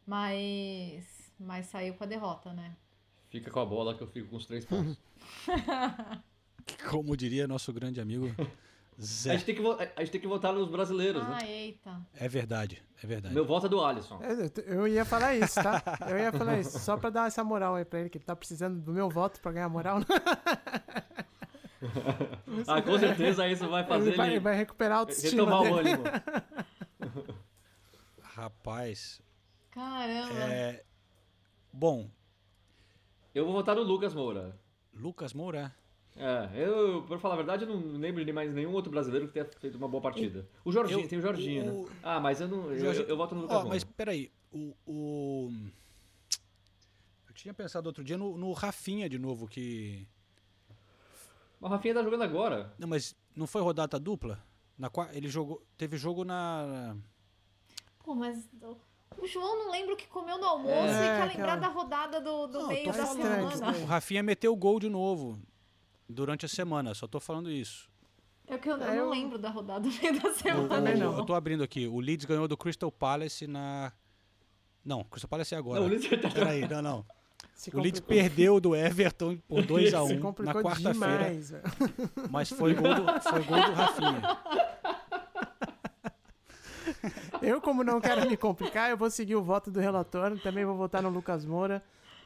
mas, 0.06 1.04
mas 1.40 1.66
saiu 1.66 1.94
com 1.94 2.04
a 2.04 2.06
derrota, 2.06 2.52
né? 2.52 2.76
Fica 3.28 3.50
com 3.50 3.58
a 3.58 3.66
bola 3.66 3.96
que 3.96 4.02
eu 4.02 4.06
fico 4.06 4.28
com 4.28 4.36
os 4.36 4.46
três 4.46 4.64
pontos. 4.64 4.96
como 6.88 7.16
diria 7.16 7.48
nosso 7.48 7.72
grande 7.72 8.00
amigo 8.00 8.32
a, 8.38 9.02
Zé. 9.02 9.32
gente 9.32 9.44
tem 9.44 9.54
que, 9.56 9.60
vo- 9.60 9.76
a 9.96 10.00
gente 10.00 10.10
tem 10.12 10.20
que 10.20 10.26
votar 10.28 10.52
nos 10.52 10.68
brasileiros, 10.70 11.22
ah, 11.24 11.30
né? 11.30 11.38
eita. 11.50 12.00
É 12.14 12.28
verdade, 12.28 12.80
é 13.02 13.06
verdade. 13.06 13.34
Meu 13.34 13.44
voto 13.44 13.66
é 13.66 13.68
do 13.68 13.84
Alisson. 13.84 14.20
É, 14.22 14.32
Eu, 14.70 14.74
eu 14.80 14.88
ia 14.88 15.04
falar 15.04 15.34
isso, 15.34 15.54
tá? 15.60 15.82
Eu 16.08 16.16
ia 16.18 16.30
falar 16.32 16.60
isso, 16.60 16.78
só 16.78 16.96
pra 16.96 17.10
dar 17.10 17.26
essa 17.26 17.42
moral 17.42 17.74
aí 17.74 17.84
pra 17.84 17.98
ele, 18.00 18.08
que 18.08 18.18
ele 18.18 18.24
tá 18.24 18.36
precisando 18.36 18.80
do 18.80 18.92
meu 18.92 19.10
voto 19.10 19.40
pra 19.40 19.50
ganhar 19.50 19.68
moral. 19.68 19.98
né? 21.80 22.64
Ah, 22.66 22.82
com 22.82 22.98
certeza 22.98 23.48
isso 23.48 23.68
vai 23.68 23.84
fazer 23.84 24.08
Ele 24.08 24.16
vai, 24.16 24.30
ele 24.30 24.40
vai 24.40 24.56
recuperar 24.56 24.96
a 24.98 25.00
autoestima 25.00 25.44
retomar 25.44 25.60
o 25.72 25.76
dele. 25.76 25.90
ânimo. 25.90 26.04
Rapaz, 28.22 29.20
Caramba. 29.70 30.34
é... 30.52 30.84
Bom, 31.72 32.08
Eu 33.34 33.44
vou 33.44 33.52
votar 33.54 33.76
no 33.76 33.82
Lucas 33.82 34.14
Moura. 34.14 34.58
Lucas 34.94 35.32
Moura... 35.32 35.74
É, 36.20 36.50
eu, 36.66 37.02
pra 37.06 37.16
falar 37.16 37.34
a 37.34 37.36
verdade, 37.36 37.62
eu 37.64 37.68
não 37.68 37.96
lembro 37.96 38.24
de 38.24 38.32
mais 38.32 38.52
nenhum 38.52 38.72
outro 38.72 38.90
brasileiro 38.90 39.28
que 39.28 39.32
tenha 39.34 39.44
feito 39.44 39.78
uma 39.78 39.86
boa 39.86 40.00
partida. 40.02 40.48
O 40.64 40.72
Jorginho, 40.72 41.02
Eu- 41.02 41.08
tem 41.08 41.16
o 41.20 41.22
Jorginho, 41.22 41.72
o- 41.72 41.84
né? 41.88 41.96
Ah, 42.02 42.18
mas 42.18 42.40
eu 42.40 42.48
não. 42.48 42.72
Eu, 42.72 42.78
Jorge- 42.80 43.04
eu 43.08 43.16
voto 43.16 43.36
no 43.36 43.42
Lucas 43.42 43.56
Ó, 43.56 43.60
Moura. 43.60 43.74
mas 43.76 43.84
peraí, 43.84 44.32
o, 44.50 44.74
o... 44.84 45.52
Eu 47.28 47.34
tinha 47.34 47.54
pensado 47.54 47.86
outro 47.86 48.02
dia 48.02 48.18
no, 48.18 48.36
no 48.36 48.50
Rafinha 48.52 49.08
de 49.08 49.16
novo, 49.16 49.46
que... 49.46 50.08
Mas 51.60 51.70
o 51.70 51.74
Rafinha 51.74 51.94
tá 51.94 52.02
jogando 52.02 52.22
agora. 52.22 52.72
Não, 52.78 52.86
mas 52.88 53.16
não 53.34 53.46
foi 53.46 53.60
rodada 53.62 53.98
dupla? 53.98 54.42
Na 54.76 54.88
qua... 54.88 55.08
Ele 55.12 55.28
jogou... 55.28 55.62
Teve 55.76 55.96
jogo 55.96 56.24
na... 56.24 56.96
Pô, 58.04 58.14
mas 58.14 58.48
o- 58.62 58.76
o 59.20 59.26
João 59.26 59.64
não 59.64 59.70
lembra 59.72 59.94
o 59.94 59.96
que 59.96 60.06
comeu 60.06 60.38
no 60.38 60.44
almoço 60.46 60.72
É, 60.76 60.90
e 60.90 60.92
quer 60.92 61.22
aquela- 61.22 61.26
lembrar 61.32 61.56
da 61.56 61.68
rodada 61.68 62.20
do, 62.20 62.46
do 62.46 62.60
Não, 62.60 62.68
meio 62.68 62.86
da 62.86 62.92
falando 62.92 63.50
semana. 63.50 63.78
O 63.78 63.84
Rafinha 63.84 64.22
meteu 64.22 64.54
gol 64.54 64.78
de 64.78 64.88
novo 64.88 65.38
durante 66.08 66.46
a 66.46 66.48
semana, 66.48 66.94
só 66.94 67.06
tô 67.08 67.18
falando 67.18 67.50
isso. 67.50 67.88
É 68.46 68.56
que 68.56 68.70
eu, 68.70 68.76
eu 68.76 68.82
É, 68.84 68.86
não 68.90 68.94
eu- 69.04 69.10
lembro 69.10 69.36
da 69.38 69.50
rodada 69.50 69.80
do 69.80 69.90
meio 70.00 70.22
da 70.22 70.28
O- 70.28 70.34
semana. 70.34 70.68
também 70.68 70.94
o- 70.94 70.98
não. 70.98 71.18
Eu 71.18 71.26
tô 71.26 71.34
abrindo 71.34 71.62
aqui. 71.64 71.86
O 71.88 71.98
Leeds 72.00 72.24
ganhou 72.24 72.46
do 72.46 72.56
Crystal 72.56 72.90
Palace 72.92 73.46
na... 73.46 73.92
Não, 74.84 75.02
Crystal 75.04 75.28
Palace 75.28 75.54
é 75.54 75.58
agora. 75.58 75.80
Não, 75.80 75.86
o 75.86 75.90
Leeds 75.90 76.08
tá- 76.22 76.30
Peraí, 76.30 76.66
não, 76.68 76.80
não. 76.80 77.06
Se 77.58 77.74
O 77.76 77.80
Leeds 77.80 77.98
perdeu 78.00 78.60
do 78.60 78.74
Everton 78.76 79.36
por 79.48 79.62
2 79.66 79.92
a 79.92 80.04
1 80.04 80.06
Se 80.06 80.14
na 80.14 80.20
complicou 80.20 80.62
quarta-feira. 80.62 80.92
demais, 80.94 81.50
velho. 81.50 81.64
Mas 82.30 82.48
foi 82.50 82.72
gol, 82.74 82.94
do, 82.94 83.20
foi 83.20 83.42
gol 83.42 83.62
do 83.64 83.72
Rafinha. 83.72 84.22
Eu, 87.42 87.60
como 87.60 87.84
não 87.84 88.00
quero 88.00 88.28
me 88.28 88.36
complicar, 88.36 88.90
eu 88.90 88.96
vou 88.96 89.10
seguir 89.10 89.36
o 89.36 89.42
voto 89.42 89.70
do 89.70 89.78
relator. 89.80 90.38
Também 90.40 90.64
vou 90.64 90.76
votar 90.76 91.02
no 91.02 91.08
Lucas 91.08 91.44
Moura. 91.44 91.82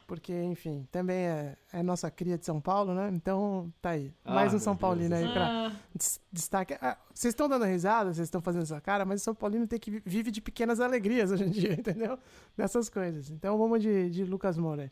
Porque, 0.07 0.33
enfim, 0.33 0.85
também 0.91 1.17
é, 1.17 1.55
é 1.71 1.81
nossa 1.83 2.09
cria 2.11 2.37
de 2.37 2.45
São 2.45 2.59
Paulo, 2.59 2.93
né? 2.93 3.09
Então, 3.13 3.71
tá 3.81 3.91
aí. 3.91 4.11
Ah, 4.25 4.33
Mais 4.33 4.53
um 4.53 4.59
São 4.59 4.73
Deus 4.73 4.81
Paulino 4.81 5.09
do 5.09 5.15
aí 5.15 5.31
pra 5.31 5.67
Ah, 5.67 5.71
des- 5.95 6.19
destaque. 6.31 6.75
Ah, 6.81 6.97
Vocês 7.13 7.31
estão 7.31 7.47
dando 7.47 7.63
risada, 7.65 8.13
vocês 8.13 8.27
estão 8.27 8.41
fazendo 8.41 8.63
essa 8.63 8.81
cara, 8.81 9.05
mas 9.05 9.21
o 9.21 9.23
São 9.23 9.33
Paulino 9.35 9.65
tem 9.65 9.79
que 9.79 9.91
vi- 9.91 10.03
vive 10.05 10.29
de 10.31 10.41
pequenas 10.41 10.79
alegrias 10.81 11.31
hoje 11.31 11.45
em 11.45 11.49
dia, 11.49 11.73
entendeu? 11.73 12.19
Dessas 12.57 12.89
coisas. 12.89 13.29
Então 13.29 13.57
vamos 13.57 13.81
de, 13.81 14.09
de 14.09 14.25
Lucas 14.25 14.57
Moura 14.57 14.83
aí. 14.83 14.91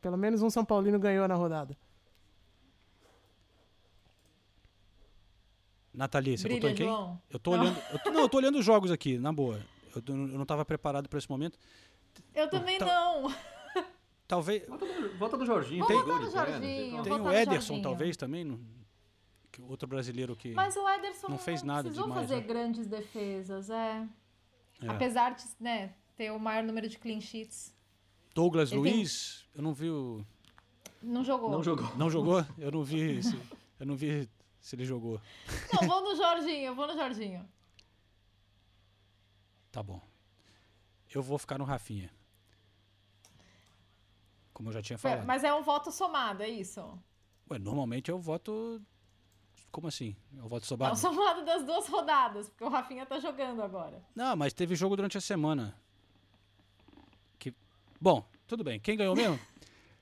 Pelo 0.00 0.16
menos 0.16 0.42
um 0.42 0.50
São 0.50 0.64
Paulino 0.64 0.98
ganhou 0.98 1.26
na 1.26 1.34
rodada. 1.34 1.76
Nathalie, 5.92 6.36
você 6.36 6.44
Brilha, 6.48 6.60
votou 6.60 6.70
em 6.70 6.74
quem? 6.74 6.86
João. 6.86 7.22
Eu 7.30 7.38
tô 7.38 7.50
olhando. 7.52 7.80
Eu 7.92 7.98
tô, 8.00 8.10
não, 8.10 8.20
eu 8.22 8.28
tô 8.28 8.36
olhando 8.38 8.58
os 8.58 8.64
jogos 8.64 8.90
aqui, 8.90 9.16
na 9.18 9.32
boa. 9.32 9.60
Eu, 9.94 10.02
eu 10.08 10.14
não 10.16 10.44
tava 10.44 10.64
preparado 10.64 11.08
pra 11.08 11.18
esse 11.18 11.30
momento. 11.30 11.56
Eu 12.34 12.48
também 12.50 12.78
Tá- 12.78 12.86
não. 12.86 13.32
Talvez. 14.26 14.64
Vota 15.18 15.36
no 15.36 15.46
Jorginho. 15.46 15.86
Tem 15.86 16.02
gol 16.02 16.30
Jorginho. 16.30 17.02
Tem 17.02 17.12
o 17.12 17.30
Ederson, 17.32 17.52
Jorginho. 17.74 17.82
talvez, 17.82 18.16
também. 18.16 18.44
no- 18.44 18.60
que- 19.52 19.62
outro 19.62 19.86
brasileiro 19.86 20.34
que. 20.34 20.52
Mas 20.52 20.74
o 20.76 20.88
Ederson 20.88 21.28
Não 21.28 21.38
fez 21.38 21.62
nada 21.62 21.82
precisou 21.82 22.04
demais, 22.08 22.22
fazer 22.22 22.40
né? 22.40 22.46
grandes 22.46 22.86
defesas, 22.86 23.70
é. 23.70 24.08
É. 24.82 24.88
Apesar 24.88 25.34
de 25.34 25.44
né, 25.60 25.94
ter 26.16 26.32
o 26.32 26.38
maior 26.40 26.64
número 26.64 26.88
de 26.88 26.98
clean 26.98 27.20
sheets. 27.20 27.72
Douglas 28.34 28.72
Ele 28.72 28.82
tem- 28.82 28.92
Luiz, 28.94 29.44
eu 29.54 29.62
não 29.62 29.72
vi 29.72 29.88
o. 29.90 30.24
Não 31.02 31.22
jogou. 31.22 31.50
Não 31.50 31.62
jogou. 31.62 31.96
Não 31.96 32.10
jogou? 32.10 32.44
Eu 32.58 32.70
não 32.72 32.82
vi. 32.82 33.18
esse- 33.18 33.38
eu 33.78 33.86
não 33.86 33.94
vi 33.96 34.28
se 34.60 34.74
ele 34.74 34.84
jogou. 34.84 35.20
Não, 35.72 35.86
vou 35.88 36.02
no 36.02 36.16
Jorginho, 36.16 36.74
vou 36.74 36.86
no 36.86 36.94
Jorginho. 36.94 37.48
Tá 39.70 39.82
bom. 39.82 40.00
Eu 41.14 41.22
vou 41.22 41.38
ficar 41.38 41.58
no 41.58 41.64
Rafinha. 41.64 42.10
Como 44.52 44.68
eu 44.68 44.72
já 44.72 44.82
tinha 44.82 44.98
falado. 44.98 45.24
Mas 45.26 45.44
é 45.44 45.52
um 45.54 45.62
voto 45.62 45.90
somado, 45.92 46.42
é 46.42 46.48
isso? 46.48 46.80
Ué, 47.50 47.58
normalmente 47.58 48.10
eu 48.10 48.18
voto. 48.18 48.80
Como 49.70 49.88
assim? 49.88 50.16
Eu 50.36 50.48
voto 50.48 50.62
É 50.64 50.66
somado? 50.66 50.94
o 50.94 50.96
somado 50.96 51.44
das 51.44 51.64
duas 51.64 51.86
rodadas, 51.88 52.48
porque 52.48 52.64
o 52.64 52.68
Rafinha 52.68 53.04
tá 53.04 53.18
jogando 53.18 53.62
agora. 53.62 54.02
Não, 54.14 54.34
mas 54.36 54.52
teve 54.52 54.74
jogo 54.76 54.94
durante 54.96 55.18
a 55.18 55.20
semana. 55.20 55.76
Bom, 58.00 58.24
tudo 58.46 58.62
bem. 58.64 58.78
Quem 58.80 58.96
ganhou 58.96 59.14
mesmo? 59.16 59.38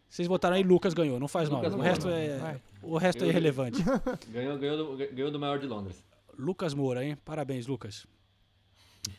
Vocês 0.08 0.28
votaram 0.28 0.56
aí, 0.56 0.62
Lucas 0.62 0.92
ganhou, 0.92 1.18
não 1.18 1.28
faz 1.28 1.48
Lucas 1.48 1.72
mal. 1.72 1.80
O 1.80 1.82
ganhou, 1.82 1.94
resto 1.94 2.08
é, 2.10 2.38
vai. 2.38 2.62
o 2.82 2.96
resto 2.98 3.16
é 3.18 3.20
Ganhou- 3.20 3.30
irrelevante. 3.32 3.82
Ganhou, 4.28 4.58
ganhou, 4.58 4.76
do, 4.76 4.96
ganhou 5.14 5.30
do 5.30 5.38
maior 5.40 5.58
de 5.58 5.66
Londres. 5.66 6.04
Lucas 6.38 6.74
Moura, 6.74 7.04
hein? 7.04 7.16
Parabéns, 7.24 7.66
Lucas. 7.66 8.06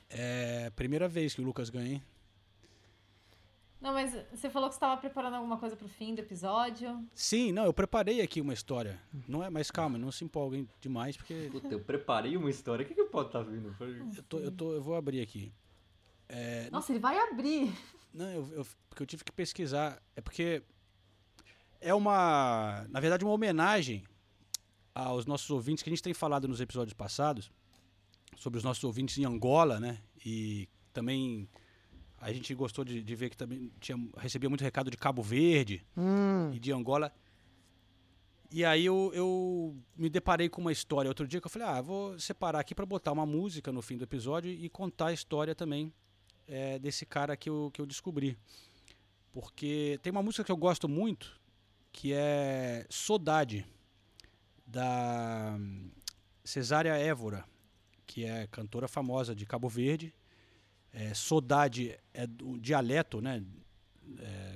É 0.09 0.69
primeira 0.75 1.07
vez 1.07 1.33
que 1.33 1.41
o 1.41 1.43
Lucas 1.43 1.69
ganha, 1.69 1.93
hein? 1.95 2.03
Não, 3.81 3.91
mas 3.91 4.15
você 4.33 4.49
falou 4.49 4.69
que 4.69 4.75
você 4.75 4.77
estava 4.77 4.99
preparando 5.01 5.33
alguma 5.35 5.57
coisa 5.57 5.75
pro 5.75 5.89
fim 5.89 6.15
do 6.15 6.19
episódio. 6.19 7.03
Sim, 7.13 7.51
não, 7.51 7.65
eu 7.65 7.73
preparei 7.73 8.21
aqui 8.21 8.39
uma 8.39 8.53
história. 8.53 8.97
Não 9.27 9.43
é, 9.43 9.49
mas 9.49 9.69
calma, 9.69 9.97
não 9.97 10.09
se 10.11 10.23
empolguem 10.23 10.69
demais, 10.79 11.17
porque. 11.17 11.49
Puta, 11.51 11.67
eu 11.67 11.81
preparei 11.81 12.37
uma 12.37 12.49
história. 12.49 12.85
O 12.85 12.87
que, 12.87 12.93
que 12.95 13.03
pode 13.05 13.27
estar 13.27 13.41
vindo? 13.41 13.73
Foi- 13.73 13.99
Eu, 13.99 14.23
tô, 14.23 14.39
eu, 14.39 14.51
tô, 14.51 14.73
eu 14.73 14.81
vou 14.81 14.95
abrir 14.95 15.19
aqui. 15.21 15.51
É, 16.29 16.69
Nossa, 16.71 16.93
ele 16.93 16.99
vai 16.99 17.17
abrir. 17.19 17.73
Não, 18.13 18.29
eu, 18.29 18.47
eu- 18.53 18.67
porque 18.89 19.01
eu 19.03 19.07
tive 19.07 19.23
que 19.23 19.31
pesquisar. 19.31 20.01
É 20.15 20.21
porque 20.21 20.61
é 21.81 21.93
uma, 21.93 22.85
na 22.89 22.99
verdade, 22.99 23.25
uma 23.25 23.33
homenagem 23.33 24.03
aos 24.95 25.25
nossos 25.25 25.49
ouvintes 25.49 25.83
que 25.83 25.89
a 25.89 25.91
gente 25.91 26.03
tem 26.03 26.13
falado 26.13 26.47
nos 26.47 26.61
episódios 26.61 26.93
passados 26.93 27.51
sobre 28.37 28.57
os 28.57 28.63
nossos 28.63 28.83
ouvintes 28.83 29.17
em 29.17 29.25
Angola, 29.25 29.79
né? 29.79 29.99
E 30.25 30.69
também 30.93 31.49
a 32.19 32.31
gente 32.31 32.53
gostou 32.53 32.85
de, 32.85 33.01
de 33.03 33.15
ver 33.15 33.29
que 33.29 33.37
também 33.37 33.71
tinha, 33.79 33.97
recebia 34.17 34.47
muito 34.49 34.63
recado 34.63 34.89
de 34.91 34.97
Cabo 34.97 35.21
Verde 35.23 35.83
Hum. 35.97 36.51
e 36.53 36.59
de 36.59 36.71
Angola. 36.71 37.11
E 38.51 38.63
aí 38.63 38.85
eu, 38.85 39.11
eu 39.15 39.75
me 39.95 40.09
deparei 40.09 40.47
com 40.47 40.61
uma 40.61 40.71
história 40.71 41.09
outro 41.09 41.27
dia 41.27 41.41
que 41.41 41.47
eu 41.47 41.51
falei, 41.51 41.67
ah, 41.67 41.81
vou 41.81 42.17
separar 42.19 42.59
aqui 42.59 42.75
para 42.75 42.85
botar 42.85 43.11
uma 43.11 43.25
música 43.25 43.71
no 43.71 43.81
fim 43.81 43.97
do 43.97 44.03
episódio 44.03 44.51
e 44.51 44.69
contar 44.69 45.07
a 45.07 45.13
história 45.13 45.55
também 45.55 45.91
é, 46.47 46.79
desse 46.79 47.05
cara 47.05 47.35
que 47.35 47.49
eu, 47.49 47.71
que 47.73 47.81
eu 47.81 47.85
descobri. 47.85 48.37
Porque 49.31 49.99
tem 50.01 50.11
uma 50.11 50.23
música 50.23 50.43
que 50.43 50.51
eu 50.51 50.57
gosto 50.57 50.87
muito, 50.87 51.39
que 51.91 52.13
é 52.13 52.85
Sodade, 52.89 53.65
da 54.65 55.55
hum, 55.57 55.89
Cesária 56.43 56.93
Évora, 56.97 57.45
que 58.05 58.25
é 58.25 58.47
cantora 58.47 58.87
famosa 58.87 59.35
de 59.35 59.45
Cabo 59.45 59.67
Verde. 59.67 60.13
É, 60.91 61.13
Sodade 61.13 61.97
é 62.13 62.27
do 62.27 62.59
dialeto, 62.59 63.19
né? 63.19 63.43
é, 64.19 64.55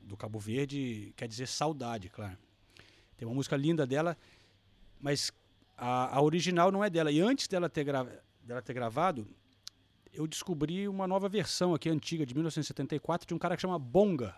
do 0.00 0.16
Cabo 0.16 0.38
Verde, 0.38 1.12
quer 1.16 1.28
dizer 1.28 1.46
saudade, 1.46 2.08
claro. 2.08 2.36
Tem 3.16 3.26
uma 3.26 3.34
música 3.34 3.56
linda 3.56 3.86
dela, 3.86 4.16
mas 5.00 5.32
a, 5.76 6.16
a 6.16 6.22
original 6.22 6.70
não 6.70 6.84
é 6.84 6.90
dela. 6.90 7.10
E 7.10 7.20
antes 7.20 7.48
dela 7.48 7.68
ter, 7.68 7.84
dela 8.42 8.62
ter 8.62 8.74
gravado, 8.74 9.26
eu 10.16 10.26
descobri 10.26 10.88
uma 10.88 11.06
nova 11.06 11.28
versão 11.28 11.74
aqui, 11.74 11.88
antiga, 11.88 12.24
de 12.24 12.34
1974, 12.34 13.28
de 13.28 13.34
um 13.34 13.38
cara 13.38 13.54
que 13.54 13.62
chama 13.62 13.78
Bonga. 13.78 14.34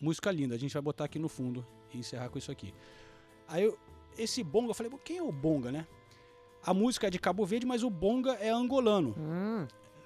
Música 0.00 0.30
linda, 0.30 0.54
a 0.54 0.58
gente 0.58 0.72
vai 0.72 0.82
botar 0.82 1.04
aqui 1.04 1.18
no 1.18 1.28
fundo 1.28 1.66
e 1.92 1.98
encerrar 1.98 2.28
com 2.28 2.38
isso 2.38 2.50
aqui. 2.52 2.74
Aí 3.48 3.64
eu, 3.64 3.78
esse 4.18 4.42
Bonga, 4.42 4.70
eu 4.70 4.74
falei, 4.74 4.90
"Pô, 4.90 4.98
quem 4.98 5.18
é 5.18 5.22
o 5.22 5.32
Bonga, 5.32 5.72
né? 5.72 5.86
A 6.64 6.74
música 6.74 7.06
é 7.06 7.10
de 7.10 7.18
Cabo 7.18 7.44
Verde, 7.46 7.66
mas 7.66 7.82
o 7.82 7.90
Bonga 7.90 8.32
é 8.34 8.50
angolano. 8.50 9.14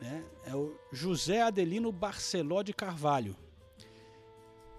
Né? 0.01 0.24
É 0.44 0.55
o 0.55 0.74
José 0.92 1.42
Adelino 1.42 1.90
Barceló 1.90 2.62
de 2.62 2.72
Carvalho. 2.72 3.36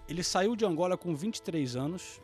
Ele 0.07 0.23
saiu 0.23 0.55
de 0.55 0.65
Angola 0.65 0.97
com 0.97 1.15
23 1.15 1.75
anos 1.75 2.21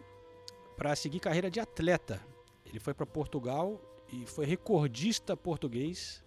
para 0.78 0.96
seguir 0.96 1.20
carreira 1.20 1.52
de 1.52 1.60
atleta. 1.60 2.22
Ele 2.66 2.80
foi 2.80 2.94
para 2.94 3.06
Portugal 3.06 3.80
e 4.12 4.26
foi 4.26 4.46
recordista 4.46 5.36
português 5.36 6.23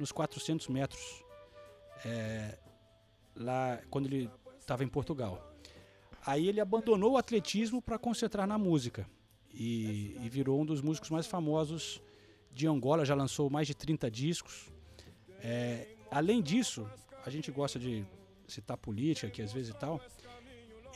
nos 0.00 0.10
400 0.10 0.68
metros 0.68 1.24
é, 2.04 2.58
lá 3.36 3.78
quando 3.90 4.06
ele 4.06 4.30
estava 4.58 4.82
em 4.82 4.88
Portugal. 4.88 5.46
Aí 6.24 6.48
ele 6.48 6.60
abandonou 6.60 7.12
o 7.12 7.16
atletismo 7.16 7.80
para 7.80 7.98
concentrar 7.98 8.46
na 8.46 8.58
música 8.58 9.06
e, 9.52 10.16
e 10.22 10.28
virou 10.28 10.60
um 10.60 10.66
dos 10.66 10.80
músicos 10.80 11.10
mais 11.10 11.26
famosos 11.26 12.00
de 12.52 12.66
Angola. 12.66 13.04
Já 13.04 13.14
lançou 13.14 13.48
mais 13.48 13.66
de 13.66 13.74
30 13.74 14.10
discos. 14.10 14.70
É, 15.42 15.88
além 16.10 16.42
disso, 16.42 16.88
a 17.24 17.30
gente 17.30 17.50
gosta 17.50 17.78
de 17.78 18.04
citar 18.46 18.76
política 18.76 19.28
aqui 19.28 19.42
às 19.42 19.52
vezes 19.52 19.70
e 19.70 19.78
tal. 19.78 20.00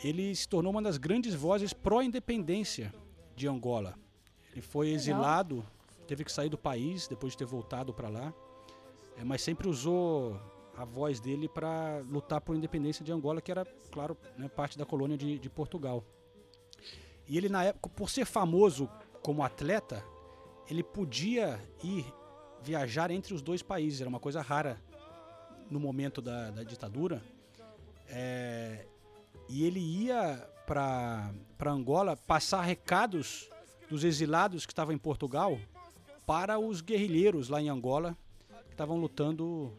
Ele 0.02 0.34
se 0.34 0.48
tornou 0.48 0.72
uma 0.72 0.82
das 0.82 0.98
grandes 0.98 1.34
vozes 1.34 1.72
pró-independência 1.72 2.92
de 3.34 3.48
Angola. 3.48 3.96
Ele 4.52 4.60
foi 4.60 4.90
exilado, 4.90 5.64
teve 6.06 6.24
que 6.24 6.32
sair 6.32 6.48
do 6.48 6.58
país 6.58 7.08
depois 7.08 7.32
de 7.32 7.38
ter 7.38 7.44
voltado 7.44 7.92
para 7.94 8.08
lá, 8.08 8.34
é, 9.16 9.24
mas 9.24 9.42
sempre 9.42 9.68
usou 9.68 10.40
a 10.76 10.84
voz 10.84 11.20
dele 11.20 11.48
para 11.48 12.02
lutar 12.08 12.40
por 12.40 12.56
independência 12.56 13.04
de 13.04 13.12
Angola, 13.12 13.40
que 13.40 13.50
era, 13.50 13.64
claro, 13.90 14.16
né, 14.36 14.48
parte 14.48 14.76
da 14.76 14.84
colônia 14.84 15.16
de, 15.16 15.38
de 15.38 15.48
Portugal. 15.48 16.04
E 17.28 17.38
ele, 17.38 17.48
na 17.48 17.64
época, 17.64 17.88
por 17.90 18.10
ser 18.10 18.24
famoso 18.24 18.88
como 19.22 19.42
atleta, 19.42 20.04
ele 20.68 20.82
podia 20.82 21.60
ir 21.82 22.04
viajar 22.62 23.10
entre 23.10 23.34
os 23.34 23.42
dois 23.42 23.62
países, 23.62 24.00
era 24.00 24.08
uma 24.08 24.20
coisa 24.20 24.40
rara 24.42 24.80
no 25.70 25.78
momento 25.78 26.20
da, 26.20 26.50
da 26.50 26.62
ditadura. 26.62 27.22
É, 28.08 28.86
e 29.48 29.64
ele 29.64 29.80
ia 29.80 30.36
para 30.66 31.32
Angola 31.66 32.16
passar 32.16 32.62
recados 32.62 33.48
dos 33.88 34.02
exilados 34.02 34.66
que 34.66 34.72
estavam 34.72 34.94
em 34.94 34.98
Portugal 34.98 35.58
para 36.26 36.58
os 36.58 36.80
guerrilheiros 36.80 37.48
lá 37.48 37.60
em 37.60 37.68
Angola 37.68 38.16
que 38.74 38.82
estavam 38.82 38.98
lutando 38.98 39.72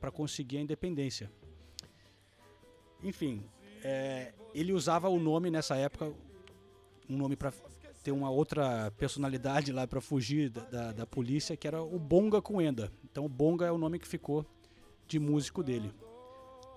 para 0.00 0.10
conseguir 0.10 0.58
a 0.58 0.60
independência. 0.60 1.30
Enfim, 3.02 3.42
é, 3.82 4.34
ele 4.54 4.72
usava 4.72 5.08
o 5.08 5.18
nome 5.18 5.50
nessa 5.50 5.76
época, 5.76 6.12
um 7.08 7.16
nome 7.16 7.36
para 7.36 7.52
ter 8.02 8.12
uma 8.12 8.30
outra 8.30 8.90
personalidade 8.92 9.72
lá 9.72 9.86
para 9.86 10.00
fugir 10.00 10.50
da, 10.50 10.64
da, 10.64 10.92
da 10.92 11.06
polícia, 11.06 11.56
que 11.56 11.66
era 11.66 11.80
o 11.80 11.98
Bonga 11.98 12.42
Coenda. 12.42 12.92
Então, 13.04 13.24
o 13.24 13.28
Bonga 13.28 13.64
é 13.64 13.72
o 13.72 13.78
nome 13.78 13.98
que 13.98 14.06
ficou 14.06 14.44
de 15.06 15.18
músico 15.18 15.62
dele. 15.62 15.92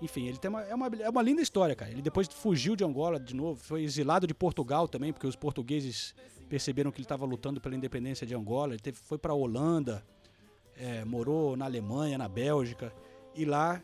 Enfim, 0.01 0.27
ele 0.27 0.37
tem 0.37 0.49
uma, 0.49 0.61
é, 0.63 0.75
uma, 0.75 0.87
é 0.87 1.09
uma 1.09 1.21
linda 1.21 1.41
história, 1.41 1.75
cara. 1.75 1.91
Ele 1.91 2.01
depois 2.01 2.27
fugiu 2.27 2.75
de 2.75 2.83
Angola 2.83 3.19
de 3.19 3.35
novo, 3.35 3.59
foi 3.63 3.83
exilado 3.83 4.27
de 4.27 4.33
Portugal 4.33 4.87
também, 4.87 5.11
porque 5.11 5.25
os 5.25 5.35
portugueses 5.35 6.13
perceberam 6.47 6.91
que 6.91 6.97
ele 6.97 7.05
estava 7.05 7.25
lutando 7.25 7.59
pela 7.59 7.75
independência 7.75 8.25
de 8.27 8.35
Angola. 8.35 8.73
Ele 8.73 8.81
teve, 8.81 8.97
foi 8.97 9.17
para 9.17 9.31
a 9.31 9.35
Holanda, 9.35 10.05
é, 10.77 11.05
morou 11.05 11.55
na 11.55 11.65
Alemanha, 11.65 12.17
na 12.17 12.27
Bélgica, 12.27 12.93
e 13.33 13.45
lá, 13.45 13.83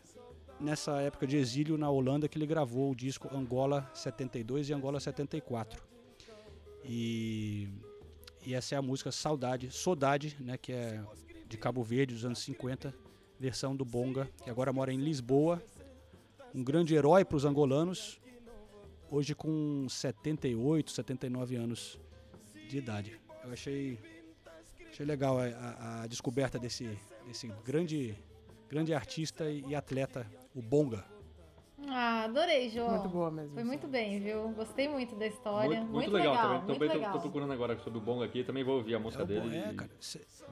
nessa 0.60 1.00
época 1.00 1.26
de 1.26 1.36
exílio 1.36 1.76
na 1.76 1.90
Holanda, 1.90 2.28
que 2.28 2.38
ele 2.38 2.46
gravou 2.46 2.92
o 2.92 2.94
disco 2.94 3.28
Angola 3.34 3.90
72 3.94 4.68
e 4.68 4.72
Angola 4.72 5.00
74. 5.00 5.82
E, 6.84 7.68
e 8.44 8.54
essa 8.54 8.74
é 8.74 8.78
a 8.78 8.82
música 8.82 9.12
Saudade, 9.12 9.70
Saudade, 9.70 10.36
né, 10.40 10.56
que 10.56 10.72
é 10.72 11.02
de 11.48 11.56
Cabo 11.58 11.82
Verde, 11.82 12.14
dos 12.14 12.24
anos 12.24 12.38
50, 12.40 12.94
versão 13.38 13.76
do 13.76 13.84
Bonga, 13.84 14.30
que 14.42 14.48
agora 14.48 14.72
mora 14.72 14.92
em 14.92 14.98
Lisboa, 14.98 15.62
um 16.54 16.62
grande 16.62 16.94
herói 16.94 17.24
para 17.24 17.36
os 17.36 17.44
angolanos, 17.44 18.20
hoje 19.10 19.34
com 19.34 19.86
78, 19.88 20.90
79 20.90 21.56
anos 21.56 21.98
de 22.68 22.78
idade. 22.78 23.20
Eu 23.44 23.52
achei, 23.52 23.98
achei 24.92 25.06
legal 25.06 25.38
a, 25.38 25.44
a, 25.46 26.02
a 26.02 26.06
descoberta 26.06 26.58
desse, 26.58 26.98
desse 27.26 27.48
grande, 27.64 28.14
grande 28.68 28.92
artista 28.94 29.50
e 29.50 29.74
atleta, 29.74 30.26
o 30.54 30.60
Bonga. 30.62 31.04
Ah, 31.88 32.24
adorei, 32.24 32.70
João. 32.70 32.90
Muito 32.90 33.08
boa 33.08 33.28
mesmo. 33.30 33.54
Foi 33.54 33.64
muito 33.64 33.88
bem, 33.88 34.20
viu? 34.20 34.50
Gostei 34.50 34.88
muito 34.88 35.16
da 35.16 35.26
história. 35.26 35.80
Muito, 35.80 35.92
Muito, 35.92 36.10
muito 36.10 36.12
legal, 36.12 36.36
também. 36.36 36.50
muito 36.58 36.66
Também 36.74 36.88
tô, 36.88 36.94
legal. 36.94 37.12
tô 37.12 37.20
procurando 37.20 37.52
agora 37.52 37.76
sobre 37.80 37.98
o 37.98 38.02
Bonga 38.02 38.24
aqui, 38.24 38.44
também 38.44 38.62
vou 38.62 38.76
ouvir 38.76 38.94
a 38.94 39.00
música 39.00 39.24
É, 39.24 39.26
dele 39.26 39.56
é, 39.56 39.72
e 39.72 39.74
cara, 39.74 39.90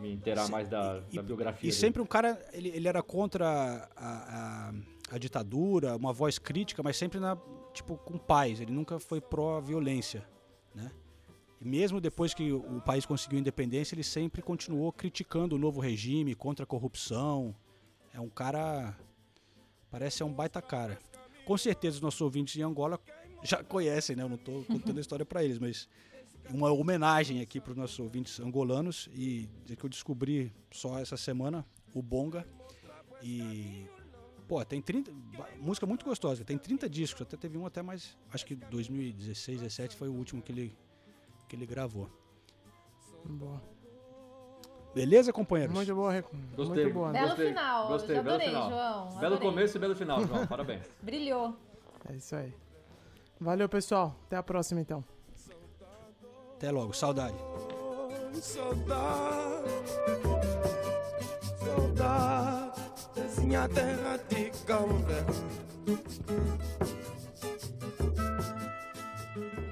me 0.00 0.12
inteirar 0.12 0.48
mais 0.48 0.68
da, 0.68 0.98
da 0.98 1.22
biografia 1.22 1.68
E 1.68 1.70
dele. 1.70 1.72
sempre 1.80 2.02
um 2.02 2.06
cara, 2.06 2.44
ele, 2.52 2.70
ele 2.70 2.88
era 2.88 3.00
contra 3.00 3.88
a, 3.96 4.68
a, 4.70 4.72
a 5.12 5.18
ditadura, 5.18 5.94
uma 5.94 6.12
voz 6.12 6.36
crítica, 6.36 6.82
mas 6.82 6.96
sempre 6.96 7.20
na, 7.20 7.38
tipo, 7.72 7.96
com 7.98 8.18
paz. 8.18 8.60
Ele 8.60 8.72
nunca 8.72 8.98
foi 8.98 9.20
pró-violência, 9.20 10.26
né? 10.74 10.90
Mesmo 11.60 12.00
depois 12.00 12.32
que 12.32 12.52
o 12.52 12.80
país 12.80 13.04
conseguiu 13.04 13.38
independência, 13.38 13.94
ele 13.94 14.02
sempre 14.02 14.40
continuou 14.40 14.90
criticando 14.92 15.56
o 15.56 15.58
novo 15.58 15.78
regime, 15.80 16.34
contra 16.34 16.64
a 16.64 16.66
corrupção. 16.66 17.54
É 18.14 18.18
um 18.20 18.30
cara, 18.30 18.96
parece 19.90 20.18
ser 20.18 20.24
um 20.24 20.32
baita 20.32 20.62
cara. 20.62 20.98
Com 21.44 21.58
certeza 21.58 21.96
os 21.96 22.00
nossos 22.00 22.20
ouvintes 22.22 22.56
em 22.56 22.62
Angola 22.62 22.98
já 23.42 23.62
conhecem, 23.62 24.16
né? 24.16 24.22
Eu 24.22 24.28
não 24.28 24.36
estou 24.36 24.64
contando 24.72 24.96
a 24.98 25.00
história 25.02 25.26
para 25.26 25.44
eles, 25.44 25.58
mas 25.58 25.86
uma 26.48 26.72
homenagem 26.72 27.42
aqui 27.42 27.60
para 27.60 27.72
os 27.72 27.76
nossos 27.76 27.98
ouvintes 27.98 28.40
angolanos 28.40 29.10
e 29.14 29.48
dizer 29.62 29.76
que 29.76 29.84
eu 29.84 29.90
descobri 29.90 30.52
só 30.70 30.98
essa 30.98 31.16
semana 31.16 31.64
o 31.94 32.00
Bonga 32.02 32.46
e 33.22 33.84
pô, 34.48 34.64
tem 34.64 34.80
30 34.80 35.12
ba- 35.36 35.48
música 35.60 35.86
muito 35.86 36.04
gostosa, 36.04 36.42
tem 36.44 36.56
30 36.58 36.88
discos, 36.88 37.22
até 37.22 37.36
teve 37.36 37.56
um 37.58 37.66
até 37.66 37.82
mais, 37.82 38.16
acho 38.32 38.44
que 38.46 38.54
2016, 38.54 39.60
17 39.60 39.94
foi 39.94 40.08
o 40.08 40.12
último 40.14 40.40
que 40.42 40.50
ele 40.50 40.74
que 41.50 41.56
ele 41.56 41.66
gravou. 41.66 42.08
Boa. 43.24 43.60
Beleza, 44.94 45.32
companheiros? 45.32 45.74
Muito 45.74 45.94
boa, 45.94 46.24
Gostei. 46.56 46.84
muito 46.84 46.94
boa. 46.94 47.10
Belo 47.10 47.26
gostei, 47.28 47.48
final, 47.48 47.88
Gostei, 47.88 48.16
já 48.16 48.22
belo 48.22 48.34
adorei, 48.36 48.48
final. 48.48 48.70
João, 48.70 49.08
Belo 49.20 49.34
adorei. 49.34 49.48
começo 49.50 49.76
e 49.76 49.80
belo 49.80 49.96
final, 49.96 50.26
João. 50.26 50.46
Parabéns. 50.46 50.82
Brilhou. 51.02 51.56
É 52.08 52.14
isso 52.14 52.36
aí. 52.36 52.54
Valeu, 53.40 53.68
pessoal. 53.68 54.16
Até 54.26 54.36
a 54.36 54.42
próxima, 54.42 54.80
então. 54.80 55.04
Até 56.54 56.70
logo, 56.70 56.92
saudade. 56.92 57.36
Saudade, 58.40 59.70
saudade, 61.58 63.40
minha 63.44 63.68
terra 63.68 64.16
de 64.28 64.50
Cabo 64.64 64.94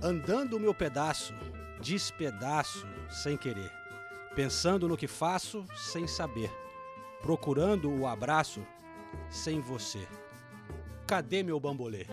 Andando 0.03 0.57
o 0.57 0.61
meu 0.61 0.75
pedaço, 0.75 1.35
despedaço 1.81 2.87
sem 3.09 3.37
querer. 3.37 3.71
Pensando 4.35 4.89
no 4.89 4.97
que 4.97 5.07
faço 5.07 5.65
sem 5.75 6.07
saber. 6.07 6.51
Procurando 7.21 7.91
o 7.91 8.07
abraço 8.07 8.65
sem 9.29 9.61
você. 9.61 10.07
Cadê 11.07 11.43
meu 11.43 11.59
bambolê? 11.59 12.07